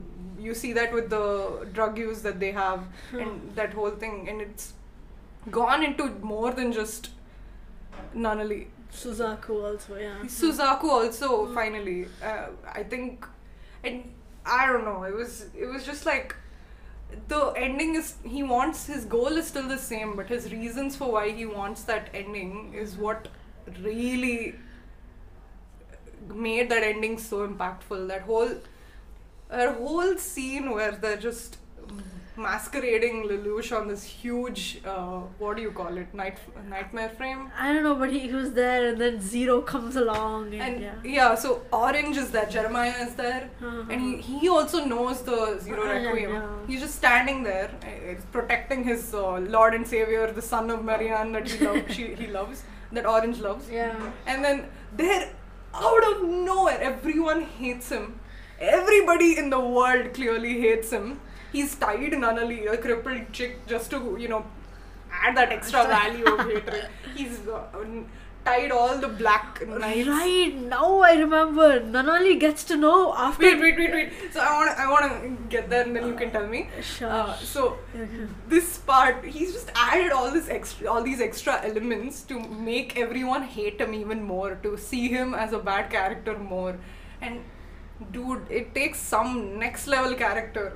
You 0.41 0.53
see 0.53 0.73
that 0.73 0.93
with 0.93 1.09
the 1.09 1.67
drug 1.73 1.97
use 1.97 2.21
that 2.23 2.39
they 2.39 2.51
have 2.51 2.83
and 3.13 3.55
that 3.55 3.73
whole 3.73 3.91
thing, 3.91 4.27
and 4.29 4.41
it's 4.41 4.73
gone 5.49 5.83
into 5.83 6.09
more 6.21 6.51
than 6.51 6.71
just 6.71 7.09
Nunnally. 8.15 8.67
Suzaku 8.91 9.63
also, 9.63 9.95
yeah. 9.95 10.17
Suzaku 10.25 10.83
also 10.89 11.53
finally. 11.53 12.07
Uh, 12.23 12.47
I 12.73 12.83
think, 12.83 13.25
and 13.83 14.11
I 14.45 14.65
don't 14.65 14.83
know. 14.83 15.03
It 15.03 15.13
was 15.13 15.45
it 15.57 15.65
was 15.65 15.85
just 15.85 16.05
like 16.05 16.35
the 17.27 17.53
ending 17.55 17.95
is 17.95 18.15
he 18.23 18.43
wants 18.43 18.87
his 18.87 19.05
goal 19.05 19.37
is 19.37 19.47
still 19.47 19.67
the 19.67 19.77
same, 19.77 20.15
but 20.15 20.27
his 20.27 20.51
reasons 20.51 20.95
for 20.95 21.11
why 21.11 21.29
he 21.31 21.45
wants 21.45 21.83
that 21.83 22.09
ending 22.13 22.73
is 22.73 22.97
what 22.97 23.29
really 23.81 24.55
made 26.33 26.69
that 26.69 26.83
ending 26.83 27.17
so 27.17 27.47
impactful. 27.47 28.07
That 28.07 28.21
whole 28.23 28.51
that 29.51 29.75
whole 29.75 30.17
scene 30.17 30.71
where 30.71 30.91
they're 30.93 31.17
just 31.17 31.57
masquerading 32.37 33.23
Lelouch 33.29 33.75
on 33.77 33.87
this 33.87 34.03
huge, 34.03 34.81
uh, 34.85 35.19
what 35.37 35.57
do 35.57 35.61
you 35.61 35.71
call 35.71 35.97
it, 35.97 36.13
night 36.13 36.37
Knightmare 36.69 37.09
frame. 37.09 37.51
I 37.59 37.73
don't 37.73 37.83
know, 37.83 37.95
but 37.95 38.11
he, 38.11 38.19
he 38.19 38.33
was 38.33 38.53
there, 38.53 38.87
and 38.89 38.99
then 39.01 39.19
Zero 39.21 39.61
comes 39.61 39.95
along, 39.97 40.53
and, 40.53 40.61
And 40.61 40.81
yeah. 40.81 40.93
yeah. 41.03 41.35
so 41.35 41.61
Orange 41.73 42.17
is 42.17 42.31
there, 42.31 42.45
Jeremiah 42.45 42.95
is 43.05 43.15
there, 43.15 43.49
Uh-huh. 43.61 43.83
and 43.89 44.01
he, 44.01 44.39
he 44.39 44.49
also 44.49 44.85
knows 44.85 45.21
the 45.23 45.59
Zero 45.59 45.83
yeah, 45.85 45.91
Requiem. 45.91 46.31
yeah. 46.31 46.49
He's 46.67 46.79
just 46.79 46.95
standing 46.95 47.43
there, 47.43 47.69
uh, 47.83 48.15
protecting 48.31 48.83
his 48.85 49.13
uh, 49.13 49.37
Lord 49.39 49.73
and 49.73 49.85
Savior, 49.85 50.31
the 50.31 50.41
son 50.41 50.71
of 50.71 50.83
Marianne 50.85 51.33
that 51.33 51.49
he, 51.49 51.65
love, 51.65 51.83
she, 51.91 52.15
he 52.15 52.27
loves, 52.27 52.63
that 52.93 53.05
Orange 53.05 53.39
loves. 53.39 53.69
Yeah. 53.69 53.93
And 54.25 54.43
then 54.43 54.65
there, 54.95 55.29
out 55.73 56.03
of 56.13 56.23
nowhere, 56.23 56.79
everyone 56.81 57.41
hates 57.41 57.89
him. 57.89 58.19
Everybody 58.61 59.39
in 59.39 59.49
the 59.49 59.59
world 59.59 60.13
clearly 60.13 60.59
hates 60.61 60.91
him. 60.91 61.19
He's 61.51 61.75
tied 61.75 62.13
Nunnally, 62.13 62.71
a 62.71 62.77
crippled 62.77 63.33
chick, 63.33 63.65
just 63.67 63.89
to, 63.89 64.17
you 64.19 64.27
know, 64.27 64.45
add 65.11 65.35
that 65.35 65.51
extra 65.51 65.83
value 65.85 66.25
of 66.25 66.39
hatred. 66.47 66.87
He's 67.15 67.39
uh, 67.47 67.63
tied 68.45 68.71
all 68.71 68.99
the 68.99 69.07
black 69.07 69.67
knights. 69.67 70.07
Right 70.07 70.55
now, 70.55 70.99
I 70.99 71.13
remember 71.15 71.79
Nunnally 71.81 72.39
gets 72.39 72.63
to 72.65 72.77
know 72.77 73.13
after. 73.15 73.43
Wait, 73.43 73.59
wait, 73.59 73.77
wait, 73.77 73.91
wait. 73.91 74.13
So 74.31 74.39
I 74.39 74.51
want, 74.57 74.79
I 74.79 74.91
want 74.91 75.23
to 75.23 75.49
get 75.49 75.69
there, 75.69 75.83
and 75.83 75.95
then 75.95 76.07
you 76.07 76.13
can 76.13 76.31
tell 76.31 76.45
me. 76.45 76.69
Sure. 76.81 77.09
Uh, 77.09 77.35
so 77.37 77.79
this 78.47 78.77
part, 78.77 79.25
he's 79.25 79.53
just 79.53 79.71
added 79.75 80.11
all 80.11 80.31
this 80.31 80.49
extra, 80.49 80.87
all 80.87 81.01
these 81.01 81.19
extra 81.19 81.59
elements 81.65 82.21
to 82.23 82.39
make 82.39 82.95
everyone 82.97 83.41
hate 83.41 83.81
him 83.81 83.95
even 83.95 84.23
more, 84.23 84.55
to 84.61 84.77
see 84.77 85.07
him 85.07 85.33
as 85.33 85.51
a 85.51 85.59
bad 85.59 85.89
character 85.89 86.37
more, 86.37 86.77
and 87.21 87.41
dude, 88.11 88.45
it 88.49 88.73
takes 88.75 88.99
some 88.99 89.57
next 89.59 89.87
level 89.87 90.15
character, 90.15 90.67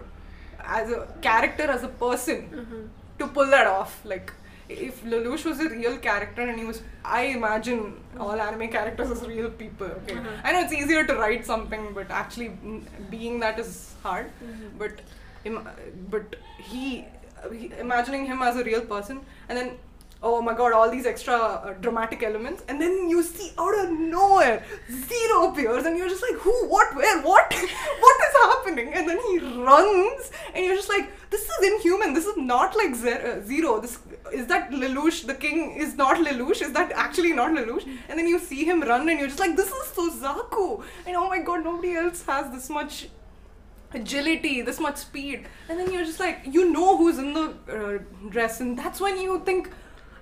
as 0.64 0.92
a 0.92 1.08
character 1.22 1.64
as 1.64 1.84
a 1.84 1.88
person, 2.06 2.42
Mhm. 2.62 2.82
to 3.20 3.28
pull 3.38 3.48
that 3.58 3.68
off. 3.68 4.02
Like. 4.16 4.34
If 4.74 5.04
Lelouch 5.10 5.44
was 5.48 5.60
a 5.64 5.66
real 5.70 5.96
character 6.04 6.42
and 6.42 6.60
he 6.60 6.64
was, 6.66 6.78
I 7.18 7.20
imagine 7.40 7.82
all 8.20 8.40
anime 8.46 8.68
characters 8.76 9.12
as 9.16 9.20
real 9.32 9.50
people. 9.60 9.86
Okay, 9.98 10.16
Mhm. 10.16 10.40
I 10.44 10.54
know 10.54 10.62
it's 10.62 10.74
easier 10.78 11.04
to 11.10 11.16
write 11.20 11.46
something, 11.50 11.84
but 11.98 12.10
actually 12.22 12.48
being 13.12 13.36
that 13.44 13.60
is 13.66 13.70
hard 14.06 14.32
Mhm. 14.48 14.72
but 14.80 15.04
Im- 15.50 15.70
but 16.16 16.36
he, 16.72 17.06
he 17.60 17.72
imagining 17.86 18.26
him 18.32 18.42
as 18.42 18.56
a 18.64 18.64
real 18.70 18.82
person 18.94 19.20
and 19.50 19.56
then 19.60 19.70
oh 20.30 20.42
my 20.42 20.54
god 20.60 20.74
all 20.74 20.90
these 20.90 21.06
extra 21.06 21.36
uh, 21.36 21.74
dramatic 21.86 22.24
elements. 22.24 22.64
And 22.68 22.82
then 22.82 23.10
you 23.10 23.22
see 23.24 23.52
out 23.58 23.78
of 23.80 23.92
nowhere 23.92 24.64
zero 24.92 25.52
appears. 25.52 25.86
And 25.86 25.98
you're 25.98 26.10
just 26.10 26.24
like 26.28 26.40
who 26.46 26.54
what 26.68 26.96
where 26.96 27.22
what? 27.22 27.54
What 28.06 28.18
is 28.28 28.36
happening? 28.44 28.94
And 28.94 29.10
then 29.10 29.20
he 29.28 29.40
runs. 29.40 30.32
And 30.54 30.66
you're 30.66 30.76
just 30.76 30.90
like 30.90 31.12
this 31.30 31.42
is 31.42 31.68
inhuman. 31.72 32.14
This 32.14 32.26
is 32.26 32.38
not 32.38 32.76
like 32.76 32.94
uh, 32.94 33.42
zero. 33.52 33.80
This 33.80 34.00
is 34.34 34.48
that 34.48 34.72
Lelouch? 34.72 35.26
The 35.28 35.36
king 35.36 35.76
is 35.88 35.96
not 35.96 36.18
Lelouch? 36.18 36.62
Is 36.62 36.74
that 36.74 36.92
actually 36.94 37.34
not 37.34 37.52
Lelouch? 37.52 37.88
And 38.10 38.18
then 38.20 38.28
you 38.28 38.40
see 38.40 38.64
him 38.66 38.82
run 38.82 39.08
and 39.10 39.20
you're 39.20 39.28
just 39.28 39.40
like 39.48 39.56
this 39.56 39.70
is 39.70 39.88
Suzaku. 39.98 40.84
And 41.06 41.16
oh 41.16 41.30
my 41.30 41.42
god 41.52 41.64
nobody 41.64 41.96
else 41.96 42.26
has 42.26 42.52
this 42.52 42.70
much 42.70 43.08
agility, 43.96 44.62
this 44.62 44.80
much 44.80 44.98
speed, 44.98 45.46
and 45.70 45.80
then 45.80 45.92
you're 45.92 46.04
just 46.04 46.20
like, 46.20 46.42
you 46.46 46.72
know 46.72 46.98
who's 46.98 47.18
in 47.18 47.34
the 47.34 47.46
uh, 47.70 48.30
dress, 48.30 48.60
and 48.60 48.78
that's 48.78 49.00
when 49.00 49.20
you 49.20 49.42
think. 49.46 49.72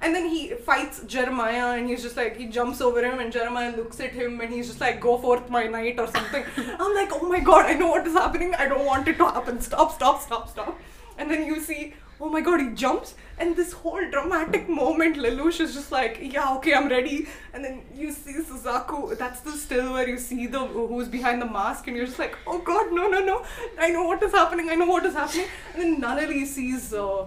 And 0.03 0.13
then 0.13 0.27
he 0.27 0.49
fights 0.49 1.01
Jeremiah, 1.07 1.77
and 1.77 1.89
he's 1.89 2.03
just 2.03 2.17
like, 2.17 2.35
he 2.35 2.47
jumps 2.47 2.81
over 2.81 3.01
him, 3.01 3.19
and 3.19 3.31
Jeremiah 3.31 3.73
looks 3.75 4.01
at 4.01 4.11
him, 4.11 4.41
and 4.41 4.53
he's 4.53 4.67
just 4.67 4.81
like, 4.81 4.99
go 4.99 5.17
forth, 5.17 5.49
my 5.49 5.65
knight, 5.67 5.97
or 5.97 6.07
something. 6.07 6.43
I'm 6.57 6.93
like, 6.93 7.13
oh 7.13 7.25
my 7.29 7.39
god, 7.39 7.67
I 7.67 7.73
know 7.75 7.87
what 7.87 8.05
is 8.05 8.13
happening, 8.13 8.53
I 8.53 8.67
don't 8.67 8.85
want 8.85 9.07
it 9.07 9.17
to 9.19 9.25
happen. 9.25 9.61
Stop, 9.61 9.93
stop, 9.93 10.21
stop, 10.21 10.49
stop. 10.49 10.77
And 11.17 11.31
then 11.31 11.45
you 11.45 11.61
see, 11.61 11.93
oh 12.19 12.27
my 12.27 12.41
god, 12.41 12.59
he 12.59 12.69
jumps, 12.71 13.15
and 13.37 13.55
this 13.55 13.71
whole 13.71 14.09
dramatic 14.09 14.67
moment, 14.67 15.15
Lelouch 15.15 15.61
is 15.61 15.73
just 15.73 15.89
like, 15.89 16.19
yeah, 16.21 16.53
okay, 16.57 16.73
I'm 16.73 16.89
ready. 16.89 17.29
And 17.53 17.63
then 17.63 17.83
you 17.95 18.11
see 18.11 18.33
Suzaku, 18.33 19.17
that's 19.17 19.39
the 19.39 19.51
still 19.51 19.93
where 19.93 20.09
you 20.09 20.17
see 20.17 20.47
the 20.47 20.59
who's 20.59 21.07
behind 21.07 21.41
the 21.41 21.45
mask, 21.45 21.87
and 21.87 21.95
you're 21.95 22.05
just 22.07 22.19
like, 22.19 22.37
oh 22.45 22.59
god, 22.59 22.91
no, 22.91 23.07
no, 23.07 23.23
no, 23.23 23.45
I 23.79 23.89
know 23.89 24.03
what 24.03 24.21
is 24.21 24.33
happening, 24.33 24.69
I 24.69 24.75
know 24.75 24.87
what 24.87 25.05
is 25.05 25.13
happening. 25.13 25.47
And 25.73 25.81
then 25.81 26.01
Nunnally 26.01 26.45
sees 26.45 26.93
uh, 26.93 27.25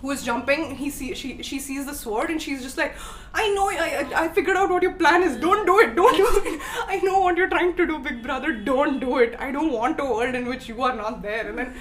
who 0.00 0.10
is 0.10 0.22
jumping. 0.22 0.76
He 0.76 0.90
see 0.90 1.14
she 1.14 1.42
she 1.42 1.58
sees 1.58 1.86
the 1.86 1.94
sword, 1.94 2.30
and 2.30 2.40
she's 2.40 2.62
just 2.62 2.78
like, 2.78 2.94
I 3.34 3.48
know, 3.54 3.68
I, 3.70 4.24
I 4.24 4.28
figured 4.28 4.56
out 4.56 4.70
what 4.70 4.82
your 4.82 4.92
plan 4.92 5.22
is. 5.22 5.36
Don't 5.36 5.66
do 5.66 5.78
it, 5.80 5.94
don't 5.96 6.16
do 6.16 6.28
it. 6.44 6.60
I 6.86 7.00
know 7.02 7.20
what 7.20 7.36
you're 7.36 7.48
trying 7.48 7.76
to 7.76 7.86
do, 7.86 7.98
big 7.98 8.22
brother. 8.22 8.52
Don't 8.52 9.00
do 9.00 9.18
it. 9.18 9.36
I 9.38 9.50
don't 9.50 9.72
want 9.72 10.00
a 10.00 10.04
world 10.04 10.34
in 10.34 10.46
which 10.46 10.68
you 10.68 10.82
are 10.82 10.94
not 10.94 11.22
there. 11.22 11.48
And 11.48 11.58
then 11.58 11.74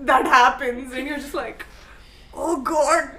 that 0.00 0.26
happens, 0.26 0.92
and 0.92 1.06
you're 1.06 1.18
just 1.18 1.34
like, 1.34 1.66
oh 2.34 2.60
god, 2.60 3.10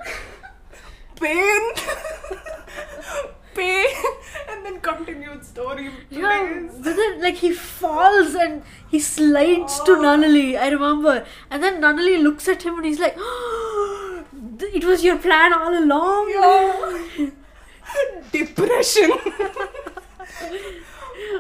pain, 1.20 1.62
pain, 3.60 3.88
and 4.50 4.66
then 4.66 4.80
continued 4.90 5.46
story. 5.46 5.90
Yeah, 6.10 6.68
but 6.88 6.96
then 7.02 7.22
like 7.22 7.36
he 7.46 7.52
falls 7.54 8.36
and 8.36 8.64
he 8.90 9.00
slides 9.00 9.80
to 9.90 9.92
Oh. 9.98 10.02
Nunnally. 10.08 10.48
I 10.58 10.70
remember, 10.70 11.16
and 11.50 11.64
then 11.64 11.82
Nunnally 11.82 12.22
looks 12.24 12.48
at 12.48 12.64
him 12.64 12.76
and 12.78 12.86
he's 12.86 13.00
like, 13.00 13.18
"It 14.80 14.86
was 14.94 15.04
your 15.04 15.18
plan 15.18 15.54
all 15.62 15.78
along." 15.84 16.30
Yeah. 16.38 17.30
Depression. 18.32 19.12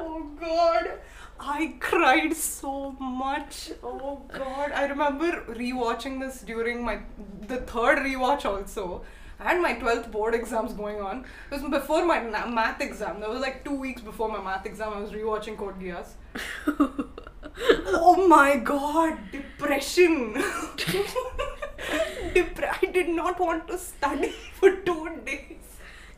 oh 0.01 0.32
god. 0.39 0.91
I 1.41 1.76
cried 1.80 2.34
so 2.36 2.91
much. 2.99 3.72
Oh 3.84 4.22
god. 4.39 4.72
I 4.74 4.86
remember 4.88 5.30
rewatching 5.59 6.20
this 6.20 6.41
during 6.41 6.84
my 6.84 6.99
the 7.47 7.57
third 7.57 7.99
rewatch 7.99 8.45
also. 8.45 9.03
I 9.40 9.54
had 9.54 9.62
my 9.62 9.74
12th 9.74 10.12
board 10.12 10.36
exams 10.36 10.74
going 10.74 11.00
on. 11.00 11.24
It 11.50 11.62
was 11.62 11.72
before 11.72 12.06
my 12.06 12.20
na- 12.20 12.48
math 12.48 12.82
exam. 12.82 13.22
That 13.22 13.30
was 13.30 13.40
like 13.40 13.64
two 13.64 13.74
weeks 13.74 14.02
before 14.02 14.30
my 14.30 14.42
math 14.42 14.66
exam. 14.66 14.92
I 14.94 15.00
was 15.00 15.12
rewatching 15.12 15.58
Code 15.58 15.80
Geass. 15.80 16.10
oh 17.88 18.28
my 18.28 18.58
god, 18.58 19.18
depression. 19.32 20.34
Depre- 22.36 22.76
I 22.82 22.86
did 22.92 23.08
not 23.10 23.40
want 23.40 23.68
to 23.70 23.78
study 23.78 24.30
for 24.54 24.72
two 24.76 25.10
days. 25.26 25.56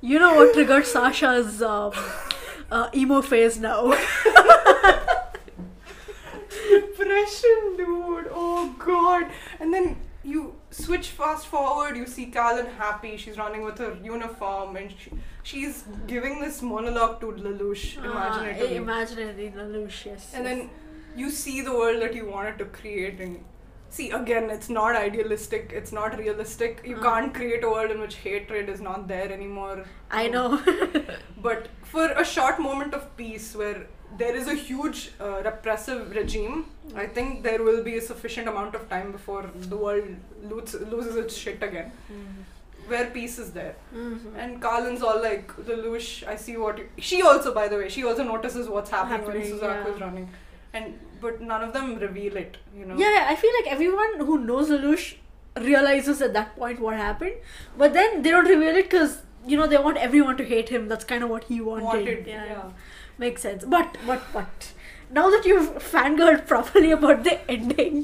You 0.02 0.18
know 0.18 0.34
what 0.36 0.54
triggered 0.56 0.88
Sasha's 0.88 1.62
um, 1.62 1.94
uh, 2.72 2.90
emo 2.96 3.22
phase 3.22 3.60
now? 3.60 3.92
Depression, 6.50 7.78
dude. 7.78 8.30
Oh 8.32 8.76
god. 8.80 9.28
And 9.60 9.72
then 9.72 9.98
you 10.24 10.56
switch 10.72 11.10
fast 11.10 11.48
forward, 11.48 11.96
you 11.98 12.06
see 12.06 12.26
Kallen 12.32 12.68
happy. 12.78 13.18
She's 13.18 13.38
running 13.38 13.64
with 13.64 13.78
her 13.78 13.98
uniform 14.04 14.76
and 14.78 14.92
she, 14.98 15.12
she's 15.44 15.84
giving 16.08 16.40
this 16.42 16.62
monologue 16.62 17.20
to 17.22 17.28
Lelouch. 17.28 17.86
It. 17.98 18.02
to 18.04 18.66
Uh, 18.66 18.70
me. 18.70 18.76
imaginary 18.78 19.54
Lelouch, 19.56 20.06
yes. 20.06 20.32
And 20.34 20.46
yes. 20.46 20.58
then 20.58 20.70
you 21.16 21.30
see 21.30 21.62
the 21.62 21.74
world 21.74 22.02
that 22.02 22.14
you 22.16 22.26
wanted 22.26 22.58
to 22.60 22.66
create 22.66 23.20
and 23.20 23.44
see 23.90 24.10
again 24.12 24.50
it's 24.50 24.70
not 24.70 24.96
idealistic 24.96 25.74
it's 25.80 25.92
not 25.92 26.18
realistic 26.18 26.78
you 26.92 26.96
Uh. 26.98 27.02
can't 27.08 27.34
create 27.34 27.66
a 27.70 27.70
world 27.70 27.92
in 27.92 28.00
which 28.04 28.16
hatred 28.28 28.70
is 28.70 28.80
not 28.80 29.10
there 29.10 29.30
anymore 29.30 29.84
I 30.10 30.30
know. 30.30 30.62
but 31.48 31.68
for 31.84 32.06
a 32.12 32.24
short 32.24 32.62
moment 32.68 32.94
of 32.94 33.04
peace 33.18 33.54
where 33.54 33.88
there 34.18 34.36
is 34.36 34.48
a 34.48 34.54
huge 34.54 35.00
uh, 35.26 35.42
repressive 35.46 36.00
regime 36.16 36.56
i 37.04 37.06
think 37.18 37.44
there 37.44 37.62
will 37.68 37.82
be 37.84 37.94
a 37.98 38.02
sufficient 38.08 38.48
amount 38.54 38.76
of 38.80 38.88
time 38.90 39.12
before 39.12 39.44
the 39.74 39.78
world 39.78 40.08
loses, 40.54 40.82
loses 40.94 41.16
its 41.16 41.36
shit 41.44 41.62
again 41.64 41.92
where 42.92 43.06
peace 43.16 43.38
is 43.44 43.52
there 43.58 43.76
Mhm. 43.96 44.34
and 44.44 44.62
Kallen's 44.62 45.04
all 45.10 45.22
like, 45.22 45.52
Lelouch, 45.68 46.08
I 46.28 46.36
see 46.36 46.58
what. 46.58 46.80
She 46.98 47.22
also, 47.22 47.54
by 47.58 47.68
the 47.74 47.78
way, 47.82 47.88
she 47.96 48.04
also 48.04 48.24
notices 48.30 48.68
what's 48.68 48.90
happening, 48.90 49.28
when 49.28 49.38
Happening, 49.38 49.60
Suzaku 49.60 49.86
yeah. 49.86 49.94
is 49.94 50.02
running. 50.02 50.26
And 50.74 51.00
but 51.22 51.40
none 51.52 51.64
of 51.68 51.72
them 51.78 51.94
reveal 52.00 52.36
it, 52.42 52.58
you 52.76 52.86
know. 52.86 52.98
Yeah, 53.04 53.28
I 53.30 53.36
feel 53.44 53.52
like 53.60 53.72
everyone 53.76 54.18
who 54.32 54.40
knows 54.50 54.70
Lelouch 54.72 55.06
realizes 55.70 56.22
at 56.22 56.34
that 56.34 56.56
point 56.56 56.80
what 56.88 56.98
happened, 56.98 57.36
but 57.78 57.94
then 57.94 58.24
they 58.24 58.32
don't 58.32 58.46
reveal 58.56 58.76
it 58.84 58.90
because 58.90 59.20
you 59.46 59.58
know 59.62 59.68
they 59.68 59.78
want 59.78 59.98
everyone 60.10 60.36
to 60.38 60.50
hate 60.54 60.70
him. 60.70 60.88
That's 60.90 61.06
kind 61.06 61.24
of 61.24 61.30
what 61.30 61.44
he 61.46 61.62
wanted. 61.62 61.86
Wanted, 61.86 62.28
yeah, 62.28 62.46
yeah. 62.46 62.70
Makes 63.26 63.42
sense. 63.48 63.66
But 63.78 63.98
but 64.10 64.24
but 64.34 64.72
now 65.20 65.30
that 65.36 65.46
you've 65.52 65.70
fangirled 65.92 66.46
properly 66.52 66.92
about 66.98 67.24
the 67.30 67.38
ending, 67.58 68.02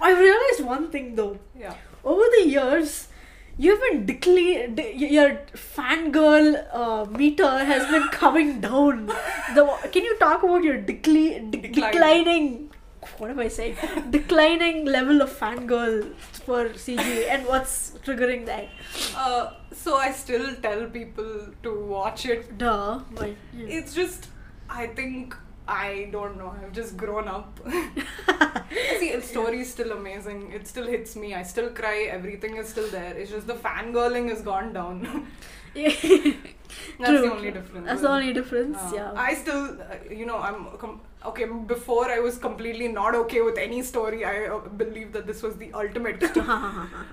I've 0.00 0.18
realized 0.28 0.64
one 0.74 0.90
thing 0.94 1.14
though. 1.16 1.38
Yeah. 1.64 1.74
Over 2.04 2.24
the 2.36 2.42
years, 2.48 3.08
you've 3.66 3.80
been 3.84 4.00
decli- 4.10 4.74
de- 4.78 4.92
your 5.18 5.30
fangirl 5.76 6.48
uh, 6.82 7.04
meter 7.22 7.52
has 7.72 7.86
been 7.90 8.08
coming 8.18 8.60
down. 8.66 9.06
The 9.58 9.64
can 9.96 10.04
you 10.10 10.16
talk 10.26 10.42
about 10.50 10.62
your 10.70 10.78
decli- 10.92 11.50
de- 11.56 11.68
declining? 11.80 12.70
What 13.18 13.30
am 13.30 13.38
I 13.40 13.48
saying? 13.48 13.76
declining 14.10 14.84
level 14.86 15.20
of 15.22 15.30
fangirl 15.40 15.96
for 16.44 16.68
CG 16.70 17.28
and 17.28 17.46
what's 17.46 17.92
triggering 18.04 18.46
that? 18.46 18.68
Uh, 19.16 19.52
so 19.72 19.96
I 19.96 20.12
still 20.12 20.54
tell 20.56 20.86
people 20.86 21.48
to 21.62 21.80
watch 21.94 22.26
it. 22.26 22.56
Duh. 22.58 23.00
But, 23.14 23.30
It's 23.54 23.94
just, 23.94 24.28
I 24.68 24.86
think 24.88 25.36
I 25.66 26.08
don't 26.12 26.36
know. 26.36 26.54
I've 26.62 26.72
just 26.72 26.96
grown 26.96 27.26
up. 27.26 27.58
See, 28.98 29.12
the 29.16 29.22
story 29.22 29.60
is 29.60 29.70
still 29.70 29.92
amazing. 29.92 30.52
It 30.52 30.66
still 30.66 30.86
hits 30.86 31.16
me. 31.16 31.34
I 31.34 31.42
still 31.42 31.70
cry. 31.70 32.08
Everything 32.10 32.56
is 32.56 32.68
still 32.68 32.88
there. 32.90 33.14
It's 33.14 33.30
just 33.30 33.46
the 33.46 33.54
fangirling 33.54 34.28
has 34.28 34.42
gone 34.42 34.72
down. 34.74 35.26
That's 35.74 37.10
True, 37.10 37.22
the 37.22 37.32
only 37.32 37.50
difference. 37.50 37.86
That's 37.86 38.02
the 38.02 38.10
only 38.10 38.32
difference. 38.32 38.76
Uh, 38.76 38.92
yeah. 38.94 39.12
I 39.16 39.34
still, 39.34 39.80
uh, 39.80 40.12
you 40.12 40.26
know, 40.26 40.38
I'm 40.38 40.66
com- 40.78 41.00
okay. 41.26 41.44
Before 41.44 42.06
I 42.10 42.20
was 42.20 42.38
completely 42.38 42.88
not 42.88 43.14
okay 43.14 43.40
with 43.40 43.58
any 43.58 43.82
story. 43.82 44.24
I 44.24 44.46
uh, 44.46 44.58
believe 44.82 45.12
that 45.12 45.26
this 45.26 45.42
was 45.42 45.56
the 45.56 45.72
ultimate. 45.72 46.20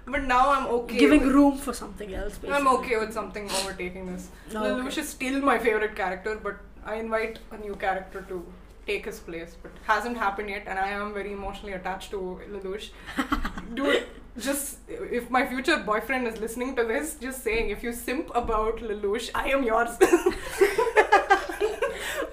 but 0.05 0.23
now 0.23 0.51
I'm 0.51 0.67
okay. 0.79 0.97
Giving 0.97 1.23
with- 1.25 1.33
room 1.33 1.57
for 1.57 1.73
something 1.73 2.13
else. 2.13 2.37
Basically. 2.37 2.53
I'm 2.53 2.67
okay 2.79 2.97
with 2.97 3.13
something 3.13 3.49
overtaking 3.61 4.11
this. 4.11 4.29
Oh, 4.51 4.55
Lelouch 4.55 4.87
okay. 4.87 5.01
is 5.01 5.09
still 5.09 5.41
my 5.41 5.57
favorite 5.57 5.95
character, 5.95 6.39
but 6.41 6.59
I 6.85 6.95
invite 6.95 7.39
a 7.51 7.57
new 7.57 7.75
character 7.75 8.25
to 8.29 8.45
take 8.85 9.05
his 9.05 9.19
place. 9.19 9.55
But 9.61 9.71
hasn't 9.83 10.17
happened 10.17 10.49
yet, 10.49 10.63
and 10.67 10.79
I 10.79 10.89
am 10.89 11.13
very 11.13 11.33
emotionally 11.33 11.73
attached 11.73 12.11
to 12.11 12.41
Lelouch. 12.49 12.89
Dude, 13.73 14.03
just 14.37 14.79
if 14.87 15.29
my 15.29 15.45
future 15.45 15.77
boyfriend 15.77 16.27
is 16.27 16.39
listening 16.39 16.75
to 16.75 16.83
this, 16.83 17.15
just 17.15 17.43
saying 17.43 17.69
if 17.69 17.83
you 17.83 17.93
simp 17.93 18.31
about 18.33 18.77
Lelouch, 18.77 19.29
I 19.35 19.49
am 19.49 19.63
yours. 19.63 19.97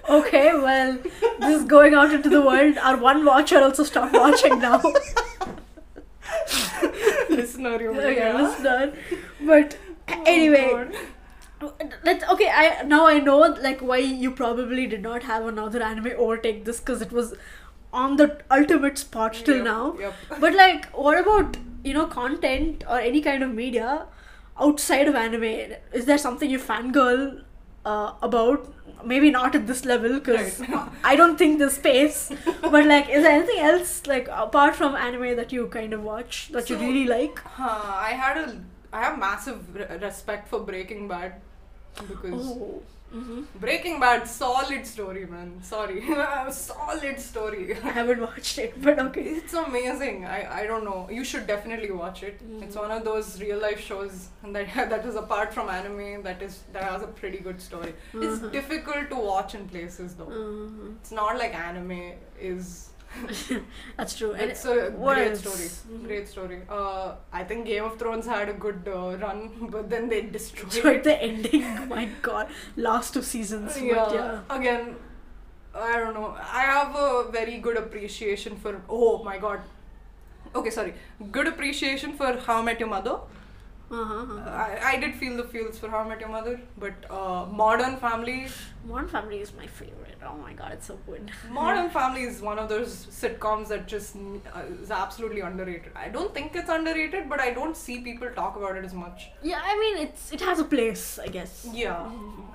Okay, 0.08 0.54
well, 0.54 0.98
this 1.40 1.60
is 1.60 1.64
going 1.64 1.94
out 1.94 2.12
into 2.14 2.28
the 2.30 2.40
world. 2.40 2.78
Our 2.78 2.96
one 2.96 3.24
watcher 3.24 3.60
also 3.62 3.84
stopped 3.84 4.14
watching 4.14 4.58
now. 4.58 4.80
Listener, 7.30 7.80
you 7.80 7.90
okay, 7.90 8.16
yeah. 8.16 8.40
listener. 8.40 8.92
But 9.40 9.76
oh, 10.08 10.22
anyway, 10.26 10.70
Oh, 11.60 11.72
God. 11.78 11.94
let's 12.04 12.24
okay. 12.32 12.48
I 12.48 12.82
now 12.84 13.06
I 13.06 13.18
know 13.18 13.38
like 13.68 13.80
why 13.80 13.98
you 13.98 14.30
probably 14.30 14.86
did 14.86 15.02
not 15.02 15.24
have 15.24 15.44
another 15.46 15.82
anime 15.82 16.12
overtake 16.16 16.64
this 16.64 16.78
because 16.80 17.02
it 17.02 17.12
was 17.12 17.34
on 17.92 18.16
the 18.16 18.40
ultimate 18.50 18.96
spot 18.98 19.34
till 19.34 19.56
Yep, 19.56 19.64
now. 19.64 19.96
Yep. 19.98 20.14
But 20.40 20.54
like, 20.54 20.86
what 20.92 21.18
about 21.18 21.56
you 21.84 21.94
know 21.94 22.06
content 22.06 22.84
or 22.88 22.98
any 22.98 23.20
kind 23.20 23.42
of 23.42 23.52
media 23.52 24.06
outside 24.58 25.08
of 25.08 25.14
anime? 25.14 25.74
Is 25.92 26.04
there 26.06 26.18
something 26.18 26.48
you 26.50 26.58
fangirl 26.58 27.42
uh, 27.92 28.12
about? 28.28 28.74
Maybe 29.10 29.28
not 29.34 29.54
at 29.56 29.66
this 29.70 29.84
level 29.88 30.14
because 30.18 30.58
Right. 30.60 30.88
I 31.10 31.14
don't 31.18 31.36
think 31.42 31.58
there's 31.60 31.74
space. 31.74 32.22
but 32.62 32.84
like, 32.92 33.08
is 33.08 33.22
there 33.26 33.34
anything 33.40 33.60
else 33.66 33.92
like 34.12 34.26
apart 34.46 34.74
from 34.80 34.96
anime 35.08 35.36
that 35.40 35.52
you 35.58 35.66
kind 35.74 35.92
of 35.98 36.02
watch 36.02 36.48
that 36.56 36.68
you 36.72 36.78
really 36.78 37.04
like? 37.12 37.38
Huh, 37.58 37.82
I 38.08 38.10
had 38.22 38.36
a, 38.44 38.46
I 38.92 39.04
have 39.04 39.18
massive 39.26 39.74
re- 39.82 39.98
respect 40.02 40.48
for 40.54 40.60
Breaking 40.72 41.06
Bad 41.14 41.40
because 42.08 42.48
Oh. 42.56 42.82
Hmm 43.12 43.42
Breaking 43.60 43.98
Bad, 44.00 44.26
solid 44.28 44.86
story, 44.86 45.24
man. 45.26 45.62
Sorry, 45.62 46.02
solid 46.50 47.18
story. 47.18 47.74
I 47.82 47.90
haven't 47.90 48.20
watched 48.20 48.58
it, 48.58 48.80
but 48.82 48.98
okay. 48.98 49.22
It's 49.22 49.54
amazing. 49.54 50.26
I, 50.26 50.60
I 50.60 50.66
don't 50.66 50.84
know. 50.84 51.08
You 51.10 51.24
should 51.24 51.46
definitely 51.46 51.90
watch 51.90 52.22
it. 52.22 52.40
It's 52.60 52.76
Mhm. 52.76 52.80
one 52.80 52.90
of 52.90 53.04
those 53.04 53.40
real 53.40 53.58
life 53.58 53.80
shows 53.80 54.28
that 54.44 54.74
that 54.90 55.06
is 55.06 55.16
apart 55.16 55.54
from 55.54 55.68
anime 55.70 56.22
that 56.22 56.42
is 56.42 56.60
that 56.72 56.84
has 56.84 57.02
a 57.02 57.06
pretty 57.22 57.38
good 57.38 57.60
story. 57.60 57.94
It's 58.12 58.40
Mhm. 58.42 58.52
difficult 58.52 59.08
to 59.10 59.16
watch 59.16 59.54
in 59.54 59.66
places 59.68 60.14
though. 60.14 60.26
Mhm. 60.26 60.96
It's 61.00 61.10
not 61.12 61.38
like 61.38 61.54
anime 61.54 62.12
is. 62.40 62.87
That's 63.96 64.16
true. 64.16 64.32
And 64.32 64.50
It's 64.50 64.64
a 64.64 64.90
great 64.90 65.28
else? 65.28 65.40
story. 65.40 65.68
Mhm. 65.98 66.06
Great 66.06 66.28
story. 66.28 66.62
Uh, 66.68 67.14
I 67.32 67.44
think 67.44 67.66
Game 67.66 67.84
of 67.84 67.98
Thrones 67.98 68.26
had 68.26 68.48
a 68.48 68.52
good 68.52 68.86
uh, 68.86 69.16
run, 69.16 69.50
but 69.70 69.88
then 69.90 70.08
they 70.08 70.22
destroyed 70.22 70.96
it. 70.98 71.04
the 71.04 71.16
ending. 71.22 71.88
My 71.94 72.04
God, 72.22 72.48
last 72.76 73.14
two 73.14 73.22
seasons. 73.22 73.74
but 73.74 73.82
yeah. 73.82 74.12
yeah. 74.14 74.40
Again, 74.58 74.96
I 75.74 75.96
don't 75.98 76.14
know. 76.14 76.36
I 76.60 76.62
have 76.74 76.94
a 76.96 77.30
very 77.30 77.58
good 77.58 77.76
appreciation 77.76 78.56
for. 78.56 78.80
Oh 78.88 79.22
my 79.24 79.38
god. 79.38 79.60
Okay, 80.54 80.70
sorry. 80.70 80.94
Good 81.32 81.46
appreciation 81.46 82.14
for 82.14 82.32
How 82.46 82.58
I 82.60 82.62
Met 82.62 82.80
Your 82.80 82.88
Mother. 82.88 83.18
Uh-huh, 83.90 84.14
uh-huh. 84.14 84.50
I, 84.50 84.92
I 84.92 84.96
did 84.98 85.14
feel 85.14 85.36
the 85.36 85.44
feels 85.44 85.78
for 85.78 85.88
How 85.88 85.98
I 85.98 86.08
Met 86.08 86.20
Your 86.20 86.28
Mother, 86.28 86.60
but 86.76 86.92
uh, 87.10 87.46
Modern 87.50 87.96
Family. 87.96 88.46
Modern 88.86 89.08
Family 89.08 89.40
is 89.40 89.52
my 89.54 89.66
favorite. 89.66 90.18
Oh 90.22 90.36
my 90.36 90.52
god, 90.52 90.72
it's 90.72 90.86
so 90.86 90.98
good. 91.06 91.30
Modern 91.50 91.88
Family 91.88 92.24
is 92.24 92.42
one 92.42 92.58
of 92.58 92.68
those 92.68 93.06
sitcoms 93.06 93.68
that 93.68 93.88
just 93.88 94.16
uh, 94.16 94.62
is 94.82 94.90
absolutely 94.90 95.40
underrated. 95.40 95.92
I 95.96 96.08
don't 96.08 96.34
think 96.34 96.54
it's 96.54 96.68
underrated, 96.68 97.30
but 97.30 97.40
I 97.40 97.52
don't 97.52 97.76
see 97.76 98.00
people 98.00 98.28
talk 98.30 98.56
about 98.56 98.76
it 98.76 98.84
as 98.84 98.92
much. 98.92 99.28
Yeah, 99.42 99.60
I 99.62 99.78
mean 99.78 100.06
it's 100.06 100.32
it 100.32 100.40
has 100.40 100.58
a 100.58 100.64
place, 100.64 101.18
I 101.18 101.28
guess. 101.28 101.66
Yeah. 101.72 102.10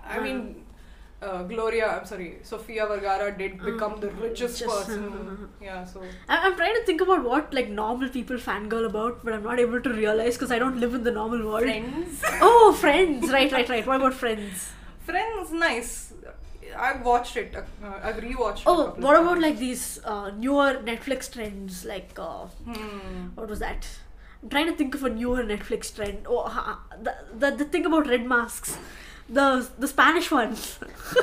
I 0.07 0.19
mean, 0.19 0.62
uh, 1.31 1.43
Gloria. 1.43 1.87
I'm 1.95 2.05
sorry, 2.05 2.27
Sofia 2.43 2.85
Vergara 2.91 3.27
did 3.37 3.57
become 3.63 3.99
the 4.05 4.09
richest 4.23 4.59
Just- 4.59 4.71
person. 4.87 5.03
uh-huh. 5.07 5.47
Yeah, 5.61 5.83
so 5.85 6.01
I- 6.29 6.39
I'm 6.45 6.55
trying 6.61 6.75
to 6.79 6.83
think 6.89 7.01
about 7.07 7.23
what 7.31 7.53
like 7.59 7.69
normal 7.69 8.09
people 8.09 8.37
fangirl 8.47 8.85
about, 8.91 9.23
but 9.23 9.33
I'm 9.33 9.43
not 9.43 9.59
able 9.65 9.81
to 9.89 9.93
realize 10.03 10.35
because 10.37 10.51
I 10.51 10.59
don't 10.59 10.79
live 10.85 10.93
in 10.93 11.03
the 11.09 11.11
normal 11.19 11.45
world. 11.51 11.63
Friends. 11.63 12.23
Oh, 12.51 12.73
Friends! 12.85 13.29
Right, 13.31 13.51
right, 13.51 13.69
right. 13.75 13.85
What 13.93 13.97
about 14.01 14.13
Friends? 14.25 14.69
Friends, 15.11 15.51
nice. 15.51 16.13
I've 16.77 17.01
watched 17.05 17.35
it. 17.37 17.55
Uh, 17.55 17.91
I've 18.01 18.15
rewatched. 18.17 18.63
Oh, 18.65 18.77
what 19.07 19.15
about 19.17 19.33
times. 19.33 19.41
like 19.43 19.57
these 19.59 19.99
uh, 20.03 20.31
newer 20.45 20.69
Netflix 20.91 21.31
trends? 21.31 21.83
Like, 21.85 22.17
uh, 22.17 22.45
Hmm. 22.69 23.27
what 23.35 23.47
was 23.49 23.59
that? 23.59 23.87
I'm 24.41 24.49
trying 24.49 24.65
to 24.69 24.75
think 24.75 24.95
of 24.95 25.03
a 25.03 25.09
newer 25.09 25.43
Netflix 25.43 25.93
trend. 25.95 26.25
Oh, 26.27 26.39
ha- 26.55 26.79
the, 27.01 27.13
the 27.43 27.51
the 27.61 27.65
thing 27.75 27.85
about 27.89 28.07
red 28.13 28.25
masks, 28.31 28.77
the 29.29 29.67
the 29.79 29.87
Spanish 29.87 30.31
one. 30.31 30.55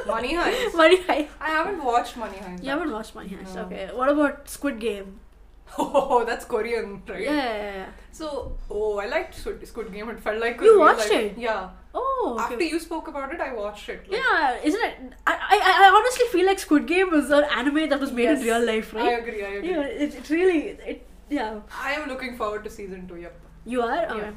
Money 0.06 0.34
Heist. 0.40 0.74
Money 0.74 0.98
Heist. 0.98 1.28
I 1.40 1.48
haven't 1.50 1.82
watched 1.84 2.16
Money 2.16 2.36
Heist. 2.38 2.62
You 2.64 2.70
haven't 2.70 2.92
watched 2.92 3.14
Money 3.14 3.30
Heist. 3.30 3.54
No. 3.54 3.62
Okay. 3.62 3.90
What 3.94 4.08
about 4.08 4.48
Squid 4.48 4.78
Game? 4.80 5.20
Oh, 5.78 6.24
that's 6.24 6.44
Korean, 6.46 7.00
right? 7.08 7.22
Yeah, 7.22 7.32
yeah, 7.32 7.74
yeah. 7.76 7.86
So, 8.10 8.56
oh, 8.68 8.98
I 8.98 9.06
liked 9.06 9.36
Squid, 9.36 9.64
Squid 9.68 9.92
Game. 9.92 10.08
It 10.10 10.18
felt 10.18 10.40
like 10.40 10.60
You 10.60 10.80
watched 10.80 11.10
life- 11.10 11.12
it? 11.12 11.38
Yeah. 11.38 11.70
Oh, 11.94 12.38
okay. 12.42 12.54
After 12.54 12.64
you 12.64 12.80
spoke 12.80 13.06
about 13.06 13.32
it, 13.32 13.40
I 13.40 13.52
watched 13.54 13.88
it. 13.88 14.00
like- 14.10 14.18
yeah, 14.20 14.58
isn't 14.64 14.82
it? 14.82 14.96
I, 15.28 15.32
I 15.32 15.58
I 15.84 15.90
honestly 15.96 16.26
feel 16.32 16.44
like 16.46 16.58
Squid 16.58 16.86
Game 16.88 17.12
was 17.12 17.30
an 17.30 17.44
anime 17.44 17.88
that 17.88 18.00
was 18.00 18.10
made 18.10 18.24
Yes, 18.24 18.40
in 18.40 18.46
real 18.46 18.64
life, 18.66 18.92
right? 18.94 19.04
I 19.04 19.12
agree. 19.20 19.44
I 19.44 19.48
agree. 19.58 19.70
Yeah, 19.70 19.82
it, 19.82 20.14
it 20.16 20.28
really 20.30 20.58
it 20.94 21.06
yeah. 21.28 21.60
I 21.80 21.92
am 21.92 22.08
looking 22.08 22.36
forward 22.36 22.64
to 22.64 22.70
season 22.70 23.06
two. 23.06 23.16
Yep. 23.16 23.40
You 23.66 23.82
are. 23.82 24.16
Yeah. 24.16 24.32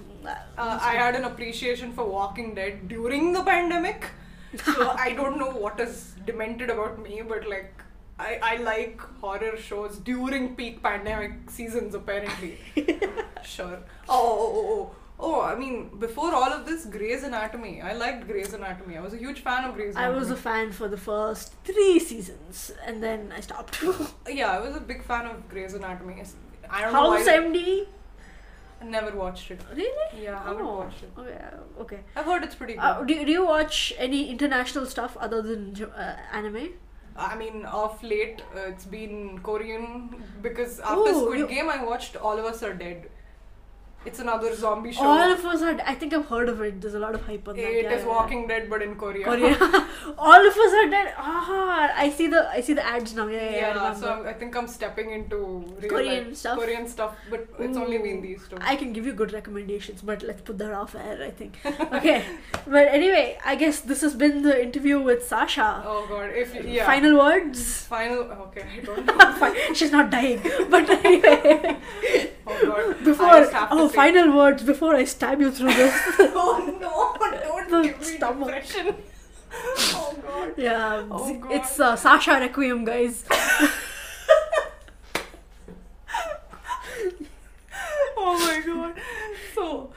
Uh, 0.58 0.80
I 0.82 0.94
had 0.94 1.16
an 1.16 1.26
appreciation 1.26 1.94
for 1.94 2.06
Walking 2.06 2.56
Dead 2.56 2.88
during 2.88 3.34
the 3.34 3.44
pandemic. 3.44 4.06
So 4.64 4.92
I 4.98 5.14
don't 5.14 5.38
know 5.38 5.52
what 5.52 5.80
is 5.80 6.16
demented 6.26 6.70
about 6.70 7.02
me, 7.02 7.22
but 7.28 7.48
like 7.48 7.74
I, 8.20 8.40
I 8.42 8.56
like 8.58 9.02
horror 9.22 9.58
shows 9.58 9.98
during 9.98 10.56
peak 10.56 10.84
pandemic 10.84 11.50
seasons 11.50 11.96
apparently. 11.96 12.58
sure. 13.44 13.80
Oh, 14.08 14.38
oh, 14.40 14.52
oh, 14.56 14.68
oh. 14.70 14.96
Oh, 15.20 15.42
I 15.42 15.56
mean, 15.56 15.90
before 16.00 16.34
all 16.34 16.52
of 16.52 16.66
this, 16.66 16.86
Grey's 16.86 17.24
Anatomy. 17.24 17.82
I 17.82 17.94
liked 17.94 18.28
Grey's 18.28 18.54
Anatomy. 18.54 18.98
I 18.98 19.02
was 19.02 19.14
a 19.14 19.18
huge 19.18 19.40
fan 19.40 19.64
of 19.64 19.76
Grey's 19.76 19.96
Anatomy. 19.96 20.16
I 20.16 20.20
was 20.20 20.32
a 20.32 20.36
fan 20.36 20.72
for 20.74 20.90
the 20.90 20.98
first 20.98 21.54
three 21.64 22.00
seasons, 22.00 22.74
and 22.86 23.02
then 23.02 23.32
I 23.34 23.40
stopped. 23.40 23.82
yeah, 24.30 24.52
I 24.52 24.60
was 24.60 24.76
a 24.76 24.82
big 24.82 25.04
fan 25.04 25.28
of 25.28 25.48
Grey's 25.48 25.76
Anatomy. 25.76 26.24
I 26.70 26.82
don't 26.82 26.94
know 26.94 27.12
House 27.12 27.26
why. 27.26 27.38
MD. 27.38 27.86
Never 28.84 29.16
watched 29.16 29.50
it. 29.52 29.62
Really? 29.74 30.24
Yeah, 30.24 30.40
I 30.40 30.48
haven't 30.50 30.66
Oh, 30.66 30.78
watched 30.80 31.04
it. 31.04 31.12
Okay. 31.18 31.40
Okay. 31.80 32.00
I've 32.16 32.26
heard 32.26 32.44
it's 32.44 32.56
pretty 32.56 32.74
good. 32.74 32.82
Uh, 32.82 33.04
do, 33.04 33.26
do 33.26 33.32
you 33.32 33.46
watch 33.46 33.94
any 33.98 34.30
international 34.30 34.86
stuff 34.86 35.16
other 35.18 35.42
than 35.42 35.76
uh, 35.84 36.18
anime? 36.32 36.70
I 37.16 37.36
mean, 37.36 37.66
of 37.66 38.02
late, 38.04 38.42
uh, 38.56 38.60
it's 38.62 38.86
been 38.86 39.40
Korean 39.44 40.24
because 40.42 40.80
after 40.80 41.12
Ooh, 41.12 41.22
Squid 41.26 41.40
you- 41.40 41.48
Game, 41.48 41.70
I 41.70 41.84
watched 41.84 42.16
All 42.16 42.38
of 42.38 42.46
Us 42.46 42.64
Are 42.64 42.74
Dead. 42.74 43.10
It's 44.06 44.20
another 44.20 44.54
zombie 44.54 44.92
show. 44.92 45.04
All 45.04 45.32
of 45.32 45.46
us 45.46 45.62
are. 45.62 45.80
I 45.86 45.96
think 45.96 46.14
I've 46.14 46.26
heard 46.26 46.50
of 46.50 46.62
it. 46.62 46.82
There's 46.82 46.94
a 46.94 47.00
lot 47.00 47.16
of 47.16 47.22
hype 47.26 47.48
on 47.48 47.56
that. 47.56 47.62
It 47.62 47.70
is 47.70 47.84
yeah, 47.84 47.90
yeah, 47.92 47.98
yeah. 48.00 48.06
Walking 48.06 48.48
Dead, 48.48 48.70
but 48.70 48.82
in 48.82 48.96
Korea. 48.96 49.24
Korea. 49.26 49.56
All 50.18 50.48
of 50.48 50.58
us 50.66 50.74
are 50.80 50.90
dead. 50.90 51.14
Ah, 51.18 51.92
I 51.96 52.10
see 52.10 52.28
the 52.28 52.50
I 52.50 52.60
see 52.62 52.74
the 52.74 52.86
ads 52.86 53.14
now. 53.16 53.28
Yeah, 53.28 53.44
yeah. 53.50 53.56
Yeah, 53.76 53.84
I 53.84 53.94
so 53.94 54.10
I'm- 54.10 54.28
I 54.28 54.34
think 54.34 54.58
I'm 54.58 54.68
stepping 54.68 55.12
into 55.12 55.38
real 55.80 55.90
Korean 55.90 56.28
life- 56.28 56.36
stuff? 56.36 56.60
Korean 56.60 56.88
stuff, 56.88 57.16
but 57.30 57.48
it's 57.60 57.78
only 57.78 57.98
been 58.00 58.18
Ooh. 58.18 58.22
these 58.28 58.48
two. 58.50 58.58
I 58.60 58.76
can 58.76 58.92
give 58.92 59.06
you 59.06 59.14
good 59.14 59.32
recommendations, 59.32 60.02
but 60.02 60.22
let's 60.24 60.42
put 60.42 60.58
that 60.58 60.74
off 60.74 60.96
air. 60.96 61.18
I 61.24 61.32
think. 61.32 61.58
Okay, 61.94 62.26
but 62.68 62.88
anyway, 62.88 63.38
I 63.46 63.56
guess 63.56 63.80
this 63.80 64.02
has 64.02 64.16
been 64.16 64.42
the 64.42 64.62
interview 64.62 65.00
with 65.00 65.26
Sasha. 65.28 65.84
oh 65.86 66.06
god, 66.10 66.32
if 66.44 66.54
yeah. 66.66 66.86
Final 66.86 67.18
words. 67.20 67.84
Final. 67.84 68.24
Okay, 68.48 68.66
I 68.78 68.80
don't 68.82 69.06
know. 69.06 69.74
She's 69.74 69.92
not 69.92 70.10
dying, 70.10 70.42
but 70.70 70.90
anyway. 70.90 71.78
oh 72.48 72.60
god. 72.66 73.04
Before 73.04 73.28
just 73.40 73.54
have 73.54 73.70
to 73.70 73.76
oh, 73.76 73.90
final 73.96 74.36
words 74.36 74.64
before 74.64 74.96
I 74.96 75.04
stab 75.06 75.40
you 75.42 75.52
through 75.52 75.74
this. 75.74 75.94
oh 76.20 76.78
no! 76.82 77.16
Don't 77.70 77.70
The 77.70 77.82
give 77.90 78.00
me 78.00 78.06
stomach. 78.18 78.48
depression. 78.48 78.96
oh 79.96 80.16
god. 80.22 80.54
yeah, 80.58 81.04
Oh, 81.12 81.34
God. 81.38 81.52
it's 81.52 81.80
uh, 81.80 81.96
Sasha 81.96 82.40
Requiem, 82.40 82.86
guys. 82.86 83.24
oh 88.26 88.38
my 88.48 88.62
god. 88.66 88.94
So, 89.56 89.92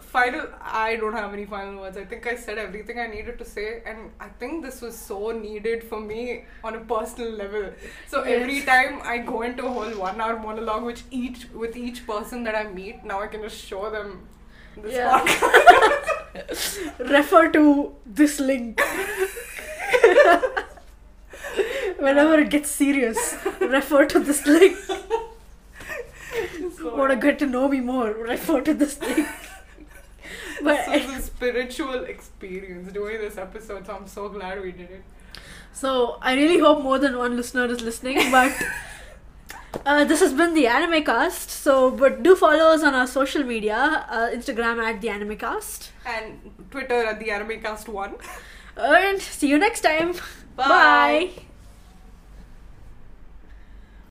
final. 0.00 0.46
I 0.60 0.96
don't 0.96 1.12
have 1.12 1.32
any 1.32 1.44
final 1.46 1.80
words. 1.82 1.96
I 1.96 2.04
think 2.04 2.26
I 2.26 2.34
said 2.36 2.58
everything 2.58 2.98
I 2.98 3.06
needed 3.06 3.38
to 3.38 3.44
say, 3.44 3.82
and 3.86 4.10
I 4.20 4.28
think 4.42 4.64
this 4.64 4.80
was 4.86 4.96
so 4.96 5.30
needed 5.32 5.84
for 5.84 6.00
me 6.00 6.44
on 6.64 6.74
a 6.74 6.80
personal 6.80 7.30
level. 7.42 7.70
So 8.06 8.22
every 8.22 8.60
time 8.62 9.00
I 9.04 9.18
go 9.18 9.42
into 9.42 9.66
a 9.66 9.70
whole 9.70 9.90
one-hour 10.06 10.38
monologue, 10.38 10.84
which 10.84 11.02
each 11.10 11.46
with 11.64 11.76
each 11.76 12.06
person 12.06 12.44
that 12.44 12.54
I 12.54 12.64
meet, 12.80 13.04
now 13.04 13.20
I 13.20 13.28
can 13.28 13.42
just 13.42 13.58
show 13.72 13.90
them 13.90 14.20
this 14.76 14.94
Yeah. 14.94 15.20
podcast. 15.20 16.98
Refer 17.18 17.50
to 17.52 17.94
this 18.06 18.38
link. 18.40 18.80
Whenever 21.98 22.38
it 22.38 22.50
gets 22.50 22.70
serious, 22.70 23.36
refer 23.60 24.04
to 24.06 24.20
this 24.20 24.46
link. 24.46 24.76
So- 26.76 26.94
Want 26.96 27.10
to 27.12 27.16
get 27.16 27.38
to 27.40 27.46
know 27.46 27.68
me 27.68 27.80
more? 27.80 28.10
Refer 28.12 28.60
to 28.62 28.74
this 28.74 28.94
thing 28.94 29.26
But 30.62 30.84
So 30.84 30.92
it's 30.92 31.12
a 31.16 31.22
spiritual 31.22 32.04
experience 32.04 32.92
doing 32.92 33.18
this 33.18 33.38
episode. 33.38 33.86
So 33.86 33.94
I'm 33.96 34.06
so 34.06 34.28
glad 34.28 34.60
we 34.60 34.72
did 34.72 34.90
it. 34.90 35.02
So 35.72 36.18
I 36.20 36.34
really 36.34 36.58
hope 36.58 36.82
more 36.82 36.98
than 36.98 37.16
one 37.16 37.36
listener 37.36 37.66
is 37.66 37.80
listening, 37.80 38.30
but 38.32 38.52
uh, 39.86 40.04
this 40.04 40.20
has 40.20 40.32
been 40.32 40.54
the 40.54 40.66
Anime 40.66 41.04
Cast. 41.04 41.50
So, 41.50 41.92
but 41.92 42.22
do 42.24 42.34
follow 42.34 42.72
us 42.74 42.82
on 42.82 42.94
our 42.94 43.06
social 43.06 43.44
media, 43.44 44.04
uh, 44.10 44.28
Instagram 44.34 44.82
at 44.84 45.00
the 45.00 45.08
Anime 45.10 45.36
Cast, 45.36 45.92
And 46.04 46.50
Twitter 46.72 47.04
at 47.04 47.20
the 47.20 47.30
anime 47.30 47.60
cast 47.60 47.88
one. 47.88 48.16
and 48.76 49.20
see 49.22 49.48
you 49.48 49.58
next 49.58 49.82
time. 49.82 50.12
Bye. 50.56 50.68
Bye. 51.36 51.42